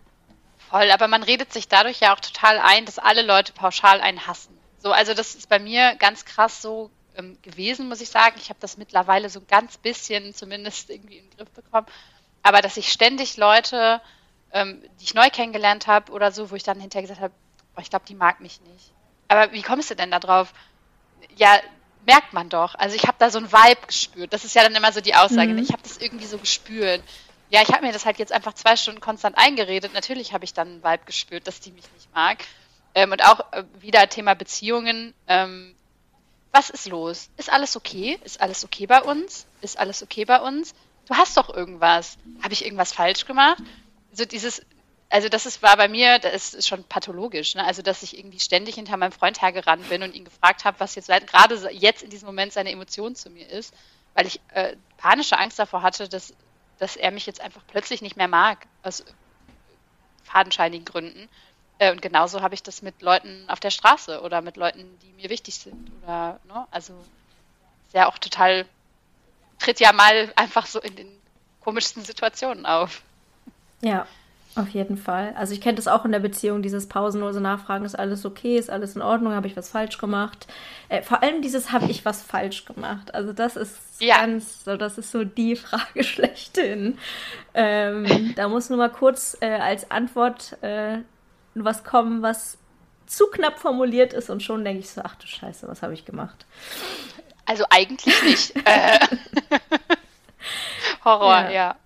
Voll, 0.69 0.91
aber 0.91 1.09
man 1.09 1.23
redet 1.23 1.53
sich 1.53 1.69
dadurch 1.69 2.01
ja 2.01 2.15
auch 2.15 2.21
total 2.21 2.59
ein, 2.59 2.85
dass 2.85 2.99
alle 2.99 3.23
Leute 3.23 3.53
pauschal 3.55 4.01
einen 4.01 4.27
hassen. 4.27 4.57
So, 4.79 4.93
also 4.93 5.15
das 5.15 5.35
ist 5.35 5.49
bei 5.49 5.59
mir 5.59 5.95
ganz 5.97 6.27
krass 6.27 6.61
so 6.61 6.91
ähm, 7.17 7.39
gewesen, 7.43 7.89
muss 7.89 8.03
ich 8.03 8.11
sagen. 8.11 8.37
Ich 8.39 8.51
habe 8.51 8.61
das 8.61 8.77
mittlerweile 8.77 9.31
so 9.31 9.41
ein 9.41 9.47
ganz 9.49 9.79
bisschen 9.79 10.35
zumindest 10.35 10.91
irgendwie 10.91 11.19
in 11.19 11.31
den 11.31 11.37
Griff 11.37 11.51
bekommen. 11.51 11.87
Aber 12.43 12.61
dass 12.61 12.77
ich 12.77 12.93
ständig 12.93 13.39
Leute, 13.39 14.01
ähm, 14.53 14.83
die 15.01 15.05
ich 15.05 15.15
neu 15.15 15.31
kennengelernt 15.31 15.87
habe 15.87 16.13
oder 16.13 16.33
so, 16.33 16.51
wo 16.51 16.55
ich 16.55 16.63
dann 16.63 16.81
hinterher 16.81 17.03
gesagt 17.03 17.21
habe, 17.21 17.35
oh, 17.79 17.81
ich 17.81 17.91
glaube, 17.91 18.05
die 18.07 18.15
mag 18.15 18.41
mich 18.41 18.61
nicht. 18.63 18.93
Aber 19.29 19.53
wie 19.53 19.63
kommst 19.63 19.91
du 19.91 19.95
denn 19.95 20.11
da 20.11 20.19
drauf? 20.19 20.53
Ja, 21.37 21.59
merkt 22.07 22.33
man 22.33 22.49
doch. 22.49 22.75
Also 22.75 22.97
ich 22.97 23.07
habe 23.07 23.17
da 23.19 23.31
so 23.31 23.39
ein 23.39 23.53
Vibe 23.53 23.87
gespürt. 23.87 24.33
Das 24.33 24.45
ist 24.45 24.55
ja 24.55 24.63
dann 24.63 24.75
immer 24.75 24.93
so 24.93 25.01
die 25.01 25.15
Aussage. 25.15 25.53
Mhm. 25.53 25.59
Ich 25.59 25.73
habe 25.73 25.83
das 25.83 25.99
irgendwie 25.99 26.27
so 26.27 26.39
gespürt. 26.39 27.03
Ja, 27.51 27.63
ich 27.63 27.69
habe 27.69 27.87
mir 27.87 27.93
das 27.93 28.05
halt 28.05 28.19
jetzt 28.19 28.33
einfach 28.33 28.55
zwei 28.55 28.77
Stunden 28.77 29.01
konstant 29.01 29.39
eingeredet. 29.39 29.95
Natürlich 29.95 30.33
habe 30.33 30.45
ich 30.45 30.53
dann 30.53 30.69
einen 30.69 30.85
Vibe 30.85 31.05
gespürt, 31.07 31.47
dass 31.47 31.61
die 31.61 31.73
mich 31.73 31.85
nicht 31.95 32.13
mag. 32.15 32.39
Ähm, 32.95 33.13
und 33.13 33.25
auch 33.25 33.41
äh, 33.53 33.65
wieder 33.81 34.09
Thema 34.09 34.35
Beziehungen. 34.35 35.15
Ähm, 35.27 35.75
was 36.53 36.71
ist 36.71 36.87
los? 36.87 37.31
Ist 37.37 37.53
alles 37.53 37.77
okay? 37.77 38.19
Ist 38.25 38.41
alles 38.41 38.65
okay 38.65 38.87
bei 38.87 39.03
uns? 39.03 39.47
Ist 39.61 39.79
alles 39.79 40.03
okay 40.03 40.25
bei 40.25 40.41
uns? 40.41 40.75
Du 41.07 41.15
hast 41.15 41.37
doch 41.37 41.55
irgendwas. 41.55 42.19
Habe 42.43 42.53
ich 42.53 42.65
irgendwas 42.65 42.93
falsch 42.93 43.27
gemacht? 43.27 43.63
So 44.13 44.25
dieses, 44.25 44.63
also 45.11 45.29
das 45.29 45.47
ist, 45.47 45.63
war 45.63 45.77
bei 45.77 45.89
mir, 45.89 46.19
das 46.19 46.53
ist 46.53 46.69
schon 46.69 46.85
pathologisch, 46.85 47.55
ne? 47.55 47.65
also 47.65 47.81
dass 47.81 48.03
ich 48.03 48.19
irgendwie 48.19 48.41
ständig 48.41 48.75
hinter 48.75 48.97
meinem 48.97 49.13
Freund 49.13 49.41
hergerannt 49.41 49.89
bin 49.89 50.03
und 50.03 50.15
ihn 50.15 50.25
gefragt 50.25 50.65
habe, 50.65 50.81
was 50.81 50.95
jetzt 50.95 51.09
gerade 51.09 51.55
jetzt 51.73 52.03
in 52.03 52.11
diesem 52.11 52.27
Moment 52.27 52.53
seine 52.53 52.71
Emotion 52.71 53.15
zu 53.15 53.31
mir 53.31 53.49
ist, 53.49 53.75
weil 54.15 54.27
ich 54.27 54.41
äh, 54.53 54.77
panische 54.99 55.39
Angst 55.39 55.59
davor 55.59 55.83
hatte, 55.83 56.09
dass, 56.09 56.35
dass 56.79 56.97
er 56.97 57.11
mich 57.11 57.25
jetzt 57.25 57.41
einfach 57.41 57.63
plötzlich 57.69 58.03
nicht 58.03 58.17
mehr 58.17 58.29
mag, 58.29 58.67
aus 58.83 59.05
fadenscheinigen 60.25 60.85
Gründen. 60.85 61.29
Äh, 61.79 61.91
und 61.93 62.03
genauso 62.03 62.43
habe 62.43 62.55
ich 62.55 62.63
das 62.63 62.83
mit 62.83 63.01
Leuten 63.01 63.49
auf 63.49 63.61
der 63.61 63.71
Straße 63.71 64.21
oder 64.21 64.43
mit 64.43 64.59
Leuten, 64.59 64.99
die 65.03 65.13
mir 65.13 65.31
wichtig 65.31 65.55
sind. 65.55 65.91
Oder, 66.03 66.39
ne? 66.47 66.67
Also 66.71 66.93
ist 67.87 67.95
ja 67.95 68.09
auch 68.09 68.19
total, 68.19 68.67
tritt 69.59 69.81
ja 69.81 69.93
mal 69.95 70.31
einfach 70.37 70.67
so 70.67 70.81
in 70.81 70.97
den 70.97 71.21
komischsten 71.61 72.05
Situationen 72.05 72.67
auf. 72.67 73.03
Ja, 73.81 74.07
auf 74.55 74.69
jeden 74.71 74.97
Fall. 74.97 75.35
Also 75.37 75.53
ich 75.53 75.61
kenne 75.61 75.77
das 75.77 75.89
auch 75.89 76.05
in 76.05 76.13
der 76.13 76.19
Beziehung, 76.19 76.63
dieses 76.63 76.89
pausenlose 76.89 77.41
Nachfragen, 77.41 77.85
ist 77.85 77.99
alles 77.99 78.25
okay, 78.25 78.57
ist 78.57 78.71
alles 78.71 78.97
in 78.97 79.03
Ordnung, 79.03 79.33
habe 79.33 79.47
ich 79.47 79.57
was 79.57 79.69
falsch 79.69 79.99
gemacht. 79.99 80.47
Äh, 80.89 81.03
vor 81.03 81.23
allem 81.23 81.43
dieses 81.43 81.71
habe 81.71 81.87
ich 81.87 82.05
was 82.05 82.23
falsch 82.23 82.65
gemacht. 82.65 83.15
Also 83.15 83.33
das 83.33 83.57
ist 83.57 83.79
ja. 84.01 84.19
ganz, 84.19 84.65
so 84.65 84.77
das 84.77 84.99
ist 84.99 85.11
so 85.11 85.25
die 85.25 85.57
Frage 85.57 86.03
schlechthin. 86.03 86.99
Ähm, 87.55 88.33
da 88.37 88.49
muss 88.49 88.69
nur 88.69 88.79
mal 88.79 88.91
kurz 88.91 89.37
äh, 89.41 89.47
als 89.47 89.91
Antwort 89.91 90.61
äh, 90.63 90.99
was 91.55 91.85
kommen, 91.85 92.23
was 92.23 92.59
zu 93.07 93.27
knapp 93.27 93.59
formuliert 93.59 94.13
ist 94.13 94.29
und 94.29 94.43
schon 94.43 94.65
denke 94.65 94.81
ich 94.81 94.91
so, 94.91 95.01
ach 95.03 95.15
du 95.17 95.27
Scheiße, 95.27 95.67
was 95.69 95.83
habe 95.83 95.95
ich 95.95 96.05
gemacht? 96.05 96.47
Also 97.47 97.65
eigentlich 97.71 98.23
nicht. 98.23 98.55
Äh. 98.65 98.99
Horror, 101.05 101.45
ja. 101.45 101.51
ja 101.51 101.77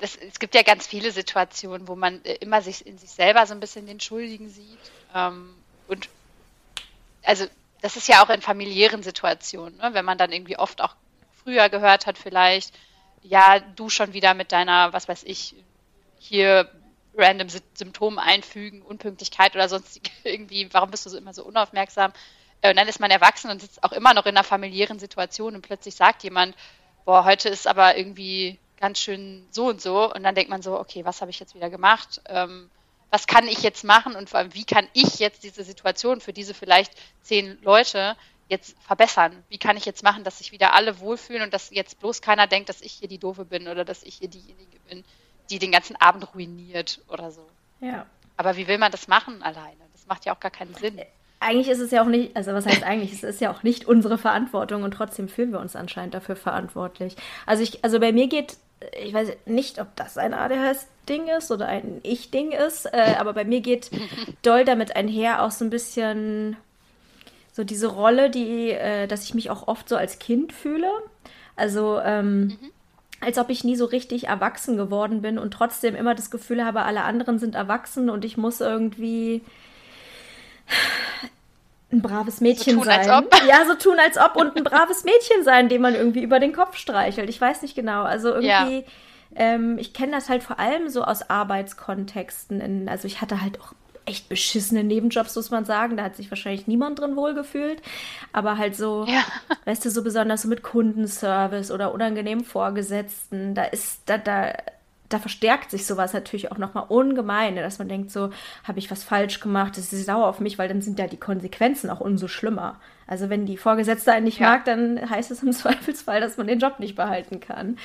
das, 0.00 0.16
es 0.16 0.38
gibt 0.38 0.54
ja 0.54 0.62
ganz 0.62 0.86
viele 0.86 1.12
Situationen, 1.12 1.88
wo 1.88 1.94
man 1.94 2.24
äh, 2.24 2.34
immer 2.34 2.62
sich 2.62 2.86
in 2.86 2.98
sich 2.98 3.10
selber 3.10 3.46
so 3.46 3.54
ein 3.54 3.60
bisschen 3.60 3.86
den 3.86 4.00
Schuldigen 4.00 4.48
sieht. 4.48 4.78
Ähm, 5.14 5.54
und 5.88 6.08
also 7.22 7.46
das 7.82 7.96
ist 7.96 8.08
ja 8.08 8.24
auch 8.24 8.30
in 8.30 8.42
familiären 8.42 9.02
Situationen, 9.02 9.76
ne? 9.78 9.90
wenn 9.92 10.04
man 10.04 10.18
dann 10.18 10.32
irgendwie 10.32 10.58
oft 10.58 10.80
auch 10.82 10.94
früher 11.42 11.68
gehört 11.68 12.06
hat, 12.06 12.18
vielleicht, 12.18 12.74
ja, 13.22 13.60
du 13.60 13.88
schon 13.88 14.12
wieder 14.12 14.34
mit 14.34 14.52
deiner, 14.52 14.92
was 14.92 15.08
weiß 15.08 15.24
ich, 15.24 15.54
hier 16.18 16.70
random 17.16 17.48
Symptom 17.74 18.18
einfügen, 18.18 18.82
Unpünktlichkeit 18.82 19.54
oder 19.54 19.68
sonst 19.68 20.00
irgendwie, 20.24 20.72
warum 20.72 20.90
bist 20.90 21.06
du 21.06 21.10
so 21.10 21.18
immer 21.18 21.34
so 21.34 21.44
unaufmerksam? 21.44 22.12
Äh, 22.62 22.70
und 22.70 22.76
dann 22.76 22.88
ist 22.88 23.00
man 23.00 23.10
erwachsen 23.10 23.50
und 23.50 23.60
sitzt 23.60 23.82
auch 23.82 23.92
immer 23.92 24.14
noch 24.14 24.26
in 24.26 24.36
einer 24.36 24.44
familiären 24.44 24.98
Situation 24.98 25.54
und 25.54 25.62
plötzlich 25.62 25.94
sagt 25.94 26.22
jemand, 26.22 26.54
boah, 27.04 27.24
heute 27.24 27.48
ist 27.48 27.66
aber 27.66 27.96
irgendwie 27.96 28.58
ganz 28.80 28.98
schön 28.98 29.46
so 29.50 29.68
und 29.68 29.80
so. 29.80 30.12
Und 30.12 30.22
dann 30.24 30.34
denkt 30.34 30.50
man 30.50 30.62
so, 30.62 30.78
okay, 30.78 31.04
was 31.04 31.20
habe 31.20 31.30
ich 31.30 31.38
jetzt 31.38 31.54
wieder 31.54 31.70
gemacht? 31.70 32.20
Ähm, 32.26 32.70
was 33.10 33.26
kann 33.26 33.46
ich 33.46 33.62
jetzt 33.62 33.84
machen 33.84 34.14
und 34.14 34.30
vor 34.30 34.38
allem, 34.38 34.54
wie 34.54 34.64
kann 34.64 34.86
ich 34.92 35.18
jetzt 35.18 35.42
diese 35.42 35.64
Situation 35.64 36.20
für 36.20 36.32
diese 36.32 36.54
vielleicht 36.54 36.92
zehn 37.22 37.58
Leute 37.62 38.16
jetzt 38.48 38.76
verbessern? 38.82 39.44
Wie 39.48 39.58
kann 39.58 39.76
ich 39.76 39.84
jetzt 39.84 40.04
machen, 40.04 40.24
dass 40.24 40.38
sich 40.38 40.52
wieder 40.52 40.74
alle 40.74 41.00
wohlfühlen 41.00 41.42
und 41.42 41.52
dass 41.52 41.70
jetzt 41.70 41.98
bloß 41.98 42.22
keiner 42.22 42.46
denkt, 42.46 42.68
dass 42.68 42.80
ich 42.80 42.92
hier 42.92 43.08
die 43.08 43.18
Doofe 43.18 43.44
bin 43.44 43.68
oder 43.68 43.84
dass 43.84 44.02
ich 44.04 44.16
hier 44.16 44.28
diejenige 44.28 44.78
bin, 44.88 45.04
die 45.50 45.58
den 45.58 45.72
ganzen 45.72 45.96
Abend 45.96 46.34
ruiniert 46.34 47.00
oder 47.08 47.32
so. 47.32 47.44
Ja. 47.80 48.06
Aber 48.36 48.56
wie 48.56 48.68
will 48.68 48.78
man 48.78 48.92
das 48.92 49.08
machen 49.08 49.42
alleine? 49.42 49.80
Das 49.92 50.06
macht 50.06 50.24
ja 50.24 50.34
auch 50.34 50.40
gar 50.40 50.52
keinen 50.52 50.74
Sinn. 50.74 51.00
Eigentlich 51.40 51.68
ist 51.68 51.80
es 51.80 51.90
ja 51.90 52.02
auch 52.02 52.06
nicht, 52.06 52.36
also 52.36 52.52
was 52.52 52.66
heißt 52.66 52.82
eigentlich, 52.84 53.12
es 53.12 53.22
ist 53.22 53.40
ja 53.40 53.50
auch 53.50 53.62
nicht 53.62 53.86
unsere 53.86 54.18
Verantwortung 54.18 54.82
und 54.82 54.92
trotzdem 54.92 55.28
fühlen 55.28 55.52
wir 55.52 55.60
uns 55.60 55.74
anscheinend 55.74 56.14
dafür 56.14 56.36
verantwortlich. 56.36 57.16
Also 57.46 57.62
ich, 57.62 57.82
also 57.82 57.98
bei 57.98 58.12
mir 58.12 58.28
geht 58.28 58.58
ich 59.00 59.12
weiß 59.12 59.30
nicht, 59.46 59.80
ob 59.80 59.94
das 59.96 60.18
ein 60.18 60.34
ADHS-Ding 60.34 61.28
ist 61.28 61.50
oder 61.50 61.66
ein 61.66 62.00
Ich-Ding 62.02 62.52
ist, 62.52 62.86
äh, 62.86 63.14
aber 63.18 63.32
bei 63.32 63.44
mir 63.44 63.60
geht 63.60 63.90
doll 64.42 64.64
damit 64.64 64.96
einher 64.96 65.42
auch 65.42 65.50
so 65.50 65.64
ein 65.64 65.70
bisschen 65.70 66.56
so 67.52 67.64
diese 67.64 67.88
Rolle, 67.88 68.30
die, 68.30 68.70
äh, 68.70 69.06
dass 69.06 69.24
ich 69.24 69.34
mich 69.34 69.50
auch 69.50 69.68
oft 69.68 69.88
so 69.88 69.96
als 69.96 70.18
Kind 70.18 70.52
fühle. 70.52 70.88
Also, 71.56 72.00
ähm, 72.00 72.42
mhm. 72.42 72.58
als 73.20 73.38
ob 73.38 73.50
ich 73.50 73.64
nie 73.64 73.76
so 73.76 73.84
richtig 73.84 74.28
erwachsen 74.28 74.76
geworden 74.76 75.20
bin 75.20 75.38
und 75.38 75.50
trotzdem 75.52 75.94
immer 75.94 76.14
das 76.14 76.30
Gefühl 76.30 76.64
habe, 76.64 76.82
alle 76.82 77.02
anderen 77.02 77.38
sind 77.38 77.54
erwachsen 77.54 78.08
und 78.08 78.24
ich 78.24 78.36
muss 78.36 78.60
irgendwie 78.60 79.42
ein 81.92 82.02
braves 82.02 82.40
Mädchen 82.40 82.74
so 82.74 82.80
tun, 82.80 82.84
sein. 82.84 83.10
Als 83.10 83.24
ob. 83.24 83.34
Ja, 83.48 83.64
so 83.66 83.74
tun 83.74 83.98
als 83.98 84.16
ob 84.16 84.36
und 84.36 84.56
ein 84.56 84.64
braves 84.64 85.04
Mädchen 85.04 85.42
sein, 85.42 85.68
dem 85.68 85.82
man 85.82 85.94
irgendwie 85.94 86.22
über 86.22 86.38
den 86.38 86.52
Kopf 86.52 86.76
streichelt. 86.76 87.28
Ich 87.28 87.40
weiß 87.40 87.62
nicht 87.62 87.74
genau. 87.74 88.02
Also 88.02 88.28
irgendwie, 88.28 88.78
ja. 88.78 88.82
ähm, 89.34 89.78
ich 89.78 89.92
kenne 89.92 90.12
das 90.12 90.28
halt 90.28 90.42
vor 90.42 90.58
allem 90.58 90.88
so 90.88 91.02
aus 91.02 91.28
Arbeitskontexten. 91.28 92.60
In, 92.60 92.88
also 92.88 93.06
ich 93.06 93.20
hatte 93.20 93.40
halt 93.40 93.60
auch 93.60 93.74
echt 94.06 94.28
beschissene 94.28 94.84
Nebenjobs, 94.84 95.36
muss 95.36 95.50
man 95.50 95.64
sagen. 95.64 95.96
Da 95.96 96.04
hat 96.04 96.16
sich 96.16 96.30
wahrscheinlich 96.30 96.66
niemand 96.66 96.98
drin 97.00 97.16
wohlgefühlt. 97.16 97.82
Aber 98.32 98.58
halt 98.58 98.76
so, 98.76 99.06
ja. 99.08 99.24
weißt 99.64 99.84
du, 99.84 99.90
so 99.90 100.02
besonders 100.02 100.42
so 100.42 100.48
mit 100.48 100.62
Kundenservice 100.62 101.70
oder 101.70 101.92
unangenehmen 101.92 102.44
Vorgesetzten, 102.44 103.54
da 103.54 103.64
ist, 103.64 104.02
da, 104.06 104.18
da, 104.18 104.52
da 105.10 105.18
verstärkt 105.18 105.70
sich 105.70 105.86
sowas 105.86 106.12
natürlich 106.12 106.50
auch 106.50 106.58
nochmal 106.58 106.86
ungemein, 106.88 107.54
ne? 107.54 107.62
dass 107.62 107.78
man 107.78 107.88
denkt, 107.88 108.10
so, 108.10 108.30
habe 108.64 108.78
ich 108.78 108.90
was 108.90 109.04
falsch 109.04 109.40
gemacht, 109.40 109.76
das 109.76 109.92
ist 109.92 110.06
sauer 110.06 110.26
auf 110.26 110.40
mich, 110.40 110.58
weil 110.58 110.68
dann 110.68 110.80
sind 110.80 110.98
ja 110.98 111.06
die 111.06 111.18
Konsequenzen 111.18 111.90
auch 111.90 112.00
umso 112.00 112.28
schlimmer. 112.28 112.80
Also 113.06 113.28
wenn 113.28 113.44
die 113.44 113.56
Vorgesetzte 113.56 114.12
einen 114.12 114.24
nicht 114.24 114.38
ja. 114.38 114.50
mag, 114.50 114.64
dann 114.64 115.10
heißt 115.10 115.30
es 115.30 115.42
im 115.42 115.52
Zweifelsfall, 115.52 116.20
dass 116.20 116.36
man 116.36 116.46
den 116.46 116.60
Job 116.60 116.78
nicht 116.78 116.94
behalten 116.94 117.40
kann. 117.40 117.76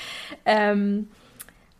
Ähm, 0.46 1.10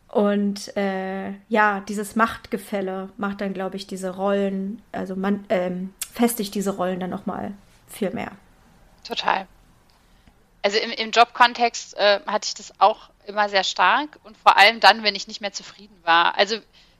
und 0.10 0.76
äh, 0.78 1.34
ja, 1.48 1.82
dieses 1.82 2.16
Machtgefälle 2.16 3.10
macht 3.18 3.42
dann, 3.42 3.54
glaube 3.54 3.76
ich, 3.76 3.86
diese 3.86 4.16
Rollen, 4.16 4.82
also 4.92 5.16
man 5.16 5.46
ähm, 5.50 5.94
festigt 6.14 6.56
diese 6.56 6.76
Rollen 6.76 7.00
dann 7.00 7.10
nochmal 7.10 7.52
viel 7.88 8.12
mehr. 8.12 8.32
Total. 9.04 9.46
Also 10.66 10.78
im, 10.80 10.92
im 10.92 11.12
Jobkontext 11.12 11.96
äh, 11.96 12.20
hatte 12.26 12.48
ich 12.48 12.56
das 12.56 12.80
auch 12.80 13.10
immer 13.26 13.50
sehr 13.50 13.64
stark 13.64 14.20
und 14.24 14.38
vor 14.38 14.58
allem 14.58 14.80
dann, 14.80 15.04
wenn 15.04 15.16
ich 15.16 15.28
nicht 15.28 15.42
mehr 15.42 15.54
zufrieden 15.54 15.98
war. 16.04 16.38
Also 16.38 16.58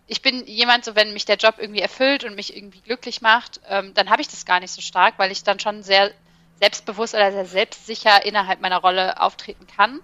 ich 0.08 0.22
bin 0.22 0.46
jemand, 0.46 0.86
so 0.86 0.96
wenn 0.96 1.14
mich 1.14 1.26
der 1.26 1.38
Job 1.38 1.56
irgendwie 1.58 1.82
erfüllt 1.82 2.24
und 2.24 2.36
mich 2.36 2.56
irgendwie 2.56 2.82
glücklich 2.82 3.22
macht, 3.22 3.60
ähm, 3.68 3.94
dann 3.96 4.10
habe 4.10 4.22
ich 4.22 4.28
das 4.28 4.46
gar 4.46 4.60
nicht 4.60 4.72
so 4.72 4.82
stark, 4.82 5.16
weil 5.18 5.32
ich 5.32 5.44
dann 5.44 5.60
schon 5.60 5.84
sehr 5.84 6.12
selbstbewusst 6.60 7.16
oder 7.16 7.32
sehr 7.32 7.46
selbstsicher 7.46 8.24
innerhalb 8.26 8.62
meiner 8.62 8.78
Rolle 8.78 9.20
auftreten 9.20 9.68
kann 9.68 10.00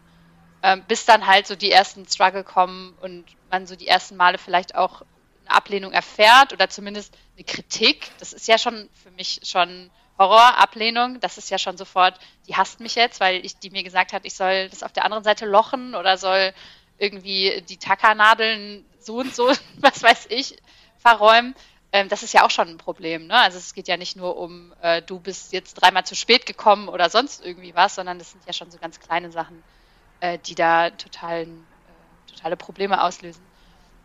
ähm, 0.64 0.84
bis 0.88 1.06
dann 1.06 1.28
halt 1.28 1.48
so 1.48 1.56
die 1.56 1.72
ersten 1.72 2.08
Struggle 2.08 2.44
kommen 2.44 2.96
und 3.02 3.26
man 3.50 3.66
so 3.68 3.76
die 3.76 3.88
ersten 3.88 4.16
Male 4.16 4.38
vielleicht 4.38 4.76
auch 4.76 5.02
eine 5.46 5.56
Ablehnung 5.56 5.92
erfährt 5.92 6.54
oder 6.54 6.70
zumindest 6.70 7.18
eine 7.36 7.44
Kritik. 7.44 8.12
Das 8.20 8.34
ist 8.34 8.48
ja 8.48 8.58
schon 8.58 8.90
für 9.04 9.12
mich 9.12 9.42
schon 9.44 9.90
Horror, 10.22 10.60
Ablehnung. 10.60 11.20
Das 11.20 11.40
ist 11.40 11.50
ja 11.50 11.58
schon 11.58 11.78
sofort, 11.78 12.20
die 12.48 12.56
hasst 12.56 12.80
mich 12.80 12.94
jetzt, 12.94 13.20
weil 13.20 13.44
ich 13.44 13.58
die 13.58 13.72
mir 13.72 13.84
gesagt 13.84 14.14
hat, 14.14 14.24
ich 14.24 14.36
soll 14.36 14.70
das 14.70 14.84
auf 14.84 14.94
der 14.94 15.04
anderen 15.04 15.24
Seite 15.24 15.48
lochen 15.48 15.96
oder 15.96 16.18
soll 16.18 16.54
irgendwie 17.00 17.64
die 17.68 17.78
Tackernadeln 17.78 18.86
so 19.00 19.18
und 19.18 19.36
so, 19.36 19.52
was 19.78 20.04
weiß 20.04 20.28
ich, 20.30 20.58
verräumen. 21.00 21.56
Ähm, 21.92 22.08
das 22.08 22.22
ist 22.22 22.34
ja 22.34 22.46
auch 22.46 22.52
schon 22.52 22.70
ein 22.70 22.78
Problem. 22.78 23.28
Ne? 23.28 23.36
Also 23.36 23.58
es 23.58 23.74
geht 23.74 23.88
ja 23.88 23.98
nicht 23.98 24.16
nur 24.16 24.38
um, 24.38 24.74
äh, 24.82 25.02
du 25.02 25.20
bist 25.20 25.54
jetzt 25.54 25.74
dreimal 25.74 26.06
zu 26.06 26.16
spät 26.16 26.46
gekommen 26.46 26.88
oder 26.88 27.10
sonst 27.10 27.44
irgendwie 27.44 27.74
was, 27.74 27.96
sondern 27.96 28.20
das 28.20 28.32
sind 28.32 28.46
ja 28.46 28.54
schon 28.54 28.70
so 28.70 28.78
ganz 28.78 29.00
kleine 29.00 29.32
Sachen, 29.32 29.64
äh, 30.20 30.38
die 30.38 30.54
da 30.54 30.92
totalen, 30.92 31.66
äh, 32.28 32.32
totale 32.32 32.58
Probleme 32.58 33.04
auslösen. 33.04 33.44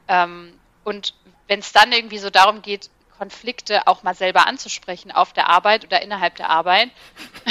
Ähm, 0.09 0.59
und 0.83 1.15
wenn 1.47 1.61
es 1.61 1.73
dann 1.73 1.93
irgendwie 1.93 2.19
so 2.19 2.31
darum 2.31 2.63
geht, 2.63 2.89
Konflikte 3.19 3.87
auch 3.87 4.03
mal 4.03 4.15
selber 4.15 4.47
anzusprechen 4.47 5.11
auf 5.11 5.33
der 5.33 5.49
Arbeit 5.49 5.85
oder 5.85 6.03
innerhalb 6.03 6.37
der 6.37 6.51
Arbeit, 6.51 6.91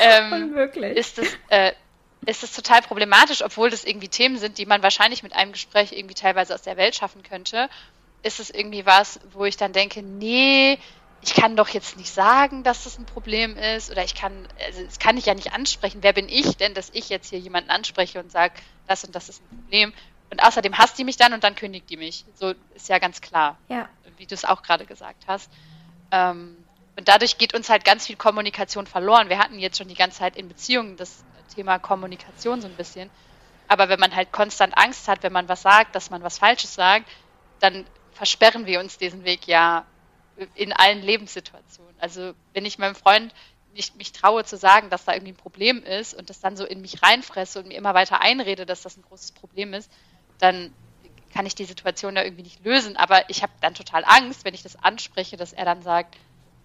ähm, 0.00 0.54
ist 0.94 1.18
es 1.18 1.36
äh, 1.48 1.72
ist 2.26 2.42
es 2.42 2.52
total 2.52 2.82
problematisch, 2.82 3.42
obwohl 3.42 3.70
das 3.70 3.84
irgendwie 3.84 4.08
Themen 4.08 4.38
sind, 4.38 4.58
die 4.58 4.66
man 4.66 4.82
wahrscheinlich 4.82 5.22
mit 5.22 5.34
einem 5.34 5.52
Gespräch 5.52 5.92
irgendwie 5.92 6.14
teilweise 6.14 6.54
aus 6.54 6.62
der 6.62 6.76
Welt 6.76 6.94
schaffen 6.94 7.22
könnte. 7.22 7.68
Ist 8.22 8.40
es 8.40 8.50
irgendwie 8.50 8.84
was, 8.84 9.20
wo 9.32 9.46
ich 9.46 9.56
dann 9.56 9.72
denke, 9.72 10.02
nee, 10.02 10.78
ich 11.22 11.34
kann 11.34 11.56
doch 11.56 11.68
jetzt 11.68 11.96
nicht 11.96 12.12
sagen, 12.12 12.62
dass 12.62 12.84
das 12.84 12.98
ein 12.98 13.06
Problem 13.06 13.56
ist 13.56 13.90
oder 13.90 14.04
ich 14.04 14.14
kann, 14.14 14.48
also 14.64 14.82
das 14.82 14.98
kann 14.98 15.16
ich 15.16 15.26
ja 15.26 15.34
nicht 15.34 15.52
ansprechen. 15.52 16.02
Wer 16.02 16.12
bin 16.12 16.28
ich 16.28 16.56
denn, 16.56 16.74
dass 16.74 16.90
ich 16.92 17.08
jetzt 17.08 17.30
hier 17.30 17.38
jemanden 17.38 17.70
anspreche 17.70 18.20
und 18.20 18.30
sage, 18.30 18.54
das 18.86 19.04
und 19.04 19.14
das 19.14 19.28
ist 19.28 19.42
ein 19.42 19.62
Problem? 19.62 19.92
Und 20.30 20.42
außerdem 20.42 20.78
hasst 20.78 20.98
die 20.98 21.04
mich 21.04 21.16
dann 21.16 21.32
und 21.32 21.42
dann 21.42 21.54
kündigt 21.54 21.90
die 21.90 21.96
mich. 21.96 22.24
So 22.34 22.54
ist 22.74 22.88
ja 22.88 22.98
ganz 22.98 23.20
klar, 23.20 23.58
ja. 23.68 23.88
wie 24.16 24.26
du 24.26 24.34
es 24.34 24.44
auch 24.44 24.62
gerade 24.62 24.86
gesagt 24.86 25.24
hast. 25.26 25.50
Ähm, 26.12 26.56
und 26.96 27.08
dadurch 27.08 27.38
geht 27.38 27.54
uns 27.54 27.68
halt 27.68 27.84
ganz 27.84 28.06
viel 28.06 28.16
Kommunikation 28.16 28.86
verloren. 28.86 29.28
Wir 29.28 29.38
hatten 29.38 29.58
jetzt 29.58 29.78
schon 29.78 29.88
die 29.88 29.94
ganze 29.94 30.18
Zeit 30.18 30.36
in 30.36 30.48
Beziehungen 30.48 30.96
das 30.96 31.24
Thema 31.54 31.78
Kommunikation 31.78 32.60
so 32.60 32.68
ein 32.68 32.74
bisschen. 32.74 33.10
Aber 33.68 33.88
wenn 33.88 34.00
man 34.00 34.14
halt 34.14 34.32
konstant 34.32 34.76
Angst 34.76 35.08
hat, 35.08 35.22
wenn 35.22 35.32
man 35.32 35.48
was 35.48 35.62
sagt, 35.62 35.94
dass 35.94 36.10
man 36.10 36.22
was 36.22 36.38
Falsches 36.38 36.74
sagt, 36.74 37.08
dann 37.60 37.86
versperren 38.12 38.66
wir 38.66 38.80
uns 38.80 38.98
diesen 38.98 39.24
Weg 39.24 39.46
ja 39.46 39.84
in 40.54 40.72
allen 40.72 41.02
Lebenssituationen. 41.02 41.94
Also 41.98 42.34
wenn 42.52 42.64
ich 42.64 42.78
meinem 42.78 42.94
Freund 42.94 43.32
nicht 43.72 43.96
mich 43.96 44.12
traue 44.12 44.44
zu 44.44 44.56
sagen, 44.56 44.90
dass 44.90 45.04
da 45.04 45.12
irgendwie 45.12 45.32
ein 45.32 45.36
Problem 45.36 45.82
ist 45.82 46.14
und 46.14 46.30
das 46.30 46.40
dann 46.40 46.56
so 46.56 46.64
in 46.64 46.80
mich 46.80 47.02
reinfresse 47.02 47.60
und 47.60 47.68
mir 47.68 47.76
immer 47.76 47.94
weiter 47.94 48.20
einrede, 48.20 48.66
dass 48.66 48.82
das 48.82 48.96
ein 48.96 49.02
großes 49.02 49.32
Problem 49.32 49.74
ist, 49.74 49.90
dann 50.40 50.72
kann 51.32 51.46
ich 51.46 51.54
die 51.54 51.64
Situation 51.64 52.14
da 52.14 52.24
irgendwie 52.24 52.42
nicht 52.42 52.64
lösen. 52.64 52.96
Aber 52.96 53.28
ich 53.28 53.42
habe 53.42 53.52
dann 53.60 53.74
total 53.74 54.04
Angst, 54.04 54.44
wenn 54.44 54.54
ich 54.54 54.62
das 54.62 54.82
anspreche, 54.82 55.36
dass 55.36 55.52
er 55.52 55.64
dann 55.64 55.82
sagt, 55.82 56.16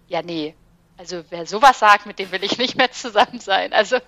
ja, 0.08 0.22
nee, 0.22 0.54
also 0.96 1.22
wer 1.30 1.46
sowas 1.46 1.78
sagt, 1.78 2.06
mit 2.06 2.18
dem 2.18 2.32
will 2.32 2.42
ich 2.42 2.58
nicht 2.58 2.76
mehr 2.76 2.90
zusammen 2.90 3.40
sein. 3.40 3.72
Also 3.72 3.98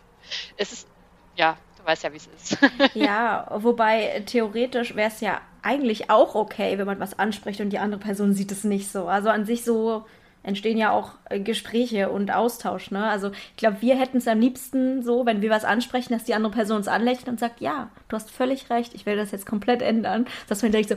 es 0.56 0.72
ist, 0.72 0.88
ja, 1.36 1.56
du 1.78 1.84
weißt 1.84 2.04
ja, 2.04 2.12
wie 2.12 2.16
es 2.16 2.26
ist. 2.26 2.58
ja, 2.94 3.46
wobei 3.50 4.22
theoretisch 4.26 4.94
wäre 4.96 5.10
es 5.10 5.20
ja 5.20 5.40
eigentlich 5.62 6.10
auch 6.10 6.34
okay, 6.34 6.78
wenn 6.78 6.86
man 6.86 7.00
was 7.00 7.18
anspricht 7.18 7.60
und 7.60 7.70
die 7.70 7.78
andere 7.78 8.00
Person 8.00 8.32
sieht 8.34 8.52
es 8.52 8.64
nicht 8.64 8.90
so. 8.90 9.06
Also 9.06 9.28
an 9.28 9.44
sich 9.44 9.64
so 9.64 10.06
entstehen 10.42 10.78
ja 10.78 10.90
auch 10.90 11.12
äh, 11.28 11.40
Gespräche 11.40 12.08
und 12.08 12.30
Austausch. 12.30 12.90
Ne? 12.90 13.04
Also 13.04 13.30
ich 13.30 13.56
glaube, 13.56 13.78
wir 13.80 13.96
hätten 13.96 14.18
es 14.18 14.28
am 14.28 14.40
liebsten 14.40 15.02
so, 15.02 15.26
wenn 15.26 15.42
wir 15.42 15.50
was 15.50 15.64
ansprechen, 15.64 16.12
dass 16.12 16.24
die 16.24 16.34
andere 16.34 16.52
Person 16.52 16.78
uns 16.78 16.88
anlächelt 16.88 17.28
und 17.28 17.40
sagt, 17.40 17.60
ja, 17.60 17.90
du 18.08 18.16
hast 18.16 18.30
völlig 18.30 18.70
recht, 18.70 18.94
ich 18.94 19.06
will 19.06 19.16
das 19.16 19.30
jetzt 19.30 19.46
komplett 19.46 19.82
ändern. 19.82 20.26
Dass 20.48 20.62
man 20.62 20.72
denkt 20.72 20.88
so, 20.88 20.96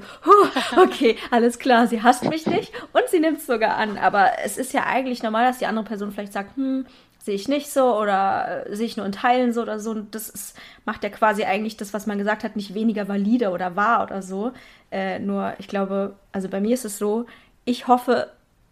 okay, 0.81 1.17
alles 1.31 1.59
klar, 1.59 1.87
sie 1.87 2.01
hasst 2.01 2.23
mich 2.29 2.45
nicht 2.45 2.71
und 2.93 3.03
sie 3.09 3.19
nimmt 3.19 3.39
es 3.39 3.47
sogar 3.47 3.75
an. 3.77 3.97
Aber 3.97 4.31
es 4.43 4.57
ist 4.57 4.73
ja 4.73 4.85
eigentlich 4.85 5.23
normal, 5.23 5.45
dass 5.45 5.57
die 5.57 5.65
andere 5.65 5.85
Person 5.85 6.11
vielleicht 6.11 6.33
sagt, 6.33 6.55
hm, 6.55 6.85
sehe 7.23 7.35
ich 7.35 7.47
nicht 7.47 7.69
so 7.69 7.97
oder 7.97 8.65
äh, 8.67 8.75
sehe 8.75 8.87
ich 8.87 8.97
nur 8.97 9.05
in 9.05 9.11
Teilen 9.11 9.53
so 9.53 9.61
oder 9.61 9.79
so. 9.79 9.91
Und 9.91 10.15
das 10.15 10.29
ist, 10.29 10.57
macht 10.85 11.03
ja 11.03 11.09
quasi 11.09 11.43
eigentlich 11.43 11.77
das, 11.77 11.93
was 11.93 12.07
man 12.07 12.17
gesagt 12.17 12.43
hat, 12.43 12.55
nicht 12.55 12.73
weniger 12.73 13.07
valide 13.07 13.51
oder 13.51 13.75
wahr 13.75 14.03
oder 14.03 14.21
so. 14.21 14.51
Äh, 14.91 15.19
nur, 15.19 15.53
ich 15.59 15.67
glaube, 15.67 16.15
also 16.31 16.49
bei 16.49 16.59
mir 16.59 16.73
ist 16.73 16.85
es 16.85 16.97
so, 16.97 17.25
ich 17.65 17.87
hoffe 17.87 18.31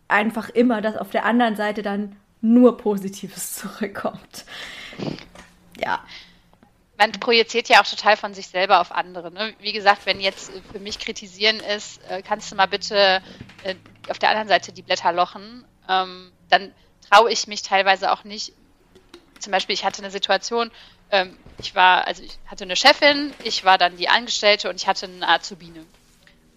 einfach 0.09 0.49
immer, 0.49 0.81
dass 0.81 0.97
auf 0.97 1.11
der 1.11 1.25
anderen 1.25 1.55
Seite 1.55 1.81
dann 1.81 2.15
nur 2.41 2.77
Positives 2.77 3.55
zurückkommt. 3.59 4.45
Ja. 5.77 6.03
Man 6.97 7.13
projiziert 7.13 7.69
ja 7.69 7.81
auch 7.81 7.87
total 7.87 8.17
von 8.17 8.33
sich 8.33 8.47
selber 8.47 8.81
auf 8.81 8.91
andere. 8.91 9.31
Ne? 9.31 9.53
Wie 9.59 9.71
gesagt, 9.71 10.05
wenn 10.05 10.19
jetzt 10.19 10.51
für 10.69 10.79
mich 10.79 10.99
kritisieren 10.99 11.61
ist, 11.61 12.01
äh, 12.09 12.21
kannst 12.21 12.51
du 12.51 12.57
mal 12.57 12.65
bitte 12.65 13.21
äh, 13.63 13.75
auf 14.09 14.19
der 14.19 14.29
anderen 14.29 14.49
Seite 14.49 14.73
die 14.73 14.81
Blätter 14.81 15.13
lochen, 15.13 15.63
ähm, 15.87 16.33
dann 16.49 16.73
traue 17.09 17.31
ich 17.31 17.47
mich 17.47 17.61
teilweise 17.61 18.11
auch 18.11 18.25
nicht. 18.25 18.51
Zum 19.39 19.51
Beispiel, 19.51 19.73
ich 19.73 19.85
hatte 19.85 20.01
eine 20.01 20.11
Situation, 20.11 20.71
ähm, 21.11 21.37
ich 21.57 21.73
war, 21.73 22.05
also 22.05 22.21
ich 22.21 22.37
hatte 22.47 22.65
eine 22.65 22.75
Chefin, 22.75 23.33
ich 23.45 23.63
war 23.63 23.77
dann 23.77 23.95
die 23.95 24.09
Angestellte 24.09 24.69
und 24.69 24.75
ich 24.75 24.87
hatte 24.87 25.05
eine 25.05 25.27
Azubine. 25.27 25.85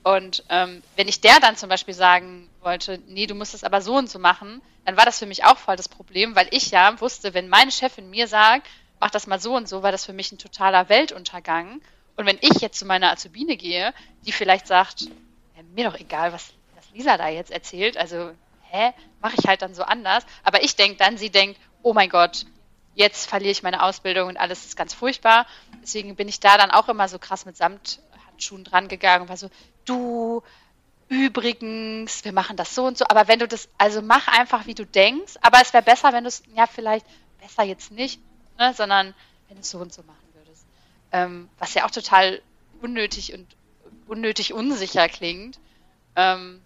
Und 0.02 0.44
ähm, 0.48 0.82
wenn 0.96 1.08
ich 1.08 1.20
der 1.20 1.38
dann 1.40 1.56
zum 1.56 1.68
Beispiel 1.68 1.94
sagen 1.94 2.48
wollte, 2.60 2.98
nee, 3.06 3.26
du 3.26 3.34
musst 3.34 3.54
es 3.54 3.64
aber 3.64 3.80
so 3.80 3.96
und 3.96 4.10
so 4.10 4.18
machen, 4.18 4.60
dann 4.84 4.96
war 4.96 5.04
das 5.04 5.18
für 5.18 5.26
mich 5.26 5.44
auch 5.44 5.58
voll 5.58 5.76
das 5.76 5.88
Problem, 5.88 6.34
weil 6.34 6.48
ich 6.50 6.70
ja 6.70 7.00
wusste, 7.00 7.34
wenn 7.34 7.48
meine 7.48 7.70
Chefin 7.70 8.10
mir 8.10 8.26
sagt, 8.26 8.66
mach 9.00 9.10
das 9.10 9.26
mal 9.26 9.40
so 9.40 9.54
und 9.54 9.68
so, 9.68 9.82
war 9.82 9.92
das 9.92 10.04
für 10.04 10.12
mich 10.12 10.32
ein 10.32 10.38
totaler 10.38 10.88
Weltuntergang. 10.88 11.80
Und 12.16 12.26
wenn 12.26 12.38
ich 12.40 12.60
jetzt 12.60 12.78
zu 12.78 12.84
meiner 12.84 13.10
Azubine 13.10 13.56
gehe, 13.56 13.94
die 14.26 14.32
vielleicht 14.32 14.66
sagt, 14.66 15.02
ja, 15.02 15.62
mir 15.74 15.88
doch 15.90 15.98
egal, 15.98 16.32
was, 16.32 16.52
was 16.74 16.90
Lisa 16.92 17.16
da 17.16 17.28
jetzt 17.28 17.50
erzählt, 17.50 17.96
also 17.96 18.32
hä, 18.70 18.92
mache 19.20 19.36
ich 19.38 19.46
halt 19.46 19.62
dann 19.62 19.74
so 19.74 19.82
anders. 19.82 20.24
Aber 20.42 20.62
ich 20.62 20.76
denke 20.76 20.98
dann, 20.98 21.16
sie 21.16 21.30
denkt, 21.30 21.60
oh 21.82 21.94
mein 21.94 22.08
Gott, 22.08 22.46
jetzt 22.94 23.28
verliere 23.28 23.52
ich 23.52 23.62
meine 23.62 23.82
Ausbildung 23.82 24.28
und 24.28 24.36
alles 24.36 24.64
ist 24.66 24.76
ganz 24.76 24.94
furchtbar. 24.94 25.46
Deswegen 25.82 26.16
bin 26.16 26.28
ich 26.28 26.40
da 26.40 26.58
dann 26.58 26.70
auch 26.70 26.88
immer 26.88 27.08
so 27.08 27.18
krass 27.18 27.44
mit 27.44 27.56
Samthandschuhen 27.56 28.64
dran 28.64 28.88
gegangen 28.88 29.22
und 29.22 29.28
war 29.28 29.36
so, 29.36 29.48
du, 29.84 30.42
übrigens, 31.09 32.24
wir 32.24 32.32
machen 32.32 32.56
das 32.56 32.74
so 32.74 32.84
und 32.84 32.98
so. 32.98 33.04
Aber 33.09 33.28
wenn 33.28 33.38
du 33.38 33.48
das, 33.48 33.68
also 33.78 34.02
mach 34.02 34.28
einfach, 34.28 34.66
wie 34.66 34.74
du 34.74 34.86
denkst. 34.86 35.34
Aber 35.42 35.59
es 35.60 35.72
wäre 35.72 35.82
besser, 35.82 36.12
wenn 36.12 36.24
du 36.24 36.28
es, 36.28 36.42
ja, 36.54 36.66
vielleicht 36.66 37.06
besser 37.40 37.64
jetzt 37.64 37.90
nicht, 37.90 38.20
ne, 38.59 38.72
sondern 38.74 39.14
wenn 39.48 39.56
du 39.56 39.60
es 39.60 39.70
so 39.70 39.78
und 39.78 39.92
so 39.92 40.02
machen 40.02 40.26
würdest. 40.34 40.64
Ähm, 41.12 41.48
was 41.59 41.74
ja 41.74 41.84
auch 41.84 41.90
total 41.90 42.40
unnötig 42.80 43.34
und 43.34 43.46
unnötig 44.06 44.52
unsicher 44.52 45.09
klingt. 45.09 45.59
Ähm, 46.16 46.60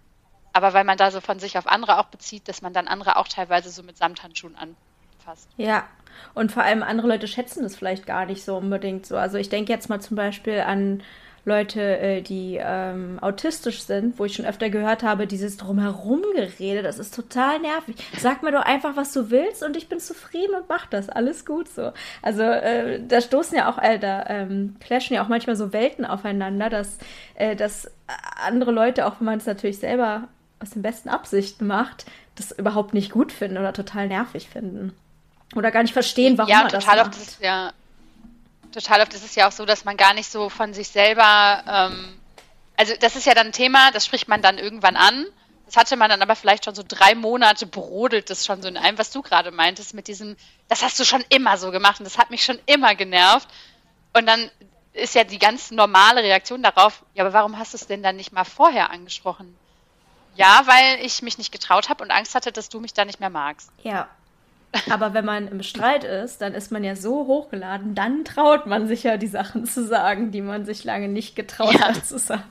aber 0.53 0.73
weil 0.73 0.83
man 0.83 0.97
da 0.97 1.11
so 1.11 1.21
von 1.21 1.39
sich 1.39 1.57
auf 1.57 1.67
andere 1.67 1.99
auch 1.99 2.07
bezieht, 2.07 2.47
dass 2.47 2.61
man 2.61 2.73
dann 2.73 2.87
andere 2.87 3.17
auch 3.17 3.27
teilweise 3.27 3.69
so 3.69 3.83
mit 3.83 3.97
Samthandschuhen 3.97 4.55
anfasst. 4.55 5.47
Ja, 5.57 5.87
und 6.33 6.51
vor 6.51 6.63
allem 6.63 6.83
andere 6.83 7.07
Leute 7.07 7.27
schätzen 7.27 7.63
das 7.63 7.75
vielleicht 7.75 8.05
gar 8.05 8.25
nicht 8.25 8.43
so 8.43 8.57
unbedingt 8.57 9.05
so. 9.05 9.17
Also 9.17 9.37
ich 9.37 9.49
denke 9.49 9.71
jetzt 9.71 9.89
mal 9.89 10.01
zum 10.01 10.17
Beispiel 10.17 10.61
an 10.61 11.03
Leute, 11.47 11.97
äh, 11.99 12.21
die 12.21 12.59
ähm, 12.61 13.19
autistisch 13.21 13.81
sind, 13.83 14.19
wo 14.19 14.25
ich 14.25 14.35
schon 14.35 14.45
öfter 14.45 14.69
gehört 14.69 15.01
habe, 15.01 15.27
dieses 15.27 15.55
drumherum 15.55 16.21
gerede, 16.35 16.83
das 16.83 16.99
ist 16.99 17.15
total 17.15 17.59
nervig. 17.59 17.95
Sag 18.19 18.43
mir 18.43 18.51
doch 18.51 18.63
einfach, 18.63 18.97
was 18.97 19.13
du 19.13 19.31
willst 19.31 19.63
und 19.63 19.77
ich 19.77 19.87
bin 19.87 20.01
zufrieden 20.01 20.53
und 20.55 20.67
mach 20.67 20.87
das. 20.87 21.07
Alles 21.07 21.45
gut 21.45 21.69
so. 21.69 21.93
Also 22.21 22.41
äh, 22.41 22.99
da 23.07 23.21
stoßen 23.21 23.57
ja 23.57 23.71
auch, 23.71 23.81
äh, 23.81 23.97
da 23.97 24.25
ähm, 24.27 24.75
clashen 24.81 25.15
ja 25.15 25.23
auch 25.23 25.29
manchmal 25.29 25.55
so 25.55 25.71
Welten 25.71 26.03
aufeinander, 26.03 26.69
dass, 26.69 26.97
äh, 27.35 27.55
dass 27.55 27.89
andere 28.45 28.71
Leute, 28.71 29.05
auch 29.05 29.21
wenn 29.21 29.25
man 29.25 29.37
es 29.37 29.45
natürlich 29.45 29.79
selber 29.79 30.27
aus 30.59 30.71
den 30.71 30.81
besten 30.81 31.07
Absichten 31.07 31.65
macht, 31.65 32.05
das 32.35 32.51
überhaupt 32.51 32.93
nicht 32.93 33.11
gut 33.11 33.31
finden 33.31 33.57
oder 33.57 33.71
total 33.71 34.09
nervig 34.09 34.49
finden. 34.49 34.93
Oder 35.55 35.71
gar 35.71 35.81
nicht 35.81 35.93
verstehen, 35.93 36.37
warum 36.37 36.51
ja, 36.51 36.63
man 36.63 36.71
das 36.71 36.85
macht. 36.85 36.99
Oft 36.99 37.15
ist, 37.15 37.39
ja, 37.41 37.71
total 38.77 39.01
oft 39.01 39.13
ist 39.13 39.25
es 39.25 39.35
ja 39.35 39.47
auch 39.47 39.51
so, 39.51 39.65
dass 39.65 39.85
man 39.85 39.97
gar 39.97 40.13
nicht 40.13 40.31
so 40.31 40.49
von 40.49 40.73
sich 40.73 40.89
selber, 40.89 41.63
ähm, 41.67 42.19
also 42.75 42.93
das 42.99 43.15
ist 43.15 43.25
ja 43.25 43.33
dann 43.33 43.47
ein 43.47 43.53
Thema, 43.53 43.91
das 43.91 44.05
spricht 44.05 44.27
man 44.27 44.41
dann 44.41 44.57
irgendwann 44.57 44.95
an. 44.95 45.25
Das 45.65 45.75
hatte 45.75 45.97
man 45.97 46.09
dann 46.09 46.21
aber 46.21 46.35
vielleicht 46.35 46.63
schon 46.63 46.75
so 46.75 46.83
drei 46.87 47.13
Monate 47.13 47.65
brodelt 47.65 48.29
das 48.29 48.45
schon 48.45 48.61
so 48.61 48.69
in 48.69 48.77
einem, 48.77 48.97
was 48.97 49.11
du 49.11 49.21
gerade 49.21 49.51
meintest, 49.51 49.93
mit 49.93 50.07
diesem, 50.07 50.37
das 50.69 50.81
hast 50.81 50.97
du 50.99 51.03
schon 51.03 51.25
immer 51.29 51.57
so 51.57 51.71
gemacht 51.71 51.99
und 51.99 52.05
das 52.05 52.17
hat 52.17 52.29
mich 52.29 52.45
schon 52.45 52.59
immer 52.67 52.95
genervt. 52.95 53.49
Und 54.13 54.27
dann 54.27 54.49
ist 54.93 55.15
ja 55.15 55.23
die 55.25 55.39
ganz 55.39 55.71
normale 55.71 56.23
Reaktion 56.23 56.63
darauf, 56.63 57.03
ja, 57.15 57.23
aber 57.23 57.33
warum 57.33 57.59
hast 57.59 57.73
du 57.73 57.77
es 57.77 57.87
denn 57.87 58.01
dann 58.01 58.15
nicht 58.15 58.31
mal 58.31 58.45
vorher 58.45 58.91
angesprochen? 58.91 59.57
Ja, 60.35 60.61
weil 60.65 61.03
ich 61.03 61.21
mich 61.21 61.37
nicht 61.37 61.51
getraut 61.51 61.89
habe 61.89 62.03
und 62.03 62.11
Angst 62.11 62.35
hatte, 62.35 62.51
dass 62.51 62.69
du 62.69 62.79
mich 62.79 62.93
da 62.93 63.03
nicht 63.03 63.19
mehr 63.19 63.29
magst. 63.29 63.69
Ja, 63.83 64.07
aber 64.89 65.13
wenn 65.13 65.25
man 65.25 65.47
im 65.47 65.63
Streit 65.63 66.03
ist, 66.03 66.41
dann 66.41 66.53
ist 66.53 66.71
man 66.71 66.83
ja 66.83 66.95
so 66.95 67.27
hochgeladen, 67.27 67.95
dann 67.95 68.25
traut 68.25 68.65
man 68.65 68.87
sich 68.87 69.03
ja 69.03 69.17
die 69.17 69.27
Sachen 69.27 69.65
zu 69.65 69.85
sagen, 69.85 70.31
die 70.31 70.41
man 70.41 70.65
sich 70.65 70.83
lange 70.83 71.07
nicht 71.07 71.35
getraut 71.35 71.73
ja. 71.73 71.87
hat 71.87 72.05
zu 72.05 72.19
sagen. 72.19 72.43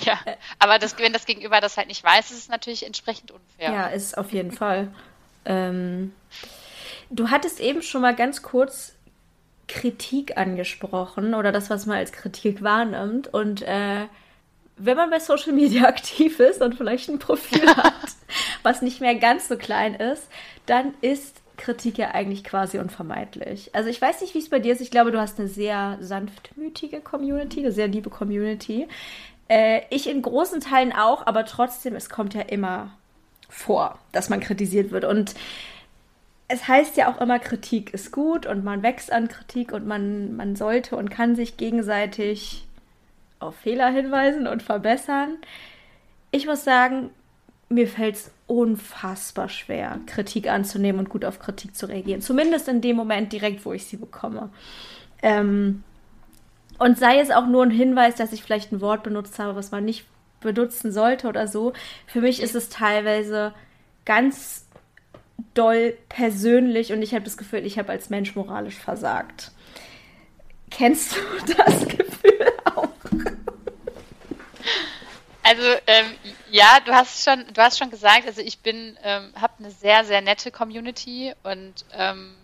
Ja, 0.00 0.18
aber 0.58 0.78
das, 0.78 0.98
wenn 0.98 1.12
das 1.12 1.26
Gegenüber 1.26 1.60
das 1.60 1.76
halt 1.76 1.88
nicht 1.88 2.02
weiß, 2.02 2.30
ist 2.30 2.38
es 2.38 2.48
natürlich 2.48 2.84
entsprechend 2.84 3.30
unfair. 3.30 3.72
Ja, 3.72 3.86
ist 3.86 4.18
auf 4.18 4.32
jeden 4.32 4.52
Fall. 4.52 4.88
Ähm, 5.44 6.12
du 7.10 7.30
hattest 7.30 7.60
eben 7.60 7.82
schon 7.82 8.02
mal 8.02 8.14
ganz 8.14 8.42
kurz 8.42 8.94
Kritik 9.68 10.36
angesprochen 10.36 11.34
oder 11.34 11.52
das, 11.52 11.70
was 11.70 11.86
man 11.86 11.98
als 11.98 12.12
Kritik 12.12 12.62
wahrnimmt. 12.62 13.32
Und 13.32 13.62
äh, 13.62 14.06
wenn 14.76 14.96
man 14.96 15.10
bei 15.10 15.20
Social 15.20 15.52
Media 15.52 15.84
aktiv 15.88 16.40
ist 16.40 16.60
und 16.60 16.74
vielleicht 16.74 17.08
ein 17.08 17.18
Profil 17.18 17.66
hat, 17.66 17.94
was 18.62 18.82
nicht 18.82 19.00
mehr 19.00 19.14
ganz 19.14 19.48
so 19.48 19.56
klein 19.56 19.94
ist, 19.94 20.28
dann 20.66 20.94
ist 21.00 21.40
Kritik 21.56 21.98
ja 21.98 22.10
eigentlich 22.12 22.42
quasi 22.42 22.78
unvermeidlich. 22.78 23.70
Also 23.74 23.88
ich 23.88 24.00
weiß 24.00 24.20
nicht, 24.20 24.34
wie 24.34 24.38
es 24.38 24.50
bei 24.50 24.58
dir 24.58 24.72
ist. 24.72 24.80
Ich 24.80 24.90
glaube, 24.90 25.12
du 25.12 25.20
hast 25.20 25.38
eine 25.38 25.48
sehr 25.48 25.98
sanftmütige 26.00 27.00
Community, 27.00 27.60
eine 27.60 27.72
sehr 27.72 27.86
liebe 27.86 28.10
Community. 28.10 28.88
Äh, 29.48 29.82
ich 29.90 30.08
in 30.08 30.22
großen 30.22 30.60
Teilen 30.60 30.92
auch, 30.92 31.26
aber 31.26 31.44
trotzdem, 31.44 31.94
es 31.94 32.10
kommt 32.10 32.34
ja 32.34 32.40
immer 32.40 32.90
vor, 33.48 33.98
dass 34.10 34.30
man 34.30 34.40
kritisiert 34.40 34.90
wird. 34.90 35.04
Und 35.04 35.34
es 36.48 36.66
heißt 36.66 36.96
ja 36.96 37.12
auch 37.12 37.20
immer, 37.20 37.38
Kritik 37.38 37.94
ist 37.94 38.10
gut 38.10 38.46
und 38.46 38.64
man 38.64 38.82
wächst 38.82 39.12
an 39.12 39.28
Kritik 39.28 39.72
und 39.72 39.86
man, 39.86 40.34
man 40.36 40.56
sollte 40.56 40.96
und 40.96 41.10
kann 41.10 41.36
sich 41.36 41.56
gegenseitig 41.56 42.63
auf 43.38 43.56
Fehler 43.56 43.88
hinweisen 43.90 44.46
und 44.46 44.62
verbessern. 44.62 45.38
Ich 46.30 46.46
muss 46.46 46.64
sagen, 46.64 47.10
mir 47.68 47.88
fällt 47.88 48.16
es 48.16 48.30
unfassbar 48.46 49.48
schwer, 49.48 49.98
Kritik 50.06 50.48
anzunehmen 50.48 51.00
und 51.00 51.08
gut 51.08 51.24
auf 51.24 51.38
Kritik 51.38 51.74
zu 51.74 51.86
reagieren. 51.86 52.20
Zumindest 52.20 52.68
in 52.68 52.80
dem 52.80 52.96
Moment 52.96 53.32
direkt, 53.32 53.64
wo 53.64 53.72
ich 53.72 53.86
sie 53.86 53.96
bekomme. 53.96 54.50
Ähm, 55.22 55.82
und 56.78 56.98
sei 56.98 57.20
es 57.20 57.30
auch 57.30 57.46
nur 57.46 57.62
ein 57.62 57.70
Hinweis, 57.70 58.16
dass 58.16 58.32
ich 58.32 58.42
vielleicht 58.42 58.72
ein 58.72 58.80
Wort 58.80 59.02
benutzt 59.02 59.38
habe, 59.38 59.56
was 59.56 59.70
man 59.70 59.84
nicht 59.84 60.04
benutzen 60.40 60.92
sollte 60.92 61.28
oder 61.28 61.48
so. 61.48 61.72
Für 62.06 62.20
mich 62.20 62.42
ist 62.42 62.54
es 62.54 62.68
teilweise 62.68 63.54
ganz 64.04 64.66
doll 65.54 65.96
persönlich 66.08 66.92
und 66.92 67.02
ich 67.02 67.14
habe 67.14 67.24
das 67.24 67.36
Gefühl, 67.36 67.64
ich 67.66 67.78
habe 67.78 67.90
als 67.90 68.10
Mensch 68.10 68.34
moralisch 68.36 68.76
versagt. 68.76 69.52
Kennst 70.70 71.16
du 71.16 71.54
das 71.56 71.88
Gefühl? 71.88 72.52
Also 75.44 75.62
ähm, 75.86 76.06
ja, 76.50 76.80
du 76.84 76.92
hast 76.92 77.22
schon, 77.22 77.44
du 77.52 77.60
hast 77.60 77.78
schon 77.78 77.90
gesagt, 77.90 78.26
also 78.26 78.40
ich 78.40 78.60
bin, 78.60 78.98
ähm, 79.02 79.30
habe 79.38 79.52
eine 79.58 79.70
sehr, 79.70 80.04
sehr 80.06 80.22
nette 80.22 80.50
Community 80.50 81.34
und 81.42 81.84
ähm, 81.92 82.34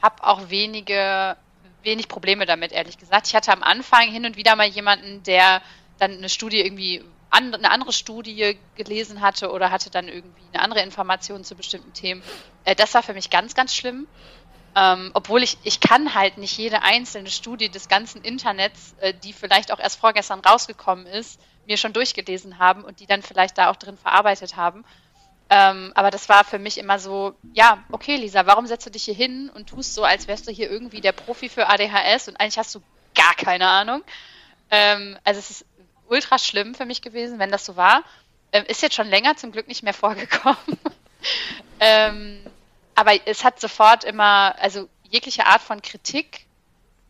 habe 0.00 0.24
auch 0.24 0.48
wenige, 0.48 1.36
wenig 1.82 2.08
Probleme 2.08 2.46
damit, 2.46 2.72
ehrlich 2.72 2.96
gesagt. 2.96 3.26
Ich 3.26 3.34
hatte 3.34 3.52
am 3.52 3.62
Anfang 3.62 4.10
hin 4.10 4.24
und 4.24 4.38
wieder 4.38 4.56
mal 4.56 4.66
jemanden, 4.66 5.22
der 5.22 5.60
dann 5.98 6.12
eine 6.12 6.30
Studie 6.30 6.60
irgendwie 6.60 7.04
an, 7.28 7.54
eine 7.54 7.70
andere 7.70 7.92
Studie 7.92 8.58
gelesen 8.74 9.20
hatte 9.20 9.50
oder 9.52 9.70
hatte 9.70 9.90
dann 9.90 10.08
irgendwie 10.08 10.42
eine 10.54 10.62
andere 10.62 10.80
Information 10.80 11.44
zu 11.44 11.54
bestimmten 11.54 11.92
Themen. 11.92 12.22
Äh, 12.64 12.74
das 12.74 12.94
war 12.94 13.02
für 13.02 13.12
mich 13.12 13.28
ganz, 13.28 13.54
ganz 13.54 13.74
schlimm. 13.74 14.06
Ähm, 14.74 15.10
obwohl 15.12 15.42
ich, 15.42 15.58
ich 15.64 15.80
kann 15.80 16.14
halt 16.14 16.38
nicht 16.38 16.56
jede 16.56 16.82
einzelne 16.82 17.28
Studie 17.28 17.68
des 17.68 17.88
ganzen 17.88 18.22
Internets, 18.22 18.94
äh, 19.00 19.12
die 19.12 19.34
vielleicht 19.34 19.72
auch 19.72 19.80
erst 19.80 20.00
vorgestern 20.00 20.40
rausgekommen 20.40 21.06
ist, 21.06 21.38
mir 21.70 21.76
schon 21.76 21.92
durchgelesen 21.92 22.58
haben 22.58 22.82
und 22.84 22.98
die 22.98 23.06
dann 23.06 23.22
vielleicht 23.22 23.56
da 23.56 23.70
auch 23.70 23.76
drin 23.76 23.96
verarbeitet 23.96 24.56
haben. 24.56 24.84
Ähm, 25.48 25.92
aber 25.94 26.10
das 26.10 26.28
war 26.28 26.44
für 26.44 26.58
mich 26.58 26.78
immer 26.78 26.98
so, 26.98 27.34
ja, 27.54 27.82
okay, 27.92 28.16
Lisa, 28.16 28.44
warum 28.46 28.66
setzt 28.66 28.86
du 28.86 28.90
dich 28.90 29.04
hier 29.04 29.14
hin 29.14 29.50
und 29.54 29.68
tust 29.68 29.94
so, 29.94 30.02
als 30.02 30.26
wärst 30.26 30.48
du 30.48 30.52
hier 30.52 30.68
irgendwie 30.68 31.00
der 31.00 31.12
Profi 31.12 31.48
für 31.48 31.68
ADHS 31.68 32.26
und 32.26 32.40
eigentlich 32.40 32.58
hast 32.58 32.74
du 32.74 32.82
gar 33.14 33.34
keine 33.34 33.68
Ahnung. 33.68 34.02
Ähm, 34.70 35.16
also 35.22 35.38
es 35.38 35.50
ist 35.50 35.66
ultra 36.08 36.40
schlimm 36.40 36.74
für 36.74 36.86
mich 36.86 37.02
gewesen, 37.02 37.38
wenn 37.38 37.52
das 37.52 37.64
so 37.64 37.76
war. 37.76 38.02
Ähm, 38.52 38.64
ist 38.66 38.82
jetzt 38.82 38.96
schon 38.96 39.08
länger 39.08 39.36
zum 39.36 39.52
Glück 39.52 39.68
nicht 39.68 39.84
mehr 39.84 39.94
vorgekommen. 40.04 40.78
ähm, 41.78 42.40
aber 42.96 43.12
es 43.26 43.44
hat 43.44 43.60
sofort 43.60 44.02
immer, 44.02 44.56
also 44.58 44.88
jegliche 45.08 45.46
Art 45.46 45.62
von 45.62 45.82
Kritik 45.82 46.46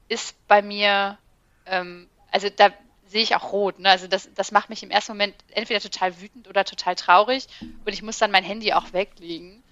ist 0.09 0.35
bei 0.49 0.61
mir, 0.61 1.16
ähm, 1.65 2.09
also 2.31 2.51
da 2.51 2.70
sehe 3.11 3.23
ich 3.23 3.35
auch 3.35 3.53
rot. 3.53 3.78
Ne? 3.78 3.91
Also 3.91 4.07
das, 4.07 4.28
das 4.35 4.53
macht 4.53 4.70
mich 4.70 4.82
im 4.82 4.91
ersten 4.91 5.12
Moment 5.12 5.35
entweder 5.51 5.81
total 5.81 6.20
wütend 6.20 6.49
oder 6.49 6.65
total 6.65 6.95
traurig 6.95 7.47
und 7.61 7.93
ich 7.93 8.03
muss 8.03 8.19
dann 8.19 8.31
mein 8.31 8.45
Handy 8.45 8.73
auch 8.73 8.93
weglegen. 8.93 9.62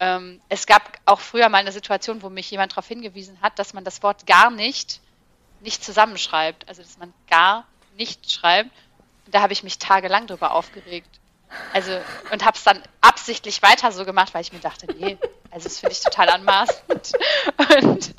Ähm, 0.00 0.40
es 0.48 0.66
gab 0.66 0.98
auch 1.04 1.20
früher 1.20 1.48
mal 1.48 1.58
eine 1.58 1.72
Situation, 1.72 2.22
wo 2.22 2.30
mich 2.30 2.50
jemand 2.50 2.72
darauf 2.72 2.88
hingewiesen 2.88 3.40
hat, 3.40 3.58
dass 3.58 3.74
man 3.74 3.84
das 3.84 4.02
Wort 4.02 4.26
gar 4.26 4.50
nicht 4.50 5.00
nicht 5.60 5.84
zusammenschreibt. 5.84 6.68
Also 6.68 6.82
dass 6.82 6.98
man 6.98 7.12
gar 7.28 7.66
nicht 7.96 8.30
schreibt. 8.30 8.70
Und 9.26 9.34
da 9.34 9.42
habe 9.42 9.52
ich 9.52 9.62
mich 9.62 9.78
tagelang 9.78 10.26
drüber 10.26 10.52
aufgeregt. 10.54 11.20
Also, 11.72 12.00
und 12.30 12.44
habe 12.44 12.56
es 12.56 12.62
dann 12.62 12.80
absichtlich 13.00 13.60
weiter 13.62 13.90
so 13.90 14.04
gemacht, 14.04 14.34
weil 14.34 14.42
ich 14.42 14.52
mir 14.52 14.60
dachte, 14.60 14.86
nee, 14.98 15.18
also 15.50 15.64
das 15.64 15.80
finde 15.80 15.92
ich 15.92 16.00
total 16.00 16.28
anmaßend. 16.28 17.12
Und, 17.82 18.14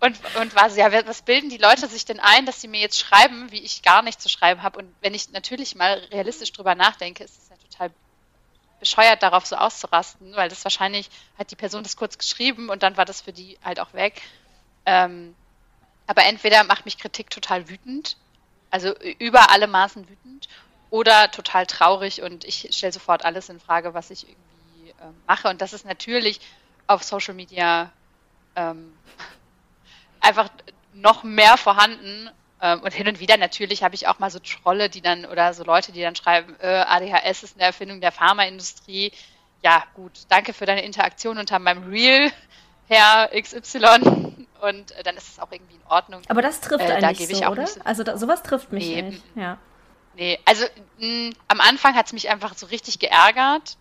und, 0.00 0.18
und 0.36 0.54
war 0.54 0.70
so, 0.70 0.78
ja, 0.78 0.92
was 1.06 1.22
bilden 1.22 1.50
die 1.50 1.58
Leute 1.58 1.86
sich 1.88 2.04
denn 2.04 2.20
ein, 2.20 2.46
dass 2.46 2.60
sie 2.60 2.68
mir 2.68 2.80
jetzt 2.80 2.98
schreiben, 2.98 3.50
wie 3.50 3.60
ich 3.60 3.82
gar 3.82 4.02
nicht 4.02 4.20
zu 4.20 4.28
schreiben 4.28 4.62
habe? 4.62 4.78
Und 4.78 4.94
wenn 5.00 5.14
ich 5.14 5.30
natürlich 5.32 5.74
mal 5.74 5.98
realistisch 6.10 6.52
drüber 6.52 6.74
nachdenke, 6.74 7.24
ist 7.24 7.38
es 7.38 7.48
ja 7.48 7.56
total 7.70 7.90
bescheuert, 8.80 9.22
darauf 9.22 9.46
so 9.46 9.56
auszurasten, 9.56 10.34
weil 10.36 10.48
das 10.48 10.64
wahrscheinlich 10.64 11.10
hat 11.38 11.50
die 11.50 11.56
Person 11.56 11.82
das 11.82 11.96
kurz 11.96 12.18
geschrieben 12.18 12.68
und 12.68 12.82
dann 12.82 12.96
war 12.96 13.04
das 13.04 13.20
für 13.20 13.32
die 13.32 13.58
halt 13.64 13.80
auch 13.80 13.92
weg. 13.92 14.22
Ähm, 14.86 15.34
aber 16.06 16.24
entweder 16.24 16.64
macht 16.64 16.84
mich 16.84 16.98
Kritik 16.98 17.30
total 17.30 17.68
wütend, 17.68 18.16
also 18.70 18.94
über 19.18 19.50
alle 19.50 19.66
Maßen 19.66 20.08
wütend, 20.08 20.48
oder 20.90 21.30
total 21.30 21.66
traurig 21.66 22.22
und 22.22 22.44
ich 22.44 22.68
stelle 22.72 22.92
sofort 22.92 23.24
alles 23.24 23.48
in 23.48 23.60
Frage, 23.60 23.92
was 23.94 24.10
ich 24.10 24.26
irgendwie 24.26 24.90
äh, 24.90 25.12
mache. 25.26 25.48
Und 25.48 25.60
das 25.60 25.72
ist 25.72 25.84
natürlich 25.84 26.40
auf 26.86 27.02
Social 27.02 27.34
Media 27.34 27.92
ähm, 28.56 28.92
einfach 30.20 30.48
noch 30.94 31.22
mehr 31.22 31.56
vorhanden. 31.56 32.30
Ähm, 32.60 32.80
und 32.80 32.92
hin 32.92 33.06
und 33.08 33.20
wieder 33.20 33.36
natürlich 33.36 33.82
habe 33.82 33.94
ich 33.94 34.08
auch 34.08 34.18
mal 34.18 34.30
so 34.30 34.40
Trolle, 34.40 34.88
die 34.88 35.00
dann 35.00 35.24
oder 35.26 35.54
so 35.54 35.64
Leute, 35.64 35.92
die 35.92 36.02
dann 36.02 36.16
schreiben, 36.16 36.56
äh, 36.60 36.66
ADHS 36.66 37.44
ist 37.44 37.56
eine 37.56 37.64
Erfindung 37.64 38.00
der 38.00 38.12
Pharmaindustrie. 38.12 39.12
Ja, 39.62 39.84
gut, 39.94 40.12
danke 40.28 40.52
für 40.52 40.66
deine 40.66 40.84
Interaktion 40.84 41.38
unter 41.38 41.58
meinem 41.58 41.88
Reel, 41.88 42.32
Herr 42.88 43.30
XY. 43.40 44.46
Und 44.60 44.90
äh, 44.92 45.02
dann 45.04 45.16
ist 45.16 45.28
es 45.28 45.38
auch 45.38 45.52
irgendwie 45.52 45.76
in 45.76 45.86
Ordnung. 45.88 46.22
Aber 46.28 46.42
das 46.42 46.60
trifft 46.60 46.84
äh, 46.84 46.92
einen 46.92 47.16
nicht 47.16 47.36
so, 47.36 47.46
oder? 47.46 47.66
So 47.66 47.80
also 47.84 48.02
da, 48.02 48.16
sowas 48.16 48.42
trifft 48.42 48.72
mich 48.72 48.88
nee, 48.88 49.02
nicht. 49.02 49.22
Ja. 49.36 49.58
Nee, 50.16 50.38
also 50.44 50.64
mh, 50.98 51.30
am 51.46 51.60
Anfang 51.60 51.94
hat 51.94 52.06
es 52.06 52.12
mich 52.12 52.28
einfach 52.28 52.56
so 52.56 52.66
richtig 52.66 52.98
geärgert. 52.98 53.76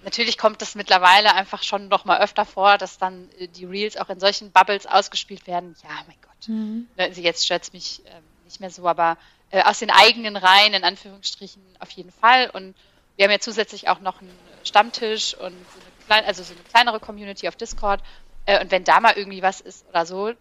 Äh, 0.00 0.04
natürlich 0.04 0.38
kommt 0.38 0.62
das 0.62 0.74
mittlerweile 0.74 1.34
einfach 1.34 1.62
schon 1.62 1.88
noch 1.88 2.04
mal 2.04 2.20
öfter 2.20 2.44
vor, 2.44 2.78
dass 2.78 2.98
dann 2.98 3.28
äh, 3.38 3.48
die 3.48 3.64
Reels 3.64 3.96
auch 3.96 4.08
in 4.08 4.20
solchen 4.20 4.52
Bubbles 4.52 4.86
ausgespielt 4.86 5.46
werden. 5.46 5.76
Ja, 5.82 5.90
mein 6.06 6.16
Gott. 6.22 6.48
Mhm. 6.48 6.88
Ne, 6.96 7.04
also 7.04 7.20
jetzt 7.20 7.44
stört 7.44 7.64
es 7.64 7.72
mich 7.72 8.04
äh, 8.06 8.10
nicht 8.44 8.60
mehr 8.60 8.70
so, 8.70 8.86
aber 8.86 9.18
äh, 9.50 9.62
aus 9.62 9.78
den 9.78 9.90
eigenen 9.90 10.36
Reihen, 10.36 10.74
in 10.74 10.84
Anführungsstrichen, 10.84 11.62
auf 11.80 11.90
jeden 11.90 12.12
Fall. 12.12 12.50
Und 12.50 12.74
wir 13.16 13.24
haben 13.24 13.32
ja 13.32 13.40
zusätzlich 13.40 13.88
auch 13.88 14.00
noch 14.00 14.20
einen 14.20 14.36
Stammtisch 14.64 15.34
und 15.34 15.52
so 15.52 15.80
eine, 15.80 16.06
klein, 16.06 16.24
also 16.24 16.42
so 16.42 16.52
eine 16.52 16.62
kleinere 16.62 17.00
Community 17.00 17.48
auf 17.48 17.56
Discord. 17.56 18.00
Äh, 18.46 18.62
und 18.62 18.70
wenn 18.70 18.84
da 18.84 19.00
mal 19.00 19.14
irgendwie 19.16 19.42
was 19.42 19.60
ist 19.60 19.86
oder 19.88 20.06
so, 20.06 20.32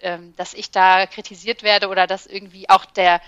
ähm, 0.00 0.34
dass 0.36 0.54
ich 0.54 0.70
da 0.70 1.06
kritisiert 1.06 1.62
werde 1.62 1.88
oder 1.88 2.06
dass 2.06 2.26
irgendwie 2.26 2.68
auch 2.68 2.84
der, 2.84 3.20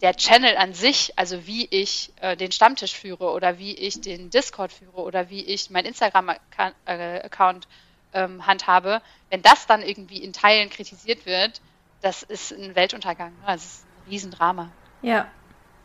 der 0.00 0.16
Channel 0.16 0.56
an 0.56 0.74
sich, 0.74 1.12
also 1.16 1.46
wie 1.46 1.66
ich 1.70 2.12
äh, 2.20 2.36
den 2.36 2.50
Stammtisch 2.52 2.94
führe 2.94 3.30
oder 3.30 3.58
wie 3.58 3.74
ich 3.74 4.00
den 4.00 4.30
Discord 4.30 4.72
führe 4.72 5.00
oder 5.00 5.30
wie 5.30 5.42
ich 5.44 5.70
mein 5.70 5.84
Instagram-Account 5.84 7.68
ähm, 8.12 8.46
handhabe, 8.46 9.00
wenn 9.30 9.42
das 9.42 9.66
dann 9.66 9.82
irgendwie 9.82 10.18
in 10.18 10.32
Teilen 10.32 10.70
kritisiert 10.70 11.24
wird, 11.24 11.60
das 12.00 12.22
ist 12.24 12.52
ein 12.52 12.74
Weltuntergang. 12.74 13.30
Ne? 13.30 13.46
Das 13.46 13.64
ist 13.64 13.84
ein 13.84 14.10
Riesendrama. 14.10 14.70
Ja. 15.02 15.28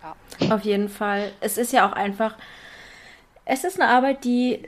ja. 0.01 0.15
Auf 0.53 0.63
jeden 0.63 0.89
Fall. 0.89 1.31
Es 1.39 1.57
ist 1.57 1.71
ja 1.71 1.87
auch 1.87 1.93
einfach, 1.93 2.35
es 3.45 3.63
ist 3.63 3.79
eine 3.79 3.89
Arbeit, 3.89 4.23
die 4.23 4.67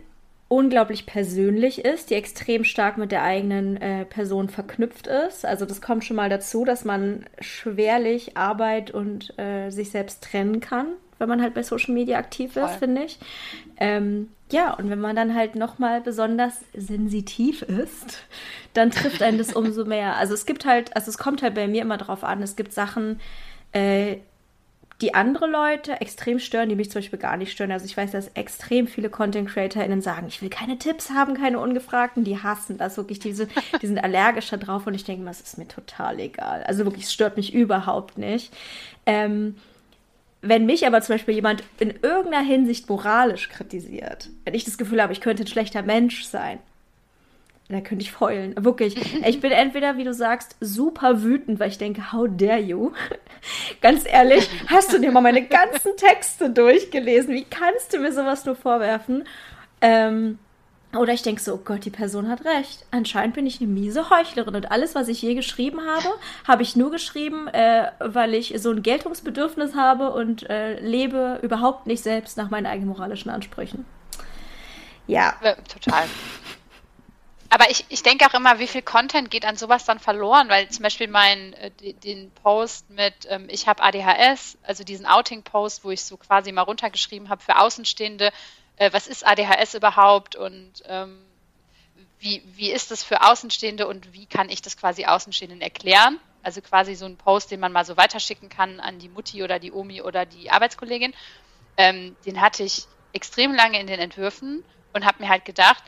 unglaublich 0.49 1.05
persönlich 1.05 1.85
ist, 1.85 2.09
die 2.09 2.15
extrem 2.15 2.63
stark 2.63 2.97
mit 2.97 3.11
der 3.11 3.23
eigenen 3.23 3.77
äh, 3.77 4.03
Person 4.03 4.49
verknüpft 4.49 5.07
ist. 5.07 5.45
Also 5.45 5.65
das 5.65 5.79
kommt 5.79 6.03
schon 6.03 6.17
mal 6.17 6.29
dazu, 6.29 6.65
dass 6.65 6.83
man 6.83 7.25
schwerlich 7.39 8.35
Arbeit 8.35 8.91
und 8.91 9.37
äh, 9.37 9.69
sich 9.69 9.91
selbst 9.91 10.23
trennen 10.23 10.59
kann, 10.59 10.87
wenn 11.19 11.29
man 11.29 11.41
halt 11.41 11.53
bei 11.53 11.61
Social 11.61 11.93
Media 11.93 12.17
aktiv 12.17 12.55
ist, 12.57 12.75
finde 12.77 13.03
ich. 13.03 13.19
Ähm, 13.77 14.29
ja, 14.51 14.73
und 14.73 14.89
wenn 14.89 14.99
man 14.99 15.15
dann 15.15 15.35
halt 15.35 15.55
nochmal 15.55 16.01
besonders 16.01 16.61
sensitiv 16.75 17.61
ist, 17.61 18.17
dann 18.73 18.89
trifft 18.89 19.21
einen 19.21 19.37
das 19.37 19.53
umso 19.55 19.85
mehr. 19.85 20.15
Also 20.15 20.33
es 20.33 20.47
gibt 20.47 20.65
halt, 20.65 20.95
also 20.95 21.11
es 21.11 21.19
kommt 21.19 21.43
halt 21.43 21.53
bei 21.53 21.67
mir 21.67 21.83
immer 21.83 21.97
drauf 21.97 22.23
an, 22.23 22.41
es 22.41 22.55
gibt 22.55 22.73
Sachen, 22.73 23.19
äh, 23.71 24.17
die 25.01 25.13
andere 25.13 25.47
Leute 25.47 26.01
extrem 26.01 26.39
stören, 26.39 26.67
die 26.67 26.75
mich 26.75 26.91
zum 26.91 26.99
Beispiel 26.99 27.19
gar 27.19 27.37
nicht 27.37 27.51
stören. 27.51 27.71
Also 27.71 27.85
ich 27.85 27.95
weiß, 27.95 28.11
dass 28.11 28.29
extrem 28.29 28.87
viele 28.87 29.09
Content 29.09 29.47
CreatorInnen 29.47 30.01
sagen, 30.01 30.27
ich 30.27 30.41
will 30.41 30.49
keine 30.49 30.77
Tipps 30.77 31.11
haben, 31.11 31.35
keine 31.35 31.59
Ungefragten, 31.59 32.25
die 32.25 32.41
hassen 32.41 32.77
das 32.77 32.97
wirklich, 32.97 33.19
diese, 33.19 33.47
die 33.81 33.87
sind 33.87 33.97
allergisch 33.97 34.49
da 34.49 34.57
drauf 34.57 34.87
und 34.87 34.93
ich 34.93 35.05
denke 35.05 35.23
mal, 35.23 35.31
es 35.31 35.39
ist 35.39 35.57
mir 35.57 35.67
total 35.67 36.19
egal. 36.19 36.63
Also 36.63 36.83
wirklich, 36.83 37.05
es 37.05 37.13
stört 37.13 37.37
mich 37.37 37.53
überhaupt 37.53 38.17
nicht. 38.17 38.53
Ähm, 39.05 39.55
wenn 40.41 40.65
mich 40.65 40.85
aber 40.85 41.01
zum 41.01 41.15
Beispiel 41.15 41.35
jemand 41.35 41.63
in 41.79 41.93
irgendeiner 42.01 42.45
Hinsicht 42.45 42.89
moralisch 42.89 43.49
kritisiert, 43.49 44.29
wenn 44.45 44.53
ich 44.53 44.65
das 44.65 44.77
Gefühl 44.77 45.01
habe, 45.01 45.13
ich 45.13 45.21
könnte 45.21 45.43
ein 45.43 45.47
schlechter 45.47 45.81
Mensch 45.81 46.23
sein, 46.25 46.59
da 47.69 47.81
könnte 47.81 48.03
ich 48.03 48.19
heulen. 48.19 48.55
Wirklich. 48.57 49.23
Ich 49.25 49.41
bin 49.41 49.51
entweder, 49.51 49.95
wie 49.95 50.03
du 50.03 50.13
sagst, 50.13 50.55
super 50.59 51.21
wütend, 51.21 51.59
weil 51.59 51.69
ich 51.69 51.77
denke, 51.77 52.11
how 52.11 52.27
dare 52.29 52.59
you? 52.59 52.91
Ganz 53.81 54.05
ehrlich, 54.07 54.49
hast 54.67 54.91
du 54.91 54.99
dir 54.99 55.11
mal 55.11 55.21
meine 55.21 55.45
ganzen 55.45 55.95
Texte 55.95 56.49
durchgelesen? 56.49 57.35
Wie 57.35 57.45
kannst 57.45 57.93
du 57.93 57.99
mir 57.99 58.11
sowas 58.11 58.43
nur 58.45 58.55
vorwerfen? 58.55 59.23
Ähm, 59.81 60.39
oder 60.97 61.13
ich 61.13 61.21
denke 61.21 61.39
so, 61.39 61.53
oh 61.53 61.59
Gott, 61.63 61.85
die 61.85 61.91
Person 61.91 62.27
hat 62.27 62.43
recht. 62.43 62.83
Anscheinend 62.89 63.35
bin 63.35 63.45
ich 63.45 63.61
eine 63.61 63.69
miese 63.69 64.09
Heuchlerin. 64.09 64.55
Und 64.55 64.71
alles, 64.71 64.95
was 64.95 65.07
ich 65.07 65.21
je 65.21 65.35
geschrieben 65.35 65.81
habe, 65.81 66.09
habe 66.47 66.63
ich 66.63 66.75
nur 66.75 66.89
geschrieben, 66.89 67.47
äh, 67.49 67.91
weil 67.99 68.33
ich 68.33 68.55
so 68.57 68.71
ein 68.71 68.81
Geltungsbedürfnis 68.81 69.75
habe 69.75 70.11
und 70.11 70.49
äh, 70.49 70.79
lebe 70.79 71.37
überhaupt 71.43 71.85
nicht 71.85 72.01
selbst 72.01 72.37
nach 72.37 72.49
meinen 72.49 72.65
eigenen 72.65 72.89
moralischen 72.89 73.29
Ansprüchen. 73.29 73.85
Ja. 75.05 75.35
ja 75.43 75.53
total. 75.71 76.05
Aber 77.49 77.69
ich, 77.71 77.85
ich 77.89 78.03
denke 78.03 78.27
auch 78.27 78.33
immer, 78.35 78.59
wie 78.59 78.67
viel 78.67 78.83
Content 78.83 79.31
geht 79.31 79.43
an 79.43 79.57
sowas 79.57 79.83
dann 79.83 79.99
verloren, 79.99 80.49
weil 80.49 80.69
zum 80.69 80.83
Beispiel 80.83 81.07
mein, 81.07 81.53
äh, 81.53 81.71
den 81.93 82.29
Post 82.31 82.89
mit 82.91 83.13
ähm, 83.27 83.47
Ich 83.49 83.67
habe 83.67 83.81
ADHS, 83.81 84.57
also 84.61 84.83
diesen 84.83 85.07
Outing-Post, 85.07 85.83
wo 85.83 85.89
ich 85.89 86.03
so 86.03 86.17
quasi 86.17 86.51
mal 86.51 86.61
runtergeschrieben 86.61 87.29
habe 87.29 87.41
für 87.41 87.57
Außenstehende, 87.57 88.31
äh, 88.77 88.93
was 88.93 89.07
ist 89.07 89.25
ADHS 89.25 89.73
überhaupt 89.73 90.35
und 90.35 90.83
ähm, 90.85 91.25
wie, 92.19 92.43
wie 92.55 92.71
ist 92.71 92.91
das 92.91 93.03
für 93.03 93.23
Außenstehende 93.23 93.87
und 93.87 94.13
wie 94.13 94.25
kann 94.25 94.49
ich 94.49 94.61
das 94.61 94.77
quasi 94.77 95.05
Außenstehenden 95.05 95.61
erklären? 95.61 96.19
Also 96.43 96.61
quasi 96.61 96.93
so 96.95 97.05
ein 97.05 97.17
Post, 97.17 97.49
den 97.49 97.59
man 97.59 97.71
mal 97.71 97.85
so 97.85 97.97
weiterschicken 97.97 98.49
kann 98.49 98.79
an 98.79 98.99
die 98.99 99.09
Mutti 99.09 99.41
oder 99.43 99.57
die 99.57 99.71
Omi 99.71 100.01
oder 100.01 100.25
die 100.25 100.51
Arbeitskollegin. 100.51 101.13
Ähm, 101.77 102.15
den 102.25 102.41
hatte 102.41 102.63
ich 102.63 102.85
extrem 103.13 103.53
lange 103.55 103.79
in 103.79 103.87
den 103.87 103.99
Entwürfen 103.99 104.63
und 104.93 105.05
habe 105.05 105.23
mir 105.23 105.29
halt 105.29 105.45
gedacht, 105.45 105.83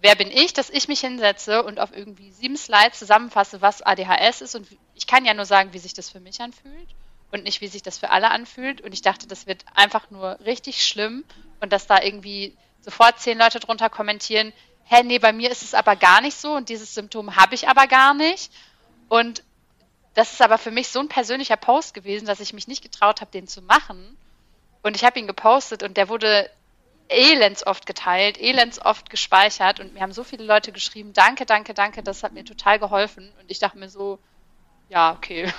wer 0.00 0.14
bin 0.14 0.30
ich, 0.30 0.52
dass 0.52 0.70
ich 0.70 0.88
mich 0.88 1.00
hinsetze 1.00 1.62
und 1.62 1.80
auf 1.80 1.94
irgendwie 1.94 2.30
sieben 2.30 2.56
Slides 2.56 2.98
zusammenfasse, 2.98 3.62
was 3.62 3.82
ADHS 3.82 4.40
ist. 4.40 4.54
Und 4.54 4.66
ich 4.94 5.06
kann 5.06 5.24
ja 5.24 5.34
nur 5.34 5.46
sagen, 5.46 5.72
wie 5.72 5.78
sich 5.78 5.94
das 5.94 6.10
für 6.10 6.20
mich 6.20 6.40
anfühlt 6.40 6.88
und 7.32 7.44
nicht, 7.44 7.60
wie 7.60 7.68
sich 7.68 7.82
das 7.82 7.98
für 7.98 8.10
alle 8.10 8.30
anfühlt. 8.30 8.80
Und 8.80 8.92
ich 8.92 9.02
dachte, 9.02 9.26
das 9.26 9.46
wird 9.46 9.64
einfach 9.74 10.10
nur 10.10 10.38
richtig 10.40 10.86
schlimm 10.86 11.24
und 11.60 11.72
dass 11.72 11.86
da 11.86 12.02
irgendwie 12.02 12.56
sofort 12.80 13.18
zehn 13.20 13.38
Leute 13.38 13.58
drunter 13.58 13.90
kommentieren, 13.90 14.52
hä, 14.84 15.02
nee, 15.02 15.18
bei 15.18 15.32
mir 15.32 15.50
ist 15.50 15.62
es 15.62 15.74
aber 15.74 15.96
gar 15.96 16.20
nicht 16.20 16.36
so 16.36 16.54
und 16.54 16.68
dieses 16.68 16.94
Symptom 16.94 17.36
habe 17.36 17.54
ich 17.54 17.68
aber 17.68 17.86
gar 17.86 18.14
nicht. 18.14 18.52
Und 19.08 19.42
das 20.14 20.32
ist 20.32 20.42
aber 20.42 20.58
für 20.58 20.70
mich 20.70 20.88
so 20.88 21.00
ein 21.00 21.08
persönlicher 21.08 21.56
Post 21.56 21.94
gewesen, 21.94 22.26
dass 22.26 22.40
ich 22.40 22.52
mich 22.52 22.68
nicht 22.68 22.82
getraut 22.82 23.20
habe, 23.20 23.30
den 23.30 23.48
zu 23.48 23.62
machen. 23.62 24.16
Und 24.82 24.96
ich 24.96 25.04
habe 25.04 25.18
ihn 25.18 25.26
gepostet 25.26 25.82
und 25.82 25.96
der 25.96 26.08
wurde 26.08 26.48
elends 27.08 27.66
oft 27.66 27.86
geteilt, 27.86 28.40
elends 28.40 28.84
oft 28.84 29.10
gespeichert 29.10 29.80
und 29.80 29.94
mir 29.94 30.00
haben 30.00 30.12
so 30.12 30.24
viele 30.24 30.44
Leute 30.44 30.72
geschrieben, 30.72 31.12
danke, 31.12 31.46
danke, 31.46 31.74
danke, 31.74 32.02
das 32.02 32.22
hat 32.22 32.32
mir 32.32 32.44
total 32.44 32.78
geholfen. 32.78 33.32
Und 33.40 33.50
ich 33.50 33.58
dachte 33.58 33.78
mir 33.78 33.88
so, 33.88 34.18
ja, 34.88 35.12
okay. 35.12 35.52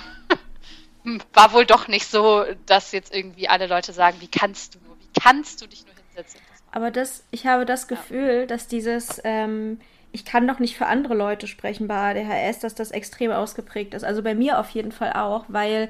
War 1.32 1.52
wohl 1.52 1.64
doch 1.64 1.88
nicht 1.88 2.06
so, 2.06 2.44
dass 2.66 2.92
jetzt 2.92 3.14
irgendwie 3.14 3.48
alle 3.48 3.66
Leute 3.66 3.92
sagen, 3.92 4.20
wie 4.20 4.28
kannst 4.28 4.74
du 4.74 4.78
nur, 4.80 4.98
wie 4.98 5.20
kannst 5.20 5.62
du 5.62 5.66
dich 5.66 5.84
nur 5.86 5.94
hinsetzen? 5.94 6.40
Aber 6.70 6.90
das, 6.90 7.24
ich 7.30 7.46
habe 7.46 7.64
das 7.64 7.88
Gefühl, 7.88 8.40
ja. 8.40 8.46
dass 8.46 8.68
dieses, 8.68 9.20
ähm, 9.24 9.80
ich 10.12 10.24
kann 10.24 10.46
doch 10.46 10.58
nicht 10.58 10.76
für 10.76 10.86
andere 10.86 11.14
Leute 11.14 11.46
sprechen 11.46 11.88
bei 11.88 11.94
ADHS, 11.94 12.60
dass 12.60 12.74
das 12.74 12.90
extrem 12.90 13.30
ausgeprägt 13.30 13.94
ist. 13.94 14.04
Also 14.04 14.22
bei 14.22 14.34
mir 14.34 14.58
auf 14.58 14.70
jeden 14.70 14.92
Fall 14.92 15.14
auch, 15.14 15.44
weil 15.48 15.88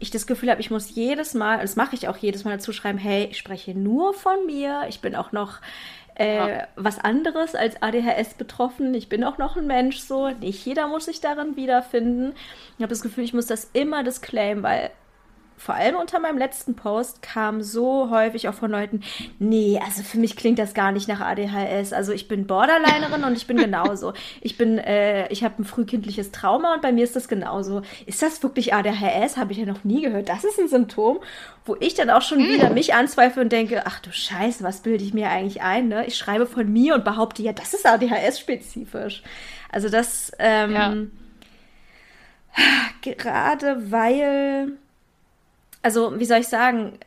ich 0.00 0.10
das 0.10 0.26
Gefühl 0.26 0.50
habe, 0.50 0.60
ich 0.60 0.70
muss 0.70 0.94
jedes 0.94 1.34
Mal, 1.34 1.58
das 1.60 1.76
mache 1.76 1.94
ich 1.94 2.08
auch 2.08 2.16
jedes 2.16 2.44
Mal 2.44 2.52
dazu 2.52 2.72
schreiben, 2.72 2.98
hey, 2.98 3.28
ich 3.30 3.38
spreche 3.38 3.74
nur 3.74 4.14
von 4.14 4.46
mir, 4.46 4.84
ich 4.88 5.00
bin 5.00 5.14
auch 5.14 5.32
noch 5.32 5.60
äh, 6.14 6.36
ja. 6.36 6.68
was 6.76 6.98
anderes 6.98 7.54
als 7.54 7.80
ADHS 7.82 8.34
betroffen, 8.34 8.94
ich 8.94 9.08
bin 9.08 9.24
auch 9.24 9.38
noch 9.38 9.56
ein 9.56 9.66
Mensch 9.66 9.98
so, 9.98 10.28
nicht 10.28 10.64
jeder 10.66 10.88
muss 10.88 11.06
sich 11.06 11.20
darin 11.20 11.56
wiederfinden. 11.56 12.34
Ich 12.76 12.82
habe 12.82 12.90
das 12.90 13.02
Gefühl, 13.02 13.24
ich 13.24 13.34
muss 13.34 13.46
das 13.46 13.70
immer 13.72 14.02
disclaimen, 14.02 14.62
weil 14.62 14.90
vor 15.58 15.74
allem 15.74 15.96
unter 15.96 16.20
meinem 16.20 16.38
letzten 16.38 16.76
Post 16.76 17.20
kam 17.20 17.62
so 17.62 18.10
häufig 18.10 18.48
auch 18.48 18.54
von 18.54 18.70
Leuten, 18.70 19.02
nee, 19.40 19.80
also 19.84 20.02
für 20.02 20.18
mich 20.18 20.36
klingt 20.36 20.58
das 20.58 20.72
gar 20.72 20.92
nicht 20.92 21.08
nach 21.08 21.20
ADHS. 21.20 21.92
Also 21.92 22.12
ich 22.12 22.28
bin 22.28 22.46
Borderlinerin 22.46 23.24
und 23.24 23.36
ich 23.36 23.46
bin 23.46 23.56
genauso. 23.56 24.12
Ich 24.40 24.56
bin, 24.56 24.78
äh, 24.78 25.28
ich 25.32 25.42
habe 25.42 25.60
ein 25.60 25.64
frühkindliches 25.64 26.30
Trauma 26.30 26.74
und 26.74 26.82
bei 26.82 26.92
mir 26.92 27.02
ist 27.02 27.16
das 27.16 27.28
genauso. 27.28 27.82
Ist 28.06 28.22
das 28.22 28.42
wirklich 28.42 28.72
ADHS? 28.72 29.36
Habe 29.36 29.52
ich 29.52 29.58
ja 29.58 29.66
noch 29.66 29.84
nie 29.84 30.00
gehört. 30.00 30.28
Das 30.28 30.44
ist 30.44 30.58
ein 30.60 30.68
Symptom, 30.68 31.18
wo 31.64 31.76
ich 31.80 31.94
dann 31.94 32.08
auch 32.08 32.22
schon 32.22 32.38
wieder 32.38 32.70
mich 32.70 32.94
anzweifle 32.94 33.42
und 33.42 33.50
denke, 33.50 33.82
ach 33.84 34.00
du 34.00 34.12
Scheiße, 34.12 34.62
was 34.62 34.80
bilde 34.80 35.02
ich 35.02 35.12
mir 35.12 35.28
eigentlich 35.28 35.60
ein? 35.60 35.88
Ne? 35.88 36.06
Ich 36.06 36.16
schreibe 36.16 36.46
von 36.46 36.72
mir 36.72 36.94
und 36.94 37.04
behaupte, 37.04 37.42
ja, 37.42 37.52
das 37.52 37.74
ist 37.74 37.84
ADHS-spezifisch. 37.84 39.22
Also 39.70 39.88
das, 39.88 40.30
ähm, 40.38 40.72
ja. 40.72 40.94
gerade 43.02 43.90
weil 43.90 44.78
also 45.82 46.18
wie 46.18 46.24
soll 46.24 46.38
ich 46.38 46.48
sagen, 46.48 46.98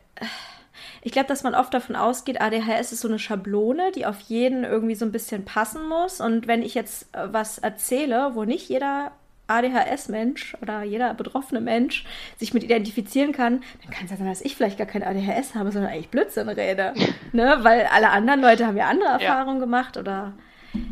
ich 1.04 1.12
glaube, 1.12 1.28
dass 1.28 1.42
man 1.42 1.54
oft 1.54 1.74
davon 1.74 1.96
ausgeht, 1.96 2.40
ADHS 2.40 2.92
ist 2.92 3.00
so 3.00 3.08
eine 3.08 3.18
Schablone, 3.18 3.90
die 3.92 4.06
auf 4.06 4.20
jeden 4.20 4.64
irgendwie 4.64 4.94
so 4.94 5.04
ein 5.04 5.12
bisschen 5.12 5.44
passen 5.44 5.88
muss. 5.88 6.20
Und 6.20 6.46
wenn 6.46 6.62
ich 6.62 6.74
jetzt 6.74 7.14
äh, 7.14 7.32
was 7.32 7.58
erzähle, 7.58 8.30
wo 8.34 8.44
nicht 8.44 8.68
jeder 8.68 9.10
ADHS-Mensch 9.48 10.56
oder 10.62 10.84
jeder 10.84 11.12
betroffene 11.14 11.60
Mensch 11.60 12.04
sich 12.38 12.54
mit 12.54 12.62
identifizieren 12.62 13.32
kann, 13.32 13.62
dann 13.82 13.92
kann 13.92 14.04
es 14.04 14.12
ja 14.12 14.16
sein, 14.16 14.28
dass 14.28 14.40
ich 14.40 14.54
vielleicht 14.54 14.78
gar 14.78 14.86
kein 14.86 15.02
ADHS 15.02 15.56
habe, 15.56 15.72
sondern 15.72 15.90
eigentlich 15.90 16.08
Blödsinn 16.08 16.48
rede. 16.48 16.94
ne? 17.32 17.58
Weil 17.62 17.86
alle 17.92 18.10
anderen 18.10 18.40
Leute 18.40 18.66
haben 18.66 18.76
ja 18.76 18.88
andere 18.88 19.10
Erfahrungen 19.10 19.58
ja. 19.58 19.64
gemacht 19.64 19.96
oder 19.96 20.32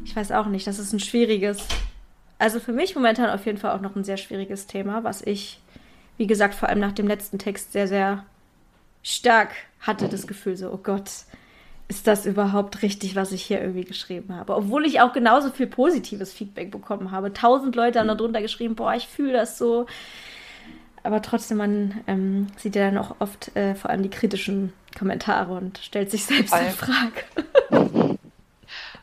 ich 0.04 0.14
weiß 0.14 0.32
auch 0.32 0.46
nicht. 0.46 0.66
Das 0.66 0.80
ist 0.80 0.92
ein 0.92 1.00
schwieriges, 1.00 1.66
also 2.38 2.58
für 2.58 2.72
mich 2.72 2.96
momentan 2.96 3.30
auf 3.30 3.46
jeden 3.46 3.58
Fall 3.58 3.76
auch 3.76 3.80
noch 3.80 3.94
ein 3.94 4.04
sehr 4.04 4.16
schwieriges 4.16 4.66
Thema, 4.66 5.04
was 5.04 5.22
ich 5.22 5.59
wie 6.20 6.26
gesagt, 6.26 6.54
vor 6.54 6.68
allem 6.68 6.80
nach 6.80 6.92
dem 6.92 7.08
letzten 7.08 7.38
Text 7.38 7.72
sehr, 7.72 7.88
sehr 7.88 8.26
stark 9.02 9.52
hatte 9.80 10.06
das 10.06 10.26
Gefühl 10.26 10.54
so, 10.54 10.70
oh 10.70 10.76
Gott, 10.76 11.10
ist 11.88 12.06
das 12.06 12.26
überhaupt 12.26 12.82
richtig, 12.82 13.16
was 13.16 13.32
ich 13.32 13.42
hier 13.42 13.58
irgendwie 13.58 13.86
geschrieben 13.86 14.36
habe? 14.36 14.54
Obwohl 14.54 14.84
ich 14.84 15.00
auch 15.00 15.14
genauso 15.14 15.50
viel 15.50 15.66
positives 15.66 16.30
Feedback 16.30 16.70
bekommen 16.70 17.10
habe. 17.10 17.32
Tausend 17.32 17.74
Leute 17.74 18.00
haben 18.00 18.08
darunter 18.08 18.42
geschrieben, 18.42 18.74
boah, 18.74 18.92
ich 18.92 19.06
fühle 19.06 19.32
das 19.32 19.56
so. 19.56 19.86
Aber 21.04 21.22
trotzdem, 21.22 21.56
man 21.56 22.04
ähm, 22.06 22.48
sieht 22.58 22.76
ja 22.76 22.90
dann 22.90 22.98
auch 22.98 23.16
oft 23.20 23.56
äh, 23.56 23.74
vor 23.74 23.88
allem 23.88 24.02
die 24.02 24.10
kritischen 24.10 24.74
Kommentare 24.98 25.54
und 25.54 25.78
stellt 25.78 26.10
sich 26.10 26.26
selbst 26.26 26.50
Voll. 26.50 26.66
in 26.66 26.70
Frage. 26.70 28.18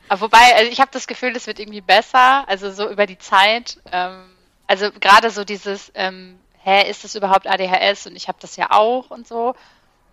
Wobei, 0.19 0.55
also 0.55 0.71
ich 0.71 0.79
habe 0.79 0.91
das 0.93 1.07
Gefühl, 1.07 1.35
es 1.35 1.47
wird 1.47 1.59
irgendwie 1.59 1.81
besser, 1.81 2.47
also 2.47 2.69
so 2.69 2.87
über 2.91 3.07
die 3.07 3.17
Zeit. 3.17 3.79
Ähm, 3.91 4.25
also 4.67 4.91
gerade 4.91 5.31
so 5.31 5.43
dieses, 5.43 5.91
ähm, 5.95 6.35
hä, 6.67 6.89
ist 6.89 7.05
das 7.05 7.15
überhaupt 7.15 7.47
ADHS? 7.47 8.07
Und 8.07 8.15
ich 8.17 8.27
habe 8.27 8.37
das 8.41 8.57
ja 8.57 8.71
auch 8.71 9.09
und 9.09 9.25
so. 9.25 9.55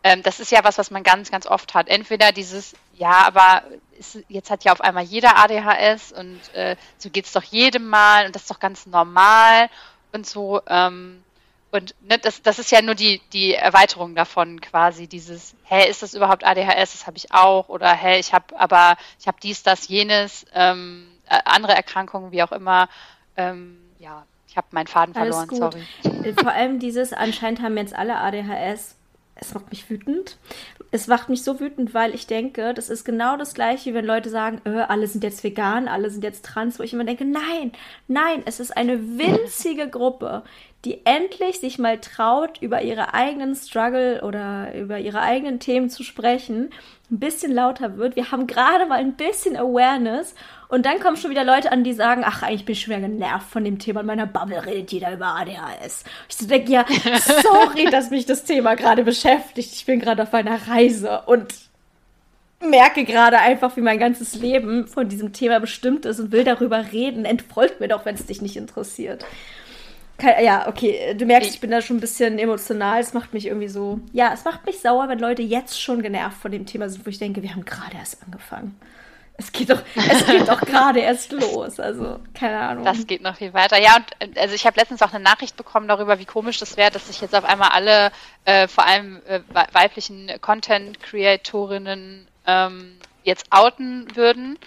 Ähm, 0.04 0.22
das 0.22 0.38
ist 0.38 0.52
ja 0.52 0.62
was, 0.62 0.78
was 0.78 0.90
man 0.90 1.02
ganz, 1.02 1.30
ganz 1.30 1.46
oft 1.46 1.74
hat. 1.74 1.88
Entweder 1.88 2.30
dieses, 2.30 2.74
ja, 2.94 3.26
aber 3.26 3.64
ist, 3.98 4.18
jetzt 4.28 4.50
hat 4.50 4.62
ja 4.62 4.72
auf 4.72 4.80
einmal 4.80 5.02
jeder 5.02 5.36
ADHS 5.36 6.12
und 6.12 6.40
äh, 6.54 6.76
so 6.98 7.10
geht 7.10 7.24
es 7.24 7.32
doch 7.32 7.42
jedem 7.42 7.88
mal 7.88 8.26
und 8.26 8.36
das 8.36 8.42
ist 8.42 8.50
doch 8.50 8.60
ganz 8.60 8.86
normal 8.86 9.68
und 10.12 10.26
so. 10.26 10.60
Ähm, 10.68 11.24
und 11.72 11.96
ne, 12.02 12.18
das, 12.18 12.40
das 12.42 12.60
ist 12.60 12.70
ja 12.70 12.82
nur 12.82 12.94
die, 12.94 13.20
die 13.32 13.54
Erweiterung 13.54 14.14
davon 14.14 14.60
quasi, 14.60 15.08
dieses, 15.08 15.56
hä, 15.64 15.88
ist 15.88 16.02
das 16.02 16.14
überhaupt 16.14 16.44
ADHS? 16.44 16.92
Das 16.92 17.06
habe 17.08 17.16
ich 17.16 17.32
auch. 17.32 17.68
Oder 17.68 17.92
hä, 17.92 18.20
ich 18.20 18.32
habe 18.32 18.56
aber, 18.60 18.96
ich 19.18 19.26
habe 19.26 19.38
dies, 19.42 19.64
das, 19.64 19.88
jenes, 19.88 20.46
ähm, 20.54 21.08
äh, 21.28 21.40
andere 21.46 21.74
Erkrankungen, 21.74 22.30
wie 22.30 22.44
auch 22.44 22.52
immer. 22.52 22.88
Ähm, 23.36 23.80
ja, 23.98 24.24
ich 24.54 24.56
habe 24.56 24.68
meinen 24.70 24.86
Faden 24.86 25.16
Alles 25.16 25.34
verloren, 25.34 25.72
gut. 25.72 25.82
sorry. 26.12 26.34
Vor 26.40 26.52
allem 26.52 26.78
dieses, 26.78 27.12
anscheinend 27.12 27.60
haben 27.60 27.76
jetzt 27.76 27.92
alle 27.92 28.18
ADHS 28.18 28.94
es 29.34 29.52
macht 29.52 29.70
mich 29.70 29.90
wütend. 29.90 30.38
Es 30.90 31.08
macht 31.08 31.28
mich 31.28 31.42
so 31.42 31.58
wütend, 31.58 31.92
weil 31.92 32.14
ich 32.14 32.28
denke, 32.28 32.72
das 32.72 32.88
ist 32.88 33.04
genau 33.04 33.36
das 33.36 33.54
gleiche, 33.54 33.90
wie 33.90 33.94
wenn 33.94 34.04
Leute 34.04 34.30
sagen, 34.30 34.60
äh, 34.64 34.82
alle 34.82 35.08
sind 35.08 35.24
jetzt 35.24 35.42
vegan, 35.42 35.88
alle 35.88 36.08
sind 36.08 36.22
jetzt 36.22 36.44
trans, 36.44 36.78
wo 36.78 36.84
ich 36.84 36.92
immer 36.92 37.04
denke, 37.04 37.24
nein, 37.24 37.72
nein, 38.06 38.42
es 38.46 38.60
ist 38.60 38.76
eine 38.76 39.18
winzige 39.18 39.88
Gruppe, 39.88 40.44
die 40.84 41.04
endlich 41.06 41.60
sich 41.60 41.78
mal 41.78 41.98
traut, 41.98 42.60
über 42.60 42.82
ihre 42.82 43.14
eigenen 43.14 43.54
Struggle 43.54 44.22
oder 44.22 44.74
über 44.74 44.98
ihre 44.98 45.20
eigenen 45.20 45.58
Themen 45.58 45.88
zu 45.88 46.02
sprechen, 46.02 46.70
ein 47.10 47.18
bisschen 47.18 47.52
lauter 47.52 47.96
wird. 47.96 48.16
Wir 48.16 48.30
haben 48.30 48.46
gerade 48.46 48.86
mal 48.86 48.98
ein 48.98 49.14
bisschen 49.14 49.56
Awareness 49.56 50.34
und 50.68 50.84
dann 50.86 51.00
kommen 51.00 51.16
schon 51.16 51.30
wieder 51.30 51.44
Leute 51.44 51.72
an, 51.72 51.84
die 51.84 51.92
sagen, 51.92 52.22
ach, 52.24 52.42
eigentlich 52.42 52.64
bin 52.64 52.74
ich 52.74 52.82
schon 52.82 52.94
wieder 52.94 53.08
genervt 53.08 53.48
von 53.48 53.64
dem 53.64 53.78
Thema. 53.78 54.00
In 54.00 54.06
meiner 54.06 54.26
Bubble 54.26 54.64
redet 54.64 54.92
jeder 54.92 55.12
über 55.12 55.26
ADHS. 55.26 56.04
Ich 56.28 56.36
so 56.36 56.46
denke, 56.46 56.72
ja, 56.72 56.84
sorry, 57.42 57.86
dass 57.90 58.10
mich 58.10 58.26
das 58.26 58.44
Thema 58.44 58.74
gerade 58.74 59.04
beschäftigt. 59.04 59.72
Ich 59.72 59.86
bin 59.86 60.00
gerade 60.00 60.22
auf 60.22 60.34
einer 60.34 60.68
Reise 60.68 61.22
und 61.26 61.54
merke 62.60 63.04
gerade 63.04 63.38
einfach, 63.38 63.76
wie 63.76 63.82
mein 63.82 63.98
ganzes 63.98 64.34
Leben 64.34 64.86
von 64.86 65.08
diesem 65.08 65.32
Thema 65.32 65.60
bestimmt 65.60 66.06
ist 66.06 66.20
und 66.20 66.32
will 66.32 66.44
darüber 66.44 66.92
reden. 66.92 67.24
Entfolgt 67.24 67.80
mir 67.80 67.88
doch, 67.88 68.04
wenn 68.04 68.14
es 68.14 68.26
dich 68.26 68.42
nicht 68.42 68.56
interessiert. 68.56 69.24
Ja, 70.22 70.68
okay, 70.68 71.14
du 71.14 71.26
merkst, 71.26 71.54
ich 71.54 71.60
bin 71.60 71.70
da 71.70 71.82
schon 71.82 71.96
ein 71.96 72.00
bisschen 72.00 72.38
emotional. 72.38 73.00
Es 73.00 73.14
macht 73.14 73.34
mich 73.34 73.46
irgendwie 73.46 73.68
so. 73.68 74.00
Ja, 74.12 74.32
es 74.32 74.44
macht 74.44 74.64
mich 74.64 74.80
sauer, 74.80 75.08
wenn 75.08 75.18
Leute 75.18 75.42
jetzt 75.42 75.80
schon 75.80 76.02
genervt 76.02 76.38
von 76.40 76.52
dem 76.52 76.66
Thema 76.66 76.88
sind, 76.88 77.04
wo 77.04 77.10
ich 77.10 77.18
denke, 77.18 77.42
wir 77.42 77.50
haben 77.50 77.64
gerade 77.64 77.96
erst 77.96 78.22
angefangen. 78.22 78.78
Es 79.36 79.50
geht 79.50 79.70
doch, 79.70 79.82
es 79.96 80.26
geht 80.26 80.48
doch 80.48 80.60
gerade 80.60 81.00
erst 81.00 81.32
los. 81.32 81.80
Also, 81.80 82.20
keine 82.32 82.58
Ahnung. 82.60 82.84
Das 82.84 83.06
geht 83.06 83.22
noch 83.22 83.36
viel 83.36 83.52
weiter. 83.52 83.80
Ja, 83.80 83.96
und 83.96 84.38
also 84.38 84.54
ich 84.54 84.64
habe 84.66 84.78
letztens 84.78 85.02
auch 85.02 85.12
eine 85.12 85.22
Nachricht 85.22 85.56
bekommen 85.56 85.88
darüber, 85.88 86.18
wie 86.18 86.24
komisch 86.24 86.58
das 86.58 86.76
wäre, 86.76 86.92
dass 86.92 87.08
sich 87.08 87.20
jetzt 87.20 87.34
auf 87.34 87.44
einmal 87.44 87.70
alle, 87.70 88.12
äh, 88.44 88.68
vor 88.68 88.86
allem 88.86 89.20
äh, 89.26 89.40
weiblichen 89.72 90.30
Content-Creatorinnen 90.40 92.28
ähm, 92.46 92.98
jetzt 93.24 93.46
outen 93.50 94.06
würden. 94.14 94.58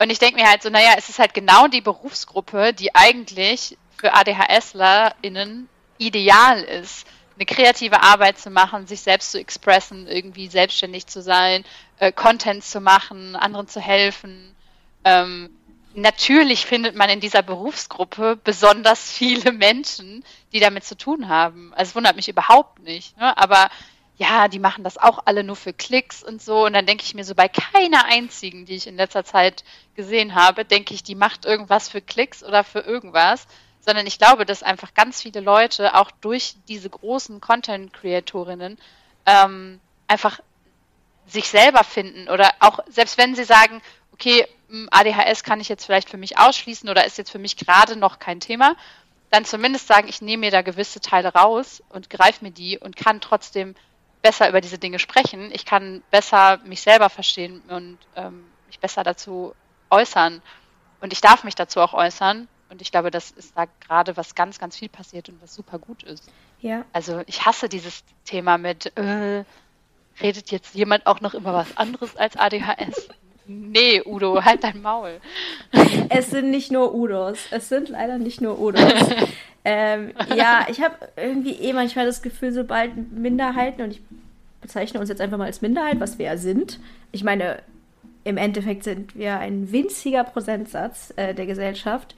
Und 0.00 0.10
ich 0.10 0.18
denke 0.18 0.40
mir 0.40 0.50
halt 0.50 0.62
so, 0.62 0.70
naja, 0.70 0.94
es 0.98 1.08
ist 1.08 1.20
halt 1.20 1.32
genau 1.32 1.68
die 1.68 1.80
Berufsgruppe, 1.80 2.72
die 2.72 2.92
eigentlich 2.96 3.78
für 4.02 4.14
ADHSlerInnen 4.14 5.68
ideal 5.98 6.60
ist 6.60 7.06
eine 7.36 7.46
kreative 7.46 8.02
Arbeit 8.02 8.36
zu 8.36 8.50
machen, 8.50 8.88
sich 8.88 9.00
selbst 9.00 9.30
zu 9.30 9.38
expressen, 9.38 10.08
irgendwie 10.08 10.48
selbstständig 10.48 11.06
zu 11.06 11.22
sein, 11.22 11.64
äh, 11.98 12.10
Content 12.10 12.64
zu 12.64 12.80
machen, 12.80 13.36
anderen 13.36 13.68
zu 13.68 13.80
helfen. 13.80 14.56
Ähm, 15.04 15.50
natürlich 15.94 16.66
findet 16.66 16.96
man 16.96 17.10
in 17.10 17.20
dieser 17.20 17.42
Berufsgruppe 17.42 18.36
besonders 18.42 19.12
viele 19.12 19.52
Menschen, 19.52 20.24
die 20.52 20.58
damit 20.58 20.82
zu 20.82 20.96
tun 20.96 21.28
haben. 21.28 21.72
Also 21.74 21.90
es 21.90 21.94
wundert 21.94 22.16
mich 22.16 22.28
überhaupt 22.28 22.82
nicht. 22.82 23.16
Ne? 23.18 23.38
Aber 23.38 23.70
ja, 24.16 24.48
die 24.48 24.58
machen 24.58 24.82
das 24.82 24.98
auch 24.98 25.20
alle 25.26 25.44
nur 25.44 25.56
für 25.56 25.72
Klicks 25.72 26.24
und 26.24 26.42
so. 26.42 26.66
Und 26.66 26.72
dann 26.72 26.86
denke 26.86 27.04
ich 27.04 27.14
mir 27.14 27.24
so, 27.24 27.36
bei 27.36 27.48
keiner 27.48 28.04
einzigen, 28.06 28.66
die 28.66 28.74
ich 28.74 28.88
in 28.88 28.96
letzter 28.96 29.24
Zeit 29.24 29.62
gesehen 29.94 30.34
habe, 30.34 30.64
denke 30.64 30.92
ich, 30.92 31.04
die 31.04 31.14
macht 31.14 31.44
irgendwas 31.44 31.88
für 31.88 32.00
Klicks 32.00 32.42
oder 32.42 32.64
für 32.64 32.80
irgendwas, 32.80 33.46
sondern 33.84 34.06
ich 34.06 34.18
glaube, 34.18 34.46
dass 34.46 34.62
einfach 34.62 34.94
ganz 34.94 35.20
viele 35.20 35.40
Leute 35.40 35.94
auch 35.94 36.10
durch 36.20 36.54
diese 36.68 36.88
großen 36.88 37.40
Content-Creatorinnen 37.40 38.78
ähm, 39.26 39.80
einfach 40.06 40.40
sich 41.26 41.48
selber 41.48 41.84
finden 41.84 42.28
oder 42.28 42.50
auch 42.60 42.80
selbst 42.88 43.18
wenn 43.18 43.34
sie 43.34 43.44
sagen, 43.44 43.82
okay, 44.12 44.46
ADHS 44.90 45.42
kann 45.42 45.60
ich 45.60 45.68
jetzt 45.68 45.84
vielleicht 45.84 46.08
für 46.08 46.16
mich 46.16 46.38
ausschließen 46.38 46.88
oder 46.88 47.04
ist 47.04 47.18
jetzt 47.18 47.30
für 47.30 47.38
mich 47.38 47.56
gerade 47.56 47.96
noch 47.96 48.18
kein 48.18 48.40
Thema, 48.40 48.76
dann 49.30 49.44
zumindest 49.44 49.86
sagen, 49.86 50.08
ich 50.08 50.22
nehme 50.22 50.42
mir 50.42 50.50
da 50.50 50.62
gewisse 50.62 51.00
Teile 51.00 51.32
raus 51.32 51.82
und 51.88 52.10
greife 52.10 52.44
mir 52.44 52.50
die 52.50 52.78
und 52.78 52.96
kann 52.96 53.20
trotzdem 53.20 53.74
besser 54.20 54.48
über 54.48 54.60
diese 54.60 54.78
Dinge 54.78 54.98
sprechen. 54.98 55.50
Ich 55.52 55.64
kann 55.64 56.02
besser 56.10 56.58
mich 56.64 56.82
selber 56.82 57.10
verstehen 57.10 57.60
und 57.68 57.98
ähm, 58.14 58.44
mich 58.66 58.78
besser 58.78 59.02
dazu 59.02 59.54
äußern. 59.90 60.40
Und 61.00 61.12
ich 61.12 61.20
darf 61.20 61.44
mich 61.44 61.54
dazu 61.54 61.80
auch 61.80 61.94
äußern. 61.94 62.48
Und 62.72 62.80
ich 62.80 62.90
glaube, 62.90 63.10
das 63.10 63.30
ist 63.32 63.52
da 63.54 63.66
gerade 63.86 64.16
was 64.16 64.34
ganz, 64.34 64.58
ganz 64.58 64.78
viel 64.78 64.88
passiert 64.88 65.28
und 65.28 65.40
was 65.42 65.54
super 65.54 65.78
gut 65.78 66.02
ist. 66.04 66.30
Ja. 66.62 66.86
Also 66.94 67.20
ich 67.26 67.44
hasse 67.44 67.68
dieses 67.68 68.02
Thema 68.24 68.56
mit, 68.56 68.96
äh, 68.96 69.44
redet 70.22 70.50
jetzt 70.50 70.74
jemand 70.74 71.06
auch 71.06 71.20
noch 71.20 71.34
über 71.34 71.52
was 71.52 71.76
anderes 71.76 72.16
als 72.16 72.34
ADHS? 72.36 73.08
Nee, 73.46 74.00
Udo, 74.06 74.42
halt 74.42 74.64
dein 74.64 74.80
Maul. 74.80 75.20
Es 76.08 76.30
sind 76.30 76.50
nicht 76.50 76.72
nur 76.72 76.94
Udos. 76.94 77.40
Es 77.50 77.68
sind 77.68 77.90
leider 77.90 78.16
nicht 78.16 78.40
nur 78.40 78.58
Udos. 78.58 78.80
ähm, 79.66 80.14
ja, 80.34 80.66
ich 80.70 80.80
habe 80.80 80.96
irgendwie 81.16 81.56
eh 81.56 81.74
manchmal 81.74 82.06
das 82.06 82.22
Gefühl, 82.22 82.52
sobald 82.52 82.96
Minderheiten, 83.12 83.82
und 83.82 83.90
ich 83.90 84.00
bezeichne 84.62 84.98
uns 84.98 85.10
jetzt 85.10 85.20
einfach 85.20 85.36
mal 85.36 85.44
als 85.44 85.60
Minderheit, 85.60 86.00
was 86.00 86.18
wir 86.18 86.26
ja 86.26 86.36
sind. 86.38 86.80
Ich 87.10 87.22
meine, 87.22 87.58
im 88.24 88.38
Endeffekt 88.38 88.84
sind 88.84 89.14
wir 89.14 89.38
ein 89.38 89.72
winziger 89.72 90.24
Prozentsatz 90.24 91.12
äh, 91.16 91.34
der 91.34 91.44
Gesellschaft 91.44 92.14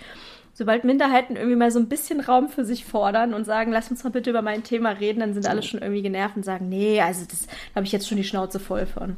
sobald 0.54 0.84
Minderheiten 0.84 1.36
irgendwie 1.36 1.56
mal 1.56 1.70
so 1.70 1.80
ein 1.80 1.88
bisschen 1.88 2.20
Raum 2.20 2.48
für 2.48 2.64
sich 2.64 2.84
fordern 2.84 3.34
und 3.34 3.44
sagen, 3.44 3.72
lass 3.72 3.90
uns 3.90 4.04
mal 4.04 4.10
bitte 4.10 4.30
über 4.30 4.40
mein 4.40 4.62
Thema 4.62 4.90
reden, 4.90 5.20
dann 5.20 5.34
sind 5.34 5.46
alle 5.46 5.62
schon 5.62 5.82
irgendwie 5.82 6.02
genervt 6.02 6.36
und 6.36 6.44
sagen, 6.44 6.68
nee, 6.68 7.00
also 7.00 7.26
das 7.28 7.46
habe 7.74 7.84
ich 7.84 7.92
jetzt 7.92 8.08
schon 8.08 8.16
die 8.16 8.24
Schnauze 8.24 8.60
voll 8.60 8.86
von. 8.86 9.16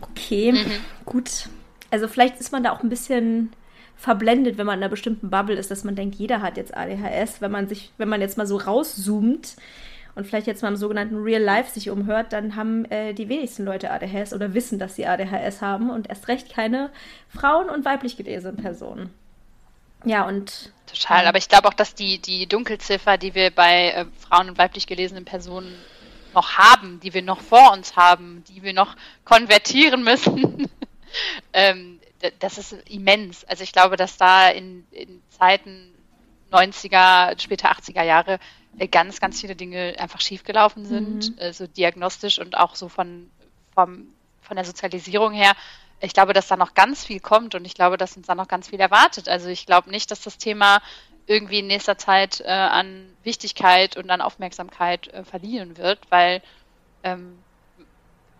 Okay, 0.00 0.52
mhm. 0.52 0.70
gut. 1.04 1.48
Also 1.90 2.08
vielleicht 2.08 2.40
ist 2.40 2.52
man 2.52 2.64
da 2.64 2.72
auch 2.72 2.82
ein 2.82 2.88
bisschen 2.88 3.52
verblendet, 3.96 4.58
wenn 4.58 4.66
man 4.66 4.78
in 4.78 4.82
einer 4.82 4.90
bestimmten 4.90 5.30
Bubble 5.30 5.56
ist, 5.56 5.70
dass 5.70 5.84
man 5.84 5.94
denkt, 5.94 6.16
jeder 6.16 6.42
hat 6.42 6.56
jetzt 6.56 6.76
ADHS. 6.76 7.40
Wenn 7.40 7.50
man 7.50 7.68
sich, 7.68 7.92
wenn 7.98 8.08
man 8.08 8.20
jetzt 8.20 8.36
mal 8.36 8.46
so 8.46 8.56
rauszoomt 8.56 9.56
und 10.14 10.26
vielleicht 10.26 10.46
jetzt 10.46 10.62
mal 10.62 10.68
im 10.68 10.76
sogenannten 10.76 11.16
Real 11.16 11.42
Life 11.42 11.72
sich 11.72 11.90
umhört, 11.90 12.32
dann 12.32 12.56
haben 12.56 12.86
äh, 12.86 13.12
die 13.12 13.28
wenigsten 13.28 13.64
Leute 13.64 13.90
ADHS 13.90 14.32
oder 14.32 14.54
wissen, 14.54 14.78
dass 14.78 14.96
sie 14.96 15.06
ADHS 15.06 15.60
haben 15.60 15.90
und 15.90 16.08
erst 16.08 16.28
recht 16.28 16.52
keine 16.52 16.90
Frauen 17.28 17.68
und 17.68 17.84
weiblich 17.84 18.16
gelesenen 18.16 18.56
Personen. 18.56 19.10
Ja, 20.06 20.26
und. 20.26 20.72
Total, 20.86 21.26
aber 21.26 21.36
ich 21.36 21.48
glaube 21.48 21.68
auch, 21.68 21.74
dass 21.74 21.94
die, 21.94 22.18
die 22.20 22.46
Dunkelziffer, 22.46 23.18
die 23.18 23.34
wir 23.34 23.50
bei 23.50 23.90
äh, 23.90 24.06
Frauen 24.20 24.48
und 24.48 24.56
weiblich 24.56 24.86
gelesenen 24.86 25.24
Personen 25.24 25.74
noch 26.32 26.56
haben, 26.56 27.00
die 27.00 27.12
wir 27.12 27.22
noch 27.22 27.40
vor 27.40 27.72
uns 27.72 27.96
haben, 27.96 28.44
die 28.48 28.62
wir 28.62 28.72
noch 28.72 28.94
konvertieren 29.24 30.04
müssen, 30.04 30.70
ähm, 31.52 31.98
das 32.38 32.56
ist 32.56 32.72
immens. 32.88 33.44
Also 33.44 33.64
ich 33.64 33.72
glaube, 33.72 33.96
dass 33.96 34.16
da 34.16 34.48
in, 34.48 34.86
in 34.92 35.22
Zeiten 35.28 35.92
90er, 36.52 37.38
später 37.40 37.72
80er 37.72 38.04
Jahre 38.04 38.38
äh, 38.78 38.86
ganz, 38.86 39.20
ganz 39.20 39.40
viele 39.40 39.56
Dinge 39.56 39.96
einfach 39.98 40.20
schiefgelaufen 40.20 40.86
sind, 40.86 41.30
mhm. 41.30 41.38
äh, 41.38 41.52
so 41.52 41.66
diagnostisch 41.66 42.38
und 42.38 42.56
auch 42.56 42.76
so 42.76 42.88
von, 42.88 43.28
vom, 43.74 44.06
von 44.40 44.56
der 44.56 44.64
Sozialisierung 44.64 45.32
her 45.32 45.52
ich 46.00 46.12
glaube, 46.12 46.32
dass 46.32 46.48
da 46.48 46.56
noch 46.56 46.74
ganz 46.74 47.04
viel 47.04 47.20
kommt 47.20 47.54
und 47.54 47.64
ich 47.64 47.74
glaube, 47.74 47.96
dass 47.96 48.16
uns 48.16 48.26
da 48.26 48.34
noch 48.34 48.48
ganz 48.48 48.68
viel 48.68 48.80
erwartet. 48.80 49.28
Also 49.28 49.48
ich 49.48 49.66
glaube 49.66 49.90
nicht, 49.90 50.10
dass 50.10 50.20
das 50.20 50.38
Thema 50.38 50.80
irgendwie 51.26 51.60
in 51.60 51.66
nächster 51.66 51.98
Zeit 51.98 52.40
äh, 52.40 52.48
an 52.50 53.08
Wichtigkeit 53.22 53.96
und 53.96 54.10
an 54.10 54.20
Aufmerksamkeit 54.20 55.08
äh, 55.08 55.24
verlieren 55.24 55.76
wird, 55.76 55.98
weil 56.10 56.42
ähm, 57.02 57.38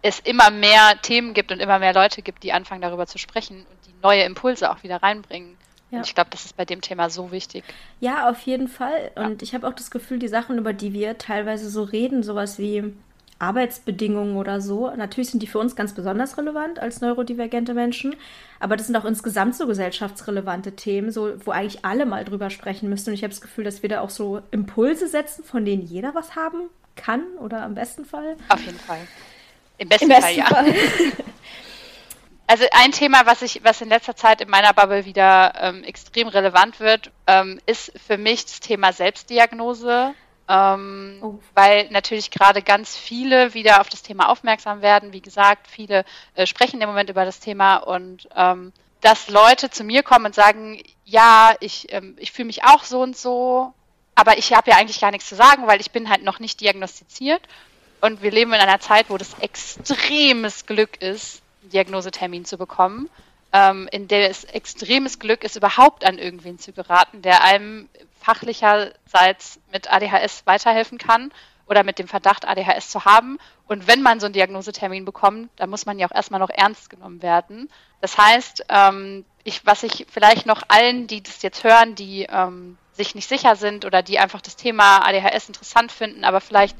es 0.02 0.20
immer 0.20 0.50
mehr 0.50 1.00
Themen 1.02 1.34
gibt 1.34 1.50
und 1.50 1.60
immer 1.60 1.78
mehr 1.78 1.94
Leute 1.94 2.22
gibt, 2.22 2.42
die 2.42 2.52
anfangen 2.52 2.82
darüber 2.82 3.06
zu 3.06 3.18
sprechen 3.18 3.58
und 3.58 3.86
die 3.86 3.94
neue 4.02 4.22
Impulse 4.22 4.70
auch 4.70 4.82
wieder 4.82 5.02
reinbringen. 5.02 5.56
Ja. 5.90 5.98
Und 5.98 6.06
ich 6.06 6.14
glaube, 6.14 6.30
das 6.30 6.44
ist 6.44 6.56
bei 6.56 6.64
dem 6.64 6.80
Thema 6.80 7.10
so 7.10 7.32
wichtig. 7.32 7.64
Ja, 8.00 8.28
auf 8.28 8.40
jeden 8.42 8.68
Fall. 8.68 9.12
Und 9.14 9.42
ja. 9.42 9.42
ich 9.42 9.54
habe 9.54 9.66
auch 9.66 9.74
das 9.74 9.90
Gefühl, 9.90 10.18
die 10.18 10.28
Sachen, 10.28 10.58
über 10.58 10.72
die 10.72 10.92
wir 10.92 11.18
teilweise 11.18 11.70
so 11.70 11.82
reden, 11.82 12.22
sowas 12.22 12.58
wie 12.58 12.94
Arbeitsbedingungen 13.38 14.36
oder 14.36 14.60
so. 14.60 14.90
Natürlich 14.94 15.30
sind 15.30 15.42
die 15.42 15.46
für 15.46 15.58
uns 15.58 15.76
ganz 15.76 15.94
besonders 15.94 16.38
relevant 16.38 16.78
als 16.78 17.00
neurodivergente 17.00 17.74
Menschen, 17.74 18.16
aber 18.60 18.76
das 18.76 18.86
sind 18.86 18.96
auch 18.96 19.04
insgesamt 19.04 19.54
so 19.56 19.66
gesellschaftsrelevante 19.66 20.76
Themen, 20.76 21.10
so, 21.10 21.32
wo 21.44 21.50
eigentlich 21.50 21.84
alle 21.84 22.06
mal 22.06 22.24
drüber 22.24 22.50
sprechen 22.50 22.88
müssen. 22.88 23.10
Und 23.10 23.14
ich 23.14 23.22
habe 23.22 23.32
das 23.32 23.40
Gefühl, 23.40 23.64
dass 23.64 23.82
wir 23.82 23.88
da 23.88 24.00
auch 24.00 24.10
so 24.10 24.40
Impulse 24.50 25.08
setzen, 25.08 25.44
von 25.44 25.64
denen 25.64 25.82
jeder 25.82 26.14
was 26.14 26.36
haben 26.36 26.70
kann 26.94 27.22
oder 27.38 27.62
am 27.62 27.74
besten 27.74 28.04
Fall. 28.04 28.36
Auf 28.48 28.64
jeden 28.64 28.78
Fall. 28.78 29.00
Im 29.78 29.88
besten, 29.88 30.04
Im 30.04 30.16
besten 30.16 30.42
Fall, 30.42 30.64
Fall, 30.64 30.68
ja. 30.68 30.74
Also 32.48 32.64
ein 32.70 32.92
Thema, 32.92 33.26
was 33.26 33.42
ich, 33.42 33.64
was 33.64 33.80
in 33.80 33.88
letzter 33.88 34.14
Zeit 34.14 34.40
in 34.40 34.48
meiner 34.48 34.72
Bubble 34.72 35.04
wieder 35.04 35.52
ähm, 35.60 35.82
extrem 35.82 36.28
relevant 36.28 36.78
wird, 36.78 37.10
ähm, 37.26 37.60
ist 37.66 37.92
für 38.06 38.18
mich 38.18 38.44
das 38.44 38.60
Thema 38.60 38.92
Selbstdiagnose 38.92 40.14
ähm, 40.48 41.18
oh. 41.22 41.38
weil 41.54 41.88
natürlich 41.90 42.30
gerade 42.30 42.62
ganz 42.62 42.96
viele 42.96 43.54
wieder 43.54 43.80
auf 43.80 43.88
das 43.88 44.02
Thema 44.02 44.28
aufmerksam 44.28 44.82
werden. 44.82 45.12
Wie 45.12 45.20
gesagt, 45.20 45.66
viele 45.68 46.04
äh, 46.34 46.46
sprechen 46.46 46.80
im 46.80 46.88
Moment 46.88 47.10
über 47.10 47.24
das 47.24 47.40
Thema 47.40 47.76
und 47.76 48.28
ähm, 48.36 48.72
dass 49.00 49.28
Leute 49.28 49.70
zu 49.70 49.84
mir 49.84 50.02
kommen 50.02 50.26
und 50.26 50.34
sagen, 50.34 50.82
ja, 51.04 51.54
ich, 51.60 51.92
ähm, 51.92 52.16
ich 52.18 52.32
fühle 52.32 52.46
mich 52.46 52.64
auch 52.64 52.84
so 52.84 53.00
und 53.02 53.16
so, 53.16 53.72
aber 54.14 54.38
ich 54.38 54.52
habe 54.52 54.70
ja 54.70 54.76
eigentlich 54.76 55.00
gar 55.00 55.10
nichts 55.10 55.28
zu 55.28 55.36
sagen, 55.36 55.66
weil 55.66 55.80
ich 55.80 55.90
bin 55.90 56.08
halt 56.08 56.22
noch 56.22 56.40
nicht 56.40 56.60
diagnostiziert. 56.60 57.42
Und 58.00 58.22
wir 58.22 58.30
leben 58.30 58.52
in 58.52 58.60
einer 58.60 58.80
Zeit, 58.80 59.06
wo 59.08 59.16
das 59.16 59.38
extremes 59.40 60.66
Glück 60.66 61.00
ist, 61.02 61.42
einen 61.62 61.70
Diagnosetermin 61.70 62.44
zu 62.44 62.58
bekommen, 62.58 63.08
ähm, 63.52 63.88
in 63.90 64.08
der 64.08 64.30
es 64.30 64.44
extremes 64.44 65.18
Glück 65.18 65.44
ist, 65.44 65.56
überhaupt 65.56 66.04
an 66.04 66.18
irgendwen 66.18 66.58
zu 66.58 66.72
geraten, 66.72 67.22
der 67.22 67.42
einem 67.42 67.88
fachlicherseits 68.26 69.60
mit 69.70 69.92
ADHS 69.92 70.42
weiterhelfen 70.46 70.98
kann 70.98 71.32
oder 71.68 71.84
mit 71.84 72.00
dem 72.00 72.08
Verdacht, 72.08 72.46
ADHS 72.46 72.90
zu 72.90 73.04
haben. 73.04 73.38
Und 73.68 73.86
wenn 73.86 74.02
man 74.02 74.18
so 74.18 74.26
einen 74.26 74.32
Diagnosetermin 74.32 75.04
bekommt, 75.04 75.48
dann 75.56 75.70
muss 75.70 75.86
man 75.86 75.98
ja 75.98 76.08
auch 76.08 76.14
erstmal 76.14 76.40
noch 76.40 76.50
ernst 76.50 76.90
genommen 76.90 77.22
werden. 77.22 77.70
Das 78.00 78.18
heißt, 78.18 78.66
ähm, 78.68 79.24
ich, 79.44 79.64
was 79.64 79.84
ich 79.84 80.06
vielleicht 80.10 80.44
noch 80.44 80.62
allen, 80.66 81.06
die 81.06 81.22
das 81.22 81.42
jetzt 81.42 81.62
hören, 81.62 81.94
die 81.94 82.26
ähm, 82.28 82.78
sich 82.92 83.14
nicht 83.14 83.28
sicher 83.28 83.54
sind 83.54 83.84
oder 83.84 84.02
die 84.02 84.18
einfach 84.18 84.40
das 84.40 84.56
Thema 84.56 85.06
ADHS 85.06 85.48
interessant 85.48 85.92
finden, 85.92 86.24
aber 86.24 86.40
vielleicht 86.40 86.76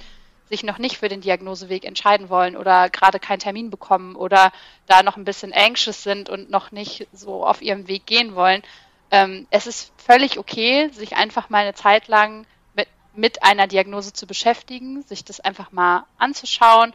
sich 0.48 0.64
noch 0.64 0.78
nicht 0.78 0.98
für 0.98 1.08
den 1.08 1.20
Diagnoseweg 1.20 1.84
entscheiden 1.84 2.28
wollen 2.28 2.56
oder 2.56 2.88
gerade 2.90 3.18
keinen 3.18 3.40
Termin 3.40 3.70
bekommen 3.70 4.16
oder 4.16 4.52
da 4.86 5.02
noch 5.02 5.16
ein 5.16 5.24
bisschen 5.24 5.52
anxious 5.52 6.02
sind 6.02 6.28
und 6.28 6.50
noch 6.50 6.70
nicht 6.72 7.08
so 7.12 7.44
auf 7.44 7.62
ihrem 7.62 7.88
Weg 7.88 8.06
gehen 8.06 8.34
wollen. 8.34 8.62
Ähm, 9.10 9.46
es 9.50 9.66
ist 9.66 9.92
völlig 9.96 10.38
okay, 10.38 10.90
sich 10.92 11.16
einfach 11.16 11.48
mal 11.48 11.62
eine 11.62 11.74
Zeit 11.74 12.08
lang 12.08 12.46
mit, 12.74 12.88
mit 13.14 13.42
einer 13.42 13.66
Diagnose 13.66 14.12
zu 14.12 14.26
beschäftigen, 14.26 15.02
sich 15.02 15.24
das 15.24 15.40
einfach 15.40 15.72
mal 15.72 16.04
anzuschauen, 16.18 16.92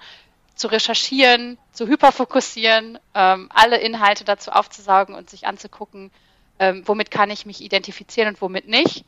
zu 0.55 0.67
recherchieren, 0.67 1.57
zu 1.71 1.87
hyperfokussieren, 1.87 2.99
ähm, 3.15 3.49
alle 3.53 3.77
Inhalte 3.77 4.25
dazu 4.25 4.51
aufzusaugen 4.51 5.15
und 5.15 5.29
sich 5.29 5.47
anzugucken, 5.47 6.11
ähm, 6.59 6.83
womit 6.85 7.09
kann 7.09 7.31
ich 7.31 7.45
mich 7.45 7.61
identifizieren 7.61 8.29
und 8.29 8.41
womit 8.41 8.67
nicht 8.67 9.05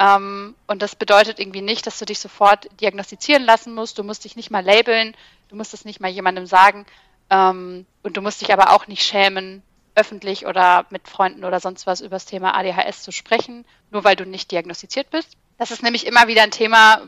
ähm, 0.00 0.54
und 0.66 0.80
das 0.80 0.96
bedeutet 0.96 1.38
irgendwie 1.38 1.60
nicht, 1.60 1.86
dass 1.86 1.98
du 1.98 2.06
dich 2.06 2.18
sofort 2.18 2.68
diagnostizieren 2.80 3.44
lassen 3.44 3.74
musst. 3.74 3.98
Du 3.98 4.02
musst 4.02 4.24
dich 4.24 4.34
nicht 4.34 4.50
mal 4.50 4.64
labeln, 4.64 5.14
du 5.48 5.56
musst 5.56 5.74
es 5.74 5.84
nicht 5.84 6.00
mal 6.00 6.08
jemandem 6.08 6.46
sagen. 6.46 6.86
Ähm, 7.28 7.84
und 8.02 8.16
du 8.16 8.22
musst 8.22 8.40
dich 8.40 8.52
aber 8.52 8.72
auch 8.72 8.86
nicht 8.86 9.02
schämen, 9.02 9.62
öffentlich 10.00 10.46
oder 10.46 10.86
mit 10.90 11.08
Freunden 11.08 11.44
oder 11.44 11.60
sonst 11.60 11.86
was 11.86 12.00
über 12.00 12.16
das 12.16 12.24
Thema 12.24 12.54
ADHS 12.56 13.02
zu 13.02 13.12
sprechen, 13.12 13.66
nur 13.90 14.04
weil 14.04 14.16
du 14.16 14.24
nicht 14.24 14.50
diagnostiziert 14.50 15.10
bist. 15.10 15.36
Das 15.58 15.70
ist 15.70 15.82
nämlich 15.82 16.06
immer 16.06 16.26
wieder 16.26 16.42
ein 16.42 16.50
Thema, 16.50 17.02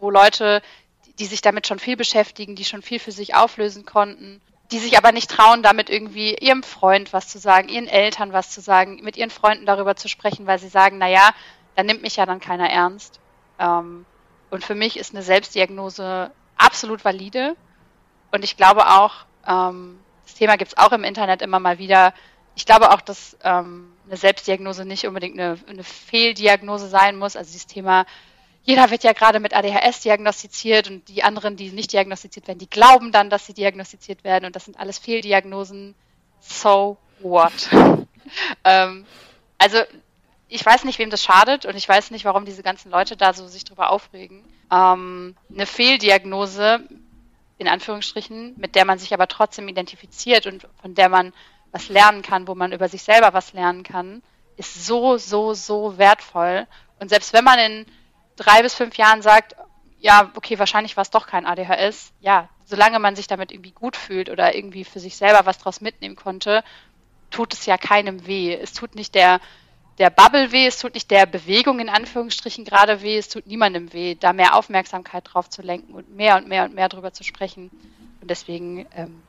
wo 0.00 0.10
Leute, 0.10 0.60
die 1.18 1.26
sich 1.26 1.40
damit 1.40 1.66
schon 1.66 1.78
viel 1.78 1.96
beschäftigen, 1.96 2.56
die 2.56 2.64
schon 2.64 2.82
viel 2.82 2.98
für 2.98 3.12
sich 3.12 3.34
auflösen 3.36 3.86
konnten, 3.86 4.40
die 4.72 4.80
sich 4.80 4.98
aber 4.98 5.12
nicht 5.12 5.30
trauen, 5.30 5.62
damit 5.62 5.88
irgendwie 5.88 6.34
ihrem 6.34 6.62
Freund 6.62 7.12
was 7.12 7.28
zu 7.28 7.38
sagen, 7.38 7.68
ihren 7.68 7.86
Eltern 7.86 8.32
was 8.32 8.50
zu 8.50 8.60
sagen, 8.60 9.00
mit 9.02 9.16
ihren 9.16 9.30
Freunden 9.30 9.66
darüber 9.66 9.94
zu 9.94 10.08
sprechen, 10.08 10.46
weil 10.46 10.58
sie 10.58 10.68
sagen, 10.68 10.98
naja, 10.98 11.30
da 11.76 11.82
nimmt 11.82 12.02
mich 12.02 12.16
ja 12.16 12.26
dann 12.26 12.40
keiner 12.40 12.68
ernst. 12.68 13.20
Ähm, 13.58 14.04
und 14.50 14.64
für 14.64 14.74
mich 14.74 14.98
ist 14.98 15.14
eine 15.14 15.22
Selbstdiagnose 15.22 16.30
absolut 16.56 17.04
valide. 17.04 17.56
Und 18.32 18.44
ich 18.44 18.56
glaube 18.56 18.86
auch, 18.88 19.26
ähm, 19.46 19.98
das 20.24 20.34
Thema 20.34 20.56
gibt 20.56 20.72
es 20.72 20.78
auch 20.78 20.92
im 20.92 21.04
Internet 21.04 21.42
immer 21.42 21.60
mal 21.60 21.78
wieder. 21.78 22.14
Ich 22.54 22.66
glaube 22.66 22.90
auch, 22.90 23.00
dass 23.00 23.36
ähm, 23.42 23.92
eine 24.06 24.16
Selbstdiagnose 24.16 24.84
nicht 24.84 25.06
unbedingt 25.06 25.38
eine, 25.38 25.58
eine 25.66 25.84
Fehldiagnose 25.84 26.88
sein 26.88 27.16
muss. 27.16 27.36
Also 27.36 27.50
dieses 27.50 27.66
Thema, 27.66 28.04
jeder 28.62 28.90
wird 28.90 29.04
ja 29.04 29.12
gerade 29.12 29.40
mit 29.40 29.54
ADHS 29.54 30.00
diagnostiziert 30.00 30.88
und 30.88 31.08
die 31.08 31.24
anderen, 31.24 31.56
die 31.56 31.70
nicht 31.70 31.92
diagnostiziert 31.92 32.46
werden, 32.46 32.58
die 32.58 32.70
glauben 32.70 33.10
dann, 33.10 33.30
dass 33.30 33.46
sie 33.46 33.54
diagnostiziert 33.54 34.22
werden 34.22 34.44
und 34.44 34.54
das 34.54 34.66
sind 34.66 34.78
alles 34.78 34.98
Fehldiagnosen. 34.98 35.94
So 36.40 36.98
what? 37.20 37.52
ähm, 38.64 39.06
also 39.58 39.78
ich 40.48 40.64
weiß 40.64 40.84
nicht, 40.84 40.98
wem 40.98 41.08
das 41.08 41.24
schadet 41.24 41.64
und 41.64 41.76
ich 41.76 41.88
weiß 41.88 42.10
nicht, 42.10 42.26
warum 42.26 42.44
diese 42.44 42.62
ganzen 42.62 42.90
Leute 42.90 43.16
da 43.16 43.32
so 43.32 43.46
sich 43.46 43.64
drüber 43.64 43.90
aufregen. 43.90 44.44
Ähm, 44.70 45.34
eine 45.50 45.66
Fehldiagnose, 45.66 46.80
in 47.56 47.68
Anführungsstrichen, 47.68 48.54
mit 48.58 48.74
der 48.74 48.84
man 48.84 48.98
sich 48.98 49.14
aber 49.14 49.28
trotzdem 49.28 49.68
identifiziert 49.68 50.46
und 50.46 50.66
von 50.82 50.94
der 50.94 51.08
man 51.08 51.32
was 51.72 51.88
lernen 51.88 52.22
kann, 52.22 52.46
wo 52.46 52.54
man 52.54 52.72
über 52.72 52.88
sich 52.88 53.02
selber 53.02 53.32
was 53.32 53.52
lernen 53.52 53.82
kann, 53.82 54.22
ist 54.56 54.86
so, 54.86 55.16
so, 55.16 55.54
so 55.54 55.98
wertvoll. 55.98 56.66
Und 57.00 57.08
selbst 57.08 57.32
wenn 57.32 57.44
man 57.44 57.58
in 57.58 57.86
drei 58.36 58.62
bis 58.62 58.74
fünf 58.74 58.96
Jahren 58.96 59.22
sagt, 59.22 59.56
ja, 59.98 60.30
okay, 60.34 60.58
wahrscheinlich 60.58 60.96
war 60.96 61.02
es 61.02 61.10
doch 61.10 61.26
kein 61.26 61.46
ADHS, 61.46 62.12
ja, 62.20 62.48
solange 62.64 62.98
man 62.98 63.16
sich 63.16 63.26
damit 63.26 63.52
irgendwie 63.52 63.70
gut 63.72 63.96
fühlt 63.96 64.30
oder 64.30 64.54
irgendwie 64.54 64.84
für 64.84 65.00
sich 65.00 65.16
selber 65.16 65.46
was 65.46 65.58
draus 65.58 65.80
mitnehmen 65.80 66.16
konnte, 66.16 66.62
tut 67.30 67.54
es 67.54 67.66
ja 67.66 67.78
keinem 67.78 68.26
weh. 68.26 68.54
Es 68.54 68.72
tut 68.72 68.94
nicht 68.94 69.14
der 69.14 69.40
der 69.98 70.10
Bubble 70.10 70.52
weh, 70.52 70.66
es 70.66 70.78
tut 70.78 70.94
nicht 70.94 71.10
der 71.10 71.26
Bewegung 71.26 71.78
in 71.78 71.88
Anführungsstrichen 71.88 72.64
gerade 72.64 73.02
weh, 73.02 73.18
es 73.18 73.28
tut 73.28 73.46
niemandem 73.46 73.92
weh, 73.92 74.14
da 74.14 74.32
mehr 74.32 74.56
Aufmerksamkeit 74.56 75.24
drauf 75.30 75.50
zu 75.50 75.62
lenken 75.62 75.92
und 75.92 76.14
mehr 76.14 76.36
und 76.36 76.48
mehr 76.48 76.64
und 76.64 76.74
mehr 76.74 76.88
drüber 76.88 77.12
zu 77.12 77.24
sprechen. 77.24 77.70
Und 78.20 78.30
deswegen 78.30 78.86
ähm, 78.96 79.22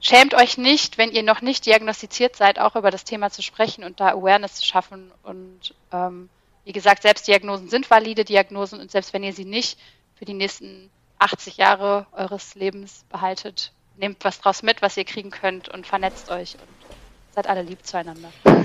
schämt 0.00 0.34
euch 0.34 0.58
nicht, 0.58 0.98
wenn 0.98 1.12
ihr 1.12 1.22
noch 1.22 1.42
nicht 1.42 1.66
diagnostiziert 1.66 2.36
seid, 2.36 2.58
auch 2.58 2.76
über 2.76 2.90
das 2.90 3.04
Thema 3.04 3.30
zu 3.30 3.42
sprechen 3.42 3.84
und 3.84 4.00
da 4.00 4.08
Awareness 4.08 4.56
zu 4.56 4.66
schaffen. 4.66 5.12
Und 5.22 5.74
ähm, 5.92 6.28
wie 6.64 6.72
gesagt, 6.72 7.02
Selbstdiagnosen 7.02 7.68
sind 7.68 7.90
valide 7.90 8.24
Diagnosen 8.24 8.80
und 8.80 8.90
selbst 8.90 9.12
wenn 9.12 9.22
ihr 9.22 9.32
sie 9.32 9.44
nicht 9.44 9.78
für 10.16 10.24
die 10.24 10.34
nächsten 10.34 10.90
80 11.18 11.58
Jahre 11.58 12.06
eures 12.12 12.54
Lebens 12.54 13.04
behaltet, 13.10 13.72
nehmt 13.96 14.24
was 14.24 14.40
draus 14.40 14.62
mit, 14.62 14.82
was 14.82 14.96
ihr 14.96 15.04
kriegen 15.04 15.30
könnt 15.30 15.68
und 15.68 15.86
vernetzt 15.86 16.30
euch 16.30 16.54
und 16.54 16.96
seid 17.34 17.46
alle 17.46 17.62
lieb 17.62 17.84
zueinander. 17.86 18.30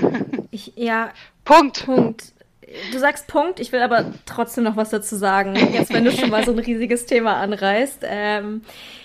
Ich, 0.52 0.72
ja. 0.76 1.10
Punkt. 1.44 1.84
Punkt. 1.84 2.32
Du 2.90 2.98
sagst 2.98 3.26
Punkt, 3.26 3.60
ich 3.60 3.72
will 3.72 3.82
aber 3.82 4.14
trotzdem 4.24 4.64
noch 4.64 4.76
was 4.76 4.88
dazu 4.88 5.14
sagen, 5.16 5.54
jetzt 5.72 5.92
wenn 5.92 6.04
du 6.04 6.12
schon 6.12 6.30
mal 6.30 6.44
so 6.46 6.52
ein 6.52 6.58
riesiges 6.58 7.04
Thema 7.04 7.36
anreißt. 7.36 7.98
Ähm, 8.04 8.62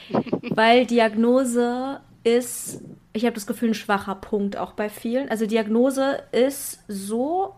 weil 0.41 0.85
Diagnose 0.85 1.99
ist, 2.23 2.81
ich 3.13 3.25
habe 3.25 3.33
das 3.33 3.47
Gefühl, 3.47 3.69
ein 3.69 3.75
schwacher 3.75 4.15
Punkt 4.15 4.57
auch 4.57 4.73
bei 4.73 4.89
vielen. 4.89 5.29
Also 5.29 5.45
Diagnose 5.45 6.21
ist 6.31 6.79
so 6.87 7.55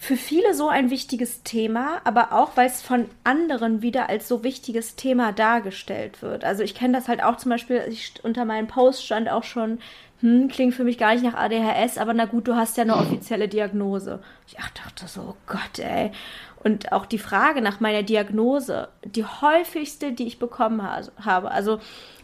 für 0.00 0.16
viele 0.16 0.54
so 0.54 0.68
ein 0.68 0.90
wichtiges 0.90 1.42
Thema, 1.42 2.00
aber 2.04 2.32
auch, 2.32 2.50
weil 2.54 2.68
es 2.68 2.80
von 2.80 3.06
anderen 3.24 3.82
wieder 3.82 4.08
als 4.08 4.28
so 4.28 4.44
wichtiges 4.44 4.94
Thema 4.94 5.32
dargestellt 5.32 6.22
wird. 6.22 6.44
Also 6.44 6.62
ich 6.62 6.76
kenne 6.76 6.96
das 6.96 7.08
halt 7.08 7.22
auch 7.22 7.36
zum 7.36 7.50
Beispiel, 7.50 7.82
ich, 7.88 8.14
unter 8.22 8.44
meinem 8.44 8.68
Post 8.68 9.04
stand 9.04 9.28
auch 9.28 9.42
schon, 9.42 9.80
hm, 10.20 10.48
klingt 10.48 10.74
für 10.74 10.84
mich 10.84 10.98
gar 10.98 11.14
nicht 11.14 11.24
nach 11.24 11.34
ADHS, 11.34 11.98
aber 11.98 12.14
na 12.14 12.26
gut, 12.26 12.46
du 12.46 12.54
hast 12.54 12.76
ja 12.76 12.84
eine 12.84 12.96
offizielle 12.96 13.48
Diagnose. 13.48 14.20
Ich 14.46 14.54
dachte 14.54 15.08
so, 15.08 15.20
oh 15.20 15.36
Gott, 15.46 15.80
ey. 15.80 16.12
Und 16.62 16.92
auch 16.92 17.06
die 17.06 17.18
Frage 17.18 17.60
nach 17.60 17.80
meiner 17.80 18.02
Diagnose, 18.02 18.88
die 19.04 19.24
häufigste, 19.24 20.12
die 20.12 20.26
ich 20.26 20.38
bekommen 20.38 20.82
habe, 21.24 21.50
also 21.50 21.80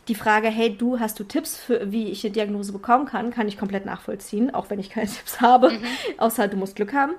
die 0.09 0.15
Frage, 0.15 0.49
hey, 0.49 0.77
du, 0.77 1.01
hast 1.01 1.19
du 1.19 1.25
Tipps 1.25 1.57
für, 1.57 1.91
wie 1.91 2.11
ich 2.11 2.25
eine 2.25 2.33
Diagnose 2.33 2.73
bekommen 2.73 3.07
kann, 3.07 3.31
kann 3.31 3.49
ich 3.49 3.59
komplett 3.59 3.87
nachvollziehen, 3.87 4.53
auch 4.53 4.71
wenn 4.71 4.79
ich 4.79 4.91
keine 4.91 5.07
Tipps 5.11 5.41
habe, 5.41 5.71
mhm. 5.71 5.85
außer 6.19 6.49
du 6.49 6.57
musst 6.57 6.77
Glück 6.77 6.93
haben. 6.93 7.15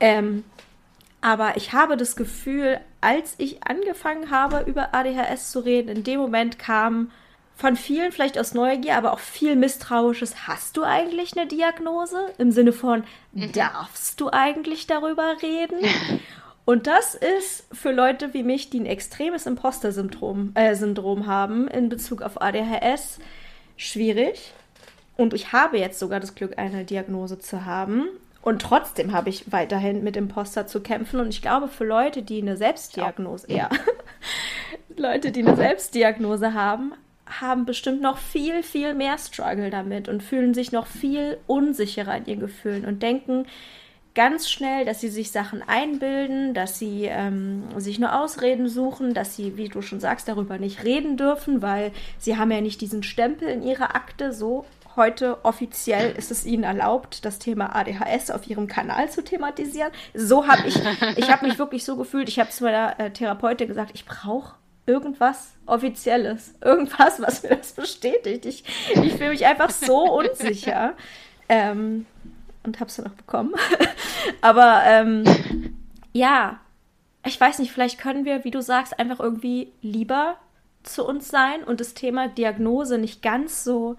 Ähm, 0.00 0.44
aber 1.20 1.56
ich 1.56 1.72
habe 1.72 1.96
das 1.96 2.16
Gefühl, 2.16 2.80
als 3.00 3.34
ich 3.38 3.64
angefangen 3.64 4.30
habe, 4.30 4.64
über 4.68 4.94
ADHS 4.94 5.52
zu 5.52 5.60
reden, 5.60 5.88
in 5.88 6.04
dem 6.04 6.18
Moment 6.18 6.58
kam 6.58 7.10
von 7.54 7.76
vielen 7.76 8.10
vielleicht 8.10 8.38
aus 8.38 8.54
Neugier, 8.54 8.96
aber 8.96 9.12
auch 9.12 9.20
viel 9.20 9.54
misstrauisches, 9.54 10.48
hast 10.48 10.76
du 10.76 10.82
eigentlich 10.82 11.36
eine 11.36 11.46
Diagnose? 11.46 12.32
Im 12.38 12.50
Sinne 12.50 12.72
von, 12.72 13.04
mhm. 13.32 13.52
darfst 13.52 14.20
du 14.20 14.30
eigentlich 14.32 14.86
darüber 14.86 15.36
reden? 15.42 15.78
Und 16.64 16.86
das 16.86 17.14
ist 17.14 17.66
für 17.72 17.90
Leute 17.90 18.34
wie 18.34 18.44
mich, 18.44 18.70
die 18.70 18.80
ein 18.80 18.86
extremes 18.86 19.46
Imposter-Syndrom 19.46 20.52
äh, 20.54 20.74
Syndrom 20.74 21.26
haben 21.26 21.66
in 21.68 21.88
Bezug 21.88 22.22
auf 22.22 22.40
ADHS, 22.40 23.18
schwierig. 23.76 24.52
Und 25.16 25.34
ich 25.34 25.52
habe 25.52 25.78
jetzt 25.78 25.98
sogar 25.98 26.20
das 26.20 26.34
Glück, 26.34 26.58
eine 26.58 26.84
Diagnose 26.84 27.38
zu 27.38 27.64
haben. 27.64 28.08
Und 28.42 28.62
trotzdem 28.62 29.12
habe 29.12 29.28
ich 29.28 29.52
weiterhin 29.52 30.02
mit 30.02 30.16
Imposter 30.16 30.66
zu 30.66 30.80
kämpfen. 30.80 31.20
Und 31.20 31.28
ich 31.28 31.42
glaube, 31.42 31.68
für 31.68 31.84
Leute, 31.84 32.22
die 32.22 32.40
eine 32.40 32.56
Selbstdiagnose, 32.56 33.52
ja, 33.52 33.68
Leute, 34.96 35.32
die 35.32 35.44
eine 35.44 35.56
Selbstdiagnose 35.56 36.54
haben, 36.54 36.92
haben 37.26 37.64
bestimmt 37.64 38.02
noch 38.02 38.18
viel, 38.18 38.62
viel 38.62 38.94
mehr 38.94 39.18
Struggle 39.18 39.70
damit 39.70 40.08
und 40.08 40.22
fühlen 40.22 40.54
sich 40.54 40.70
noch 40.70 40.86
viel 40.86 41.38
unsicherer 41.46 42.16
in 42.16 42.26
ihren 42.26 42.40
Gefühlen 42.40 42.84
und 42.84 43.02
denken 43.02 43.46
ganz 44.14 44.50
schnell, 44.50 44.84
dass 44.84 45.00
sie 45.00 45.08
sich 45.08 45.30
Sachen 45.30 45.62
einbilden, 45.66 46.54
dass 46.54 46.78
sie 46.78 47.06
ähm, 47.06 47.64
sich 47.76 47.98
nur 47.98 48.18
Ausreden 48.20 48.68
suchen, 48.68 49.14
dass 49.14 49.36
sie, 49.36 49.56
wie 49.56 49.68
du 49.68 49.82
schon 49.82 50.00
sagst, 50.00 50.28
darüber 50.28 50.58
nicht 50.58 50.84
reden 50.84 51.16
dürfen, 51.16 51.62
weil 51.62 51.92
sie 52.18 52.36
haben 52.36 52.50
ja 52.50 52.60
nicht 52.60 52.80
diesen 52.80 53.02
Stempel 53.02 53.48
in 53.48 53.62
ihrer 53.62 53.94
Akte. 53.94 54.32
So 54.32 54.66
heute 54.96 55.44
offiziell 55.44 56.12
ist 56.12 56.30
es 56.30 56.44
Ihnen 56.44 56.64
erlaubt, 56.64 57.24
das 57.24 57.38
Thema 57.38 57.74
ADHS 57.74 58.30
auf 58.30 58.46
Ihrem 58.46 58.66
Kanal 58.66 59.10
zu 59.10 59.24
thematisieren. 59.24 59.90
So 60.14 60.46
habe 60.46 60.68
ich, 60.68 60.76
ich 61.16 61.30
habe 61.30 61.46
mich 61.46 61.58
wirklich 61.58 61.84
so 61.84 61.96
gefühlt. 61.96 62.28
Ich 62.28 62.38
habe 62.38 62.50
zu 62.50 62.64
meiner 62.64 62.98
äh, 63.00 63.10
Therapeutin 63.10 63.68
gesagt, 63.68 63.92
ich 63.94 64.04
brauche 64.04 64.56
irgendwas 64.86 65.54
Offizielles, 65.66 66.54
irgendwas, 66.60 67.20
was 67.20 67.42
mir 67.42 67.56
das 67.56 67.72
bestätigt. 67.72 68.44
Ich, 68.46 68.64
ich 68.94 69.14
fühle 69.14 69.30
mich 69.30 69.46
einfach 69.46 69.70
so 69.70 70.18
unsicher. 70.18 70.94
Ähm, 71.48 72.06
und 72.64 72.80
habe 72.80 72.88
es 72.88 72.96
dann 72.96 73.06
auch 73.06 73.14
bekommen. 73.14 73.54
Aber 74.40 74.82
ähm, 74.86 75.24
ja, 76.12 76.60
ich 77.24 77.40
weiß 77.40 77.58
nicht, 77.58 77.72
vielleicht 77.72 77.98
können 77.98 78.24
wir, 78.24 78.44
wie 78.44 78.50
du 78.50 78.60
sagst, 78.60 78.98
einfach 78.98 79.20
irgendwie 79.20 79.72
lieber 79.80 80.36
zu 80.82 81.06
uns 81.06 81.28
sein 81.28 81.62
und 81.64 81.80
das 81.80 81.94
Thema 81.94 82.28
Diagnose 82.28 82.98
nicht 82.98 83.22
ganz 83.22 83.64
so 83.64 83.96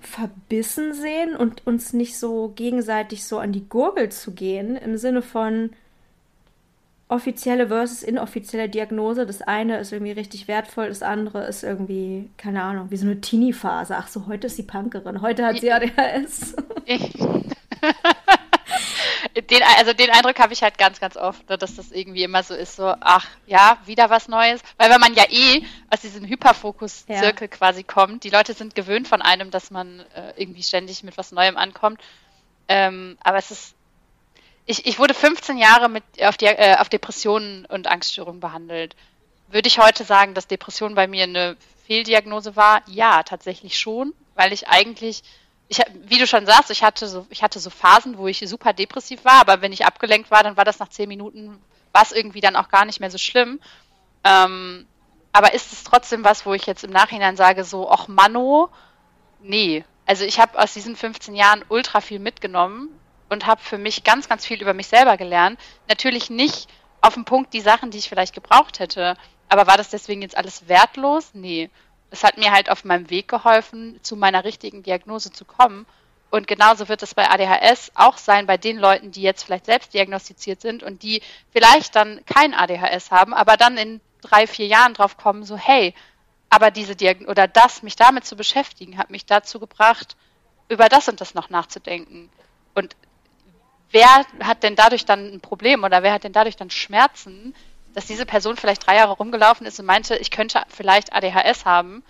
verbissen 0.00 0.94
sehen 0.94 1.36
und 1.36 1.66
uns 1.66 1.92
nicht 1.92 2.18
so 2.18 2.52
gegenseitig 2.56 3.24
so 3.24 3.38
an 3.38 3.52
die 3.52 3.68
Gurgel 3.68 4.10
zu 4.10 4.32
gehen, 4.32 4.76
im 4.76 4.96
Sinne 4.96 5.22
von 5.22 5.70
offizielle 7.08 7.68
versus 7.68 8.02
inoffizielle 8.02 8.68
Diagnose. 8.68 9.26
Das 9.26 9.42
eine 9.42 9.78
ist 9.78 9.92
irgendwie 9.92 10.12
richtig 10.12 10.48
wertvoll, 10.48 10.88
das 10.88 11.02
andere 11.02 11.44
ist 11.46 11.62
irgendwie, 11.64 12.30
keine 12.36 12.62
Ahnung, 12.62 12.90
wie 12.90 12.96
so 12.96 13.06
eine 13.06 13.20
Teenie-Phase. 13.20 13.96
Ach 13.96 14.08
so, 14.08 14.26
heute 14.26 14.46
ist 14.46 14.56
sie 14.56 14.62
Punkerin, 14.62 15.20
heute 15.20 15.44
hat 15.44 15.58
sie 15.58 15.72
ADHS. 15.72 16.56
den, 19.50 19.62
also 19.78 19.92
den 19.92 20.10
Eindruck 20.10 20.38
habe 20.38 20.52
ich 20.52 20.62
halt 20.62 20.78
ganz, 20.78 21.00
ganz 21.00 21.16
oft, 21.16 21.48
ne, 21.48 21.58
dass 21.58 21.76
das 21.76 21.90
irgendwie 21.90 22.22
immer 22.22 22.42
so 22.42 22.54
ist, 22.54 22.76
so, 22.76 22.94
ach 23.00 23.26
ja, 23.46 23.78
wieder 23.86 24.10
was 24.10 24.28
Neues. 24.28 24.60
Weil 24.76 24.90
wenn 24.90 25.00
man 25.00 25.14
ja 25.14 25.24
eh 25.28 25.64
aus 25.90 26.00
diesem 26.00 26.26
Hyperfokus-Zirkel 26.26 27.48
ja. 27.50 27.56
quasi 27.56 27.82
kommt, 27.82 28.24
die 28.24 28.30
Leute 28.30 28.54
sind 28.54 28.74
gewöhnt 28.74 29.08
von 29.08 29.22
einem, 29.22 29.50
dass 29.50 29.70
man 29.70 30.00
äh, 30.14 30.32
irgendwie 30.36 30.62
ständig 30.62 31.02
mit 31.02 31.16
was 31.16 31.32
Neuem 31.32 31.56
ankommt. 31.56 32.00
Ähm, 32.68 33.18
aber 33.22 33.38
es 33.38 33.50
ist, 33.50 33.74
ich, 34.66 34.86
ich 34.86 34.98
wurde 34.98 35.14
15 35.14 35.58
Jahre 35.58 35.88
mit, 35.88 36.04
auf, 36.22 36.36
die, 36.36 36.46
äh, 36.46 36.76
auf 36.76 36.88
Depressionen 36.88 37.66
und 37.66 37.88
Angststörungen 37.88 38.40
behandelt. 38.40 38.94
Würde 39.48 39.68
ich 39.68 39.78
heute 39.78 40.04
sagen, 40.04 40.34
dass 40.34 40.46
Depression 40.46 40.94
bei 40.94 41.08
mir 41.08 41.24
eine 41.24 41.56
Fehldiagnose 41.86 42.54
war? 42.54 42.82
Ja, 42.86 43.24
tatsächlich 43.24 43.78
schon, 43.78 44.14
weil 44.36 44.52
ich 44.52 44.68
eigentlich 44.68 45.22
ich, 45.70 45.80
wie 46.04 46.18
du 46.18 46.26
schon 46.26 46.46
sagst, 46.46 46.72
ich 46.72 46.82
hatte 46.82 47.06
so, 47.06 47.26
ich 47.30 47.44
hatte 47.44 47.60
so 47.60 47.70
Phasen, 47.70 48.18
wo 48.18 48.26
ich 48.26 48.40
super 48.40 48.72
depressiv 48.72 49.24
war, 49.24 49.40
aber 49.40 49.62
wenn 49.62 49.72
ich 49.72 49.86
abgelenkt 49.86 50.28
war, 50.30 50.42
dann 50.42 50.56
war 50.56 50.64
das 50.64 50.80
nach 50.80 50.88
zehn 50.88 51.08
Minuten, 51.08 51.62
war 51.92 52.02
es 52.02 52.10
irgendwie 52.10 52.40
dann 52.40 52.56
auch 52.56 52.68
gar 52.68 52.84
nicht 52.84 52.98
mehr 52.98 53.10
so 53.10 53.18
schlimm. 53.18 53.60
Ähm, 54.24 54.88
aber 55.32 55.54
ist 55.54 55.72
es 55.72 55.84
trotzdem 55.84 56.24
was, 56.24 56.44
wo 56.44 56.54
ich 56.54 56.66
jetzt 56.66 56.82
im 56.82 56.90
Nachhinein 56.90 57.36
sage, 57.36 57.62
so, 57.62 57.88
ach 57.88 58.08
Mano, 58.08 58.68
nee. 59.40 59.84
Also 60.06 60.24
ich 60.24 60.40
habe 60.40 60.58
aus 60.58 60.74
diesen 60.74 60.96
15 60.96 61.36
Jahren 61.36 61.64
ultra 61.68 62.00
viel 62.00 62.18
mitgenommen 62.18 62.88
und 63.28 63.46
habe 63.46 63.60
für 63.62 63.78
mich 63.78 64.02
ganz, 64.02 64.28
ganz 64.28 64.44
viel 64.44 64.60
über 64.60 64.74
mich 64.74 64.88
selber 64.88 65.16
gelernt. 65.16 65.60
Natürlich 65.88 66.30
nicht 66.30 66.68
auf 67.00 67.14
den 67.14 67.24
Punkt 67.24 67.54
die 67.54 67.60
Sachen, 67.60 67.92
die 67.92 67.98
ich 67.98 68.08
vielleicht 68.08 68.34
gebraucht 68.34 68.80
hätte. 68.80 69.16
Aber 69.48 69.68
war 69.68 69.76
das 69.76 69.90
deswegen 69.90 70.20
jetzt 70.20 70.36
alles 70.36 70.66
wertlos? 70.66 71.30
Nee 71.32 71.70
es 72.10 72.24
hat 72.24 72.38
mir 72.38 72.52
halt 72.52 72.70
auf 72.70 72.84
meinem 72.84 73.08
Weg 73.10 73.28
geholfen, 73.28 73.98
zu 74.02 74.16
meiner 74.16 74.44
richtigen 74.44 74.82
Diagnose 74.82 75.32
zu 75.32 75.44
kommen. 75.44 75.86
Und 76.30 76.46
genauso 76.46 76.88
wird 76.88 77.02
es 77.02 77.14
bei 77.14 77.28
ADHS 77.28 77.92
auch 77.94 78.16
sein, 78.16 78.46
bei 78.46 78.56
den 78.56 78.78
Leuten, 78.78 79.10
die 79.10 79.22
jetzt 79.22 79.44
vielleicht 79.44 79.66
selbst 79.66 79.94
diagnostiziert 79.94 80.60
sind 80.60 80.82
und 80.82 81.02
die 81.02 81.22
vielleicht 81.52 81.96
dann 81.96 82.20
kein 82.24 82.54
ADHS 82.54 83.10
haben, 83.10 83.34
aber 83.34 83.56
dann 83.56 83.76
in 83.76 84.00
drei, 84.20 84.46
vier 84.46 84.66
Jahren 84.66 84.94
drauf 84.94 85.16
kommen, 85.16 85.44
so, 85.44 85.56
hey, 85.56 85.94
aber 86.48 86.70
diese 86.70 86.94
Diagnose 86.94 87.30
oder 87.30 87.48
das, 87.48 87.82
mich 87.82 87.96
damit 87.96 88.24
zu 88.26 88.36
beschäftigen, 88.36 88.98
hat 88.98 89.10
mich 89.10 89.26
dazu 89.26 89.58
gebracht, 89.58 90.16
über 90.68 90.88
das 90.88 91.08
und 91.08 91.20
das 91.20 91.34
noch 91.34 91.50
nachzudenken. 91.50 92.30
Und 92.74 92.96
wer 93.90 94.08
hat 94.42 94.62
denn 94.62 94.76
dadurch 94.76 95.04
dann 95.04 95.32
ein 95.32 95.40
Problem 95.40 95.82
oder 95.84 96.02
wer 96.02 96.12
hat 96.12 96.24
denn 96.24 96.32
dadurch 96.32 96.56
dann 96.56 96.70
Schmerzen, 96.70 97.54
dass 97.94 98.06
diese 98.06 98.26
Person 98.26 98.56
vielleicht 98.56 98.86
drei 98.86 98.96
Jahre 98.96 99.12
rumgelaufen 99.12 99.66
ist 99.66 99.78
und 99.80 99.86
meinte, 99.86 100.16
ich 100.16 100.30
könnte 100.30 100.62
vielleicht 100.68 101.12
ADHS 101.12 101.64
haben, 101.64 102.02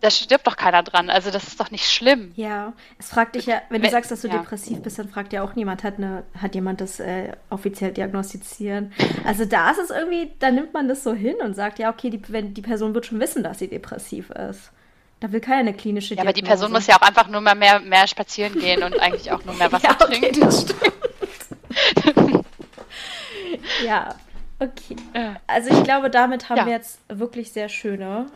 da 0.00 0.10
stirbt 0.10 0.46
doch 0.46 0.56
keiner 0.56 0.82
dran. 0.82 1.10
Also 1.10 1.30
das 1.30 1.48
ist 1.48 1.60
doch 1.60 1.70
nicht 1.70 1.90
schlimm. 1.90 2.32
Ja, 2.36 2.72
es 2.98 3.08
fragt 3.08 3.34
dich 3.34 3.46
ja, 3.46 3.62
wenn 3.68 3.82
du 3.82 3.90
sagst, 3.90 4.10
dass 4.10 4.20
du 4.22 4.28
ja. 4.28 4.38
depressiv 4.38 4.80
bist, 4.80 4.98
dann 4.98 5.08
fragt 5.08 5.32
ja 5.32 5.42
auch 5.42 5.54
niemand, 5.54 5.82
hat, 5.82 5.96
eine, 5.96 6.24
hat 6.40 6.54
jemand 6.54 6.80
das 6.80 7.00
äh, 7.00 7.32
offiziell 7.50 7.92
diagnostizieren. 7.92 8.92
Also 9.24 9.44
da 9.44 9.70
ist 9.70 9.78
es 9.78 9.90
irgendwie, 9.90 10.32
da 10.38 10.50
nimmt 10.50 10.72
man 10.72 10.88
das 10.88 11.02
so 11.02 11.14
hin 11.14 11.36
und 11.42 11.54
sagt, 11.54 11.78
ja, 11.78 11.90
okay, 11.90 12.10
die, 12.10 12.22
wenn, 12.28 12.54
die 12.54 12.62
Person 12.62 12.94
wird 12.94 13.06
schon 13.06 13.18
wissen, 13.18 13.42
dass 13.42 13.58
sie 13.58 13.68
depressiv 13.68 14.30
ist. 14.30 14.70
Da 15.20 15.32
will 15.32 15.40
keiner 15.40 15.58
eine 15.58 15.74
klinische 15.74 16.14
Diagnose. 16.14 16.24
Ja, 16.24 16.30
aber 16.30 16.32
die 16.32 16.46
Person 16.46 16.70
muss 16.70 16.86
ja 16.86 16.96
auch 16.96 17.02
einfach 17.02 17.26
nur 17.26 17.40
mal 17.40 17.56
mehr, 17.56 17.80
mehr 17.80 18.06
spazieren 18.06 18.54
gehen 18.60 18.84
und 18.84 19.00
eigentlich 19.00 19.32
auch 19.32 19.44
nur 19.44 19.54
mehr 19.56 19.72
Wasser 19.72 19.88
ja, 19.88 19.96
okay, 20.00 20.20
trinken. 20.20 20.40
Das 20.40 20.62
stimmt. 20.62 22.44
ja, 23.84 24.14
okay. 24.58 24.96
Also 25.46 25.70
ich 25.70 25.84
glaube, 25.84 26.10
damit 26.10 26.48
haben 26.48 26.58
ja. 26.58 26.66
wir 26.66 26.72
jetzt 26.72 27.00
wirklich 27.08 27.52
sehr 27.52 27.68
schöne 27.68 28.26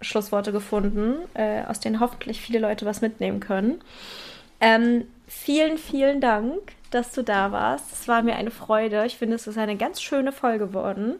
Schlussworte 0.00 0.52
gefunden, 0.52 1.16
äh, 1.34 1.62
aus 1.64 1.80
denen 1.80 2.00
hoffentlich 2.00 2.40
viele 2.40 2.58
Leute 2.58 2.86
was 2.86 3.00
mitnehmen 3.00 3.40
können. 3.40 3.80
Ähm, 4.60 5.06
vielen, 5.26 5.78
vielen 5.78 6.20
Dank, 6.20 6.72
dass 6.90 7.12
du 7.12 7.22
da 7.22 7.52
warst. 7.52 7.92
Es 7.92 8.08
war 8.08 8.22
mir 8.22 8.36
eine 8.36 8.50
Freude. 8.50 9.04
Ich 9.06 9.16
finde, 9.16 9.36
es 9.36 9.46
ist 9.46 9.58
eine 9.58 9.76
ganz 9.76 10.00
schöne 10.00 10.32
Folge 10.32 10.66
geworden. 10.66 11.16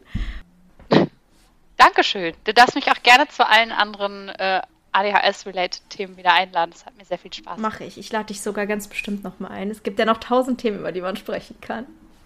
Dankeschön. 1.77 2.35
Du 2.45 2.53
darfst 2.53 2.75
mich 2.75 2.91
auch 2.91 3.03
gerne 3.03 3.29
zu 3.29 3.49
allen 3.49 3.73
anderen 3.73 4.29
äh, 4.29 4.61
ADHS-related 4.93 5.89
Themen 5.89 6.17
wieder 6.17 6.35
einladen. 6.35 6.73
Das 6.73 6.85
hat 6.85 6.97
mir 6.97 7.05
sehr 7.05 7.19
viel 7.19 7.33
Spaß 7.33 7.57
gemacht. 7.57 7.73
Mache 7.73 7.85
ich. 7.85 7.97
Ich 7.97 8.13
lade 8.13 8.27
dich 8.27 8.43
sogar 8.43 8.67
ganz 8.67 8.89
bestimmt 8.89 9.25
nochmal 9.25 9.53
ein. 9.53 9.71
Es 9.71 9.83
gibt 9.83 9.99
ja 9.99 10.05
noch 10.05 10.19
tausend 10.19 10.61
Themen, 10.61 10.81
über 10.81 10.93
die 10.93 11.01
man 11.01 11.17
sprechen 11.17 11.57
kann. 11.61 11.87